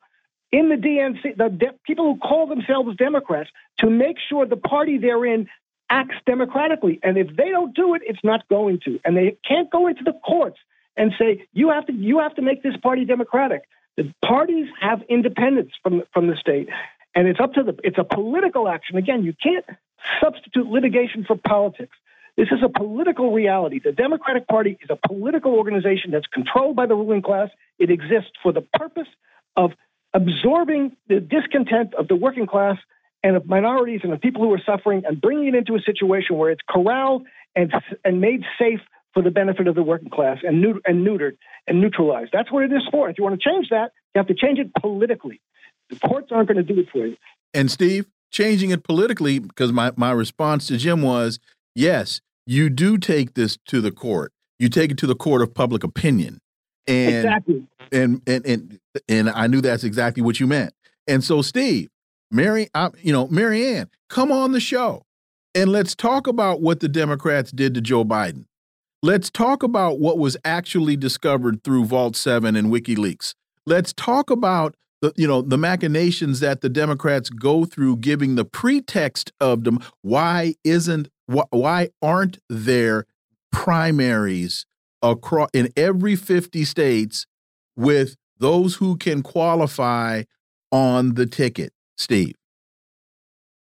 in 0.51 0.69
the 0.69 0.75
DNC, 0.75 1.35
the 1.35 1.49
de- 1.49 1.73
people 1.85 2.13
who 2.13 2.19
call 2.19 2.47
themselves 2.47 2.95
Democrats, 2.95 3.49
to 3.79 3.89
make 3.89 4.17
sure 4.29 4.45
the 4.45 4.55
party 4.55 4.97
they're 4.97 5.25
in 5.25 5.47
acts 5.89 6.15
democratically. 6.25 6.99
And 7.03 7.17
if 7.17 7.35
they 7.35 7.49
don't 7.49 7.75
do 7.75 7.95
it, 7.95 8.01
it's 8.05 8.23
not 8.23 8.47
going 8.47 8.79
to. 8.85 8.99
And 9.03 9.15
they 9.15 9.37
can't 9.47 9.69
go 9.69 9.87
into 9.87 10.03
the 10.03 10.13
courts 10.13 10.57
and 10.95 11.13
say 11.17 11.47
you 11.53 11.69
have 11.69 11.85
to 11.87 11.93
you 11.93 12.19
have 12.19 12.35
to 12.35 12.41
make 12.41 12.63
this 12.63 12.75
party 12.77 13.05
democratic. 13.05 13.63
The 13.95 14.13
parties 14.23 14.67
have 14.79 15.01
independence 15.09 15.71
from 15.81 16.03
from 16.13 16.27
the 16.27 16.35
state, 16.35 16.69
and 17.15 17.27
it's 17.27 17.39
up 17.39 17.53
to 17.53 17.63
the 17.63 17.77
it's 17.83 17.97
a 17.97 18.03
political 18.03 18.67
action. 18.67 18.97
Again, 18.97 19.23
you 19.23 19.33
can't 19.41 19.65
substitute 20.21 20.67
litigation 20.67 21.23
for 21.25 21.35
politics. 21.35 21.95
This 22.37 22.49
is 22.51 22.59
a 22.63 22.69
political 22.69 23.33
reality. 23.33 23.79
The 23.83 23.91
Democratic 23.91 24.47
Party 24.47 24.77
is 24.79 24.89
a 24.91 25.07
political 25.07 25.53
organization 25.53 26.11
that's 26.11 26.27
controlled 26.27 26.75
by 26.75 26.85
the 26.85 26.93
ruling 26.93 27.23
class. 27.23 27.49
It 27.79 27.89
exists 27.89 28.31
for 28.43 28.53
the 28.53 28.61
purpose 28.61 29.07
of 29.55 29.71
absorbing 30.13 30.95
the 31.07 31.19
discontent 31.19 31.95
of 31.95 32.07
the 32.07 32.15
working 32.15 32.45
class 32.45 32.77
and 33.23 33.35
of 33.35 33.47
minorities 33.47 34.01
and 34.03 34.13
of 34.13 34.21
people 34.21 34.43
who 34.43 34.53
are 34.53 34.61
suffering 34.63 35.03
and 35.05 35.19
bringing 35.19 35.47
it 35.47 35.55
into 35.55 35.75
a 35.75 35.81
situation 35.81 36.37
where 36.37 36.51
it's 36.51 36.61
corralled 36.69 37.25
and, 37.55 37.73
and 38.05 38.21
made 38.21 38.43
safe 38.59 38.81
for 39.15 39.23
the 39.23 39.31
benefit 39.31 39.67
of 39.67 39.73
the 39.73 39.81
working 39.81 40.09
class 40.09 40.37
and, 40.43 40.63
and 40.85 41.05
neutered 41.05 41.37
and 41.65 41.81
neutralized. 41.81 42.29
That's 42.31 42.51
what 42.51 42.63
it 42.63 42.71
is 42.71 42.83
for. 42.91 43.09
If 43.09 43.17
you 43.17 43.23
want 43.23 43.41
to 43.41 43.49
change 43.49 43.69
that, 43.69 43.91
you 44.13 44.19
have 44.19 44.27
to 44.27 44.35
change 44.35 44.59
it 44.59 44.71
politically. 44.79 45.41
The 45.89 45.99
courts 45.99 46.27
aren't 46.31 46.49
going 46.49 46.63
to 46.63 46.73
do 46.73 46.79
it 46.79 46.89
for 46.91 47.07
you. 47.07 47.17
And 47.51 47.71
Steve, 47.71 48.05
changing 48.29 48.69
it 48.69 48.83
politically, 48.83 49.39
because 49.39 49.73
my, 49.73 49.91
my 49.95 50.11
response 50.11 50.67
to 50.67 50.77
Jim 50.77 51.01
was 51.01 51.39
yes, 51.73 52.21
you 52.47 52.69
do 52.69 52.97
take 52.97 53.35
this 53.35 53.57
to 53.67 53.81
the 53.81 53.91
court. 53.91 54.31
You 54.57 54.69
take 54.69 54.91
it 54.91 54.97
to 54.99 55.07
the 55.07 55.15
court 55.15 55.41
of 55.41 55.53
public 55.53 55.83
opinion. 55.83 56.39
And, 56.87 57.15
exactly. 57.15 57.67
And, 57.91 58.21
and 58.25 58.45
and 58.45 58.79
and 59.07 59.29
I 59.29 59.47
knew 59.47 59.61
that's 59.61 59.83
exactly 59.83 60.23
what 60.23 60.39
you 60.39 60.47
meant. 60.47 60.73
And 61.05 61.23
so, 61.23 61.41
Steve, 61.41 61.89
Mary, 62.31 62.69
I, 62.73 62.89
you 63.01 63.11
know, 63.11 63.27
Marianne, 63.27 63.89
come 64.09 64.31
on 64.31 64.53
the 64.53 64.59
show 64.59 65.03
and 65.53 65.71
let's 65.71 65.95
talk 65.95 66.27
about 66.27 66.61
what 66.61 66.79
the 66.79 66.87
Democrats 66.87 67.51
did 67.51 67.73
to 67.73 67.81
Joe 67.81 68.05
Biden. 68.05 68.45
Let's 69.01 69.29
talk 69.29 69.63
about 69.63 69.99
what 69.99 70.17
was 70.17 70.37
actually 70.45 70.95
discovered 70.95 71.63
through 71.63 71.85
Vault 71.85 72.15
7 72.15 72.55
and 72.55 72.67
WikiLeaks. 72.67 73.33
Let's 73.65 73.91
talk 73.93 74.29
about 74.29 74.75
the 75.01 75.13
you 75.15 75.27
know 75.27 75.41
the 75.41 75.57
machinations 75.57 76.39
that 76.39 76.61
the 76.61 76.69
Democrats 76.69 77.29
go 77.29 77.65
through 77.65 77.97
giving 77.97 78.35
the 78.35 78.45
pretext 78.45 79.31
of 79.39 79.63
them 79.63 79.79
why 80.01 80.55
isn't 80.63 81.09
why 81.27 81.89
aren't 82.01 82.39
there 82.49 83.05
primaries 83.51 84.65
across 85.01 85.49
in 85.53 85.69
every 85.75 86.15
50 86.15 86.63
states 86.65 87.25
with 87.75 88.15
those 88.39 88.75
who 88.75 88.97
can 88.97 89.21
qualify 89.21 90.23
on 90.71 91.15
the 91.15 91.25
ticket, 91.25 91.73
Steve? 91.97 92.35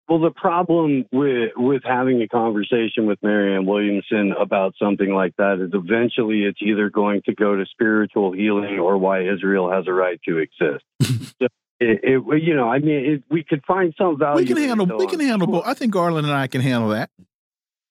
Well, 0.09 0.21
the 0.21 0.31
problem 0.31 1.05
with 1.13 1.51
with 1.57 1.83
having 1.85 2.23
a 2.23 2.29
conversation 2.29 3.07
with 3.07 3.19
Marianne 3.23 3.67
Williamson 3.67 4.33
about 4.39 4.75
something 4.81 5.13
like 5.13 5.35
that 5.37 5.59
is 5.61 5.71
eventually 5.75 6.45
it's 6.45 6.63
either 6.63 6.91
going 6.91 7.23
to 7.27 7.35
go 7.35 7.57
to 7.57 7.67
spiritual 7.67 8.31
healing 8.31 8.79
or 8.79 8.99
why 8.99 9.23
Israel 9.23 9.69
has 9.69 9.89
a 9.89 9.93
right 9.93 10.21
to 10.29 10.39
exist. 10.39 10.85
so 11.41 11.49
it, 11.81 12.01
it, 12.05 12.43
you 12.43 12.55
know, 12.55 12.69
I 12.69 12.79
mean, 12.79 13.15
it, 13.15 13.25
we 13.29 13.43
could 13.43 13.65
find 13.67 13.95
some 13.99 14.17
value. 14.17 14.43
We 14.43 14.47
can 14.47 14.57
handle. 14.57 14.87
We 14.97 15.09
can 15.09 15.19
handle. 15.19 15.49
Both. 15.49 15.67
I 15.67 15.75
think 15.75 15.93
Garland 15.93 16.25
and 16.25 16.37
I 16.37 16.47
can 16.47 16.61
handle 16.61 16.91
that. 16.91 17.11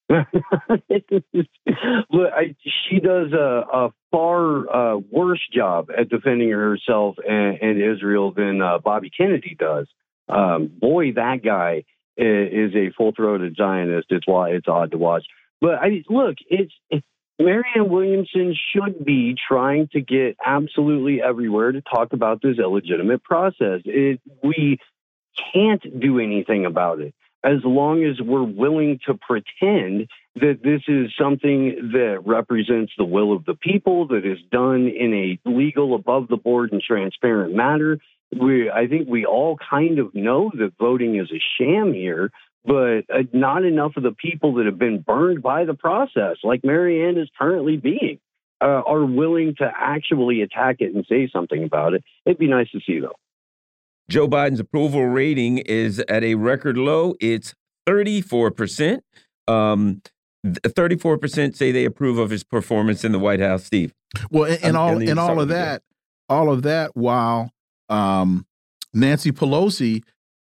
I, 0.12 0.26
she 2.90 3.00
does 3.00 3.32
a, 3.34 3.64
a 3.74 3.90
far 4.12 4.70
uh, 4.70 4.98
worse 4.98 5.42
job 5.52 5.90
at 5.96 6.10
defending 6.10 6.52
herself 6.52 7.16
and, 7.28 7.58
and 7.62 7.82
Israel 7.82 8.32
than 8.32 8.62
uh, 8.62 8.78
Bobby 8.80 9.10
Kennedy 9.10 9.56
does. 9.58 9.88
Um, 10.30 10.68
boy, 10.68 11.14
that 11.14 11.44
guy 11.44 11.86
is, 12.18 12.72
is 12.72 12.76
a 12.76 12.92
full-throated 12.96 13.56
Zionist. 13.56 14.08
It's 14.10 14.28
why 14.28 14.52
it's 14.52 14.68
odd 14.68 14.92
to 14.92 14.98
watch. 14.98 15.26
But 15.60 15.76
I 15.76 16.04
look, 16.10 16.36
it's, 16.50 16.74
it's 16.90 17.06
Marianne 17.40 17.90
Williamson 17.90 18.56
should 18.74 19.04
be 19.04 19.36
trying 19.48 19.90
to 19.94 20.02
get 20.02 20.38
absolutely 20.44 21.22
everywhere 21.22 21.72
to 21.72 21.82
talk 21.82 22.14
about 22.14 22.42
this 22.42 22.60
illegitimate 22.60 23.24
process. 23.24 23.82
It, 23.86 24.22
we 24.44 24.78
can't 25.54 26.00
do 26.00 26.20
anything 26.20 26.66
about 26.66 27.00
it 27.00 27.14
as 27.46 27.64
long 27.64 28.04
as 28.04 28.20
we're 28.20 28.44
willing 28.44 29.00
to 29.06 29.14
pretend 29.14 30.10
that 30.36 30.60
this 30.64 30.82
is 30.88 31.14
something 31.18 31.92
that 31.94 32.24
represents 32.26 32.92
the 32.98 33.06
will 33.06 33.32
of 33.34 33.46
the 33.46 33.54
people, 33.54 34.08
that 34.08 34.26
is 34.26 34.40
done 34.52 34.88
in 34.88 35.14
a 35.14 35.40
legal, 35.50 35.94
above 35.94 36.28
the 36.28 36.38
board, 36.38 36.72
and 36.72 36.82
transparent 36.82 37.54
manner. 37.54 38.00
We, 38.36 38.72
I 38.72 38.88
think 38.88 39.08
we 39.08 39.26
all 39.26 39.58
kind 39.58 40.00
of 40.00 40.16
know 40.16 40.52
that 40.56 40.74
voting 40.80 41.18
is 41.18 41.32
a 41.32 41.40
sham 41.58 41.94
here, 41.94 42.32
but 42.66 43.02
uh, 43.14 43.24
not 43.32 43.64
enough 43.64 43.94
of 43.96 44.02
the 44.02 44.12
people 44.12 44.56
that 44.56 44.66
have 44.66 44.80
been 44.80 45.02
burned 45.02 45.44
by 45.44 45.66
the 45.66 45.76
process, 45.76 46.38
like 46.44 46.66
Marianne 46.66 47.20
is 47.20 47.30
currently 47.40 47.78
being, 47.78 48.20
uh, 48.60 48.82
are 48.88 49.06
willing 49.06 49.54
to 49.60 49.72
actually 49.74 50.42
attack 50.42 50.78
it 50.80 50.96
and 50.96 51.06
say 51.08 51.30
something 51.32 51.64
about 51.64 51.94
it. 51.94 52.04
It'd 52.26 52.40
be 52.40 52.48
nice 52.48 52.72
to 52.72 52.80
see, 52.80 53.00
though. 53.00 53.20
Joe 54.10 54.28
Biden's 54.28 54.60
approval 54.60 55.06
rating 55.06 55.60
is 55.60 56.00
at 56.08 56.24
a 56.24 56.36
record 56.36 56.78
low. 56.78 57.16
It's 57.20 57.54
34%. 57.88 59.02
Um, 59.48 60.02
34% 60.46 61.56
say 61.56 61.72
they 61.72 61.86
approve 61.86 62.18
of 62.18 62.30
his 62.30 62.44
performance 62.44 63.04
in 63.04 63.12
the 63.12 63.20
White 63.20 63.40
House, 63.40 63.66
Steve. 63.66 63.94
Well, 64.30 64.52
and, 64.52 64.64
and 64.64 64.78
all 64.78 65.02
and 65.02 65.20
all 65.20 65.42
of 65.42 65.48
that, 65.50 65.82
all 66.30 66.52
of 66.52 66.62
that 66.64 66.96
while 66.96 67.52
um, 67.90 68.46
Nancy 68.94 69.32
Pelosi 69.32 70.04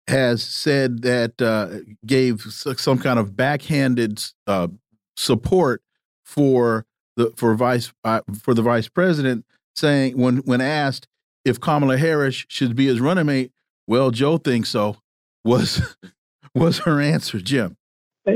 has 0.08 0.42
said 0.42 1.02
that 1.02 1.40
uh, 1.40 1.78
gave 2.04 2.42
some 2.42 2.98
kind 2.98 3.18
of 3.18 3.36
backhanded 3.36 4.22
uh, 4.46 4.68
support 5.16 5.82
for 6.24 6.86
the 7.16 7.32
for 7.36 7.54
vice 7.54 7.92
uh, 8.04 8.20
for 8.40 8.54
the 8.54 8.62
vice 8.62 8.88
president, 8.88 9.44
saying 9.74 10.16
when 10.16 10.38
when 10.38 10.60
asked 10.60 11.08
if 11.46 11.60
Kamala 11.60 11.96
Harris 11.96 12.44
should 12.48 12.74
be 12.74 12.86
his 12.86 13.00
running 13.00 13.26
mate, 13.26 13.52
well, 13.86 14.10
Joe 14.10 14.36
thinks 14.36 14.68
so. 14.70 14.96
Was 15.44 15.96
was 16.54 16.80
her 16.80 17.00
answer, 17.00 17.38
Jim? 17.40 17.76
I 18.26 18.34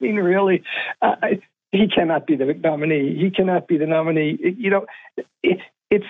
mean, 0.00 0.16
really, 0.16 0.64
uh, 1.00 1.14
he 1.70 1.86
cannot 1.86 2.26
be 2.26 2.34
the 2.34 2.54
nominee. 2.54 3.16
He 3.16 3.30
cannot 3.30 3.68
be 3.68 3.78
the 3.78 3.86
nominee. 3.86 4.36
You 4.58 4.70
know, 4.70 4.86
it, 5.42 5.60
it's 5.90 6.04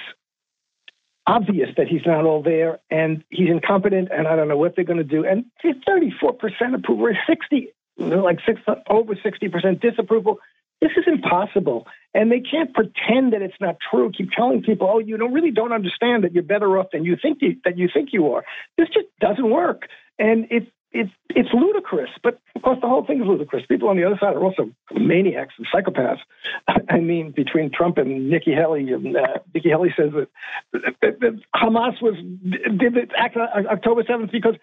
obvious 1.27 1.69
that 1.77 1.87
he's 1.87 2.07
not 2.07 2.25
all 2.25 2.43
there, 2.43 2.79
and 2.91 3.23
he's 3.29 3.51
incompetent, 3.51 4.09
and 4.11 4.27
I 4.27 4.37
don't 4.37 4.49
know 4.49 4.57
what 4.57 4.75
they're 4.75 4.85
going 4.85 4.99
to 4.99 5.05
do. 5.05 5.27
And 5.27 5.45
34% 5.63 6.75
approval, 6.75 7.13
60, 7.29 7.69
like 7.99 8.39
six, 8.47 8.61
over 8.89 9.15
60% 9.15 9.81
disapproval. 9.81 10.39
This 10.81 10.93
is 10.97 11.05
impossible. 11.07 11.87
And 12.15 12.33
they 12.33 12.41
can't 12.41 12.75
pretend 12.75 13.33
that 13.33 13.43
it's 13.43 13.61
not 13.61 13.77
true. 13.91 14.11
Keep 14.17 14.33
telling 14.33 14.63
people, 14.63 14.89
oh, 14.91 14.99
you 14.99 15.17
don't 15.17 15.33
really 15.33 15.51
don't 15.51 15.73
understand 15.73 16.25
that 16.25 16.33
you're 16.33 16.43
better 16.43 16.79
off 16.79 16.87
than 16.93 17.05
you 17.05 17.17
think 17.21 17.39
you, 17.41 17.57
that 17.65 17.79
you 17.79 17.89
think 17.93 18.11
you 18.13 18.33
are. 18.33 18.45
This 18.77 18.89
just 18.89 19.07
doesn't 19.21 19.51
work. 19.51 19.89
And 20.19 20.47
it's 20.51 20.67
it's 20.93 21.11
it's 21.29 21.49
ludicrous. 21.53 22.11
But 22.23 22.41
of 22.57 22.63
course, 22.63 22.79
the 22.81 22.89
whole 22.89 23.05
thing 23.05 23.21
is 23.21 23.27
ludicrous. 23.27 23.65
People 23.67 23.89
on 23.89 23.97
the 23.97 24.05
other 24.05 24.19
side 24.21 24.35
are 24.35 24.43
also 24.43 24.71
maniacs 24.93 25.55
and 25.57 25.67
psychopaths. 25.73 26.19
I 26.91 26.99
mean, 26.99 27.31
between 27.31 27.71
Trump 27.71 27.99
and 27.99 28.29
Nikki 28.29 28.53
Haley, 28.53 28.93
and 28.93 29.17
uh, 29.17 29.39
Nikki 29.55 29.69
Haley 29.69 29.95
says 29.97 30.11
that, 30.13 30.29
that, 31.01 31.21
that 31.21 31.41
Hamas 31.55 32.03
was 32.03 32.17
did 32.77 32.95
the 32.95 33.07
act 33.17 33.37
on 33.37 33.67
October 33.69 34.03
seventh 34.07 34.33
because 34.33 34.57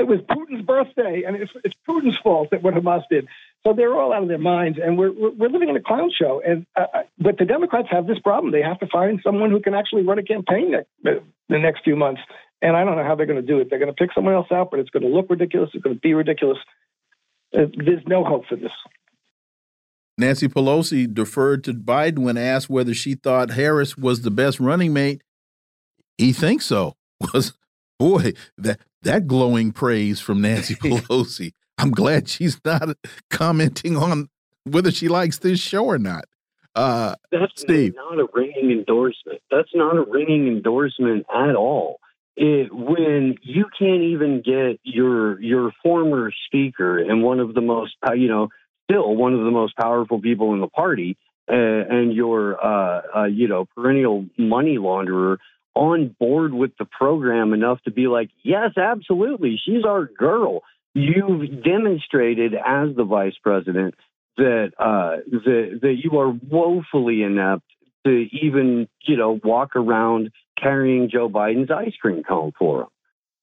it 0.00 0.06
was 0.06 0.20
Putin's 0.20 0.64
birthday, 0.64 1.24
and 1.26 1.36
it's, 1.36 1.52
it's 1.62 1.74
Putin's 1.88 2.16
fault 2.22 2.48
that 2.50 2.62
what 2.62 2.74
Hamas 2.74 3.02
did. 3.10 3.28
So 3.62 3.74
they're 3.74 3.94
all 3.94 4.12
out 4.12 4.22
of 4.22 4.28
their 4.28 4.38
minds, 4.38 4.78
and 4.82 4.96
we're 4.96 5.12
we're 5.12 5.50
living 5.50 5.68
in 5.68 5.76
a 5.76 5.82
clown 5.82 6.10
show. 6.10 6.40
And 6.44 6.66
uh, 6.74 6.86
uh, 6.94 7.02
but 7.18 7.36
the 7.38 7.44
Democrats 7.44 7.88
have 7.90 8.06
this 8.06 8.18
problem; 8.18 8.52
they 8.52 8.62
have 8.62 8.80
to 8.80 8.86
find 8.86 9.20
someone 9.22 9.50
who 9.50 9.60
can 9.60 9.74
actually 9.74 10.02
run 10.02 10.18
a 10.18 10.22
campaign 10.22 10.74
the 11.04 11.22
next 11.48 11.84
few 11.84 11.96
months. 11.96 12.22
And 12.62 12.76
I 12.76 12.84
don't 12.84 12.96
know 12.96 13.04
how 13.04 13.14
they're 13.14 13.26
going 13.26 13.40
to 13.40 13.46
do 13.46 13.58
it. 13.60 13.68
They're 13.70 13.78
going 13.78 13.92
to 13.92 13.94
pick 13.94 14.10
someone 14.14 14.34
else 14.34 14.48
out, 14.50 14.70
but 14.70 14.80
it's 14.80 14.90
going 14.90 15.02
to 15.02 15.08
look 15.08 15.26
ridiculous. 15.30 15.70
It's 15.74 15.82
going 15.82 15.96
to 15.96 16.00
be 16.00 16.14
ridiculous. 16.14 16.58
Uh, 17.54 17.66
there's 17.76 18.02
no 18.06 18.24
hope 18.24 18.46
for 18.48 18.56
this. 18.56 18.72
Nancy 20.18 20.48
Pelosi 20.48 21.12
deferred 21.12 21.64
to 21.64 21.72
Biden 21.72 22.18
when 22.18 22.36
asked 22.36 22.68
whether 22.68 22.92
she 22.92 23.14
thought 23.14 23.52
Harris 23.52 23.96
was 23.96 24.22
the 24.22 24.30
best 24.30 24.60
running 24.60 24.92
mate. 24.92 25.22
He 26.18 26.32
thinks 26.32 26.66
so. 26.66 26.96
Was 27.34 27.54
boy 28.00 28.32
that 28.56 28.80
that 29.02 29.26
glowing 29.26 29.70
praise 29.70 30.18
from 30.18 30.40
Nancy 30.40 30.74
Pelosi. 30.82 31.52
I'm 31.78 31.92
glad 31.92 32.28
she's 32.28 32.60
not 32.64 32.96
commenting 33.30 33.96
on 33.96 34.28
whether 34.64 34.90
she 34.90 35.08
likes 35.08 35.38
this 35.38 35.60
show 35.60 35.84
or 35.84 35.98
not. 35.98 36.24
Uh, 36.74 37.14
That's 37.30 37.52
Steve. 37.56 37.94
not 37.94 38.18
a 38.18 38.26
ringing 38.32 38.70
endorsement. 38.70 39.40
That's 39.50 39.70
not 39.74 39.96
a 39.96 40.02
ringing 40.02 40.46
endorsement 40.46 41.26
at 41.32 41.54
all. 41.54 42.00
It, 42.36 42.72
when 42.72 43.36
you 43.42 43.66
can't 43.78 44.02
even 44.02 44.42
get 44.42 44.80
your 44.82 45.40
your 45.40 45.72
former 45.82 46.32
speaker 46.46 46.98
and 46.98 47.22
one 47.22 47.38
of 47.38 47.54
the 47.54 47.60
most 47.60 47.94
uh, 48.06 48.12
you 48.12 48.28
know 48.28 48.48
still 48.90 49.14
one 49.14 49.34
of 49.34 49.44
the 49.44 49.50
most 49.50 49.76
powerful 49.76 50.20
people 50.20 50.54
in 50.54 50.60
the 50.60 50.68
party 50.68 51.18
uh, 51.50 51.54
and 51.54 52.14
your 52.14 52.64
uh, 52.64 53.02
uh, 53.14 53.24
you 53.24 53.48
know 53.48 53.66
perennial 53.74 54.26
money 54.38 54.78
launderer 54.78 55.36
on 55.74 56.14
board 56.18 56.52
with 56.52 56.72
the 56.78 56.84
program 56.84 57.52
enough 57.52 57.80
to 57.82 57.90
be 57.90 58.06
like 58.06 58.30
yes 58.42 58.76
absolutely 58.76 59.60
she's 59.64 59.84
our 59.84 60.04
girl 60.04 60.62
you've 60.94 61.62
demonstrated 61.62 62.54
as 62.54 62.94
the 62.96 63.04
vice 63.04 63.36
president 63.42 63.94
that 64.36 64.72
uh, 64.78 65.16
that 65.30 65.78
that 65.82 65.96
you 66.02 66.18
are 66.18 66.30
woefully 66.30 67.22
inept 67.22 67.64
to 68.04 68.26
even 68.32 68.88
you 69.02 69.16
know 69.16 69.38
walk 69.42 69.76
around 69.76 70.30
carrying 70.60 71.10
Joe 71.10 71.28
Biden's 71.28 71.70
ice 71.70 71.94
cream 72.00 72.22
cone 72.22 72.52
for 72.58 72.82
him. 72.82 72.88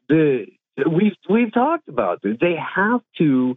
The 0.09 0.45
we've 0.89 1.13
we've 1.29 1.53
talked 1.53 1.87
about 1.87 2.21
this. 2.21 2.37
They 2.39 2.55
have 2.75 3.01
to 3.19 3.55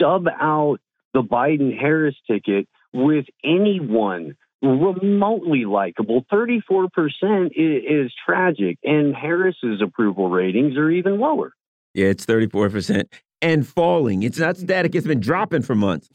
sub 0.00 0.26
out 0.28 0.78
the 1.14 1.22
Biden 1.22 1.78
Harris 1.78 2.16
ticket 2.26 2.68
with 2.92 3.26
anyone 3.44 4.36
remotely 4.62 5.64
likable. 5.64 6.24
Thirty 6.30 6.60
four 6.66 6.88
percent 6.88 7.52
is 7.56 8.12
tragic, 8.24 8.78
and 8.84 9.14
Harris's 9.14 9.80
approval 9.82 10.30
ratings 10.30 10.76
are 10.76 10.90
even 10.90 11.18
lower. 11.18 11.52
Yeah, 11.94 12.06
it's 12.06 12.24
34% 12.24 13.04
and 13.42 13.66
falling. 13.66 14.22
It's 14.22 14.38
not 14.38 14.56
static. 14.56 14.94
It's 14.94 15.06
been 15.06 15.20
dropping 15.20 15.62
for 15.62 15.74
months. 15.74 16.08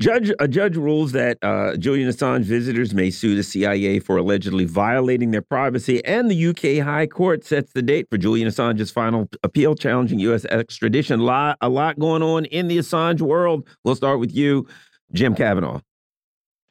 Judge 0.00 0.30
a 0.38 0.46
judge 0.46 0.76
rules 0.76 1.12
that 1.12 1.38
uh, 1.42 1.76
Julian 1.76 2.08
Assange 2.08 2.44
visitors 2.44 2.94
may 2.94 3.10
sue 3.10 3.34
the 3.34 3.42
CIA 3.42 3.98
for 3.98 4.18
allegedly 4.18 4.64
violating 4.64 5.30
their 5.30 5.42
privacy, 5.42 6.04
and 6.04 6.30
the 6.30 6.46
UK 6.48 6.84
High 6.84 7.06
Court 7.06 7.44
sets 7.44 7.72
the 7.72 7.82
date 7.82 8.08
for 8.10 8.18
Julian 8.18 8.48
Assange's 8.48 8.90
final 8.90 9.28
appeal 9.42 9.74
challenging 9.74 10.18
U.S. 10.20 10.44
extradition. 10.44 11.20
Lot, 11.20 11.56
a 11.60 11.68
lot 11.68 11.98
going 11.98 12.22
on 12.22 12.44
in 12.44 12.68
the 12.68 12.78
Assange 12.78 13.22
world. 13.22 13.66
We'll 13.84 13.96
start 13.96 14.20
with 14.20 14.34
you, 14.34 14.68
Jim 15.12 15.34
Kavanagh. 15.34 15.80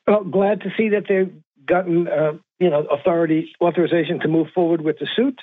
Well, 0.08 0.24
glad 0.24 0.62
to 0.62 0.70
see 0.78 0.90
that 0.90 1.04
they've 1.08 1.34
gotten 1.66 2.08
uh, 2.08 2.34
you 2.60 2.70
know 2.70 2.86
authority 2.86 3.54
authorization 3.62 4.20
to 4.22 4.28
move 4.28 4.48
forward 4.56 4.82
with 4.82 5.00
the 5.00 5.08
suit. 5.16 5.40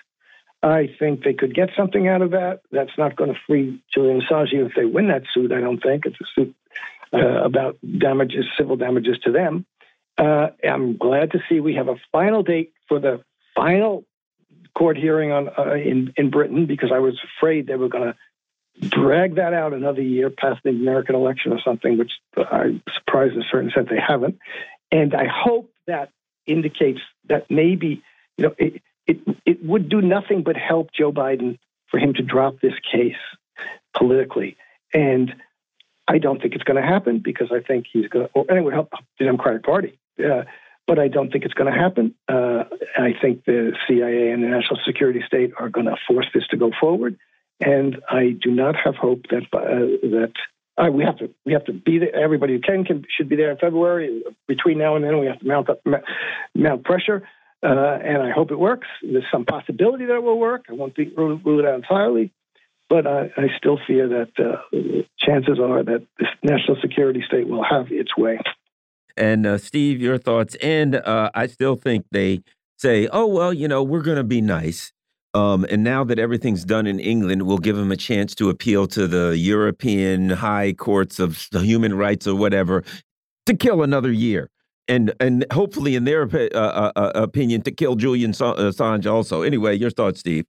I 0.63 0.89
think 0.99 1.25
they 1.25 1.35
could 1.35 1.55
get 1.55 1.69
something 1.77 2.09
out 2.09 2.23
of 2.23 2.31
that. 2.31 2.61
That's 2.73 2.97
not 2.97 3.17
going 3.17 3.33
to 3.33 3.39
free 3.47 3.83
Julian 3.93 4.23
Assange 4.23 4.55
if 4.55 4.73
they 4.75 4.87
win 4.87 5.09
that 5.09 5.25
suit. 5.33 5.53
I 5.53 5.61
don't 5.61 5.83
think 5.83 6.07
it's 6.07 6.17
a 6.21 6.25
suit 6.35 6.57
uh, 7.13 7.45
about 7.45 7.77
damages, 7.99 8.47
civil 8.57 8.77
damages 8.77 9.19
to 9.25 9.31
them. 9.31 9.67
Uh, 10.17 10.49
I'm 10.67 10.97
glad 10.97 11.33
to 11.33 11.41
see 11.49 11.61
we 11.61 11.75
have 11.75 11.89
a 11.89 11.97
final 12.11 12.43
date 12.43 12.73
for 12.89 12.99
the 12.99 13.23
final 13.55 14.05
court 14.75 14.97
hearing 14.97 15.33
on 15.33 15.51
uh, 15.59 15.75
in 15.75 16.15
in 16.17 16.31
Britain 16.31 16.65
because 16.67 16.91
I 16.93 16.99
was 16.99 17.21
afraid 17.39 17.67
they 17.67 17.77
were 17.77 17.89
going 17.89 18.05
to 18.05 18.17
drag 18.81 19.37
that 19.37 19.55
out 19.55 19.73
another 19.73 20.03
year 20.03 20.31
past 20.31 20.61
the 20.65 20.71
American 20.71 21.15
election 21.15 21.53
or 21.53 21.61
something, 21.65 21.99
which 21.99 22.13
I'm 22.37 22.83
surprised 22.95 23.35
in 23.35 23.43
a 23.43 23.49
certain 23.51 23.71
sense 23.75 23.89
they 23.89 24.01
haven't. 24.01 24.39
And 24.91 25.15
I 25.15 25.27
hope 25.27 25.71
that 25.87 26.11
indicates 26.47 27.01
that 27.29 27.51
maybe 27.51 28.03
you 28.37 28.47
know. 28.47 28.55
It, 28.59 28.83
it 29.07 29.19
it 29.45 29.63
would 29.63 29.91
do 29.91 30.01
nothing 30.01 30.43
but 30.43 30.57
help 30.57 30.91
Joe 30.93 31.13
Biden 31.13 31.59
for 31.89 31.99
him 31.99 32.15
to 32.15 32.23
drop 32.23 32.61
this 32.61 32.73
case 32.91 33.17
politically. 33.95 34.57
And 34.93 35.35
I 36.09 36.19
don't 36.19 36.41
think 36.41 36.55
it's 36.55 36.65
going 36.65 36.81
to 36.81 36.87
happen 36.87 37.19
because 37.19 37.49
I 37.53 37.61
think 37.61 37.87
he's 37.93 38.09
going 38.09 38.29
to, 38.29 38.41
and 38.49 38.59
it 38.59 38.63
would 38.63 38.75
help 38.75 38.93
the 39.19 39.25
Democratic 39.25 39.63
Party. 39.63 39.99
Uh, 40.19 40.43
but 40.87 40.99
I 40.99 41.09
don't 41.09 41.33
think 41.33 41.45
it's 41.45 41.55
going 41.55 41.73
to 41.73 41.79
happen. 41.79 42.15
Uh, 42.29 42.65
I 42.97 43.15
think 43.21 43.45
the 43.45 43.73
CIA 43.87 44.31
and 44.31 44.43
the 44.43 44.49
national 44.49 44.81
security 44.85 45.23
state 45.27 45.53
are 45.59 45.71
going 45.71 45.87
to 45.87 45.97
force 46.07 46.27
this 46.35 46.47
to 46.49 46.57
go 46.57 46.73
forward, 46.79 47.17
and 47.61 47.97
I 48.09 48.37
do 48.41 48.51
not 48.51 48.75
have 48.77 48.97
hope 48.97 49.23
that 49.31 49.45
uh, 49.53 50.09
that 50.09 50.33
uh, 50.77 50.91
we 50.91 51.05
have 51.05 51.19
to 51.19 51.31
we 51.45 51.53
have 51.53 51.65
to 51.67 51.73
be 51.73 51.99
there. 51.99 52.15
Everybody 52.15 52.55
who 52.55 52.61
can, 52.61 52.85
can 52.85 53.05
should 53.17 53.29
be 53.29 53.37
there 53.37 53.51
in 53.51 53.59
February. 53.59 54.23
Between 54.49 54.79
now 54.79 54.97
and 54.97 55.05
then, 55.05 55.19
we 55.19 55.27
have 55.27 55.41
to 55.41 55.47
mount 55.47 55.71
up 55.71 55.81
mount 56.55 56.85
pressure. 56.85 57.27
Uh, 57.63 57.99
and 58.05 58.23
I 58.23 58.31
hope 58.31 58.51
it 58.51 58.59
works. 58.59 58.87
There's 59.03 59.25
some 59.33 59.47
possibility 59.47 60.05
that 60.05 60.17
it 60.17 60.23
will 60.23 60.39
work. 60.39 60.67
I 60.69 60.75
won't 60.75 60.95
think, 60.95 61.17
rule, 61.17 61.41
rule 61.43 61.61
it 61.61 61.65
out 61.65 61.77
entirely, 61.77 62.31
but 62.91 63.07
I, 63.07 63.33
I 63.39 63.47
still 63.57 63.79
fear 63.87 64.07
that 64.07 64.33
uh, 64.39 64.77
chances 65.19 65.59
are 65.59 65.83
that 65.83 66.07
this 66.19 66.29
national 66.43 66.77
security 66.83 67.25
state 67.27 67.49
will 67.49 67.65
have 67.65 67.87
its 67.91 68.15
way. 68.19 68.39
And 69.17 69.47
uh, 69.47 69.57
Steve, 69.57 69.99
your 70.03 70.19
thoughts? 70.19 70.57
And 70.57 70.97
uh, 70.97 71.31
I 71.35 71.47
still 71.47 71.77
think 71.77 72.05
they 72.11 72.43
say, 72.77 73.09
"Oh 73.11 73.27
well, 73.27 73.53
you 73.53 73.69
know, 73.69 73.83
we're 73.83 74.03
going 74.03 74.19
to 74.19 74.25
be 74.25 74.43
nice." 74.43 74.93
Um, 75.35 75.67
and 75.69 75.83
now 75.83 76.05
that 76.05 76.19
everything's 76.19 76.65
done 76.65 76.87
in 76.87 77.01
England, 77.01 77.43
we'll 77.43 77.59
give 77.59 77.77
them 77.77 77.91
a 77.91 77.97
chance 77.97 78.35
to 78.37 78.51
appeal 78.51 78.87
to 78.89 79.09
the 79.09 79.37
European 79.37 80.31
high 80.31 80.73
courts 80.75 81.19
of 81.19 81.49
human 81.53 81.95
rights 81.95 82.27
or 82.27 82.37
whatever 82.37 82.85
to 83.47 83.55
kill 83.55 83.83
another 83.83 84.13
year 84.13 84.51
and 84.89 85.13
and 85.21 85.47
hopefully, 85.53 85.97
in 85.97 86.05
their 86.05 86.23
uh, 86.23 86.49
uh, 86.55 86.93
uh, 86.97 87.13
opinion, 87.15 87.63
to 87.63 87.71
kill 87.71 87.97
Julian 87.97 88.33
Assange 88.33 89.11
also. 89.11 89.43
Anyway, 89.43 89.77
your 89.77 89.91
thoughts, 89.91 90.21
Steve? 90.21 90.45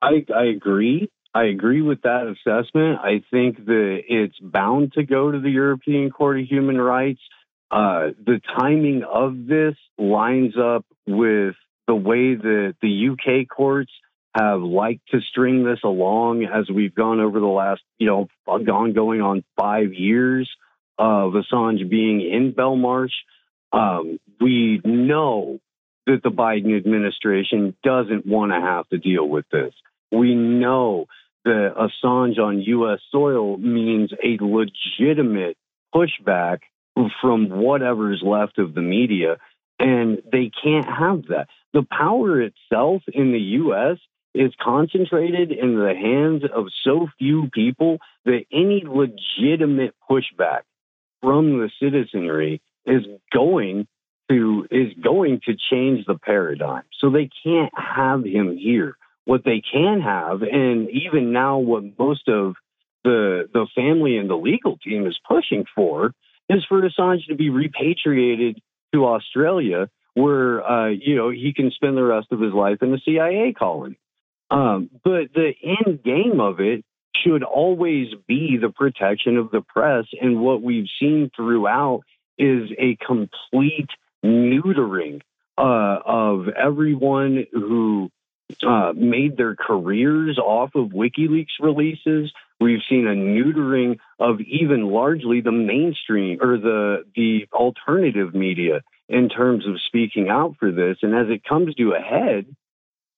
I 0.00 0.24
I 0.34 0.44
agree. 0.44 1.10
I 1.34 1.44
agree 1.44 1.80
with 1.82 2.02
that 2.02 2.26
assessment. 2.26 2.98
I 3.00 3.22
think 3.30 3.64
that 3.64 4.00
it's 4.08 4.38
bound 4.40 4.92
to 4.94 5.02
go 5.02 5.30
to 5.30 5.40
the 5.40 5.50
European 5.50 6.10
Court 6.10 6.40
of 6.40 6.46
Human 6.46 6.78
Rights. 6.78 7.20
Uh, 7.70 8.10
the 8.22 8.38
timing 8.58 9.02
of 9.02 9.46
this 9.46 9.74
lines 9.96 10.54
up 10.58 10.84
with 11.06 11.54
the 11.86 11.94
way 11.94 12.34
that 12.34 12.74
the 12.80 13.08
UK 13.10 13.48
courts 13.48 13.92
have 14.34 14.62
liked 14.62 15.08
to 15.10 15.20
string 15.20 15.64
this 15.64 15.80
along 15.84 16.44
as 16.44 16.70
we've 16.70 16.94
gone 16.94 17.20
over 17.20 17.38
the 17.38 17.46
last, 17.46 17.82
you 17.98 18.06
know, 18.06 18.28
gone 18.46 18.92
going 18.92 19.20
on 19.20 19.44
five 19.58 19.92
years 19.92 20.50
of 20.98 21.32
Assange 21.32 21.88
being 21.88 22.20
in 22.20 22.52
Belmarsh. 22.52 23.12
Um, 23.72 24.18
we 24.40 24.80
know 24.84 25.60
that 26.06 26.22
the 26.22 26.30
Biden 26.30 26.76
administration 26.76 27.76
doesn't 27.84 28.26
want 28.26 28.52
to 28.52 28.60
have 28.60 28.88
to 28.88 28.98
deal 28.98 29.28
with 29.28 29.44
this. 29.50 29.74
We 30.10 30.34
know 30.34 31.06
that 31.44 31.74
Assange 31.76 32.38
on 32.38 32.60
U.S. 32.60 33.00
soil 33.10 33.56
means 33.56 34.12
a 34.12 34.38
legitimate 34.42 35.56
pushback 35.94 36.60
from 37.20 37.48
whatever's 37.48 38.22
left 38.24 38.58
of 38.58 38.74
the 38.74 38.82
media, 38.82 39.36
and 39.78 40.22
they 40.30 40.50
can't 40.62 40.88
have 40.88 41.26
that. 41.28 41.48
The 41.72 41.86
power 41.90 42.40
itself 42.40 43.02
in 43.12 43.32
the 43.32 43.40
U.S. 43.40 43.98
is 44.34 44.52
concentrated 44.60 45.52
in 45.52 45.76
the 45.76 45.94
hands 45.94 46.42
of 46.54 46.66
so 46.84 47.08
few 47.18 47.48
people 47.52 47.98
that 48.24 48.44
any 48.52 48.84
legitimate 48.86 49.94
pushback 50.08 50.62
from 51.20 51.58
the 51.58 51.70
citizenry 51.80 52.60
is 52.84 53.02
going 53.32 53.86
to 54.28 54.66
is 54.70 54.92
going 55.02 55.40
to 55.46 55.54
change 55.70 56.04
the 56.06 56.18
paradigm. 56.18 56.82
So 57.00 57.10
they 57.10 57.28
can't 57.44 57.72
have 57.76 58.24
him 58.24 58.56
here. 58.56 58.96
What 59.24 59.44
they 59.44 59.62
can 59.72 60.00
have, 60.00 60.42
and 60.42 60.90
even 60.90 61.32
now, 61.32 61.58
what 61.58 61.84
most 61.98 62.28
of 62.28 62.54
the 63.04 63.48
the 63.52 63.66
family 63.74 64.16
and 64.16 64.28
the 64.28 64.36
legal 64.36 64.78
team 64.78 65.06
is 65.06 65.18
pushing 65.28 65.64
for, 65.74 66.12
is 66.48 66.64
for 66.68 66.82
Assange 66.82 67.26
to 67.28 67.34
be 67.34 67.50
repatriated 67.50 68.60
to 68.92 69.06
Australia, 69.06 69.88
where 70.14 70.64
uh, 70.64 70.88
you 70.88 71.16
know 71.16 71.30
he 71.30 71.52
can 71.54 71.70
spend 71.70 71.96
the 71.96 72.02
rest 72.02 72.28
of 72.30 72.40
his 72.40 72.52
life 72.52 72.78
in 72.82 72.90
the 72.90 73.00
CIA 73.04 73.52
colony. 73.52 73.98
Um, 74.50 74.90
but 75.02 75.32
the 75.34 75.52
end 75.62 76.02
game 76.02 76.40
of 76.40 76.60
it 76.60 76.84
should 77.16 77.42
always 77.42 78.08
be 78.26 78.58
the 78.60 78.70
protection 78.70 79.36
of 79.36 79.50
the 79.50 79.62
press, 79.62 80.04
and 80.20 80.40
what 80.40 80.62
we've 80.62 80.88
seen 81.00 81.30
throughout 81.34 82.02
is 82.38 82.70
a 82.78 82.96
complete 83.04 83.88
neutering 84.24 85.20
uh, 85.58 85.98
of 86.04 86.48
everyone 86.48 87.46
who 87.52 88.10
uh, 88.66 88.92
made 88.94 89.36
their 89.36 89.54
careers 89.54 90.38
off 90.38 90.74
of 90.74 90.88
WikiLeaks 90.88 91.60
releases. 91.60 92.32
We've 92.62 92.80
seen 92.88 93.06
a 93.06 93.14
neutering 93.14 93.98
of 94.18 94.40
even 94.40 94.88
largely 94.88 95.40
the 95.40 95.52
mainstream 95.52 96.38
or 96.40 96.58
the 96.58 97.04
the 97.14 97.46
alternative 97.52 98.34
media 98.34 98.82
in 99.08 99.28
terms 99.28 99.66
of 99.66 99.80
speaking 99.86 100.28
out 100.28 100.56
for 100.58 100.70
this. 100.70 100.98
And 101.02 101.14
as 101.14 101.26
it 101.28 101.44
comes 101.44 101.74
to 101.74 101.92
a 101.92 102.00
head, 102.00 102.46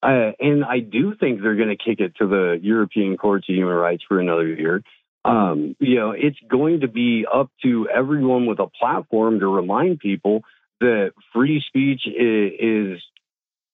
uh, 0.02 0.32
and 0.40 0.64
I 0.64 0.80
do 0.80 1.14
think 1.14 1.40
they're 1.40 1.56
going 1.56 1.76
to 1.76 1.76
kick 1.76 2.00
it 2.00 2.16
to 2.16 2.26
the 2.26 2.58
European 2.60 3.16
Courts 3.16 3.48
of 3.48 3.54
Human 3.54 3.74
Rights 3.74 4.04
for 4.08 4.20
another 4.20 4.46
year 4.46 4.82
um, 5.24 5.74
you 5.80 5.96
know, 5.96 6.10
it's 6.10 6.38
going 6.48 6.80
to 6.80 6.88
be 6.88 7.24
up 7.32 7.50
to 7.62 7.88
everyone 7.88 8.46
with 8.46 8.58
a 8.58 8.66
platform 8.66 9.40
to 9.40 9.46
remind 9.46 9.98
people 9.98 10.42
that 10.80 11.12
free 11.32 11.62
speech 11.66 12.02
is, 12.06 12.52
is 12.60 13.02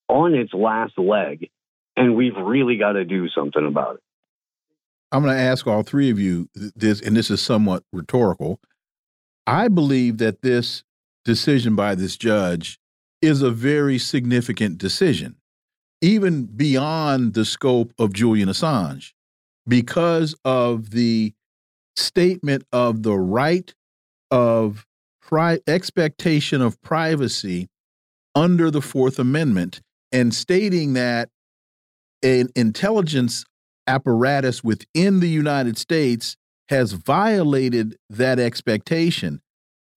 on 0.09 0.35
its 0.35 0.53
last 0.55 0.97
leg, 0.97 1.51
and 1.97 2.15
we've 2.15 2.37
really 2.37 2.77
got 2.77 2.93
to 2.93 3.05
do 3.05 3.29
something 3.29 3.67
about 3.67 3.97
it. 3.97 4.03
I'm 5.13 5.23
going 5.23 5.37
to 5.37 5.43
ask 5.43 5.67
all 5.67 5.83
three 5.83 6.11
of 6.11 6.19
you 6.19 6.49
this, 6.55 7.01
and 7.01 7.17
this 7.17 7.31
is 7.31 7.43
somewhat 7.43 7.83
rhetorical. 7.93 8.61
I 9.47 9.69
believe 9.69 10.19
that 10.19 10.43
this 10.43 10.85
decision 11.25 11.75
by 11.75 11.95
this 11.95 12.17
judge 12.17 12.79
is 13.21 13.43
a 13.43 13.51
very 13.51 13.99
significant 13.99 14.79
decision, 14.79 15.37
even 16.01 16.45
beyond 16.45 17.35
the 17.35 17.45
scope 17.45 17.93
of 17.99 18.13
Julian 18.13 18.49
Assange, 18.49 19.13
because 19.67 20.35
of 20.45 20.91
the 20.91 21.35
statement 21.97 22.65
of 22.73 23.03
the 23.03 23.19
right 23.19 23.75
of 24.31 24.87
expectation 25.69 26.61
of 26.61 26.81
privacy 26.83 27.69
under 28.35 28.71
the 28.71 28.83
Fourth 28.83 29.19
Amendment 29.19 29.81
and 30.11 30.35
stating 30.35 30.95
that 30.95 31.29
an 32.23 32.49
intelligence 32.57 33.45
apparatus 33.87 34.63
within 34.63 35.21
the 35.21 35.29
United 35.29 35.79
States 35.79 36.37
has 36.69 36.93
violated 36.93 37.97
that 38.09 38.39
expectation. 38.39 39.41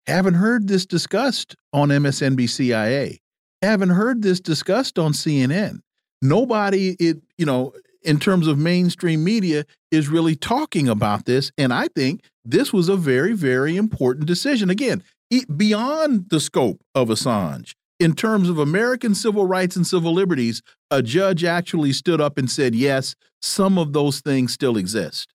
Haven't 0.07 0.35
heard 0.35 0.69
this 0.69 0.87
discussed 0.87 1.57
on 1.73 1.89
MSNBCIA. 1.89 3.19
Haven't 3.63 3.91
heard 3.91 4.23
this 4.23 4.41
discussed 4.41 4.99
on 4.99 5.13
CNN. 5.13 5.81
Nobody, 6.23 6.97
it 6.99 7.19
you 7.37 7.47
know, 7.47 7.73
in 8.03 8.19
terms 8.19 8.47
of 8.47 8.59
mainstream 8.59 9.23
media, 9.25 9.65
is 9.91 10.09
really 10.09 10.37
talking 10.37 10.89
about 10.89 11.27
this. 11.27 11.51
And 11.59 11.73
I 11.73 11.89
think 11.89 12.23
this 12.45 12.73
was 12.73 12.89
a 12.89 12.97
very, 12.97 13.33
very 13.35 13.77
important 13.77 14.27
decision. 14.27 14.71
Again, 14.71 15.03
it, 15.31 15.57
beyond 15.57 16.31
the 16.31 16.41
scope 16.41 16.81
of 16.95 17.09
Assange, 17.09 17.75
in 18.01 18.15
terms 18.15 18.49
of 18.49 18.59
American 18.59 19.15
civil 19.15 19.47
rights 19.47 19.77
and 19.77 19.87
civil 19.87 20.13
liberties, 20.13 20.63
a 20.91 21.03
judge 21.03 21.45
actually 21.45 21.93
stood 21.93 22.21
up 22.21 22.39
and 22.39 22.51
said, 22.51 22.75
yes, 22.75 23.15
some 23.41 23.79
of 23.79 23.93
those 23.93 24.21
things 24.21 24.53
still 24.53 24.77
exist. 24.77 25.33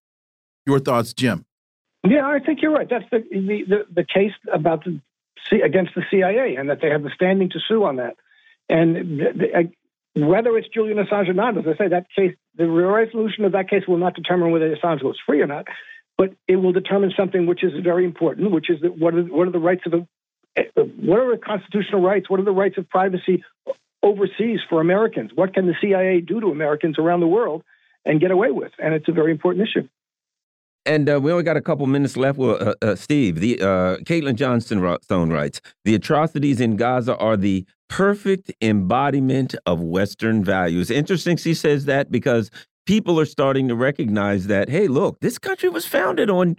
Your 0.66 0.80
thoughts, 0.80 1.14
Jim? 1.14 1.46
Yeah, 2.06 2.28
I 2.28 2.40
think 2.40 2.62
you're 2.62 2.74
right. 2.74 2.90
That's 2.90 3.06
the 3.12 3.24
the, 3.32 3.64
the, 3.68 3.86
the 3.94 4.04
case 4.04 4.34
about 4.52 4.84
the 4.84 5.00
against 5.64 5.94
the 5.96 6.04
CIA, 6.10 6.56
and 6.56 6.70
that 6.70 6.80
they 6.82 6.90
have 6.90 7.04
the 7.04 7.12
standing 7.14 7.50
to 7.52 7.60
sue 7.68 7.84
on 7.84 7.98
that. 7.98 8.16
And 8.68 9.20
the, 9.20 9.72
whether 10.16 10.58
it's 10.58 10.68
Julian 10.74 10.98
Assange 10.98 11.30
or 11.30 11.34
not, 11.34 11.58
as 11.58 11.66
I 11.68 11.78
say, 11.78 11.88
that 11.90 12.08
case, 12.16 12.36
the 12.58 12.68
resolution 12.68 13.44
of 13.46 13.52
that 13.52 13.70
case 13.70 13.84
will 13.88 13.98
not 13.98 14.16
determine 14.16 14.52
whether 14.52 14.76
Assange 14.76 15.04
was 15.04 15.18
free 15.26 15.42
or 15.42 15.48
not, 15.48 15.66
but 16.18 16.34
it 16.48 16.56
will 16.56 16.72
determine 16.72 17.12
something 17.16 17.46
which 17.46 17.64
is 17.64 17.74
very 17.84 18.06
important, 18.06 18.52
which 18.52 18.70
is 18.70 18.82
that 18.82 18.98
what 18.98 19.14
are 19.14 19.24
what 19.24 19.48
are 19.48 19.52
the 19.52 19.60
rights 19.60 19.84
of 19.86 19.94
a 19.94 20.08
what 20.76 21.19
are 21.19 21.36
the 21.36 21.41
constitutional 21.41 22.02
rights? 22.02 22.30
What 22.30 22.40
are 22.40 22.44
the 22.44 22.52
rights 22.52 22.77
of 22.77 22.90
privacy 22.90 23.44
overseas 24.03 24.60
for 24.69 24.82
Americans? 24.82 25.32
What 25.36 25.53
can 25.53 25.68
the 25.68 25.76
CIA 25.82 26.22
do 26.22 26.40
to 26.40 26.48
Americans 26.48 26.98
around 26.98 27.19
the 27.19 27.27
world 27.27 27.64
and 28.06 28.19
get 28.22 28.32
away 28.32 28.52
with? 28.52 28.72
And 28.80 28.94
it's 28.94 29.07
a 29.07 29.11
very 29.11 29.32
important 29.32 29.68
issue. 29.68 29.88
And 30.86 31.10
uh, 31.10 31.19
we 31.19 31.32
only 31.32 31.44
got 31.44 31.57
a 31.57 31.61
couple 31.61 31.88
minutes 31.88 32.15
left. 32.15 32.38
Well, 32.38 32.57
uh, 32.61 32.73
uh, 32.82 32.95
Steve, 32.95 33.40
the 33.40 33.60
uh, 33.60 33.98
Caitlin 34.03 34.36
Johnstone 34.36 34.80
writes, 35.32 35.60
the 35.84 35.95
atrocities 35.95 36.61
in 36.61 36.76
Gaza 36.76 37.18
are 37.18 37.36
the 37.36 37.65
perfect 37.90 38.52
embodiment 38.61 39.56
of 39.65 39.82
Western 39.82 40.44
values. 40.44 40.91
Interesting, 40.91 41.38
she 41.38 41.56
says 41.56 41.86
that 41.86 42.11
because 42.11 42.52
people 42.86 43.19
are 43.19 43.26
starting 43.26 43.68
to 43.68 43.76
recognize 43.76 44.45
that, 44.45 44.69
hey, 44.69 44.88
look, 44.88 45.19
this 45.22 45.40
country 45.40 45.69
was 45.69 45.88
founded 45.88 46.30
on 46.30 46.56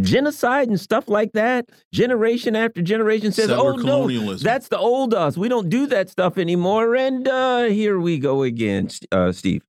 genocide 0.00 0.68
and 0.68 0.78
stuff 0.78 1.08
like 1.08 1.32
that. 1.32 1.68
Generation 1.92 2.56
after 2.56 2.82
generation 2.82 3.32
says, 3.32 3.50
"Oh 3.50 3.76
no, 3.76 4.34
that's 4.36 4.68
the 4.68 4.78
old 4.78 5.14
us. 5.14 5.36
We 5.36 5.48
don't 5.48 5.68
do 5.68 5.86
that 5.86 6.10
stuff 6.10 6.38
anymore." 6.38 6.94
And 6.94 7.26
uh, 7.26 7.64
here 7.64 7.98
we 7.98 8.18
go 8.18 8.42
again, 8.42 8.88
uh, 9.12 9.32
Steve. 9.32 9.62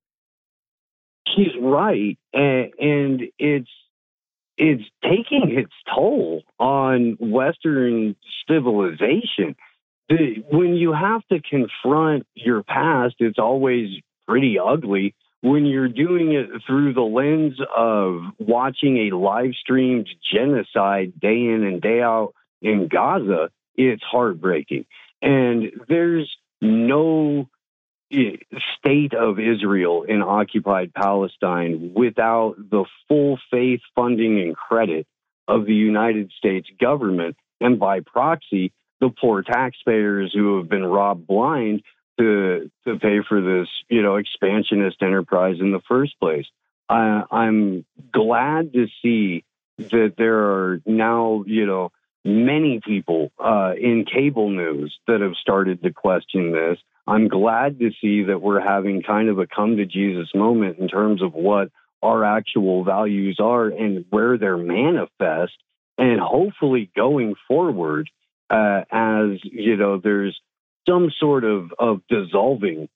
He's 1.35 1.53
right, 1.61 2.17
and, 2.33 2.71
and 2.79 3.21
it's 3.37 3.69
it's 4.57 4.83
taking 5.03 5.57
its 5.57 5.71
toll 5.93 6.43
on 6.59 7.17
Western 7.19 8.15
civilization. 8.47 9.55
The, 10.09 10.43
when 10.51 10.73
you 10.73 10.91
have 10.91 11.21
to 11.31 11.39
confront 11.39 12.25
your 12.33 12.63
past, 12.63 13.15
it's 13.19 13.39
always 13.39 13.89
pretty 14.27 14.57
ugly 14.59 15.15
when 15.41 15.65
you're 15.65 15.87
doing 15.87 16.33
it 16.33 16.49
through 16.67 16.93
the 16.93 17.01
lens 17.01 17.59
of 17.75 18.21
watching 18.39 19.09
a 19.09 19.15
live 19.15 19.53
streamed 19.59 20.09
genocide 20.33 21.13
day 21.19 21.45
in 21.45 21.63
and 21.63 21.81
day 21.81 22.01
out 22.01 22.33
in 22.61 22.87
Gaza, 22.87 23.49
it's 23.75 24.03
heartbreaking. 24.03 24.85
And 25.21 25.71
there's 25.87 26.29
no 26.61 27.47
eh, 28.11 28.35
state 28.77 29.13
of 29.13 29.39
Israel 29.39 30.03
in 30.03 30.21
occupied 30.21 30.93
Palestine 30.93 31.93
without 31.95 32.55
the 32.57 32.83
full 33.07 33.39
faith, 33.49 33.81
funding, 33.95 34.41
and 34.41 34.55
credit 34.55 35.07
of 35.47 35.65
the 35.65 35.73
United 35.73 36.31
States 36.37 36.67
government, 36.79 37.37
and 37.61 37.79
by 37.79 38.01
proxy, 38.01 38.71
the 38.99 39.09
poor 39.09 39.41
taxpayers 39.41 40.31
who 40.33 40.57
have 40.57 40.69
been 40.69 40.85
robbed 40.85 41.25
blind 41.25 41.81
to 42.19 42.69
to 42.85 42.99
pay 42.99 43.19
for 43.27 43.41
this, 43.41 43.67
you 43.89 44.01
know, 44.03 44.17
expansionist 44.17 45.01
enterprise 45.01 45.57
in 45.59 45.71
the 45.71 45.81
first 45.87 46.19
place. 46.19 46.45
I, 46.87 47.23
I'm 47.31 47.85
glad 48.11 48.73
to 48.73 48.87
see 49.01 49.43
that 49.77 50.15
there 50.17 50.37
are 50.37 50.81
now, 50.85 51.43
you 51.47 51.65
know, 51.65 51.91
many 52.25 52.81
people 52.85 53.31
uh, 53.39 53.73
in 53.79 54.05
cable 54.05 54.49
news 54.49 54.97
that 55.07 55.21
have 55.21 55.35
started 55.41 55.81
to 55.83 55.91
question 55.91 56.51
this. 56.51 56.77
I'm 57.07 57.27
glad 57.27 57.79
to 57.79 57.91
see 58.01 58.23
that 58.25 58.41
we're 58.41 58.59
having 58.59 59.01
kind 59.01 59.29
of 59.29 59.39
a 59.39 59.47
come 59.47 59.77
to 59.77 59.85
Jesus 59.85 60.29
moment 60.35 60.77
in 60.79 60.87
terms 60.87 61.23
of 61.23 61.33
what 61.33 61.69
our 62.03 62.23
actual 62.23 62.83
values 62.83 63.37
are 63.39 63.67
and 63.67 64.05
where 64.09 64.37
they're 64.37 64.57
manifest. 64.57 65.53
And 65.97 66.19
hopefully 66.19 66.89
going 66.95 67.35
forward, 67.47 68.09
uh, 68.49 68.83
as 68.91 69.39
you 69.43 69.75
know, 69.75 69.99
there's 69.99 70.39
some 70.89 71.11
sort 71.19 71.43
of, 71.43 71.71
of 71.77 72.01
dissolving 72.09 72.89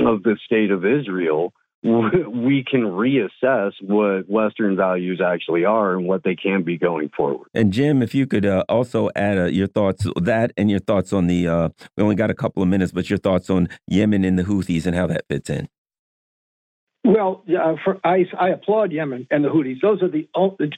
of 0.00 0.22
the 0.22 0.36
state 0.44 0.70
of 0.70 0.84
Israel, 0.84 1.52
we 1.82 2.64
can 2.68 2.82
reassess 2.82 3.72
what 3.80 4.28
Western 4.28 4.76
values 4.76 5.20
actually 5.24 5.64
are 5.64 5.94
and 5.94 6.06
what 6.06 6.24
they 6.24 6.34
can 6.34 6.62
be 6.62 6.76
going 6.76 7.08
forward. 7.16 7.48
And 7.54 7.72
Jim, 7.72 8.02
if 8.02 8.14
you 8.14 8.26
could 8.26 8.44
uh, 8.44 8.64
also 8.68 9.10
add 9.14 9.38
uh, 9.38 9.44
your 9.44 9.68
thoughts 9.68 10.06
that 10.16 10.52
and 10.56 10.70
your 10.70 10.80
thoughts 10.80 11.12
on 11.12 11.28
the 11.28 11.46
uh, 11.46 11.68
we 11.96 12.02
only 12.02 12.16
got 12.16 12.30
a 12.30 12.34
couple 12.34 12.62
of 12.62 12.68
minutes, 12.68 12.90
but 12.90 13.08
your 13.08 13.18
thoughts 13.18 13.48
on 13.48 13.68
Yemen 13.86 14.24
and 14.24 14.38
the 14.38 14.42
Houthis 14.42 14.86
and 14.86 14.96
how 14.96 15.06
that 15.06 15.24
fits 15.28 15.50
in. 15.50 15.68
Well, 17.04 17.44
uh, 17.48 17.76
for, 17.84 18.00
I, 18.02 18.24
I 18.38 18.48
applaud 18.50 18.90
Yemen 18.92 19.28
and 19.30 19.44
the 19.44 19.48
Houthis. 19.48 19.80
Those 19.80 20.02
are 20.02 20.08
the, 20.08 20.28
the 20.34 20.72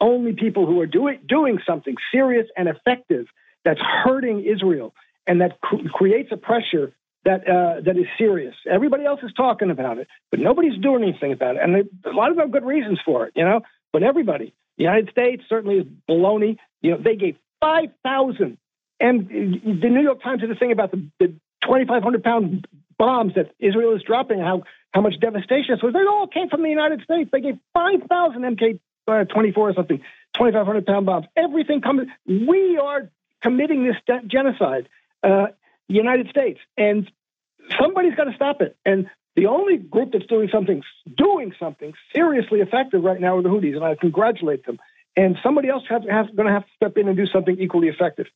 only 0.00 0.34
people 0.34 0.66
who 0.66 0.80
are 0.80 0.86
doing 0.86 1.18
doing 1.28 1.58
something 1.66 1.96
serious 2.12 2.46
and 2.56 2.68
effective 2.68 3.26
that's 3.64 3.80
hurting 3.80 4.44
Israel 4.44 4.94
and 5.26 5.40
that 5.40 5.60
cr- 5.60 5.88
creates 5.92 6.30
a 6.32 6.36
pressure 6.36 6.92
that 7.24 7.48
uh, 7.48 7.80
that 7.80 7.96
is 7.96 8.06
serious. 8.18 8.54
Everybody 8.70 9.04
else 9.04 9.20
is 9.22 9.32
talking 9.34 9.70
about 9.70 9.98
it, 9.98 10.08
but 10.30 10.40
nobody's 10.40 10.78
doing 10.80 11.02
anything 11.02 11.32
about 11.32 11.56
it, 11.56 11.62
and 11.62 11.74
they, 11.74 12.10
a 12.10 12.12
lot 12.12 12.30
of 12.30 12.36
them 12.36 12.46
have 12.46 12.52
good 12.52 12.66
reasons 12.66 13.00
for 13.04 13.26
it, 13.26 13.32
you 13.34 13.44
know. 13.44 13.60
But 13.92 14.02
everybody, 14.02 14.54
the 14.76 14.84
United 14.84 15.10
States 15.10 15.42
certainly 15.48 15.78
is 15.78 15.86
baloney. 16.08 16.58
You 16.82 16.92
know, 16.92 16.98
they 17.02 17.16
gave 17.16 17.36
five 17.60 17.90
thousand, 18.02 18.58
and 19.00 19.28
the 19.28 19.88
New 19.88 20.02
York 20.02 20.22
Times 20.22 20.40
did 20.40 20.50
a 20.50 20.54
thing 20.54 20.72
about 20.72 20.90
the, 20.90 21.08
the 21.18 21.34
twenty 21.64 21.86
five 21.86 22.02
hundred 22.02 22.22
pound 22.22 22.66
bombs 22.98 23.34
that 23.34 23.52
Israel 23.58 23.96
is 23.96 24.02
dropping, 24.02 24.40
how 24.40 24.62
how 24.92 25.00
much 25.00 25.18
devastation 25.20 25.78
So. 25.80 25.90
They 25.90 26.00
all 26.00 26.26
came 26.26 26.48
from 26.48 26.62
the 26.62 26.68
United 26.68 27.02
States. 27.02 27.30
They 27.32 27.40
gave 27.40 27.58
five 27.72 28.02
thousand 28.08 28.42
MK 28.42 28.80
uh, 29.08 29.24
twenty 29.24 29.52
four 29.52 29.70
or 29.70 29.74
something, 29.74 30.00
twenty 30.34 30.52
five 30.52 30.66
hundred 30.66 30.86
pound 30.86 31.06
bombs. 31.06 31.26
Everything 31.36 31.80
coming. 31.80 32.12
We 32.26 32.78
are 32.78 33.10
committing 33.42 33.84
this 33.84 33.96
genocide 34.26 34.88
uh, 35.24 35.46
United 35.88 36.28
States, 36.28 36.60
and 36.76 37.10
somebody's 37.80 38.14
got 38.14 38.24
to 38.24 38.34
stop 38.34 38.60
it. 38.60 38.76
And 38.84 39.08
the 39.36 39.46
only 39.46 39.76
group 39.76 40.12
that's 40.12 40.26
doing 40.26 40.48
something 40.52 40.82
doing 41.16 41.52
something 41.58 41.92
seriously 42.14 42.60
effective 42.60 43.02
right 43.02 43.20
now 43.20 43.38
are 43.38 43.42
the 43.42 43.48
Houthis, 43.48 43.74
and 43.74 43.84
I 43.84 43.94
congratulate 43.94 44.64
them. 44.66 44.78
And 45.16 45.36
somebody 45.42 45.68
else 45.68 45.84
has, 45.88 46.02
has 46.10 46.26
going 46.34 46.46
to 46.46 46.52
have 46.52 46.64
to 46.64 46.70
step 46.76 46.96
in 46.96 47.08
and 47.08 47.16
do 47.16 47.26
something 47.26 47.56
equally 47.58 47.88
effective. 47.88 48.26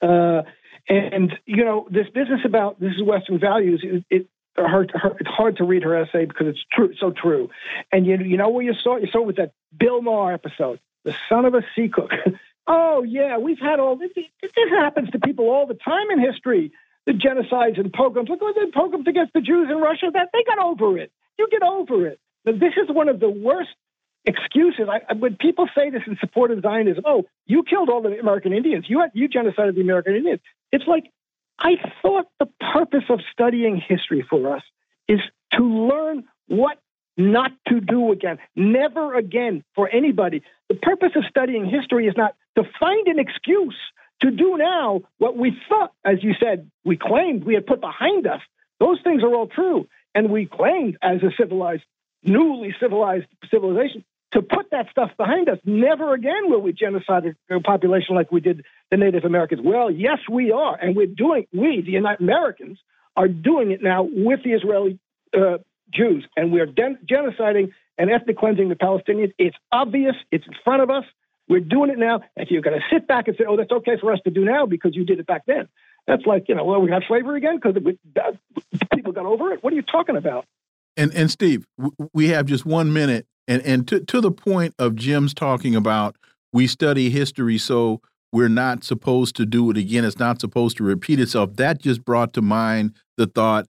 Uh, 0.00 0.42
and 0.88 1.32
you 1.44 1.64
know, 1.64 1.86
this 1.90 2.08
business 2.08 2.40
about 2.44 2.80
this 2.80 2.92
is 2.94 3.02
Western 3.02 3.38
values. 3.38 3.82
It, 3.82 4.04
it 4.10 4.26
hard, 4.56 4.92
it's 5.20 5.28
hard 5.28 5.56
to 5.58 5.64
read 5.64 5.82
her 5.82 5.94
essay 5.96 6.24
because 6.24 6.48
it's 6.48 6.64
true, 6.72 6.94
so 6.98 7.10
true. 7.10 7.50
And 7.92 8.06
you 8.06 8.16
you 8.18 8.36
know 8.36 8.48
where 8.48 8.64
you 8.64 8.74
saw? 8.74 8.96
You 8.96 9.08
saw 9.10 9.20
it 9.20 9.26
with 9.26 9.36
that 9.36 9.52
Bill 9.78 10.02
Maher 10.02 10.32
episode, 10.32 10.80
the 11.04 11.14
son 11.28 11.44
of 11.44 11.54
a 11.54 11.62
sea 11.74 11.88
cook. 11.88 12.10
Oh, 12.66 13.02
yeah, 13.02 13.38
we've 13.38 13.58
had 13.58 13.80
all 13.80 13.96
this. 13.96 14.10
This 14.14 14.70
happens 14.70 15.10
to 15.10 15.18
people 15.18 15.50
all 15.50 15.66
the 15.66 15.74
time 15.74 16.10
in 16.10 16.20
history. 16.20 16.72
The 17.06 17.12
genocides 17.12 17.80
and 17.80 17.92
pogroms. 17.92 18.28
Look 18.28 18.42
at 18.42 18.54
the 18.54 18.70
pogroms 18.72 19.06
against 19.08 19.32
the 19.32 19.40
Jews 19.40 19.68
in 19.70 19.78
Russia. 19.78 20.10
That 20.12 20.28
they 20.32 20.44
got 20.44 20.58
over 20.58 20.98
it. 20.98 21.10
You 21.38 21.48
get 21.50 21.62
over 21.62 22.06
it. 22.06 22.20
But 22.44 22.60
this 22.60 22.74
is 22.76 22.94
one 22.94 23.08
of 23.08 23.20
the 23.20 23.30
worst 23.30 23.70
excuses. 24.24 24.88
I, 24.88 25.14
when 25.14 25.36
people 25.36 25.66
say 25.74 25.90
this 25.90 26.02
in 26.06 26.16
support 26.20 26.50
of 26.50 26.62
Zionism, 26.62 27.04
oh, 27.06 27.24
you 27.46 27.62
killed 27.62 27.88
all 27.88 28.02
the 28.02 28.18
American 28.18 28.52
Indians. 28.52 28.84
You 28.88 29.02
you 29.14 29.28
genocided 29.28 29.74
the 29.74 29.80
American 29.80 30.14
Indians. 30.14 30.40
It's 30.72 30.86
like 30.86 31.10
I 31.58 31.72
thought 32.02 32.26
the 32.38 32.48
purpose 32.72 33.04
of 33.08 33.20
studying 33.32 33.76
history 33.76 34.24
for 34.28 34.56
us 34.56 34.62
is 35.08 35.20
to 35.54 35.62
learn 35.62 36.24
what 36.46 36.78
not 37.16 37.52
to 37.68 37.80
do 37.80 38.12
again. 38.12 38.38
Never 38.56 39.14
again 39.14 39.64
for 39.74 39.88
anybody. 39.88 40.42
The 40.68 40.74
purpose 40.76 41.12
of 41.16 41.24
studying 41.28 41.68
history 41.68 42.06
is 42.06 42.14
not 42.16 42.34
to 42.56 42.64
find 42.78 43.06
an 43.08 43.18
excuse 43.18 43.76
to 44.20 44.30
do 44.30 44.56
now 44.56 45.00
what 45.18 45.36
we 45.36 45.56
thought, 45.68 45.92
as 46.04 46.22
you 46.22 46.34
said, 46.38 46.70
we 46.84 46.96
claimed 46.96 47.44
we 47.44 47.54
had 47.54 47.66
put 47.66 47.80
behind 47.80 48.26
us. 48.26 48.40
Those 48.78 48.98
things 49.02 49.22
are 49.22 49.34
all 49.34 49.46
true. 49.46 49.88
And 50.14 50.30
we 50.30 50.46
claimed 50.46 50.98
as 51.02 51.22
a 51.22 51.30
civilized, 51.38 51.84
newly 52.22 52.74
civilized 52.80 53.26
civilization 53.50 54.04
to 54.32 54.42
put 54.42 54.70
that 54.70 54.86
stuff 54.90 55.10
behind 55.16 55.48
us. 55.48 55.58
Never 55.64 56.14
again 56.14 56.50
will 56.50 56.60
we 56.60 56.72
genocide 56.72 57.34
a 57.50 57.60
population 57.60 58.14
like 58.14 58.30
we 58.30 58.40
did 58.40 58.64
the 58.90 58.96
Native 58.96 59.24
Americans. 59.24 59.60
Well, 59.64 59.90
yes, 59.90 60.18
we 60.30 60.52
are. 60.52 60.76
And 60.76 60.94
we're 60.94 61.06
doing, 61.06 61.46
we, 61.52 61.82
the 61.82 61.92
United 61.92 62.20
Americans, 62.20 62.78
are 63.16 63.28
doing 63.28 63.70
it 63.70 63.82
now 63.82 64.02
with 64.02 64.42
the 64.44 64.52
Israeli 64.52 64.98
uh, 65.36 65.58
Jews. 65.92 66.26
And 66.36 66.52
we're 66.52 66.66
genociding 66.66 67.72
and 67.98 68.10
ethnic 68.10 68.38
cleansing 68.38 68.68
the 68.68 68.76
Palestinians. 68.76 69.32
It's 69.38 69.56
obvious, 69.72 70.14
it's 70.30 70.46
in 70.46 70.54
front 70.64 70.82
of 70.82 70.90
us. 70.90 71.04
We're 71.50 71.58
doing 71.58 71.90
it 71.90 71.98
now. 71.98 72.20
If 72.36 72.52
you're 72.52 72.62
going 72.62 72.78
to 72.78 72.84
sit 72.94 73.08
back 73.08 73.26
and 73.26 73.36
say, 73.36 73.44
oh, 73.46 73.56
that's 73.56 73.72
okay 73.72 73.98
for 74.00 74.12
us 74.12 74.20
to 74.22 74.30
do 74.30 74.44
now 74.44 74.66
because 74.66 74.94
you 74.94 75.04
did 75.04 75.18
it 75.18 75.26
back 75.26 75.42
then, 75.46 75.66
that's 76.06 76.24
like, 76.24 76.44
you 76.48 76.54
know, 76.54 76.64
well, 76.64 76.80
we 76.80 76.92
have 76.92 77.02
slavery 77.08 77.38
again 77.38 77.58
because 77.60 77.74
people 78.94 79.10
got 79.10 79.26
over 79.26 79.52
it. 79.52 79.62
What 79.62 79.72
are 79.72 79.76
you 79.76 79.82
talking 79.82 80.16
about? 80.16 80.46
And, 80.96 81.12
and 81.12 81.28
Steve, 81.28 81.66
we 82.14 82.28
have 82.28 82.46
just 82.46 82.64
one 82.64 82.92
minute. 82.92 83.26
And, 83.48 83.62
and 83.62 83.88
to, 83.88 83.98
to 83.98 84.20
the 84.20 84.30
point 84.30 84.76
of 84.78 84.94
Jim's 84.94 85.34
talking 85.34 85.74
about 85.74 86.14
we 86.52 86.68
study 86.68 87.10
history 87.10 87.58
so 87.58 88.00
we're 88.32 88.48
not 88.48 88.84
supposed 88.84 89.34
to 89.36 89.44
do 89.44 89.70
it 89.70 89.76
again. 89.76 90.04
It's 90.04 90.20
not 90.20 90.40
supposed 90.40 90.76
to 90.76 90.84
repeat 90.84 91.18
itself. 91.18 91.56
That 91.56 91.80
just 91.80 92.04
brought 92.04 92.32
to 92.34 92.42
mind 92.42 92.94
the 93.16 93.26
thought 93.26 93.66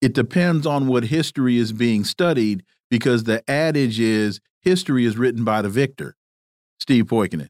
it 0.00 0.12
depends 0.12 0.66
on 0.66 0.88
what 0.88 1.04
history 1.04 1.56
is 1.56 1.72
being 1.72 2.02
studied 2.02 2.64
because 2.90 3.24
the 3.24 3.48
adage 3.48 4.00
is 4.00 4.40
history 4.60 5.04
is 5.04 5.16
written 5.16 5.44
by 5.44 5.62
the 5.62 5.68
victor. 5.68 6.16
Steve 6.82 7.04
Poikonen. 7.04 7.48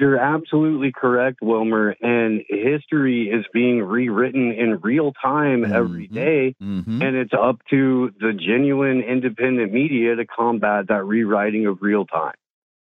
You're 0.00 0.18
absolutely 0.18 0.90
correct, 0.90 1.40
Wilmer. 1.42 1.94
And 2.00 2.42
history 2.48 3.28
is 3.28 3.44
being 3.52 3.82
rewritten 3.82 4.50
in 4.52 4.80
real 4.80 5.12
time 5.22 5.60
mm 5.60 5.70
-hmm. 5.70 5.76
every 5.76 6.08
day. 6.08 6.54
Mm 6.58 6.82
-hmm. 6.84 7.02
And 7.04 7.16
it's 7.16 7.34
up 7.48 7.60
to 7.70 8.10
the 8.18 8.32
genuine 8.32 9.00
independent 9.14 9.72
media 9.72 10.16
to 10.16 10.24
combat 10.24 10.86
that 10.86 11.04
rewriting 11.04 11.68
of 11.68 11.82
real 11.82 12.04
time. 12.06 12.36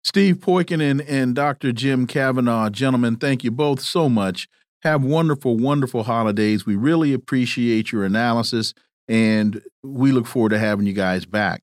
Steve 0.04 0.34
Poikonen 0.34 1.00
and 1.08 1.34
Dr. 1.34 1.72
Jim 1.72 2.06
Kavanagh, 2.06 2.70
gentlemen, 2.72 3.16
thank 3.16 3.42
you 3.44 3.50
both 3.50 3.80
so 3.80 4.08
much. 4.08 4.48
Have 4.82 5.00
wonderful, 5.02 5.56
wonderful 5.56 6.02
holidays. 6.02 6.66
We 6.66 6.76
really 6.76 7.14
appreciate 7.14 7.86
your 7.92 8.04
analysis, 8.04 8.74
and 9.08 9.60
we 9.82 10.12
look 10.12 10.26
forward 10.26 10.52
to 10.52 10.58
having 10.58 10.86
you 10.86 10.94
guys 10.94 11.26
back. 11.26 11.58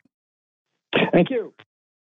Thank 1.12 1.30
you. 1.30 1.45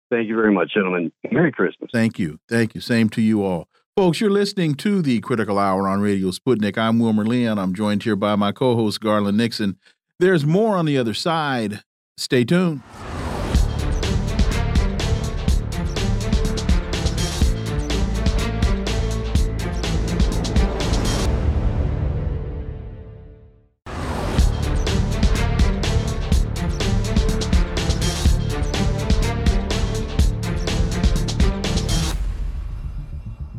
Thank 0.09 0.27
you 0.27 0.35
very 0.35 0.53
much, 0.53 0.73
gentlemen. 0.73 1.11
Merry 1.31 1.51
Christmas. 1.51 1.89
Thank 1.91 2.19
you. 2.19 2.39
Thank 2.49 2.75
you. 2.75 2.81
Same 2.81 3.09
to 3.09 3.21
you 3.21 3.43
all. 3.43 3.67
Folks, 3.95 4.19
you're 4.19 4.29
listening 4.29 4.75
to 4.75 5.01
the 5.01 5.19
Critical 5.21 5.59
Hour 5.59 5.87
on 5.87 6.01
Radio 6.01 6.29
Sputnik. 6.29 6.77
I'm 6.77 6.99
Wilmer 6.99 7.25
Leon. 7.25 7.59
I'm 7.59 7.75
joined 7.75 8.03
here 8.03 8.15
by 8.15 8.35
my 8.35 8.51
co 8.51 8.75
host, 8.75 9.01
Garland 9.01 9.37
Nixon. 9.37 9.77
There's 10.19 10.45
more 10.45 10.77
on 10.77 10.85
the 10.85 10.97
other 10.97 11.13
side. 11.13 11.83
Stay 12.17 12.43
tuned. 12.43 12.81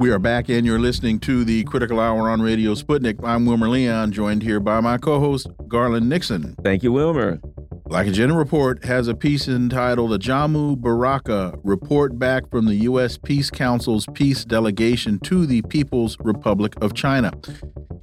We 0.05 0.11
are 0.11 0.19
back, 0.19 0.51
and 0.51 0.67
you're 0.67 0.79
listening 0.79 1.19
to 1.21 1.47
the 1.47 1.65
Critical 1.65 1.99
Hour 1.99 2.29
on 2.29 2.43
Radio 2.43 2.75
Sputnik. 2.75 3.25
I'm 3.25 3.47
Wilmer 3.47 3.71
Leon, 3.71 4.13
joined 4.13 4.43
here 4.43 4.61
by 4.61 4.81
my 4.81 4.99
co 4.99 5.19
host, 5.19 5.47
Garland 5.67 6.11
Nixon. 6.11 6.55
Thank 6.63 6.83
you, 6.83 6.93
Wilmer. 6.93 7.41
Black 7.87 8.07
Agenda 8.07 8.35
Report 8.35 8.85
has 8.85 9.09
a 9.09 9.15
piece 9.15 9.49
entitled 9.49 10.11
Ajamu 10.11 10.79
Baraka 10.79 11.59
Report 11.65 12.19
Back 12.19 12.51
from 12.51 12.67
the 12.67 12.75
U.S. 12.75 13.17
Peace 13.17 13.51
Council's 13.51 14.05
Peace 14.13 14.45
Delegation 14.45 15.21
to 15.21 15.47
the 15.47 15.63
People's 15.63 16.19
Republic 16.21 16.75
of 16.83 16.93
China. 16.93 17.33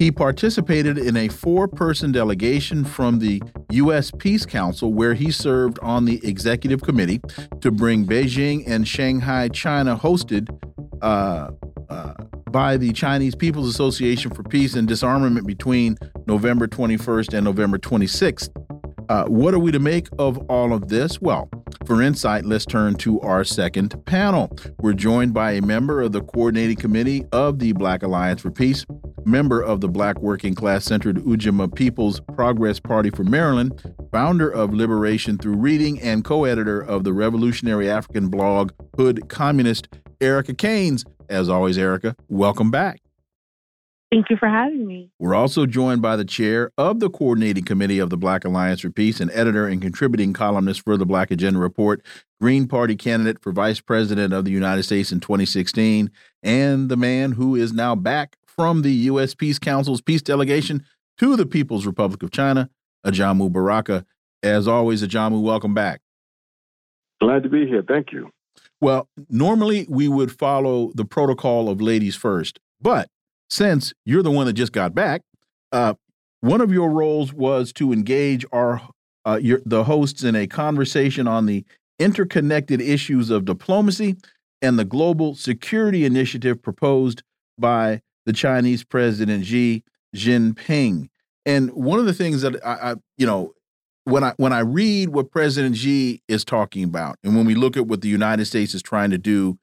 He 0.00 0.10
participated 0.10 0.98
in 0.98 1.16
a 1.16 1.28
four 1.28 1.68
person 1.68 2.10
delegation 2.10 2.84
from 2.84 3.20
the 3.20 3.40
U.S. 3.70 4.10
Peace 4.18 4.44
Council, 4.44 4.92
where 4.92 5.14
he 5.14 5.30
served 5.30 5.78
on 5.78 6.06
the 6.06 6.20
executive 6.26 6.82
committee 6.82 7.20
to 7.60 7.70
bring 7.70 8.04
Beijing 8.04 8.64
and 8.66 8.88
Shanghai, 8.88 9.46
China 9.50 9.96
hosted 9.96 10.48
uh, 11.00 11.52
uh, 11.92 12.14
by 12.50 12.76
the 12.76 12.92
Chinese 12.92 13.34
People's 13.34 13.68
Association 13.68 14.30
for 14.30 14.42
Peace 14.42 14.74
and 14.74 14.88
Disarmament 14.88 15.46
between 15.46 15.96
November 16.26 16.66
21st 16.66 17.34
and 17.34 17.44
November 17.44 17.78
26th. 17.78 18.48
Uh, 19.08 19.24
what 19.26 19.52
are 19.52 19.58
we 19.58 19.70
to 19.72 19.78
make 19.78 20.08
of 20.18 20.38
all 20.50 20.72
of 20.72 20.88
this? 20.88 21.20
Well, 21.20 21.50
for 21.84 22.00
insight, 22.00 22.44
let's 22.46 22.64
turn 22.64 22.94
to 22.96 23.20
our 23.20 23.44
second 23.44 23.94
panel. 24.06 24.56
We're 24.80 24.94
joined 24.94 25.34
by 25.34 25.52
a 25.52 25.60
member 25.60 26.00
of 26.00 26.12
the 26.12 26.22
coordinating 26.22 26.76
committee 26.76 27.26
of 27.32 27.58
the 27.58 27.72
Black 27.72 28.02
Alliance 28.02 28.40
for 28.40 28.50
Peace, 28.50 28.86
member 29.26 29.60
of 29.60 29.80
the 29.80 29.88
Black 29.88 30.18
Working 30.20 30.54
Class 30.54 30.84
Centered 30.84 31.16
Ujamaa 31.16 31.74
People's 31.74 32.20
Progress 32.20 32.80
Party 32.80 33.10
for 33.10 33.24
Maryland, 33.24 33.94
founder 34.12 34.48
of 34.48 34.72
Liberation 34.72 35.36
Through 35.36 35.56
Reading, 35.56 36.00
and 36.00 36.24
co 36.24 36.44
editor 36.44 36.80
of 36.80 37.04
the 37.04 37.12
revolutionary 37.12 37.90
African 37.90 38.28
blog 38.28 38.72
Hood 38.96 39.28
Communist, 39.28 39.88
Erica 40.22 40.54
Caines. 40.54 41.04
As 41.28 41.48
always, 41.48 41.78
Erica, 41.78 42.16
welcome 42.28 42.70
back. 42.70 43.00
Thank 44.12 44.28
you 44.28 44.36
for 44.36 44.48
having 44.48 44.86
me. 44.86 45.10
We're 45.18 45.34
also 45.34 45.64
joined 45.64 46.02
by 46.02 46.16
the 46.16 46.24
chair 46.26 46.70
of 46.76 47.00
the 47.00 47.08
coordinating 47.08 47.64
committee 47.64 47.98
of 47.98 48.10
the 48.10 48.18
Black 48.18 48.44
Alliance 48.44 48.80
for 48.80 48.90
Peace 48.90 49.20
and 49.20 49.30
editor 49.32 49.66
and 49.66 49.80
contributing 49.80 50.34
columnist 50.34 50.82
for 50.84 50.98
the 50.98 51.06
Black 51.06 51.30
Agenda 51.30 51.58
Report, 51.58 52.04
Green 52.38 52.68
Party 52.68 52.94
candidate 52.94 53.40
for 53.40 53.52
vice 53.52 53.80
president 53.80 54.34
of 54.34 54.44
the 54.44 54.50
United 54.50 54.82
States 54.82 55.12
in 55.12 55.20
2016, 55.20 56.10
and 56.42 56.90
the 56.90 56.96
man 56.96 57.32
who 57.32 57.56
is 57.56 57.72
now 57.72 57.94
back 57.94 58.36
from 58.46 58.82
the 58.82 58.92
U.S. 58.92 59.34
Peace 59.34 59.58
Council's 59.58 60.02
peace 60.02 60.20
delegation 60.20 60.84
to 61.18 61.34
the 61.34 61.46
People's 61.46 61.86
Republic 61.86 62.22
of 62.22 62.30
China, 62.30 62.68
Ajamu 63.06 63.50
Baraka. 63.50 64.04
As 64.42 64.68
always, 64.68 65.02
Ajamu, 65.02 65.40
welcome 65.40 65.72
back. 65.72 66.02
Glad 67.22 67.44
to 67.44 67.48
be 67.48 67.66
here. 67.66 67.82
Thank 67.86 68.12
you. 68.12 68.28
Well, 68.82 69.08
normally 69.30 69.86
we 69.88 70.08
would 70.08 70.36
follow 70.36 70.90
the 70.96 71.04
protocol 71.04 71.68
of 71.68 71.80
ladies 71.80 72.16
first, 72.16 72.58
but 72.80 73.08
since 73.48 73.94
you're 74.04 74.24
the 74.24 74.30
one 74.32 74.46
that 74.46 74.54
just 74.54 74.72
got 74.72 74.92
back, 74.92 75.22
uh, 75.70 75.94
one 76.40 76.60
of 76.60 76.72
your 76.72 76.90
roles 76.90 77.32
was 77.32 77.72
to 77.74 77.92
engage 77.92 78.44
our 78.50 78.82
uh, 79.24 79.38
your, 79.40 79.62
the 79.64 79.84
hosts 79.84 80.24
in 80.24 80.34
a 80.34 80.48
conversation 80.48 81.28
on 81.28 81.46
the 81.46 81.64
interconnected 82.00 82.80
issues 82.80 83.30
of 83.30 83.44
diplomacy 83.44 84.16
and 84.60 84.76
the 84.76 84.84
global 84.84 85.36
security 85.36 86.04
initiative 86.04 86.60
proposed 86.60 87.22
by 87.56 88.00
the 88.26 88.32
Chinese 88.32 88.82
President 88.82 89.46
Xi 89.46 89.84
Jinping. 90.16 91.06
And 91.46 91.70
one 91.70 92.00
of 92.00 92.06
the 92.06 92.14
things 92.14 92.42
that 92.42 92.56
I, 92.66 92.90
I 92.90 92.94
you 93.16 93.26
know, 93.26 93.52
when 94.04 94.24
I 94.24 94.34
when 94.36 94.52
I 94.52 94.60
read 94.60 95.10
what 95.10 95.30
President 95.30 95.76
Xi 95.76 96.22
is 96.28 96.44
talking 96.44 96.84
about, 96.84 97.16
and 97.22 97.36
when 97.36 97.46
we 97.46 97.54
look 97.54 97.76
at 97.76 97.86
what 97.86 98.00
the 98.00 98.08
United 98.08 98.46
States 98.46 98.74
is 98.74 98.82
trying 98.82 99.10
to 99.10 99.18
do 99.18 99.58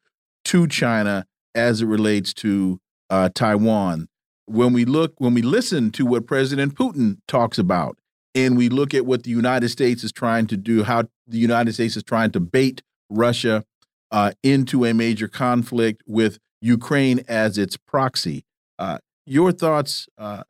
to 0.45 0.67
China 0.67 1.25
as 1.55 1.81
it 1.81 1.85
relates 1.85 2.33
to 2.35 2.79
uh, 3.09 3.29
Taiwan, 3.33 4.07
when 4.45 4.73
we 4.73 4.85
look 4.85 5.13
when 5.17 5.33
we 5.33 5.41
listen 5.41 5.91
to 5.91 6.05
what 6.05 6.25
President 6.25 6.75
Putin 6.75 7.17
talks 7.27 7.57
about, 7.57 7.97
and 8.33 8.57
we 8.57 8.69
look 8.69 8.93
at 8.93 9.05
what 9.05 9.23
the 9.23 9.31
United 9.31 9.69
States 9.69 10.03
is 10.03 10.11
trying 10.11 10.47
to 10.47 10.57
do, 10.57 10.83
how 10.83 11.03
the 11.27 11.37
United 11.37 11.73
States 11.73 11.97
is 11.97 12.03
trying 12.03 12.31
to 12.31 12.39
bait 12.39 12.81
Russia 13.09 13.65
uh, 14.11 14.31
into 14.43 14.85
a 14.85 14.93
major 14.93 15.27
conflict 15.27 16.01
with 16.07 16.39
Ukraine 16.61 17.21
as 17.27 17.57
its 17.57 17.77
proxy. 17.77 18.45
Uh, 18.77 18.99
your 19.25 19.51
thoughts, 19.51 20.07
uh, 20.17 20.43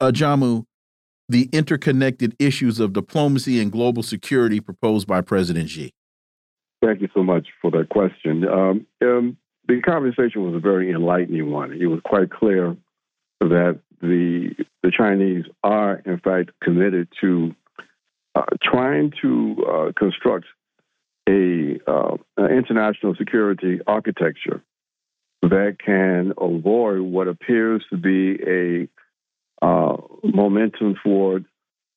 Ajamu, 0.00 0.64
the 1.30 1.48
interconnected 1.52 2.34
issues 2.38 2.80
of 2.80 2.92
diplomacy 2.92 3.60
and 3.60 3.70
global 3.70 4.02
security 4.02 4.60
proposed 4.60 5.06
by 5.06 5.20
President 5.20 5.70
Xi? 5.70 5.92
Thank 6.82 7.00
you 7.00 7.08
so 7.14 7.22
much 7.22 7.48
for 7.60 7.70
that 7.72 7.88
question. 7.90 8.46
Um, 8.48 8.86
um, 9.02 9.36
the 9.68 9.80
conversation 9.82 10.42
was 10.42 10.54
a 10.54 10.58
very 10.58 10.90
enlightening 10.90 11.50
one. 11.50 11.72
It 11.72 11.86
was 11.86 12.00
quite 12.04 12.30
clear 12.30 12.76
that 13.40 13.80
the 14.00 14.54
the 14.82 14.90
Chinese 14.90 15.44
are, 15.62 15.96
in 16.06 16.18
fact, 16.18 16.50
committed 16.62 17.08
to 17.20 17.54
uh, 18.34 18.42
trying 18.62 19.12
to 19.22 19.56
uh, 19.68 19.92
construct 19.96 20.46
a 21.28 21.78
uh, 21.86 22.16
international 22.38 23.14
security 23.16 23.80
architecture 23.86 24.62
that 25.42 25.76
can 25.84 26.32
avoid 26.40 27.00
what 27.00 27.28
appears 27.28 27.84
to 27.90 27.96
be 27.96 28.38
a 28.46 28.88
uh, 29.62 29.96
momentum 30.22 30.96
toward 31.02 31.44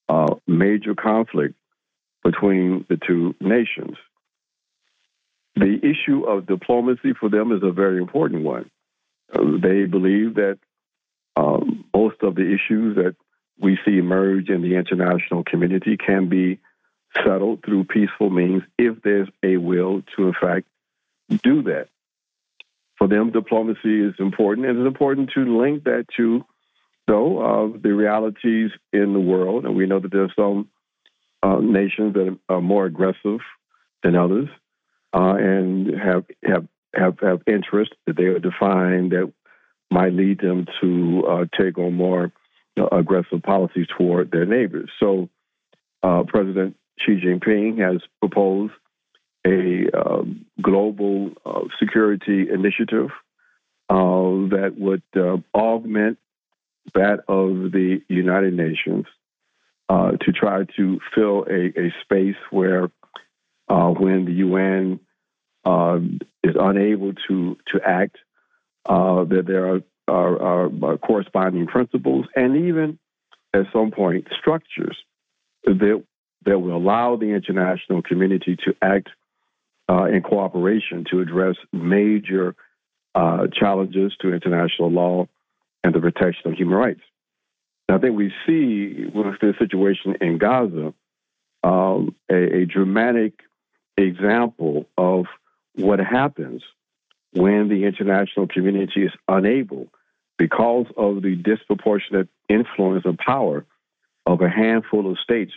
uh, 0.10 0.36
major 0.48 0.96
conflict 0.96 1.56
between 2.24 2.86
the 2.90 2.98
two 2.98 3.36
nations. 3.40 3.98
The 5.56 5.80
issue 5.84 6.24
of 6.24 6.48
diplomacy 6.48 7.14
for 7.20 7.30
them 7.30 7.52
is 7.52 7.62
a 7.64 7.72
very 7.72 7.98
important 7.98 8.44
one. 8.44 8.70
Uh, 9.32 9.58
they 9.62 9.86
believe 9.86 10.36
that 10.36 10.58
um, 11.36 11.86
most 11.94 12.18
of 12.22 12.36
the 12.36 12.54
issues 12.54 12.96
that 12.96 13.16
we 13.60 13.78
see 13.86 13.98
emerge 13.98 14.50
in 14.50 14.62
the 14.62 14.76
international 14.76 15.44
community 15.44 15.98
can 15.98 16.28
be 16.28 16.60
settled 17.16 17.64
through 17.64 17.84
peaceful 17.86 18.30
means 18.30 18.64
if 18.78 19.02
there's 19.04 19.30
a 19.44 19.58
will 19.58 20.02
to, 20.16 20.28
in 20.28 20.34
fact, 20.34 20.68
do 21.44 21.64
that. 21.64 21.88
For 22.98 23.08
them, 23.08 23.32
diplomacy 23.32 24.02
is 24.02 24.16
important, 24.20 24.68
and 24.68 24.80
it's 24.80 24.88
important 24.88 25.32
to 25.32 25.60
link 25.60 25.84
that 25.84 26.06
to, 26.18 26.46
though, 27.08 27.40
of 27.40 27.82
the 27.82 27.94
realities 27.94 28.72
in 28.92 29.14
the 29.14 29.20
world. 29.20 29.66
And 29.66 29.76
we 29.76 29.86
know 29.86 30.00
that 30.00 30.12
there's 30.12 30.34
some 30.36 30.70
uh, 31.42 31.60
nations 31.60 32.14
that 32.14 32.38
are 32.50 32.62
more 32.62 32.86
aggressive 32.86 33.40
than 34.02 34.16
others, 34.16 34.50
uh, 35.14 35.36
and 35.38 35.88
have 36.00 36.26
have 36.44 36.68
have 36.96 37.20
have 37.22 37.42
interests 37.48 37.96
that 38.06 38.16
they 38.16 38.26
are 38.26 38.40
defined 38.40 39.12
that 39.12 39.32
might 39.92 40.14
lead 40.14 40.40
them 40.40 40.66
to 40.82 41.24
uh, 41.28 41.46
take 41.60 41.78
on 41.78 41.94
more 41.94 42.32
you 42.76 42.88
aggressive 42.88 43.44
policies 43.44 43.88
toward 43.98 44.32
their 44.32 44.46
neighbors. 44.46 44.90
So, 45.00 45.30
uh, 46.02 46.24
President 46.28 46.76
Xi 47.00 47.20
Jinping 47.20 47.80
has 47.80 48.02
proposed 48.20 48.74
a 49.46 49.86
um, 49.94 50.46
global 50.62 51.32
uh, 51.46 51.62
security 51.80 52.48
initiative 52.50 53.10
uh, 53.90 54.50
that 54.50 54.76
would 54.78 55.04
uh, 55.16 55.38
augment 55.54 56.18
that 56.94 57.20
of 57.28 57.72
the 57.72 58.02
United 58.08 58.54
Nations 58.54 59.06
uh, 59.90 60.12
to 60.12 60.32
try 60.32 60.66
to 60.78 61.00
fill 61.14 61.46
a, 61.50 61.68
a 61.80 61.94
space 62.04 62.36
where, 62.52 62.90
uh, 63.68 63.90
when 63.90 64.26
the 64.26 64.34
UN 64.34 65.00
um, 65.66 66.20
is 66.44 66.56
unable 66.60 67.14
to 67.28 67.58
to 67.72 67.80
act, 67.86 68.18
that 68.86 69.44
there 69.48 69.74
are, 69.74 69.82
are, 70.08 70.86
are 70.86 70.98
corresponding 70.98 71.68
principles 71.68 72.26
and 72.36 72.68
even 72.68 73.00
at 73.54 73.66
some 73.72 73.92
point 73.92 74.28
structures 74.40 74.98
that 75.64 76.04
that 76.46 76.60
will 76.60 76.76
allow 76.76 77.16
the 77.16 77.34
international 77.34 78.02
community 78.02 78.58
to 78.66 78.76
act 78.82 79.10
uh, 79.90 80.06
in 80.06 80.22
cooperation 80.22 81.06
to 81.10 81.22
address 81.22 81.56
major 81.72 82.56
uh, 83.16 83.48
challenges 83.58 84.14
to 84.20 84.34
international 84.34 84.92
law 84.92 85.28
and 85.84 85.94
the 85.94 86.00
protection 86.00 86.52
of 86.52 86.58
human 86.58 86.76
rights. 86.76 87.02
I 87.90 87.98
think 87.98 88.16
we 88.16 88.34
see 88.48 89.06
with 89.14 89.40
the 89.42 89.54
situation 89.60 90.16
in 90.22 90.38
Gaza 90.38 90.94
um, 91.64 92.16
a, 92.32 92.62
a 92.62 92.66
dramatic 92.66 93.40
example 93.98 94.88
of 94.98 95.26
what 95.76 96.00
happens 96.00 96.64
when 97.34 97.68
the 97.68 97.86
international 97.86 98.48
community 98.48 99.04
is 99.04 99.12
unable, 99.28 99.88
because 100.38 100.86
of 100.98 101.22
the 101.22 101.36
disproportionate 101.36 102.28
influence 102.50 103.06
and 103.06 103.18
power 103.18 103.66
of 104.26 104.42
a 104.42 104.50
handful 104.50 105.10
of 105.12 105.18
states 105.20 105.54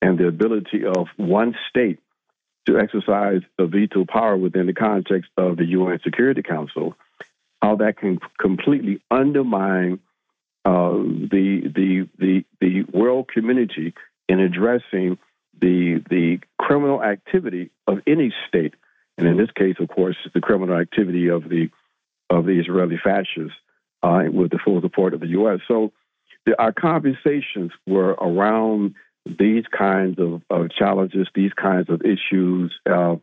and 0.00 0.18
the 0.18 0.26
ability 0.26 0.84
of 0.84 1.06
one 1.16 1.54
state 1.68 1.98
to 2.66 2.78
exercise 2.78 3.42
a 3.58 3.66
veto 3.66 4.04
power 4.04 4.36
within 4.36 4.66
the 4.66 4.72
context 4.72 5.30
of 5.36 5.56
the 5.56 5.64
UN 5.66 5.98
Security 6.04 6.42
Council, 6.42 6.96
how 7.62 7.76
that 7.76 7.96
can 7.96 8.18
completely 8.40 9.00
undermine 9.10 10.00
uh, 10.64 10.92
the, 10.92 11.62
the 11.74 12.08
the 12.18 12.44
the 12.60 12.82
world 12.92 13.28
community 13.28 13.94
in 14.28 14.40
addressing 14.40 15.18
the 15.60 16.02
the 16.10 16.38
criminal 16.58 17.02
activity 17.02 17.70
of 17.86 17.98
any 18.06 18.34
state, 18.48 18.74
and 19.16 19.26
in 19.26 19.36
this 19.36 19.50
case, 19.52 19.76
of 19.80 19.88
course, 19.88 20.16
the 20.34 20.40
criminal 20.40 20.76
activity 20.76 21.28
of 21.28 21.48
the 21.48 21.70
of 22.28 22.46
the 22.46 22.58
Israeli 22.60 22.98
fascists 23.02 23.56
uh, 24.02 24.24
with 24.30 24.50
the 24.50 24.58
full 24.64 24.80
support 24.80 25.14
of 25.14 25.20
the 25.20 25.28
U.S. 25.28 25.60
So, 25.68 25.92
the, 26.46 26.60
our 26.60 26.72
conversations 26.72 27.72
were 27.86 28.10
around 28.10 28.94
these 29.26 29.64
kinds 29.76 30.18
of, 30.18 30.42
of 30.50 30.70
challenges, 30.72 31.28
these 31.34 31.52
kinds 31.52 31.88
of 31.88 32.02
issues. 32.02 32.72
Uh, 32.90 33.16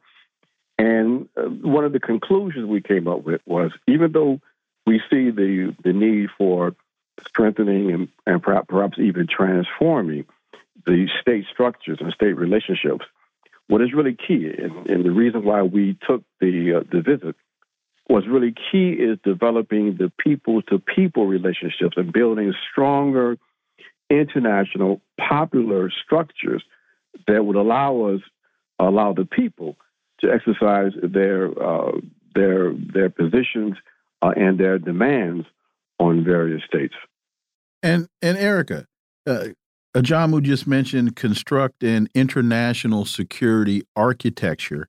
and 0.80 1.28
uh, 1.36 1.42
one 1.42 1.84
of 1.84 1.92
the 1.92 2.00
conclusions 2.00 2.66
we 2.66 2.82
came 2.82 3.08
up 3.08 3.24
with 3.24 3.42
was 3.46 3.72
even 3.86 4.14
though 4.14 4.40
we 4.88 5.02
see 5.10 5.30
the, 5.30 5.76
the 5.84 5.92
need 5.92 6.30
for 6.38 6.74
strengthening 7.28 7.92
and, 7.92 8.08
and 8.26 8.42
perhaps, 8.42 8.98
even 8.98 9.28
transforming 9.28 10.26
the 10.86 11.10
state 11.22 11.46
structures 11.52 11.98
and 12.00 12.14
state 12.14 12.32
relationships, 12.32 13.06
what 13.68 13.82
is 13.82 13.94
really 13.94 14.16
key, 14.16 14.50
and, 14.58 14.90
and 14.90 15.04
the 15.06 15.12
reason 15.12 15.44
why 15.44 15.62
we 15.62 15.98
took 16.08 16.24
the, 16.40 16.76
uh, 16.76 16.84
the 16.90 17.02
visit, 17.02 17.36
was 18.08 18.26
really 18.26 18.56
key 18.72 18.94
is 18.94 19.20
developing 19.24 19.98
the 19.98 20.12
people 20.18 20.62
to 20.64 20.80
people 20.80 21.28
relationships 21.28 21.96
and 21.98 22.12
building 22.12 22.54
stronger 22.72 23.38
international 24.10 25.02
popular 25.20 25.92
structures 25.92 26.64
that 27.28 27.46
would 27.46 27.58
allow 27.58 28.14
us, 28.14 28.22
allow 28.80 29.14
the 29.14 29.26
people 29.26 29.76
to 30.22 30.32
exercise 30.32 30.92
their 31.02 31.52
uh, 31.62 31.92
their 32.36 32.74
their 32.74 33.10
positions 33.10 33.76
uh, 34.22 34.32
and 34.36 34.60
their 34.60 34.80
demands 34.80 35.46
on 36.00 36.24
various 36.24 36.62
states. 36.66 36.96
And 37.82 38.08
and 38.22 38.38
Erica, 38.38 38.86
uh, 39.28 39.48
Ajamu 39.96 40.42
just 40.42 40.68
mentioned 40.68 41.16
construct 41.16 41.84
an 41.84 42.10
international 42.14 43.06
security 43.06 43.84
architecture, 43.96 44.88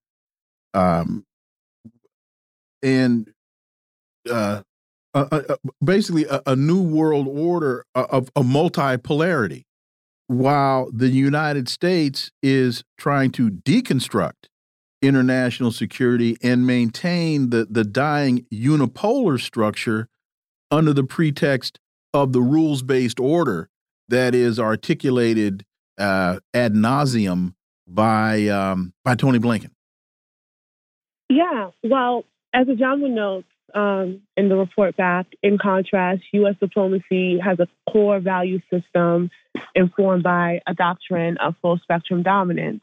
um, 0.74 1.24
and 2.82 3.32
uh, 4.31 4.62
basically 5.82 6.24
a, 6.27 6.43
a, 6.47 6.57
new 6.57 6.82
world 6.82 7.27
order 7.28 7.85
of 7.94 8.31
a 8.36 8.43
multipolarity, 8.43 9.65
while 10.27 10.89
the 10.93 11.09
United 11.09 11.69
States 11.69 12.31
is 12.43 12.85
trying 12.98 13.31
to 13.32 13.51
deconstruct 13.51 14.50
international 15.03 15.73
security 15.73 16.37
and 16.43 16.67
maintain 16.67 17.51
the, 17.51 17.67
the 17.71 17.85
dying 17.85 18.47
unipolar 18.53 19.41
structure 19.41 20.09
under 20.71 20.93
the 20.93 21.05
pretext 21.05 21.79
of 22.13 22.33
the 22.33 22.41
rules 22.41 22.83
based 22.83 23.19
order 23.19 23.69
that 24.09 24.35
is 24.35 24.59
articulated 24.59 25.65
uh, 25.99 26.39
ad 26.55 26.75
nauseum 26.75 27.55
by 27.87 28.47
um, 28.49 28.93
by 29.05 29.15
Tony 29.15 29.39
Blinken. 29.39 29.71
Yeah, 31.29 31.71
well, 31.85 32.25
as 32.53 32.67
Ajamu 32.67 33.11
notes, 33.11 33.47
um, 33.75 34.23
in 34.37 34.49
the 34.49 34.57
report 34.57 34.97
back. 34.97 35.27
In 35.43 35.59
contrast, 35.59 36.23
U.S. 36.33 36.55
diplomacy 36.61 37.39
has 37.39 37.59
a 37.61 37.69
core 37.91 38.21
value 38.21 38.61
system 38.71 39.31
informed 39.75 40.23
by 40.23 40.61
a 40.67 40.75
doctrine 40.75 41.37
of 41.39 41.55
full 41.63 41.79
spectrum 41.79 42.23
dominance, 42.23 42.83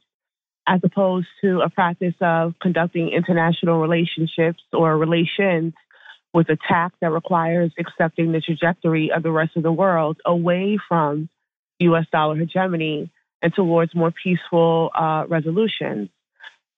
as 0.67 0.81
opposed 0.83 1.27
to 1.41 1.61
a 1.61 1.69
practice 1.69 2.13
of 2.19 2.53
conducting 2.61 3.09
international 3.09 3.79
relationships 3.79 4.61
or 4.73 4.97
relations 4.97 5.73
with 6.33 6.49
a 6.49 6.57
tact 6.67 6.95
that 7.01 7.11
requires 7.11 7.71
accepting 7.79 8.33
the 8.33 8.41
trajectory 8.41 9.11
of 9.11 9.23
the 9.23 9.31
rest 9.31 9.55
of 9.55 9.63
the 9.63 9.71
world 9.71 10.17
away 10.25 10.77
from 10.87 11.29
U.S. 11.79 12.05
dollar 12.11 12.35
hegemony 12.35 13.09
and 13.41 13.53
towards 13.53 13.95
more 13.95 14.11
peaceful 14.11 14.91
uh, 14.93 15.25
resolutions. 15.27 16.09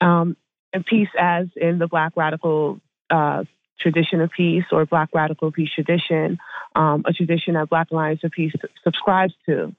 Um, 0.02 0.38
and 0.72 0.86
peace, 0.86 1.10
as 1.18 1.48
in 1.56 1.80
the 1.80 1.88
Black 1.88 2.14
radical 2.16 2.80
uh, 3.10 3.44
tradition 3.80 4.22
of 4.22 4.30
peace 4.30 4.66
or 4.72 4.86
Black 4.86 5.10
radical 5.14 5.52
peace 5.52 5.72
tradition, 5.74 6.38
um, 6.76 7.04
a 7.08 7.14
tradition 7.14 7.56
that 7.56 7.70
Black 7.70 7.90
Alliance 7.92 8.24
of 8.24 8.32
Peace 8.32 8.54
subscribes 8.84 9.34
to. 9.48 9.76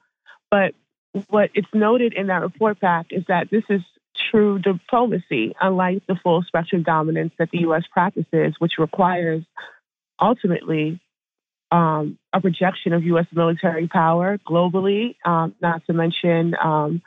But 0.49 0.75
what 1.29 1.49
it's 1.53 1.67
noted 1.73 2.13
in 2.13 2.27
that 2.27 2.41
report 2.41 2.79
back 2.79 3.07
is 3.11 3.23
that 3.27 3.49
this 3.49 3.63
is 3.69 3.81
true 4.31 4.59
diplomacy, 4.59 5.53
unlike 5.59 6.01
the 6.07 6.15
full 6.23 6.43
spectrum 6.47 6.83
dominance 6.83 7.33
that 7.37 7.49
the 7.51 7.59
U.S. 7.59 7.83
practices, 7.91 8.55
which 8.59 8.73
requires 8.79 9.43
ultimately 10.19 11.01
um, 11.71 12.17
a 12.33 12.41
projection 12.41 12.93
of 12.93 13.03
U.S. 13.03 13.27
military 13.33 13.87
power 13.87 14.37
globally, 14.47 15.15
um, 15.25 15.53
not 15.61 15.85
to 15.87 15.93
mention 15.93 16.55
um, 16.63 17.01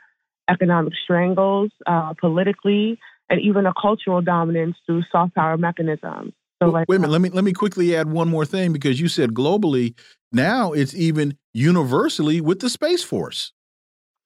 economic 0.49 0.93
strangles, 1.03 1.71
uh, 1.85 2.13
politically, 2.19 2.99
and 3.29 3.41
even 3.41 3.65
a 3.65 3.73
cultural 3.79 4.21
dominance 4.21 4.77
through 4.85 5.03
soft 5.11 5.35
power 5.35 5.57
mechanisms. 5.57 6.33
So 6.61 6.69
like, 6.69 6.87
wait 6.87 6.97
a 6.97 6.99
minute. 6.99 7.11
Let 7.11 7.21
me 7.21 7.29
let 7.29 7.43
me 7.43 7.53
quickly 7.53 7.95
add 7.95 8.09
one 8.09 8.29
more 8.29 8.45
thing 8.45 8.71
because 8.71 8.99
you 8.99 9.07
said 9.07 9.33
globally. 9.33 9.93
Now 10.31 10.71
it's 10.71 10.93
even 10.93 11.37
universally 11.53 12.39
with 12.41 12.59
the 12.59 12.69
space 12.69 13.03
force. 13.03 13.51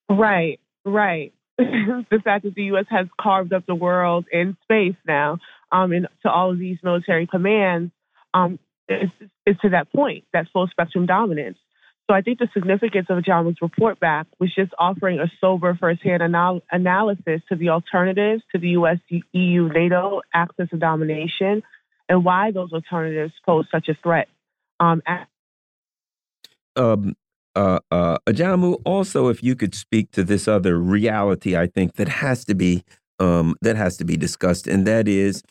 Right. 0.09 0.59
Right. 0.85 1.33
The 1.59 2.21
fact 2.23 2.45
that 2.45 2.55
the 2.55 2.63
U.S. 2.65 2.85
has 2.89 3.07
carved 3.19 3.53
up 3.53 3.65
the 3.65 3.75
world 3.75 4.25
in 4.31 4.55
space 4.63 4.95
now, 5.05 5.39
um, 5.71 5.91
to 5.91 6.29
all 6.29 6.51
of 6.51 6.59
these 6.59 6.77
military 6.83 7.27
commands, 7.27 7.91
um, 8.33 8.59
to 8.89 9.69
that 9.71 9.91
point, 9.93 10.23
that 10.33 10.47
full 10.53 10.67
spectrum 10.67 11.05
dominance. 11.05 11.57
So 12.09 12.15
I 12.15 12.21
think 12.21 12.39
the 12.39 12.47
significance 12.53 13.07
of 13.09 13.19
Ajamu's 13.19 13.61
report 13.61 13.99
back 13.99 14.25
was 14.39 14.53
just 14.55 14.71
offering 14.79 15.19
a 15.19 15.29
sober 15.39 15.77
firsthand 15.79 16.23
anal 16.23 16.61
analysis 16.71 17.41
to 17.49 17.55
the 17.55 17.69
alternatives 17.69 18.41
to 18.51 18.59
the 18.59 18.69
U.S. 18.69 18.97
EU 19.31 19.69
NATO 19.69 20.21
axis 20.33 20.69
of 20.73 20.79
domination 20.79 21.61
and 22.07 22.25
why 22.25 22.51
those 22.51 22.73
alternatives 22.73 23.33
pose 23.45 23.67
such 23.71 23.89
a 23.89 23.93
threat. 24.01 24.27
Um, 24.79 25.03
um, 26.75 27.15
uh, 27.55 27.79
uh, 27.91 28.17
Ajamu, 28.27 28.81
also, 28.85 29.27
if 29.27 29.43
you 29.43 29.55
could 29.55 29.75
speak 29.75 30.11
to 30.11 30.23
this 30.23 30.47
other 30.47 30.77
reality, 30.79 31.57
I 31.57 31.67
think 31.67 31.95
that 31.95 32.07
has 32.07 32.45
to 32.45 32.55
be 32.55 32.83
um, 33.19 33.55
that 33.61 33.75
has 33.75 33.97
to 33.97 34.05
be 34.05 34.15
discussed, 34.15 34.65
and 34.67 34.87
that 34.87 35.07
is 35.07 35.43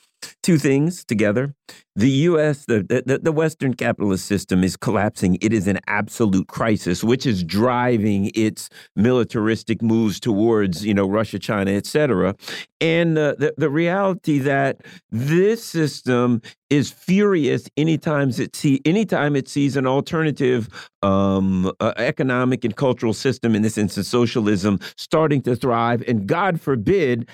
two 0.43 0.59
things 0.59 1.05
together. 1.05 1.55
The 1.95 2.09
U.S., 2.09 2.65
the, 2.65 2.85
the, 3.07 3.19
the 3.19 3.33
Western 3.33 3.75
capitalist 3.75 4.25
system 4.27 4.63
is 4.63 4.77
collapsing. 4.77 5.37
It 5.41 5.53
is 5.53 5.67
an 5.67 5.81
absolute 5.89 6.47
crisis, 6.47 7.03
which 7.03 7.27
is 7.27 7.43
driving 7.43 8.31
its 8.35 8.71
militaristic 8.95 9.83
moves 9.83 10.21
towards, 10.21 10.87
you 10.87 10.95
know, 10.95 11.09
Russia, 11.09 11.39
China, 11.41 11.73
et 11.73 11.87
cetera. 11.87 12.37
And 12.81 13.19
uh, 13.19 13.35
the, 13.39 13.53
the 13.59 13.69
reality 13.69 14.39
that 14.39 14.81
this 15.11 15.65
system 15.65 16.41
is 16.71 16.93
furious 16.93 17.69
anytime 17.77 18.31
it 18.39 18.55
see 18.55 18.81
anytime 18.85 19.35
it 19.35 19.49
sees 19.49 19.77
an 19.77 19.87
alternative 19.87 20.69
um, 21.03 21.73
uh, 21.81 21.93
economic 21.97 22.65
and 22.65 22.77
cultural 22.77 23.13
system, 23.13 23.55
in 23.55 23.63
this 23.63 23.77
instance, 23.79 24.09
socialism, 24.09 24.79
starting 24.97 25.43
to 25.43 25.57
thrive, 25.57 26.03
and 26.07 26.27
God 26.27 26.61
forbid 26.61 27.29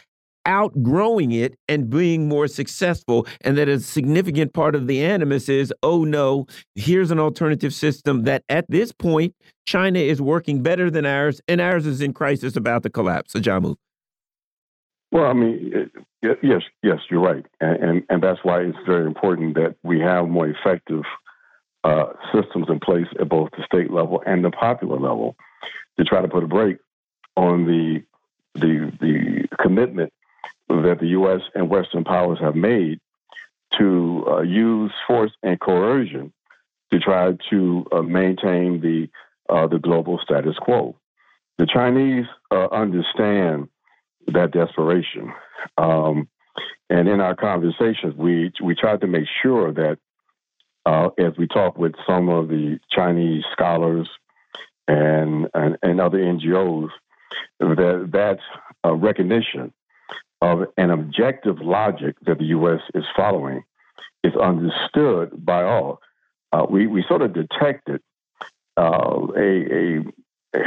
outgrowing 0.47 1.33
it 1.33 1.57
and 1.69 1.91
being 1.91 2.29
more 2.29 2.47
successful 2.47 3.27
and 3.43 3.57
that 3.57 3.69
a 3.69 3.81
significant 3.81 4.53
part 4.53 4.75
of 4.75 4.87
the 4.87 5.03
animus 5.03 5.49
is 5.49 5.73
oh 5.83 6.05
no 6.05 6.47
here's 6.75 7.11
an 7.11 7.19
alternative 7.19 7.73
system 7.73 8.25
that 8.25 8.43
at 8.49 8.65
this 8.69 8.93
point 8.93 9.35
china 9.67 9.99
is 9.99 10.21
working 10.21 10.63
better 10.63 10.91
than 10.91 11.07
ours 11.07 11.41
and 11.49 11.61
ours 11.61 11.87
is 11.87 12.01
in 12.01 12.13
crisis 12.13 12.57
about 12.57 12.83
to 12.83 12.91
collapse. 12.91 13.35
Ajamu. 13.35 13.77
Well 15.11 15.27
i 15.27 15.33
mean 15.33 15.91
yes 16.23 16.63
yes 16.83 16.99
you're 17.11 17.21
right 17.21 17.47
and 17.61 17.83
and, 17.83 18.03
and 18.09 18.23
that's 18.23 18.41
why 18.43 18.61
it's 18.61 18.79
very 18.87 19.07
important 19.07 19.55
that 19.55 19.77
we 19.83 20.01
have 20.01 20.29
more 20.29 20.49
effective 20.49 21.03
uh, 21.85 22.15
systems 22.35 22.67
in 22.71 22.81
place 22.81 23.07
at 23.21 23.29
both 23.29 23.51
the 23.51 23.63
state 23.65 23.93
level 23.93 24.23
and 24.27 24.43
the 24.43 24.51
popular 24.51 24.99
level 24.99 25.37
to 25.99 26.05
try 26.05 26.23
to 26.23 26.29
put 26.29 26.43
a 26.43 26.47
brake 26.47 26.79
on 27.37 27.67
the 27.67 28.03
the 28.55 28.91
the 29.01 29.49
commitment 29.61 30.13
that 30.69 30.99
the 31.01 31.09
U.S. 31.09 31.41
and 31.55 31.69
Western 31.69 32.05
powers 32.05 32.39
have 32.41 32.55
made 32.55 33.01
to 33.79 34.25
uh, 34.29 34.41
use 34.43 34.93
force 35.07 35.33
and 35.43 35.61
coercion 35.61 36.33
to 36.93 36.99
try 36.99 37.33
to 37.51 37.87
uh, 37.93 38.03
maintain 38.03 38.81
the 38.81 39.09
uh, 39.53 39.67
the 39.67 39.79
global 39.79 40.19
status 40.23 40.57
quo. 40.59 40.97
The 41.59 41.67
Chinese 41.67 42.27
uh, 42.51 42.69
understand 42.73 43.69
that 44.29 44.53
desperation, 44.53 45.33
um, 45.77 46.29
and 46.89 47.09
in 47.09 47.21
our 47.21 47.35
conversations, 47.35 48.15
we 48.17 48.53
we 48.63 48.75
tried 48.75 49.01
to 49.03 49.07
make 49.07 49.27
sure 49.43 49.73
that 49.73 49.99
uh, 50.87 51.11
as 51.19 51.33
we 51.39 51.47
talk 51.47 51.77
with 51.79 51.95
some 52.07 52.29
of 52.29 52.49
the 52.49 52.79
Chinese 52.91 53.45
scholars 53.53 54.09
and 54.89 55.49
and, 55.55 55.77
and 55.83 56.01
other 56.01 56.19
NGOs, 56.19 56.89
that 57.61 58.09
that 58.13 58.39
uh, 58.85 58.95
recognition 58.95 59.73
of 60.45 60.69
an 60.77 60.91
objective 60.91 61.57
logic 61.63 62.17
that 62.27 62.37
the 62.37 62.45
U.S. 62.57 62.81
is 62.95 63.05
following 63.17 63.65
is 64.23 64.35
understood 64.37 65.31
by 65.43 65.63
all. 65.65 66.01
Uh, 66.53 66.67
we, 66.69 66.87
we 66.87 67.03
sort 67.09 67.23
of 67.23 67.33
detected 67.33 68.03
uh, 68.77 69.27
a, 69.35 70.03
a, 70.55 70.61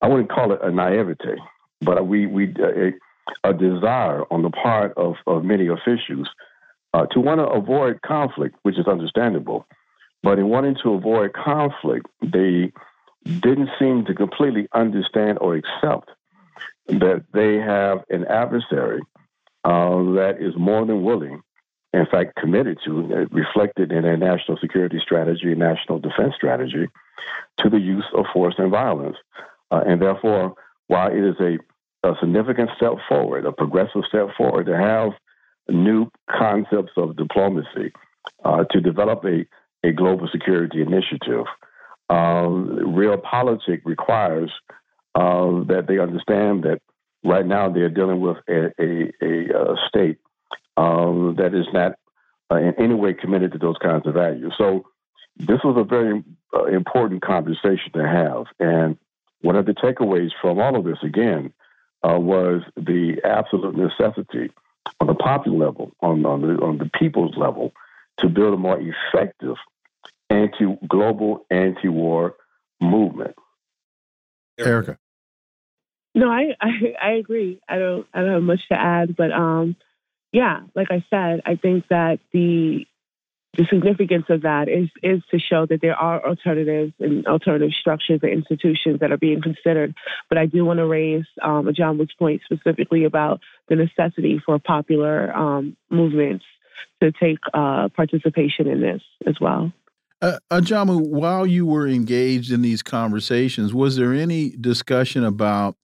I 0.00 0.06
wouldn't 0.06 0.30
call 0.30 0.52
it 0.52 0.60
a 0.62 0.70
naivete, 0.70 1.42
but 1.80 2.06
we, 2.06 2.26
we 2.26 2.54
a, 2.60 2.92
a 3.42 3.52
desire 3.52 4.22
on 4.30 4.42
the 4.42 4.50
part 4.50 4.92
of, 4.96 5.16
of 5.26 5.44
many 5.44 5.66
officials 5.66 6.28
uh, 6.94 7.06
to 7.06 7.18
want 7.18 7.40
to 7.40 7.46
avoid 7.46 8.00
conflict, 8.02 8.54
which 8.62 8.78
is 8.78 8.86
understandable. 8.86 9.66
But 10.22 10.38
in 10.38 10.48
wanting 10.48 10.76
to 10.84 10.94
avoid 10.94 11.32
conflict, 11.32 12.06
they 12.22 12.72
didn't 13.24 13.70
seem 13.80 14.04
to 14.04 14.14
completely 14.14 14.68
understand 14.72 15.38
or 15.40 15.56
accept 15.56 16.10
that 16.86 17.24
they 17.32 17.56
have 17.56 17.98
an 18.10 18.24
adversary 18.26 19.00
uh, 19.64 19.96
that 20.14 20.36
is 20.40 20.54
more 20.56 20.84
than 20.84 21.02
willing, 21.02 21.40
in 21.92 22.06
fact, 22.10 22.36
committed 22.36 22.78
to, 22.84 23.00
uh, 23.12 23.26
reflected 23.30 23.92
in 23.92 24.02
their 24.02 24.16
national 24.16 24.58
security 24.58 24.98
strategy, 25.00 25.54
national 25.54 25.98
defense 25.98 26.34
strategy, 26.34 26.86
to 27.58 27.70
the 27.70 27.78
use 27.78 28.06
of 28.14 28.24
force 28.32 28.54
and 28.58 28.70
violence. 28.70 29.16
Uh, 29.70 29.82
and 29.86 30.02
therefore, 30.02 30.54
while 30.88 31.10
it 31.10 31.24
is 31.24 31.36
a, 31.40 31.58
a 32.08 32.14
significant 32.20 32.70
step 32.76 32.94
forward, 33.08 33.46
a 33.46 33.52
progressive 33.52 34.02
step 34.08 34.28
forward 34.36 34.66
to 34.66 34.76
have 34.76 35.12
new 35.68 36.10
concepts 36.28 36.92
of 36.96 37.16
diplomacy, 37.16 37.92
uh, 38.44 38.64
to 38.70 38.80
develop 38.80 39.24
a, 39.24 39.46
a 39.86 39.92
global 39.92 40.28
security 40.30 40.82
initiative, 40.82 41.46
um, 42.10 42.78
realpolitik 42.94 43.80
requires 43.84 44.50
uh, 45.14 45.64
that 45.64 45.86
they 45.88 45.98
understand 45.98 46.64
that 46.64 46.80
right 47.24 47.46
now 47.46 47.68
they're 47.68 47.88
dealing 47.88 48.20
with 48.20 48.38
a, 48.48 48.72
a, 48.80 49.12
a, 49.22 49.72
a 49.72 49.76
state 49.88 50.18
um, 50.76 51.36
that 51.38 51.54
is 51.54 51.66
not 51.72 51.92
uh, 52.50 52.56
in 52.56 52.74
any 52.78 52.94
way 52.94 53.14
committed 53.14 53.52
to 53.52 53.58
those 53.58 53.76
kinds 53.78 54.06
of 54.06 54.14
values. 54.14 54.54
So 54.58 54.86
this 55.36 55.60
was 55.64 55.76
a 55.78 55.84
very 55.84 56.22
uh, 56.54 56.64
important 56.64 57.22
conversation 57.22 57.92
to 57.94 58.06
have. 58.06 58.46
And 58.58 58.98
one 59.40 59.56
of 59.56 59.66
the 59.66 59.72
takeaways 59.72 60.30
from 60.40 60.60
all 60.60 60.76
of 60.76 60.84
this, 60.84 60.98
again, 61.02 61.52
uh, 62.02 62.18
was 62.18 62.62
the 62.76 63.20
absolute 63.24 63.76
necessity 63.76 64.50
on 65.00 65.06
the 65.06 65.14
popular 65.14 65.66
level, 65.66 65.92
on, 66.00 66.24
on, 66.26 66.42
the, 66.42 66.62
on 66.62 66.78
the 66.78 66.90
people's 66.98 67.36
level, 67.36 67.72
to 68.18 68.28
build 68.28 68.54
a 68.54 68.56
more 68.56 68.80
effective 68.80 69.56
anti 70.30 70.76
global 70.88 71.46
anti 71.50 71.88
war 71.88 72.34
movement. 72.80 73.34
Erica. 74.58 74.98
No, 76.14 76.30
I, 76.30 76.54
I 76.60 76.94
I 77.00 77.10
agree. 77.12 77.60
I 77.68 77.78
don't 77.78 78.06
I 78.12 78.20
don't 78.20 78.32
have 78.32 78.42
much 78.42 78.60
to 78.70 78.78
add, 78.78 79.16
but 79.16 79.32
um, 79.32 79.76
yeah, 80.32 80.60
like 80.74 80.88
I 80.90 81.04
said, 81.10 81.42
I 81.46 81.56
think 81.56 81.88
that 81.88 82.18
the 82.32 82.86
the 83.56 83.66
significance 83.70 84.26
of 84.30 84.42
that 84.42 84.68
is 84.68 84.88
is 85.02 85.22
to 85.30 85.38
show 85.38 85.66
that 85.66 85.80
there 85.80 85.94
are 85.94 86.26
alternatives 86.26 86.92
and 86.98 87.26
alternative 87.26 87.70
structures 87.78 88.20
and 88.22 88.32
institutions 88.32 89.00
that 89.00 89.12
are 89.12 89.18
being 89.18 89.42
considered. 89.42 89.94
But 90.28 90.38
I 90.38 90.46
do 90.46 90.64
want 90.64 90.78
to 90.78 90.86
raise 90.86 91.24
um, 91.42 91.70
John 91.74 91.98
Wood's 91.98 92.14
point 92.14 92.42
specifically 92.44 93.04
about 93.04 93.40
the 93.68 93.76
necessity 93.76 94.40
for 94.44 94.58
popular 94.58 95.34
um, 95.34 95.76
movements 95.90 96.44
to 97.02 97.12
take 97.12 97.38
uh, 97.52 97.88
participation 97.94 98.68
in 98.68 98.80
this 98.80 99.02
as 99.26 99.36
well. 99.40 99.72
Uh, 100.22 100.38
Ajamu, 100.52 101.00
while 101.00 101.44
you 101.44 101.66
were 101.66 101.88
engaged 101.88 102.52
in 102.52 102.62
these 102.62 102.80
conversations, 102.80 103.74
was 103.74 103.96
there 103.96 104.14
any 104.14 104.50
discussion 104.50 105.24
about 105.24 105.76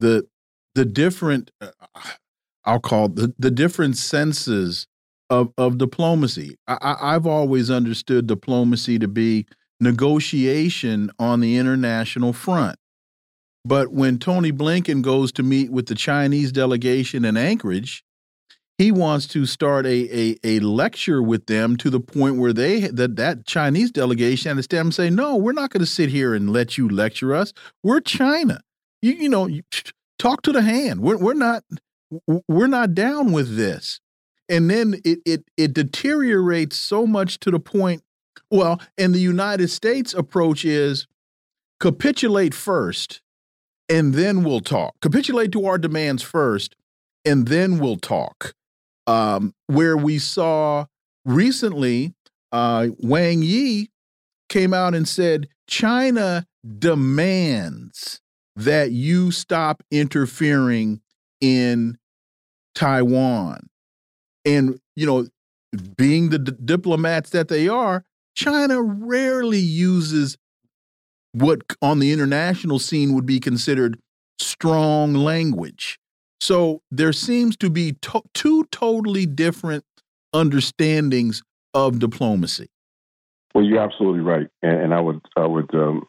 the 0.00 0.26
the 0.74 0.84
different 0.84 1.50
uh, 1.62 1.70
I'll 2.66 2.80
call 2.80 3.08
the 3.08 3.32
the 3.38 3.50
different 3.50 3.96
senses 3.96 4.86
of 5.30 5.50
of 5.56 5.78
diplomacy. 5.78 6.56
I, 6.68 6.96
I've 7.00 7.26
always 7.26 7.70
understood 7.70 8.26
diplomacy 8.26 8.98
to 8.98 9.08
be 9.08 9.46
negotiation 9.80 11.10
on 11.18 11.40
the 11.40 11.56
international 11.56 12.34
front. 12.34 12.76
But 13.64 13.92
when 13.92 14.18
Tony 14.18 14.52
Blinken 14.52 15.02
goes 15.02 15.32
to 15.32 15.42
meet 15.42 15.72
with 15.72 15.86
the 15.86 15.94
Chinese 15.94 16.52
delegation 16.52 17.24
in 17.24 17.36
Anchorage, 17.36 18.04
he 18.78 18.92
wants 18.92 19.26
to 19.28 19.46
start 19.46 19.86
a, 19.86 20.08
a, 20.14 20.36
a 20.44 20.60
lecture 20.60 21.22
with 21.22 21.46
them 21.46 21.76
to 21.78 21.88
the 21.88 22.00
point 22.00 22.36
where 22.36 22.52
they 22.52 22.80
that 22.80 23.16
that 23.16 23.46
Chinese 23.46 23.90
delegation 23.90 24.58
and 24.58 24.94
say, 24.94 25.08
no, 25.08 25.36
we're 25.36 25.52
not 25.52 25.70
going 25.70 25.80
to 25.80 25.86
sit 25.86 26.10
here 26.10 26.34
and 26.34 26.52
let 26.52 26.76
you 26.76 26.88
lecture 26.88 27.34
us. 27.34 27.52
We're 27.82 28.00
China. 28.00 28.60
You 29.00 29.12
you 29.12 29.28
know, 29.28 29.48
talk 30.18 30.42
to 30.42 30.52
the 30.52 30.62
hand. 30.62 31.00
We're 31.00 31.16
we're 31.16 31.34
not 31.34 31.64
we're 32.48 32.66
not 32.66 32.94
down 32.94 33.32
with 33.32 33.56
this. 33.56 34.00
And 34.48 34.70
then 34.70 35.00
it 35.04 35.20
it 35.24 35.44
it 35.56 35.72
deteriorates 35.72 36.76
so 36.76 37.06
much 37.06 37.40
to 37.40 37.50
the 37.50 37.60
point. 37.60 38.02
Well, 38.50 38.80
and 38.98 39.14
the 39.14 39.20
United 39.20 39.68
States 39.68 40.12
approach 40.12 40.64
is 40.64 41.06
capitulate 41.80 42.54
first, 42.54 43.22
and 43.88 44.14
then 44.14 44.44
we'll 44.44 44.60
talk. 44.60 45.00
Capitulate 45.00 45.50
to 45.52 45.66
our 45.66 45.78
demands 45.78 46.22
first, 46.22 46.76
and 47.24 47.48
then 47.48 47.78
we'll 47.78 47.96
talk 47.96 48.54
um, 49.06 49.54
where 49.66 49.96
we 49.96 50.18
saw 50.18 50.86
recently 51.24 52.14
uh, 52.52 52.88
Wang 52.98 53.42
Yi 53.42 53.90
came 54.48 54.72
out 54.72 54.94
and 54.94 55.08
said 55.08 55.48
China 55.66 56.46
demands 56.78 58.20
that 58.54 58.90
you 58.92 59.30
stop 59.30 59.82
interfering 59.90 61.00
in 61.40 61.98
Taiwan. 62.74 63.68
And, 64.44 64.78
you 64.94 65.06
know, 65.06 65.26
being 65.96 66.30
the 66.30 66.38
diplomats 66.38 67.30
that 67.30 67.48
they 67.48 67.68
are, 67.68 68.04
China 68.34 68.80
rarely 68.80 69.58
uses 69.58 70.36
what 71.32 71.62
on 71.82 71.98
the 71.98 72.12
international 72.12 72.78
scene 72.78 73.12
would 73.14 73.26
be 73.26 73.40
considered 73.40 73.98
strong 74.38 75.14
language. 75.14 75.98
So 76.40 76.82
there 76.90 77.12
seems 77.12 77.56
to 77.58 77.70
be 77.70 77.92
to 78.02 78.22
two 78.34 78.64
totally 78.70 79.26
different 79.26 79.84
understandings 80.32 81.42
of 81.74 81.98
diplomacy. 81.98 82.68
Well, 83.54 83.64
you're 83.64 83.80
absolutely 83.80 84.20
right, 84.20 84.48
and, 84.62 84.80
and 84.80 84.94
I 84.94 85.00
would 85.00 85.20
I 85.36 85.46
would 85.46 85.74
um, 85.74 86.06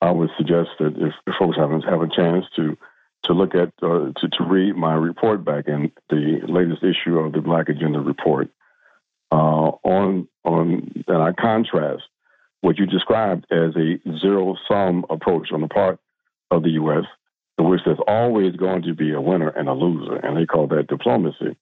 I 0.00 0.10
would 0.10 0.30
suggest 0.36 0.70
that 0.78 0.94
if, 0.96 1.12
if 1.26 1.34
folks 1.38 1.56
haven't 1.56 1.82
have 1.82 2.02
a 2.02 2.08
chance 2.08 2.44
to 2.56 2.76
to 3.24 3.32
look 3.32 3.54
at 3.54 3.72
uh, 3.82 4.12
to 4.16 4.28
to 4.32 4.44
read 4.44 4.76
my 4.76 4.94
report 4.94 5.44
back 5.44 5.66
in 5.66 5.90
the 6.08 6.40
latest 6.46 6.84
issue 6.84 7.18
of 7.18 7.32
the 7.32 7.40
Black 7.40 7.68
Agenda 7.68 7.98
report 7.98 8.48
uh, 9.32 9.72
on 9.82 10.28
on 10.44 11.04
and 11.08 11.22
I 11.22 11.32
contrast 11.32 12.04
what 12.60 12.78
you 12.78 12.86
described 12.86 13.46
as 13.50 13.74
a 13.76 13.98
zero 14.20 14.56
sum 14.68 15.04
approach 15.10 15.48
on 15.52 15.60
the 15.60 15.68
part 15.68 15.98
of 16.50 16.62
the 16.62 16.70
U.S., 16.70 17.04
in 17.58 17.68
which 17.68 17.80
there's 17.84 17.98
always 18.06 18.56
going 18.56 18.82
to 18.82 18.94
be 18.94 19.12
a 19.12 19.20
winner 19.20 19.48
and 19.48 19.68
a 19.68 19.72
loser, 19.72 20.16
and 20.16 20.36
they 20.36 20.46
call 20.46 20.66
that 20.68 20.88
diplomacy, 20.88 21.56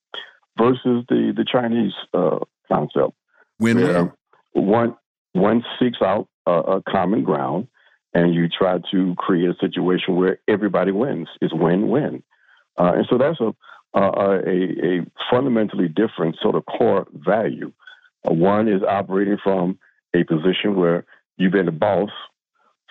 versus 0.59 1.05
the 1.09 1.33
the 1.37 1.45
Chinese 1.51 1.93
uh, 2.15 2.39
concept, 2.71 3.15
win-win. 3.59 4.13
One 4.53 4.97
one 5.33 5.65
seeks 5.79 5.99
out 6.03 6.29
a, 6.47 6.53
a 6.53 6.83
common 6.83 7.25
ground, 7.25 7.69
and 8.15 8.35
you 8.35 8.49
try 8.49 8.79
to 8.91 9.15
create 9.17 9.51
a 9.51 9.55
situation 9.61 10.17
where 10.17 10.39
everybody 10.49 10.93
wins. 10.93 11.29
It's 11.41 11.55
win-win, 11.55 12.23
uh, 12.79 12.93
and 12.97 13.07
so 13.11 13.19
that's 13.19 13.41
a 13.41 13.53
a, 13.95 14.39
a 14.41 15.07
fundamentally 15.31 15.89
different 15.89 16.37
sort 16.41 16.55
of 16.55 16.65
core 16.65 17.07
value. 17.13 17.73
Uh, 18.27 18.33
one 18.33 18.69
is 18.69 18.83
operating 18.83 19.37
from 19.43 19.79
a 20.15 20.25
position 20.25 20.77
where 20.77 21.05
you've 21.37 21.53
been 21.53 21.69
a 21.69 21.73
boss 21.73 22.11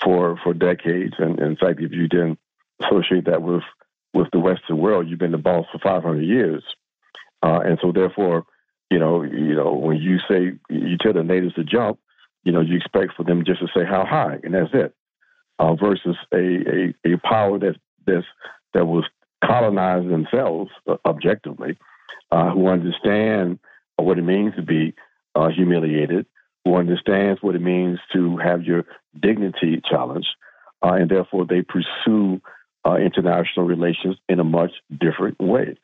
for 0.03 0.39
for 0.43 0.53
decades, 0.53 1.13
and, 1.17 1.39
and 1.39 1.51
in 1.51 1.57
fact, 1.57 1.79
if 1.81 1.91
you 1.91 2.07
didn't 2.07 2.39
associate 2.83 3.25
that 3.25 3.41
with 3.41 3.63
with 4.13 4.27
the 4.33 4.39
Western 4.39 4.77
world, 4.77 5.07
you've 5.07 5.19
been 5.19 5.31
the 5.31 5.37
boss 5.37 5.65
for 5.71 5.79
500 5.79 6.21
years, 6.21 6.63
uh, 7.41 7.61
and 7.63 7.79
so 7.81 7.93
therefore, 7.93 8.45
you 8.89 8.99
know, 8.99 9.23
you 9.23 9.55
know, 9.55 9.73
when 9.73 9.97
you 9.97 10.19
say 10.29 10.53
you 10.69 10.97
tell 10.97 11.13
the 11.13 11.23
natives 11.23 11.55
to 11.55 11.63
jump, 11.63 11.97
you 12.43 12.51
know, 12.51 12.61
you 12.61 12.75
expect 12.75 13.13
for 13.15 13.23
them 13.23 13.45
just 13.45 13.61
to 13.61 13.67
say 13.67 13.85
how 13.85 14.05
high, 14.05 14.39
and 14.43 14.53
that's 14.53 14.73
it. 14.73 14.93
Uh, 15.59 15.75
versus 15.75 16.17
a, 16.33 16.37
a, 16.37 17.13
a 17.13 17.17
power 17.23 17.59
that 17.59 17.75
that's, 18.05 18.25
that 18.73 18.85
was 18.85 19.05
colonized 19.45 20.09
themselves 20.09 20.71
uh, 20.87 20.95
objectively, 21.05 21.77
uh, 22.31 22.49
who 22.51 22.67
understand 22.67 23.59
what 23.97 24.17
it 24.17 24.23
means 24.23 24.55
to 24.55 24.61
be 24.61 24.93
uh, 25.35 25.49
humiliated, 25.49 26.25
who 26.65 26.75
understands 26.75 27.41
what 27.41 27.55
it 27.55 27.61
means 27.61 27.99
to 28.13 28.37
have 28.37 28.63
your 28.63 28.85
dignity 29.19 29.81
challenged, 29.87 30.29
uh, 30.83 30.93
and 30.93 31.09
therefore 31.09 31.45
they 31.45 31.61
pursue 31.61 32.41
uh, 32.85 32.95
international 32.95 33.65
relations 33.65 34.17
in 34.27 34.39
a 34.39 34.43
much 34.43 34.71
different 34.89 35.39
way. 35.39 35.75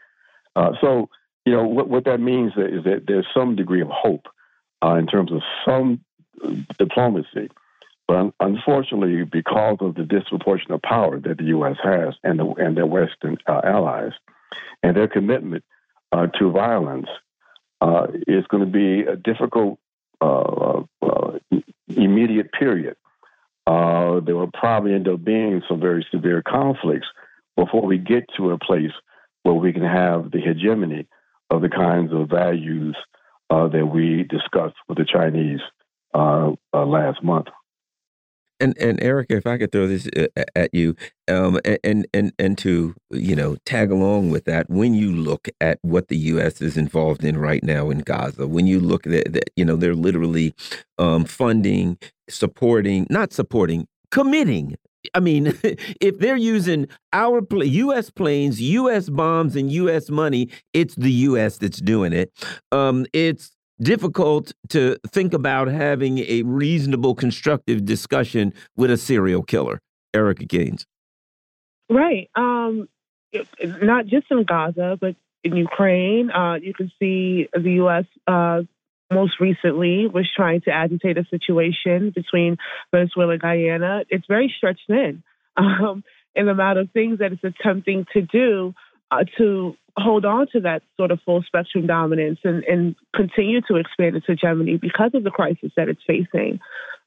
so, 0.81 1.09
you 1.45 1.53
know, 1.53 1.65
what, 1.65 1.87
what 1.87 2.05
that 2.05 2.19
means 2.19 2.53
is 2.57 2.83
that 2.83 3.03
there's 3.07 3.27
some 3.33 3.55
degree 3.55 3.81
of 3.81 3.89
hope 3.89 4.27
in 4.83 5.07
terms 5.07 5.31
of 5.31 5.41
some 5.65 6.01
diplomacy. 6.77 7.49
But 8.07 8.33
unfortunately, 8.39 9.23
because 9.25 9.77
of 9.81 9.95
the 9.95 10.03
disproportionate 10.03 10.81
power 10.81 11.19
that 11.19 11.37
the 11.37 11.43
U.S. 11.45 11.75
has 11.83 12.15
and, 12.23 12.39
the, 12.39 12.45
and 12.53 12.77
their 12.77 12.85
Western 12.85 13.37
uh, 13.45 13.61
allies 13.63 14.13
and 14.81 14.95
their 14.95 15.09
commitment 15.09 15.65
uh, 16.13 16.27
to 16.39 16.51
violence, 16.51 17.09
uh, 17.81 18.07
it's 18.27 18.47
going 18.47 18.63
to 18.63 18.71
be 18.71 19.01
a 19.01 19.17
difficult 19.17 19.77
uh, 20.21 20.83
uh, 21.01 21.39
immediate 21.87 22.51
period. 22.53 22.95
Uh, 23.67 24.21
there 24.21 24.35
will 24.35 24.49
probably 24.51 24.93
end 24.93 25.07
up 25.07 25.23
being 25.23 25.61
some 25.67 25.79
very 25.79 26.05
severe 26.09 26.41
conflicts 26.41 27.07
before 27.55 27.85
we 27.85 27.97
get 27.97 28.23
to 28.37 28.51
a 28.51 28.57
place 28.57 28.93
where 29.43 29.55
we 29.55 29.73
can 29.73 29.83
have 29.83 30.31
the 30.31 30.39
hegemony 30.39 31.05
of 31.49 31.61
the 31.61 31.69
kinds 31.69 32.11
of 32.13 32.29
values 32.29 32.95
that 33.49 33.85
we 33.85 34.23
discussed 34.23 34.75
with 34.87 34.97
the 34.97 35.05
Chinese 35.05 35.59
uh, 36.13 36.51
uh, 36.73 36.85
last 36.85 37.23
month. 37.23 37.47
And 38.59 38.77
and 38.77 39.01
Eric, 39.01 39.27
if 39.29 39.45
I 39.45 39.57
could 39.57 39.71
throw 39.71 39.87
this 39.87 40.07
uh, 40.17 40.43
at 40.55 40.73
you, 40.73 40.95
um, 41.27 41.59
and 41.83 42.07
and 42.13 42.33
and 42.39 42.57
to 42.59 42.95
you 43.11 43.35
know 43.35 43.57
tag 43.65 43.91
along 43.91 44.31
with 44.31 44.45
that, 44.45 44.69
when 44.69 44.93
you 44.93 45.11
look 45.11 45.47
at 45.61 45.79
what 45.81 46.07
the 46.07 46.17
U.S. 46.17 46.61
is 46.61 46.77
involved 46.77 47.23
in 47.23 47.37
right 47.37 47.63
now 47.63 47.89
in 47.89 47.99
Gaza, 47.99 48.47
when 48.47 48.67
you 48.67 48.79
look 48.79 49.05
at 49.07 49.33
that, 49.33 49.49
you 49.55 49.65
know 49.65 49.75
they're 49.75 49.95
literally 49.95 50.53
um, 50.97 51.25
funding, 51.25 51.97
supporting, 52.29 53.07
not 53.09 53.33
supporting, 53.33 53.87
committing 54.11 54.77
I 55.13 55.19
mean, 55.19 55.47
if 55.63 56.19
they're 56.19 56.37
using 56.37 56.87
our 57.13 57.41
U.S. 57.51 58.09
planes, 58.09 58.61
U.S. 58.61 59.09
bombs, 59.09 59.55
and 59.55 59.71
U.S. 59.71 60.09
money, 60.09 60.49
it's 60.73 60.95
the 60.95 61.11
U.S. 61.11 61.57
that's 61.57 61.79
doing 61.79 62.13
it. 62.13 62.31
Um, 62.71 63.05
it's 63.13 63.51
difficult 63.81 64.53
to 64.69 64.97
think 65.07 65.33
about 65.33 65.67
having 65.67 66.19
a 66.19 66.43
reasonable, 66.43 67.15
constructive 67.15 67.85
discussion 67.85 68.53
with 68.75 68.91
a 68.91 68.97
serial 68.97 69.43
killer, 69.43 69.79
Erica 70.13 70.45
Caines. 70.45 70.85
Right. 71.89 72.29
Um, 72.35 72.89
not 73.63 74.07
just 74.07 74.27
in 74.31 74.43
Gaza, 74.43 74.97
but 74.99 75.15
in 75.43 75.55
Ukraine. 75.55 76.31
Uh, 76.31 76.55
you 76.55 76.73
can 76.73 76.91
see 76.99 77.47
the 77.53 77.71
U.S. 77.83 78.05
Uh, 78.25 78.61
most 79.11 79.39
recently 79.39 80.07
was 80.07 80.27
trying 80.35 80.61
to 80.61 80.71
agitate 80.71 81.17
a 81.17 81.25
situation 81.29 82.11
between 82.13 82.57
Venezuela 82.91 83.33
and 83.33 83.41
Guyana. 83.41 84.03
It's 84.09 84.25
very 84.27 84.53
stretched 84.55 84.81
thin 84.87 85.23
um, 85.57 86.03
in 86.35 86.45
the 86.45 86.51
amount 86.51 86.79
of 86.79 86.91
things 86.91 87.19
that 87.19 87.31
it's 87.31 87.43
attempting 87.43 88.05
to 88.13 88.21
do 88.21 88.73
uh, 89.11 89.23
to 89.37 89.75
hold 89.97 90.25
on 90.25 90.47
to 90.51 90.59
that 90.61 90.83
sort 90.95 91.11
of 91.11 91.19
full 91.25 91.43
spectrum 91.43 91.87
dominance 91.87 92.39
and, 92.43 92.63
and 92.65 92.95
continue 93.15 93.61
to 93.61 93.75
expand 93.75 94.15
its 94.15 94.27
hegemony 94.27 94.77
because 94.77 95.11
of 95.13 95.23
the 95.23 95.31
crisis 95.31 95.71
that 95.75 95.89
it's 95.89 96.01
facing. 96.05 96.59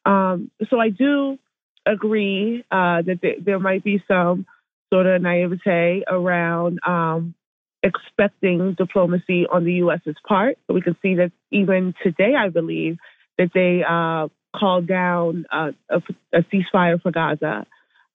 Um, 0.04 0.50
so 0.68 0.80
I 0.80 0.90
do 0.90 1.38
agree 1.86 2.64
uh, 2.70 3.02
that 3.02 3.18
th- 3.22 3.38
there 3.44 3.60
might 3.60 3.84
be 3.84 4.02
some 4.08 4.44
sort 4.92 5.06
of 5.06 5.22
naivete 5.22 6.02
around 6.08 6.80
um, 6.86 7.34
expecting 7.82 8.74
diplomacy 8.74 9.46
on 9.46 9.64
the 9.64 9.74
U.S.'s 9.74 10.16
part. 10.26 10.58
So 10.66 10.74
we 10.74 10.82
can 10.82 10.96
see 11.00 11.14
that 11.16 11.30
even 11.52 11.94
today, 12.02 12.34
I 12.36 12.48
believe 12.48 12.98
that 13.38 13.50
they 13.54 13.84
uh, 13.88 14.28
called 14.58 14.88
down 14.88 15.46
uh, 15.52 15.70
a, 15.88 16.02
a, 16.32 16.42
ceasefire 16.42 17.00
for 17.00 17.12
Gaza. 17.12 17.66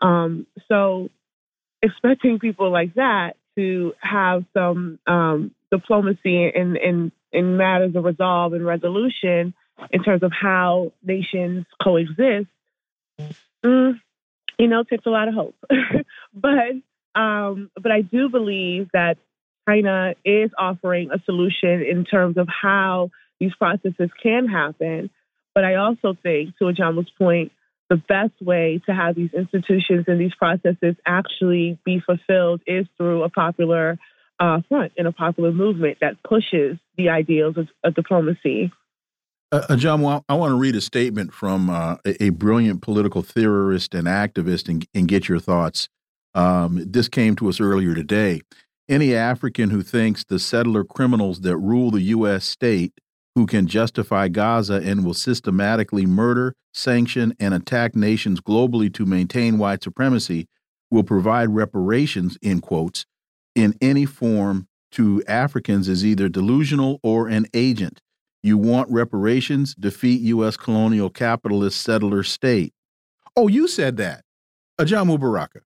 Um, 0.01 0.45
so 0.67 1.09
expecting 1.81 2.39
people 2.39 2.71
like 2.71 2.95
that 2.95 3.37
to 3.55 3.93
have 3.99 4.45
some 4.53 4.99
um, 5.07 5.51
diplomacy 5.71 6.51
in, 6.53 6.77
in, 6.77 7.11
in 7.31 7.57
matters 7.57 7.95
of 7.95 8.03
resolve 8.03 8.53
and 8.53 8.65
resolution 8.65 9.53
in 9.91 10.03
terms 10.03 10.23
of 10.23 10.31
how 10.31 10.91
nations 11.03 11.65
coexist, 11.81 12.47
mm, 13.63 13.99
you 14.57 14.67
know, 14.67 14.83
takes 14.83 15.05
a 15.05 15.09
lot 15.09 15.27
of 15.27 15.33
hope. 15.33 15.55
but 16.33 16.75
um, 17.19 17.71
but 17.81 17.91
I 17.91 18.01
do 18.01 18.29
believe 18.29 18.89
that 18.93 19.17
China 19.67 20.15
is 20.23 20.51
offering 20.57 21.11
a 21.11 21.19
solution 21.25 21.81
in 21.81 22.05
terms 22.05 22.37
of 22.37 22.47
how 22.47 23.09
these 23.39 23.53
processes 23.55 24.09
can 24.21 24.47
happen. 24.47 25.09
But 25.53 25.63
I 25.63 25.75
also 25.75 26.17
think, 26.21 26.57
to 26.57 26.65
Ajamu's 26.65 27.09
point, 27.17 27.51
the 27.89 27.97
best 27.97 28.33
way 28.41 28.81
to 28.85 28.93
have 28.93 29.15
these 29.15 29.31
institutions 29.33 30.05
and 30.07 30.19
these 30.19 30.33
processes 30.35 30.95
actually 31.05 31.77
be 31.85 31.99
fulfilled 31.99 32.61
is 32.65 32.87
through 32.97 33.23
a 33.23 33.29
popular 33.29 33.97
uh, 34.39 34.61
front 34.67 34.91
and 34.97 35.07
a 35.07 35.11
popular 35.11 35.51
movement 35.51 35.97
that 36.01 36.21
pushes 36.23 36.77
the 36.97 37.09
ideals 37.09 37.57
of, 37.57 37.67
of 37.83 37.95
diplomacy. 37.95 38.71
Uh, 39.51 39.75
John, 39.75 40.01
well, 40.01 40.25
I 40.27 40.33
want 40.33 40.51
to 40.51 40.55
read 40.55 40.75
a 40.75 40.81
statement 40.81 41.33
from 41.33 41.69
uh, 41.69 41.97
a, 42.05 42.25
a, 42.25 42.29
brilliant 42.31 42.81
political 42.81 43.21
theorist 43.21 43.93
and 43.93 44.07
activist 44.07 44.67
and, 44.67 44.85
and 44.93 45.07
get 45.07 45.29
your 45.29 45.39
thoughts. 45.39 45.87
Um, 46.33 46.83
this 46.85 47.07
came 47.07 47.35
to 47.37 47.47
us 47.47 47.61
earlier 47.61 47.93
today. 47.93 48.41
Any 48.89 49.15
African 49.15 49.69
who 49.69 49.81
thinks 49.81 50.25
the 50.25 50.39
settler 50.39 50.83
criminals 50.83 51.41
that 51.41 51.57
rule 51.57 51.91
the 51.91 52.01
U.S. 52.01 52.43
state 52.43 52.93
who 53.35 53.45
can 53.45 53.67
justify 53.67 54.29
Gaza 54.29 54.75
and 54.75 55.05
will 55.05 55.13
systematically 55.13 56.05
murder, 56.05 56.55
sanction, 56.73 57.35
and 57.39 57.53
attack 57.53 57.95
nations 57.95 58.39
globally 58.39 58.91
to 58.93 59.05
maintain 59.05 59.57
white 59.57 59.83
supremacy 59.83 60.47
will 60.89 61.03
provide 61.03 61.49
reparations, 61.49 62.37
in 62.41 62.61
quotes, 62.61 63.05
in 63.53 63.75
any 63.81 64.05
form 64.05 64.67
to 64.91 65.21
Africans 65.27 65.89
is 65.89 66.05
either 66.05 66.29
delusional 66.29 66.99
or 67.03 67.27
an 67.27 67.45
agent. 67.53 68.01
You 68.41 68.57
want 68.57 68.89
reparations, 68.89 69.75
defeat 69.75 70.21
U.S. 70.21 70.55
colonial 70.55 71.09
capitalist 71.09 71.81
settler 71.81 72.23
state. 72.23 72.73
Oh, 73.35 73.47
you 73.47 73.67
said 73.67 73.97
that. 73.97 74.21
Ajamu 74.79 75.19
Baraka. 75.19 75.59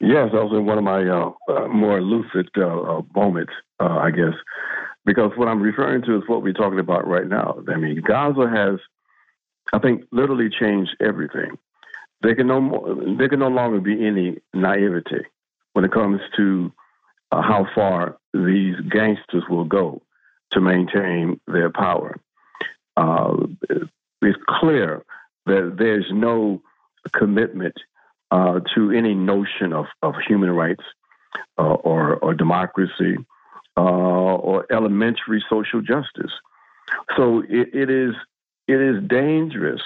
Yes, 0.00 0.30
that 0.32 0.44
was 0.44 0.52
in 0.52 0.64
one 0.64 0.78
of 0.78 0.84
my 0.84 1.06
uh, 1.06 1.30
uh, 1.48 1.68
more 1.68 2.00
lucid 2.00 2.48
uh, 2.56 2.62
uh 2.62 3.02
moments, 3.14 3.52
uh, 3.80 3.98
I 3.98 4.10
guess 4.10 4.34
because 5.04 5.32
what 5.36 5.48
I'm 5.48 5.62
referring 5.62 6.02
to 6.02 6.16
is 6.16 6.22
what 6.26 6.42
we're 6.42 6.52
talking 6.52 6.78
about 6.78 7.06
right 7.06 7.26
now. 7.26 7.62
I 7.68 7.76
mean, 7.76 8.02
Gaza 8.06 8.48
has, 8.48 8.78
I 9.72 9.78
think, 9.78 10.04
literally 10.12 10.50
changed 10.50 10.96
everything. 11.00 11.58
There 12.22 12.34
can 12.34 12.48
no 12.48 12.60
more, 12.60 12.96
there 13.16 13.28
can 13.28 13.40
no 13.40 13.48
longer 13.48 13.80
be 13.80 14.06
any 14.06 14.38
naivety 14.52 15.24
when 15.72 15.84
it 15.84 15.92
comes 15.92 16.20
to 16.36 16.72
uh, 17.32 17.42
how 17.42 17.66
far 17.74 18.18
these 18.34 18.76
gangsters 18.90 19.44
will 19.48 19.64
go 19.64 20.02
to 20.50 20.60
maintain 20.60 21.40
their 21.46 21.70
power. 21.70 22.16
Uh, 22.96 23.36
it's 24.20 24.38
clear 24.46 25.02
that 25.46 25.76
there's 25.78 26.06
no 26.12 26.60
commitment 27.12 27.74
uh, 28.30 28.60
to 28.74 28.90
any 28.90 29.14
notion 29.14 29.72
of, 29.72 29.86
of 30.02 30.14
human 30.26 30.50
rights 30.50 30.84
uh, 31.58 31.62
or, 31.62 32.16
or 32.16 32.34
democracy 32.34 33.16
uh, 33.76 33.80
or 33.80 34.66
elementary 34.72 35.42
social 35.48 35.80
justice. 35.80 36.32
So 37.16 37.40
it, 37.48 37.74
it 37.74 37.90
is 37.90 38.14
it 38.68 38.80
is 38.80 39.02
dangerous 39.08 39.82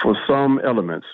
for 0.00 0.16
some 0.26 0.60
elements 0.64 1.06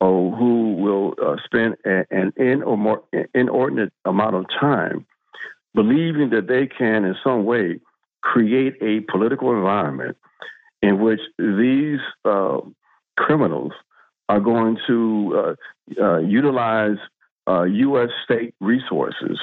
oh, 0.00 0.30
who 0.32 0.74
will 0.74 1.14
uh, 1.22 1.36
spend 1.44 1.76
a, 1.84 2.04
an 2.10 2.32
in 2.36 2.62
or 2.62 2.76
more 2.76 3.02
inordinate 3.34 3.92
amount 4.04 4.36
of 4.36 4.46
time 4.60 5.06
believing 5.74 6.30
that 6.30 6.48
they 6.48 6.66
can, 6.66 7.04
in 7.04 7.16
some 7.24 7.44
way, 7.44 7.80
create 8.20 8.74
a 8.82 9.00
political 9.10 9.52
environment 9.52 10.16
in 10.82 11.00
which 11.00 11.20
these 11.38 12.00
uh, 12.24 12.58
criminals 13.16 13.72
are 14.28 14.40
going 14.40 14.78
to 14.86 15.56
uh, 16.00 16.02
uh, 16.02 16.18
utilize 16.18 16.98
U.S. 17.48 18.08
Uh, 18.08 18.24
state 18.24 18.54
resources 18.60 19.38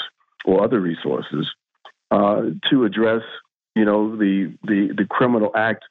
or 0.46 0.64
other 0.64 0.80
resources 0.80 1.48
uh, 2.12 2.42
to 2.70 2.86
address, 2.86 3.22
you 3.76 3.86
know, 3.86 4.16
the, 4.16 4.54
the, 4.64 4.94
the 4.96 5.06
criminal 5.10 5.52
act 5.56 5.84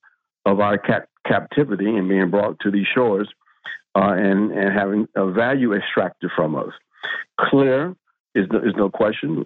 of 0.44 0.60
our 0.60 0.78
cap- 0.78 1.08
captivity 1.26 1.96
and 1.96 2.08
being 2.08 2.30
brought 2.30 2.58
to 2.60 2.70
these 2.70 2.86
shores 2.92 3.28
uh, 3.94 4.12
and, 4.12 4.52
and 4.52 4.72
having 4.72 5.08
a 5.14 5.30
value 5.30 5.74
extracted 5.74 6.30
from 6.34 6.56
us. 6.56 6.72
Clear 7.38 7.94
is 8.34 8.46
no, 8.50 8.58
is 8.58 8.74
no 8.76 8.90
question. 8.90 9.44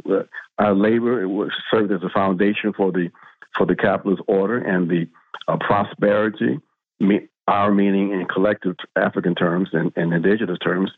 Our 0.59 0.75
labor 0.75 1.29
was 1.29 1.51
served 1.71 1.93
as 1.93 2.03
a 2.03 2.11
foundation 2.11 2.73
for 2.73 2.93
the 2.93 3.11
for 3.57 3.67
the 3.67 3.77
capitalist 3.77 4.23
order 4.27 4.59
and 4.59 4.89
the 4.89 5.07
uh, 5.47 5.59
prosperity, 5.59 6.59
our 7.47 7.73
meaning 7.73 8.13
in 8.13 8.27
collective 8.27 8.77
African 8.97 9.35
terms 9.35 9.69
and, 9.73 9.93
and 9.95 10.13
indigenous 10.13 10.59
terms, 10.59 10.91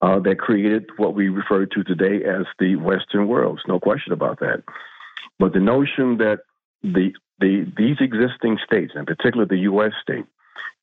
uh, 0.00 0.20
that 0.20 0.38
created 0.38 0.86
what 0.96 1.14
we 1.14 1.28
refer 1.28 1.66
to 1.66 1.82
today 1.82 2.24
as 2.24 2.46
the 2.58 2.76
Western 2.76 3.26
world. 3.26 3.60
no 3.66 3.80
question 3.80 4.12
about 4.12 4.38
that. 4.40 4.62
But 5.38 5.52
the 5.52 5.60
notion 5.60 6.18
that 6.18 6.40
the, 6.82 7.12
the 7.38 7.70
these 7.76 7.96
existing 8.00 8.58
states, 8.64 8.92
in 8.94 9.06
particular 9.06 9.46
the 9.46 9.58
U.S. 9.58 9.92
state, 10.02 10.26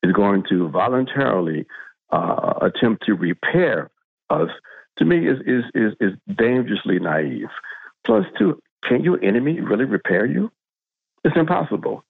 is 0.02 0.12
going 0.12 0.44
to 0.48 0.68
voluntarily 0.68 1.66
uh, 2.10 2.54
attempt 2.62 3.04
to 3.06 3.14
repair 3.14 3.90
us, 4.30 4.50
to 4.96 5.04
me, 5.04 5.26
is, 5.28 5.38
is, 5.46 5.64
is, 5.74 5.92
is 6.00 6.12
dangerously 6.34 6.98
naive. 6.98 7.48
two, 8.06 8.62
can 8.84 9.02
your 9.02 9.22
enemy 9.22 9.60
really 9.60 9.84
repair 9.84 10.24
you? 10.24 10.50
It's 11.24 11.36
impossible. 11.36 12.04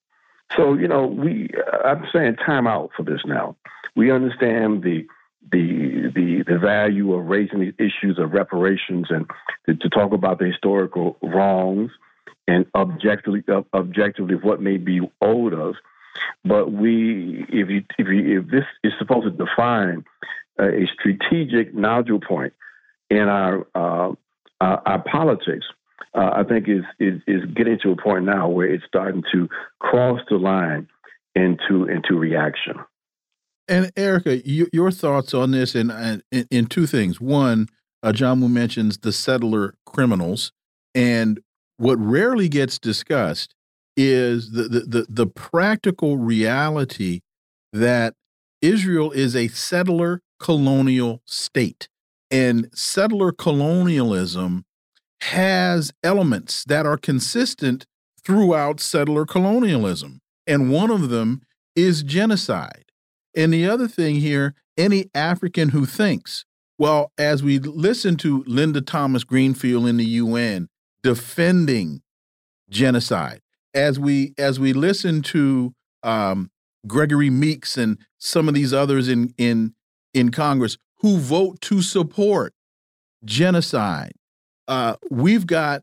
So, 0.56 0.74
you 0.74 0.86
know, 0.86 1.06
we 1.06 1.50
I'm 1.84 2.06
saying 2.12 2.36
time 2.36 2.66
out 2.66 2.90
for 2.96 3.02
this 3.02 3.22
now. 3.24 3.56
We 3.96 4.12
understand 4.12 4.82
the 4.82 5.06
the 5.50 6.12
the 6.14 6.44
the 6.46 6.58
value 6.58 7.14
of 7.14 7.26
raising 7.26 7.60
these 7.60 7.74
issues 7.78 8.18
of 8.18 8.32
reparations 8.32 9.08
and 9.10 9.28
to, 9.66 9.74
to 9.74 9.88
talk 9.88 10.12
about 10.12 10.38
the 10.38 10.46
historical 10.46 11.16
wrongs 11.22 11.90
and 12.48 12.66
objectively 12.74 13.42
objectively 13.74 14.36
what 14.36 14.60
may 14.60 14.76
be 14.76 15.00
owed 15.20 15.54
us. 15.54 15.74
But 16.44 16.72
we, 16.72 17.44
if 17.48 17.68
you, 17.68 17.84
if 17.98 18.08
you, 18.08 18.40
if 18.40 18.50
this 18.50 18.64
is 18.82 18.92
supposed 18.98 19.24
to 19.24 19.30
define 19.30 20.04
a 20.58 20.86
strategic 20.98 21.74
nodal 21.74 22.20
point 22.20 22.54
in 23.10 23.28
our 23.28 23.66
uh, 23.74 24.14
our, 24.60 24.82
our 24.86 25.02
politics, 25.02 25.66
uh, 26.14 26.30
I 26.34 26.44
think 26.44 26.68
is, 26.68 26.84
is 26.98 27.20
is 27.26 27.44
getting 27.54 27.78
to 27.82 27.92
a 27.92 27.96
point 27.96 28.24
now 28.24 28.48
where 28.48 28.66
it's 28.66 28.84
starting 28.86 29.22
to 29.32 29.48
cross 29.78 30.20
the 30.30 30.36
line 30.36 30.88
into 31.34 31.84
into 31.84 32.18
reaction. 32.18 32.76
And 33.68 33.90
Erica, 33.96 34.46
you, 34.48 34.68
your 34.72 34.92
thoughts 34.92 35.34
on 35.34 35.50
this 35.50 35.74
in, 35.74 35.90
in, 36.30 36.46
in 36.50 36.66
two 36.66 36.86
things. 36.86 37.20
One, 37.20 37.68
uh, 38.00 38.12
John 38.12 38.52
mentions 38.52 38.98
the 38.98 39.12
settler 39.12 39.74
criminals, 39.84 40.52
and 40.94 41.40
what 41.76 41.98
rarely 41.98 42.48
gets 42.48 42.78
discussed 42.78 43.54
is 43.96 44.52
the, 44.52 44.64
the, 44.64 44.80
the, 44.80 45.06
the 45.08 45.26
practical 45.26 46.16
reality 46.16 47.20
that 47.72 48.14
Israel 48.60 49.10
is 49.12 49.34
a 49.34 49.48
settler 49.48 50.22
colonial 50.40 51.22
state. 51.24 51.88
And 52.30 52.68
settler 52.74 53.32
colonialism 53.32 54.64
has 55.22 55.92
elements 56.02 56.64
that 56.64 56.84
are 56.84 56.96
consistent 56.96 57.86
throughout 58.22 58.80
settler 58.80 59.24
colonialism. 59.24 60.20
And 60.46 60.70
one 60.70 60.90
of 60.90 61.08
them 61.08 61.42
is 61.74 62.02
genocide. 62.02 62.84
And 63.36 63.52
the 63.52 63.68
other 63.68 63.86
thing 63.86 64.16
here, 64.16 64.54
any 64.76 65.10
African 65.14 65.70
who 65.70 65.86
thinks, 65.86 66.44
well, 66.78 67.12
as 67.16 67.42
we 67.42 67.58
listen 67.58 68.16
to 68.18 68.44
Linda 68.46 68.80
Thomas 68.80 69.24
Greenfield 69.24 69.86
in 69.86 69.96
the 69.96 70.04
UN 70.04 70.68
defending 71.06 72.02
genocide, 72.68 73.40
as 73.72 73.96
we 73.96 74.34
as 74.36 74.58
we 74.58 74.72
listen 74.72 75.22
to 75.22 75.72
um, 76.02 76.50
Gregory 76.84 77.30
Meeks 77.30 77.76
and 77.76 77.96
some 78.18 78.48
of 78.48 78.54
these 78.54 78.72
others 78.72 79.06
in 79.06 79.32
in 79.38 79.74
in 80.12 80.32
Congress 80.32 80.76
who 81.02 81.18
vote 81.18 81.60
to 81.60 81.80
support 81.80 82.54
genocide, 83.24 84.14
uh, 84.66 84.96
we've 85.08 85.46
got 85.46 85.82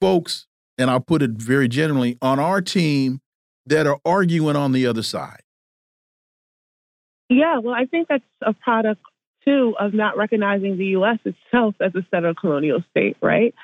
folks, 0.00 0.46
and 0.76 0.90
I'll 0.90 0.98
put 0.98 1.22
it 1.22 1.30
very 1.30 1.68
generally, 1.68 2.18
on 2.20 2.40
our 2.40 2.60
team 2.60 3.20
that 3.66 3.86
are 3.86 4.00
arguing 4.04 4.56
on 4.56 4.72
the 4.72 4.88
other 4.88 5.04
side. 5.04 5.42
Yeah, 7.28 7.58
well, 7.58 7.74
I 7.74 7.86
think 7.86 8.08
that's 8.08 8.24
a 8.42 8.52
product 8.52 9.00
too 9.44 9.76
of 9.78 9.94
not 9.94 10.16
recognizing 10.16 10.78
the 10.78 10.86
U.S. 10.86 11.18
itself 11.24 11.76
as 11.80 11.94
a 11.94 12.04
settler 12.10 12.34
colonial 12.34 12.82
state, 12.90 13.16
right? 13.22 13.54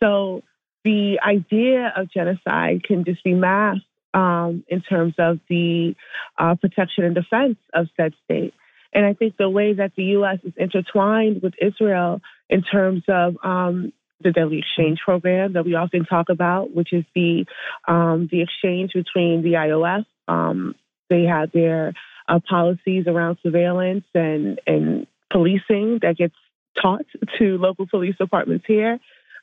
So 0.00 0.42
the 0.88 1.20
idea 1.20 1.92
of 1.94 2.10
genocide 2.10 2.82
can 2.82 3.04
just 3.04 3.22
be 3.22 3.34
masked 3.34 3.84
um, 4.14 4.64
in 4.68 4.80
terms 4.80 5.12
of 5.18 5.38
the 5.50 5.94
uh, 6.38 6.54
protection 6.54 7.04
and 7.04 7.14
defense 7.14 7.58
of 7.74 7.88
said 7.94 8.14
state. 8.24 8.54
And 8.94 9.04
I 9.04 9.12
think 9.12 9.36
the 9.36 9.50
way 9.50 9.74
that 9.74 9.92
the 9.98 10.04
U.S. 10.16 10.38
is 10.44 10.54
intertwined 10.56 11.42
with 11.42 11.52
Israel 11.60 12.22
in 12.48 12.62
terms 12.62 13.02
of 13.06 13.36
um, 13.44 13.92
the 14.22 14.32
deadly 14.32 14.60
exchange 14.60 15.00
program 15.04 15.52
that 15.52 15.66
we 15.66 15.74
often 15.74 16.06
talk 16.06 16.30
about, 16.30 16.74
which 16.74 16.94
is 16.94 17.04
the 17.14 17.44
um, 17.86 18.30
the 18.32 18.40
exchange 18.40 18.92
between 18.94 19.42
the 19.42 19.52
IOF. 19.52 20.06
Um, 20.26 20.74
they 21.10 21.24
have 21.24 21.52
their 21.52 21.92
uh, 22.26 22.40
policies 22.48 23.04
around 23.06 23.36
surveillance 23.42 24.06
and 24.14 24.58
and 24.66 25.06
policing 25.30 25.98
that 26.00 26.16
gets 26.16 26.34
taught 26.80 27.04
to 27.38 27.58
local 27.58 27.86
police 27.86 28.16
departments 28.16 28.64
here. 28.66 28.98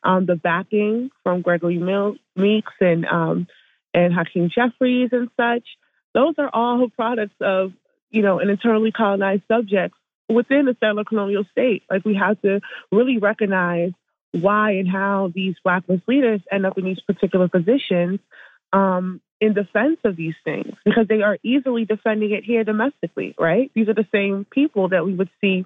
Um, 0.05 0.27
the 0.27 0.35
backing 0.35 1.09
from 1.23 1.41
Gregory 1.41 1.79
Mil- 1.79 2.17
Meeks 2.35 2.73
and 2.79 3.05
um, 3.05 3.47
and 3.93 4.13
Hakeem 4.13 4.49
Jeffries 4.53 5.09
and 5.11 5.29
such. 5.35 5.63
Those 6.13 6.35
are 6.37 6.49
all 6.53 6.87
products 6.89 7.35
of 7.41 7.73
you 8.11 8.21
know 8.21 8.39
an 8.39 8.49
internally 8.49 8.91
colonized 8.91 9.43
subject 9.47 9.95
within 10.29 10.65
the 10.65 10.77
settler 10.79 11.03
colonial 11.03 11.43
state. 11.51 11.83
Like 11.89 12.05
we 12.05 12.15
have 12.15 12.39
to 12.41 12.61
really 12.91 13.17
recognize 13.17 13.91
why 14.31 14.71
and 14.71 14.87
how 14.87 15.31
these 15.33 15.55
Black 15.63 15.83
leaders 16.07 16.41
end 16.51 16.65
up 16.65 16.77
in 16.77 16.85
these 16.85 16.99
particular 16.99 17.47
positions 17.47 18.19
um, 18.73 19.21
in 19.39 19.53
defense 19.53 19.97
of 20.03 20.15
these 20.15 20.35
things 20.43 20.73
because 20.83 21.07
they 21.07 21.21
are 21.21 21.37
easily 21.43 21.85
defending 21.85 22.31
it 22.31 22.43
here 22.43 22.63
domestically, 22.63 23.35
right? 23.39 23.71
These 23.73 23.87
are 23.89 23.93
the 23.93 24.07
same 24.11 24.45
people 24.45 24.89
that 24.89 25.05
we 25.05 25.13
would 25.13 25.29
see 25.41 25.65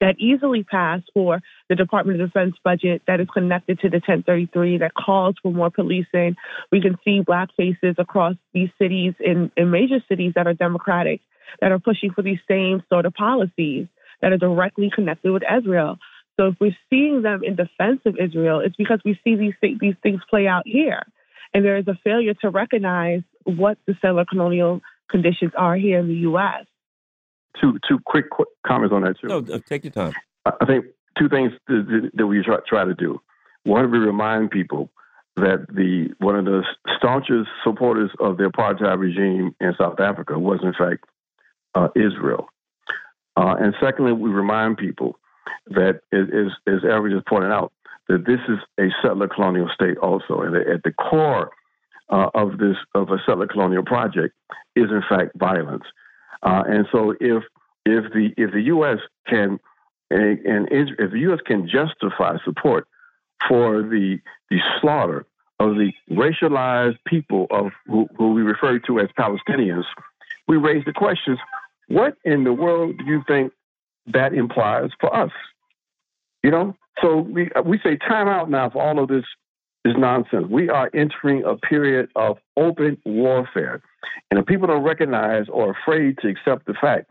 that 0.00 0.18
easily 0.18 0.62
pass 0.62 1.00
for 1.12 1.40
the 1.68 1.74
Department 1.74 2.20
of 2.20 2.28
Defense 2.28 2.54
budget 2.62 3.02
that 3.06 3.20
is 3.20 3.28
connected 3.32 3.80
to 3.80 3.88
the 3.88 3.96
1033 3.96 4.78
that 4.78 4.92
calls 4.94 5.34
for 5.42 5.52
more 5.52 5.70
policing. 5.70 6.36
We 6.70 6.80
can 6.80 6.96
see 7.04 7.20
black 7.20 7.48
faces 7.56 7.96
across 7.98 8.34
these 8.54 8.70
cities 8.78 9.14
in, 9.20 9.50
in 9.56 9.70
major 9.70 9.98
cities 10.08 10.32
that 10.36 10.46
are 10.46 10.54
democratic 10.54 11.20
that 11.60 11.72
are 11.72 11.78
pushing 11.78 12.12
for 12.12 12.22
these 12.22 12.38
same 12.48 12.82
sort 12.88 13.06
of 13.06 13.14
policies 13.14 13.86
that 14.20 14.32
are 14.32 14.38
directly 14.38 14.90
connected 14.94 15.32
with 15.32 15.42
Israel. 15.42 15.98
So 16.38 16.48
if 16.48 16.54
we're 16.60 16.76
seeing 16.90 17.22
them 17.22 17.42
in 17.42 17.56
defense 17.56 18.00
of 18.06 18.16
Israel, 18.18 18.60
it's 18.60 18.76
because 18.76 19.00
we 19.04 19.18
see 19.24 19.34
these 19.34 19.54
th- 19.60 19.78
these 19.80 19.96
things 20.02 20.20
play 20.30 20.46
out 20.46 20.62
here, 20.66 21.02
and 21.52 21.64
there 21.64 21.78
is 21.78 21.88
a 21.88 21.98
failure 22.04 22.34
to 22.42 22.50
recognize 22.50 23.22
what 23.44 23.78
the 23.86 23.94
settler 24.00 24.24
colonial 24.24 24.80
conditions 25.10 25.52
are 25.56 25.74
here 25.74 25.98
in 25.98 26.06
the 26.06 26.14
U.S. 26.14 26.66
Two 27.60 27.78
two 27.88 27.98
quick, 28.04 28.30
quick 28.30 28.48
comments 28.66 28.92
on 28.92 29.02
that 29.02 29.18
too. 29.20 29.28
No, 29.28 29.38
uh, 29.38 29.58
take 29.66 29.84
your 29.84 29.92
time. 29.92 30.12
I 30.44 30.64
think 30.66 30.86
two 31.18 31.28
things 31.28 31.52
that 31.66 32.26
we 32.26 32.42
try, 32.42 32.58
try 32.66 32.84
to 32.84 32.94
do. 32.94 33.20
One, 33.64 33.90
we 33.90 33.98
remind 33.98 34.50
people 34.50 34.90
that 35.36 35.66
the 35.68 36.08
one 36.18 36.36
of 36.36 36.44
the 36.44 36.62
staunchest 36.96 37.48
supporters 37.64 38.10
of 38.20 38.36
the 38.36 38.44
apartheid 38.44 38.98
regime 38.98 39.54
in 39.60 39.74
South 39.78 40.00
Africa 40.00 40.38
was 40.38 40.60
in 40.62 40.72
fact 40.72 41.04
uh, 41.74 41.88
Israel. 41.94 42.48
Uh, 43.36 43.54
and 43.60 43.74
secondly, 43.80 44.12
we 44.12 44.30
remind 44.30 44.76
people 44.78 45.16
that, 45.68 46.00
as, 46.12 46.26
as 46.66 46.80
Eric 46.84 47.12
just 47.12 47.26
pointed 47.26 47.52
out, 47.52 47.72
that 48.08 48.26
this 48.26 48.40
is 48.48 48.58
a 48.80 48.88
settler 49.02 49.28
colonial 49.28 49.68
state 49.72 49.98
also. 49.98 50.40
And 50.40 50.56
at 50.56 50.82
the 50.82 50.92
core 50.92 51.50
uh, 52.08 52.30
of 52.34 52.58
this 52.58 52.76
of 52.94 53.10
a 53.10 53.18
settler 53.26 53.46
colonial 53.46 53.84
project 53.84 54.34
is 54.74 54.90
in 54.90 55.02
fact 55.08 55.32
violence. 55.36 55.84
Uh, 56.42 56.62
and 56.66 56.86
so 56.92 57.14
if 57.20 57.42
if 57.84 58.12
the 58.12 58.30
if 58.36 58.52
the 58.52 58.62
U.S. 58.62 58.98
can 59.26 59.58
and, 60.10 60.38
and 60.40 60.68
if 60.70 61.10
the 61.10 61.18
U.S. 61.20 61.40
can 61.46 61.68
justify 61.68 62.36
support 62.44 62.86
for 63.48 63.82
the 63.82 64.18
the 64.50 64.58
slaughter 64.80 65.26
of 65.60 65.74
the 65.74 65.92
racialized 66.10 66.98
people 67.06 67.46
of 67.50 67.72
who, 67.86 68.08
who 68.16 68.32
we 68.32 68.42
refer 68.42 68.78
to 68.78 69.00
as 69.00 69.08
Palestinians, 69.18 69.84
we 70.46 70.56
raise 70.56 70.84
the 70.84 70.92
questions: 70.92 71.38
What 71.88 72.16
in 72.24 72.44
the 72.44 72.52
world 72.52 72.98
do 72.98 73.04
you 73.04 73.22
think 73.26 73.52
that 74.06 74.32
implies 74.32 74.90
for 75.00 75.14
us? 75.14 75.32
You 76.42 76.50
know, 76.50 76.76
so 77.02 77.18
we 77.18 77.50
we 77.64 77.78
say 77.82 77.96
time 77.96 78.28
out 78.28 78.50
now 78.50 78.70
for 78.70 78.82
all 78.82 79.02
of 79.02 79.08
this 79.08 79.24
is 79.88 79.96
nonsense. 79.96 80.46
We 80.50 80.68
are 80.68 80.90
entering 80.94 81.44
a 81.44 81.56
period 81.56 82.10
of 82.16 82.38
open 82.56 82.98
warfare. 83.04 83.80
And 84.30 84.38
if 84.38 84.46
people 84.46 84.66
don't 84.66 84.82
recognize 84.82 85.46
or 85.48 85.70
afraid 85.70 86.18
to 86.18 86.28
accept 86.28 86.66
the 86.66 86.74
fact 86.74 87.10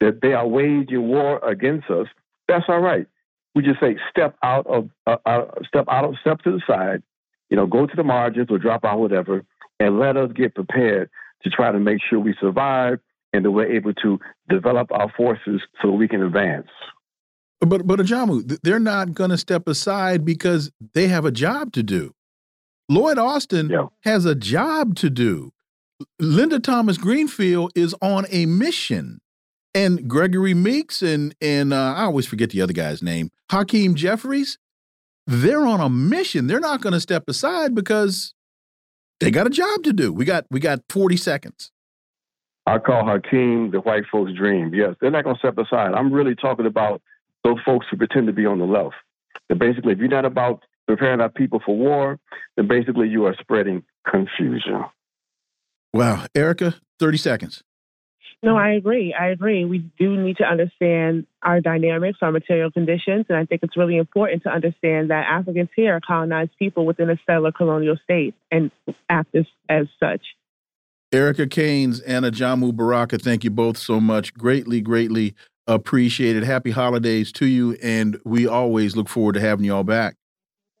that 0.00 0.20
they 0.22 0.32
are 0.32 0.46
waging 0.46 1.08
war 1.08 1.38
against 1.46 1.90
us, 1.90 2.06
that's 2.48 2.64
all 2.68 2.80
right. 2.80 3.06
We 3.54 3.62
just 3.62 3.80
say 3.80 3.96
step 4.10 4.36
out 4.42 4.66
of 4.66 4.88
uh, 5.06 5.16
uh, 5.26 5.46
step 5.66 5.86
out 5.88 6.04
of 6.04 6.14
step 6.20 6.42
to 6.42 6.52
the 6.52 6.62
side, 6.66 7.02
you 7.50 7.56
know, 7.56 7.66
go 7.66 7.86
to 7.86 7.96
the 7.96 8.04
margins 8.04 8.48
or 8.50 8.58
drop 8.58 8.84
out 8.84 9.00
whatever, 9.00 9.44
and 9.80 9.98
let 9.98 10.16
us 10.16 10.30
get 10.32 10.54
prepared 10.54 11.10
to 11.42 11.50
try 11.50 11.72
to 11.72 11.78
make 11.78 11.98
sure 12.08 12.18
we 12.18 12.34
survive 12.40 12.98
and 13.32 13.44
that 13.44 13.50
we're 13.50 13.70
able 13.70 13.92
to 13.94 14.18
develop 14.48 14.90
our 14.92 15.12
forces 15.16 15.60
so 15.82 15.90
we 15.90 16.08
can 16.08 16.22
advance. 16.22 16.68
But 17.60 17.86
but 17.86 17.98
Ajamu, 17.98 18.58
they're 18.62 18.78
not 18.78 19.14
going 19.14 19.30
to 19.30 19.38
step 19.38 19.66
aside 19.66 20.24
because 20.24 20.70
they 20.94 21.08
have 21.08 21.24
a 21.24 21.32
job 21.32 21.72
to 21.72 21.82
do. 21.82 22.14
Lloyd 22.88 23.18
Austin 23.18 23.68
yeah. 23.68 23.86
has 24.02 24.24
a 24.24 24.34
job 24.34 24.94
to 24.96 25.10
do. 25.10 25.52
Linda 26.20 26.60
Thomas 26.60 26.96
Greenfield 26.96 27.72
is 27.74 27.94
on 28.00 28.26
a 28.30 28.46
mission. 28.46 29.20
And 29.74 30.08
Gregory 30.08 30.54
Meeks 30.54 31.02
and 31.02 31.34
and 31.40 31.72
uh, 31.72 31.94
I 31.96 32.04
always 32.04 32.26
forget 32.26 32.50
the 32.50 32.62
other 32.62 32.72
guy's 32.72 33.02
name, 33.02 33.30
Hakeem 33.50 33.94
Jeffries, 33.94 34.58
they're 35.26 35.66
on 35.66 35.80
a 35.80 35.90
mission. 35.90 36.46
They're 36.46 36.58
not 36.58 36.80
going 36.80 36.94
to 36.94 37.00
step 37.00 37.24
aside 37.28 37.74
because 37.74 38.32
they 39.20 39.30
got 39.30 39.46
a 39.46 39.50
job 39.50 39.82
to 39.82 39.92
do. 39.92 40.12
We 40.12 40.24
got 40.24 40.46
we 40.50 40.58
got 40.58 40.80
40 40.88 41.16
seconds. 41.16 41.70
I 42.66 42.78
call 42.78 43.06
Hakeem 43.06 43.70
the 43.70 43.80
white 43.80 44.04
folks' 44.10 44.32
dream. 44.32 44.74
Yes, 44.74 44.94
they're 45.00 45.10
not 45.10 45.24
going 45.24 45.36
to 45.36 45.38
step 45.38 45.58
aside. 45.58 45.92
I'm 45.92 46.12
really 46.12 46.34
talking 46.34 46.66
about 46.66 47.02
those 47.48 47.62
folks 47.64 47.86
who 47.90 47.96
pretend 47.96 48.26
to 48.26 48.32
be 48.32 48.46
on 48.46 48.58
the 48.58 48.64
left. 48.64 48.96
That 49.48 49.58
basically, 49.58 49.92
if 49.92 49.98
you're 49.98 50.08
not 50.08 50.24
about 50.24 50.64
preparing 50.86 51.20
our 51.20 51.28
people 51.28 51.60
for 51.64 51.76
war, 51.76 52.18
then 52.56 52.68
basically 52.68 53.08
you 53.08 53.26
are 53.26 53.34
spreading 53.40 53.84
confusion. 54.06 54.84
Wow. 55.92 56.26
Erica, 56.34 56.74
30 56.98 57.18
seconds. 57.18 57.62
No, 58.42 58.56
I 58.56 58.70
agree. 58.72 59.14
I 59.18 59.28
agree. 59.28 59.64
We 59.64 59.78
do 59.98 60.16
need 60.16 60.36
to 60.36 60.44
understand 60.44 61.26
our 61.42 61.60
dynamics, 61.60 62.18
our 62.22 62.30
material 62.30 62.70
conditions, 62.70 63.26
and 63.28 63.36
I 63.36 63.44
think 63.46 63.62
it's 63.64 63.76
really 63.76 63.96
important 63.96 64.44
to 64.44 64.50
understand 64.50 65.10
that 65.10 65.26
Africans 65.28 65.70
here 65.74 65.96
are 65.96 66.00
colonized 66.00 66.52
people 66.56 66.86
within 66.86 67.10
a 67.10 67.18
settler 67.26 67.50
colonial 67.50 67.96
state 68.04 68.34
and 68.52 68.70
act 69.08 69.34
as, 69.34 69.46
as 69.68 69.86
such. 69.98 70.22
Erica 71.10 71.46
Caines, 71.46 72.00
and 72.00 72.24
Ajamu 72.24 72.76
Baraka, 72.76 73.18
thank 73.18 73.42
you 73.42 73.50
both 73.50 73.76
so 73.78 73.98
much. 73.98 74.34
Greatly, 74.34 74.80
greatly 74.82 75.34
appreciated. 75.68 76.42
Happy 76.42 76.72
holidays 76.72 77.30
to 77.32 77.46
you, 77.46 77.76
and 77.80 78.18
we 78.24 78.48
always 78.48 78.96
look 78.96 79.08
forward 79.08 79.34
to 79.34 79.40
having 79.40 79.64
you 79.64 79.74
all 79.74 79.84
back. 79.84 80.16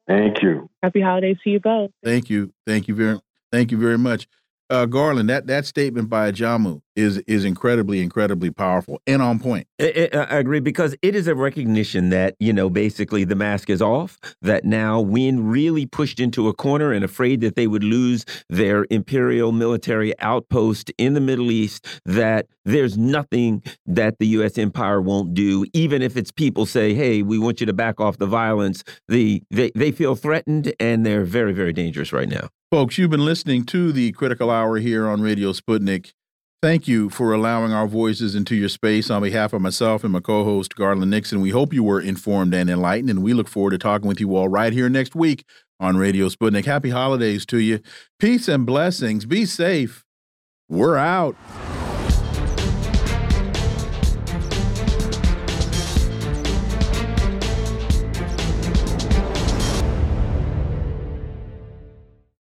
Thank 0.08 0.42
you. 0.42 0.68
Happy 0.82 1.00
holidays 1.00 1.36
to 1.44 1.50
you 1.50 1.60
both. 1.60 1.90
Thank 2.02 2.30
you. 2.30 2.52
Thank 2.66 2.88
you 2.88 2.94
very 2.94 3.20
thank 3.52 3.70
you 3.70 3.78
very 3.78 3.98
much. 3.98 4.26
Uh, 4.70 4.86
Garland, 4.86 5.30
that, 5.30 5.46
that 5.46 5.64
statement 5.64 6.10
by 6.10 6.32
Jamu 6.32 6.82
is 6.98 7.18
is 7.26 7.44
incredibly, 7.44 8.00
incredibly 8.00 8.50
powerful 8.50 9.00
and 9.06 9.22
on 9.22 9.38
point. 9.38 9.66
I, 9.80 10.08
I, 10.12 10.38
agree 10.38 10.60
because 10.60 10.96
it 11.00 11.14
is 11.14 11.28
a 11.28 11.34
recognition 11.34 12.10
that 12.10 12.34
you 12.40 12.52
know 12.52 12.68
basically 12.68 13.24
the 13.24 13.36
mask 13.36 13.70
is 13.70 13.80
off. 13.80 14.18
That 14.42 14.64
now, 14.64 15.00
when 15.00 15.46
really 15.46 15.86
pushed 15.86 16.18
into 16.18 16.48
a 16.48 16.52
corner 16.52 16.92
and 16.92 17.04
afraid 17.04 17.40
that 17.42 17.54
they 17.54 17.68
would 17.68 17.84
lose 17.84 18.24
their 18.48 18.84
imperial 18.90 19.52
military 19.52 20.18
outpost 20.18 20.90
in 20.98 21.14
the 21.14 21.20
Middle 21.20 21.52
East, 21.52 21.86
that 22.04 22.46
there's 22.64 22.98
nothing 22.98 23.62
that 23.86 24.18
the 24.18 24.26
U.S. 24.38 24.58
empire 24.58 25.00
won't 25.00 25.32
do, 25.34 25.64
even 25.72 26.02
if 26.02 26.16
its 26.16 26.32
people 26.32 26.66
say, 26.66 26.94
"Hey, 26.94 27.22
we 27.22 27.38
want 27.38 27.60
you 27.60 27.66
to 27.66 27.72
back 27.72 28.00
off 28.00 28.18
the 28.18 28.26
violence." 28.26 28.82
The 29.06 29.42
they 29.50 29.70
they 29.74 29.92
feel 29.92 30.16
threatened 30.16 30.74
and 30.80 31.06
they're 31.06 31.24
very, 31.24 31.52
very 31.52 31.72
dangerous 31.72 32.12
right 32.12 32.28
now. 32.28 32.48
Folks, 32.70 32.98
you've 32.98 33.08
been 33.08 33.24
listening 33.24 33.64
to 33.64 33.92
the 33.92 34.12
Critical 34.12 34.50
Hour 34.50 34.76
here 34.76 35.08
on 35.08 35.22
Radio 35.22 35.52
Sputnik. 35.52 36.12
Thank 36.60 36.88
you 36.88 37.08
for 37.08 37.32
allowing 37.32 37.72
our 37.72 37.86
voices 37.86 38.34
into 38.34 38.56
your 38.56 38.68
space 38.68 39.10
on 39.10 39.22
behalf 39.22 39.52
of 39.52 39.62
myself 39.62 40.02
and 40.02 40.12
my 40.12 40.18
co 40.18 40.42
host, 40.42 40.74
Garland 40.74 41.08
Nixon. 41.08 41.40
We 41.40 41.50
hope 41.50 41.72
you 41.72 41.84
were 41.84 42.00
informed 42.00 42.52
and 42.52 42.68
enlightened, 42.68 43.10
and 43.10 43.22
we 43.22 43.32
look 43.32 43.46
forward 43.46 43.70
to 43.70 43.78
talking 43.78 44.08
with 44.08 44.18
you 44.18 44.34
all 44.34 44.48
right 44.48 44.72
here 44.72 44.88
next 44.88 45.14
week 45.14 45.44
on 45.78 45.96
Radio 45.96 46.28
Sputnik. 46.28 46.64
Happy 46.64 46.90
holidays 46.90 47.46
to 47.46 47.58
you. 47.58 47.78
Peace 48.18 48.48
and 48.48 48.66
blessings. 48.66 49.24
Be 49.24 49.46
safe. 49.46 50.04
We're 50.68 50.96
out. 50.96 51.36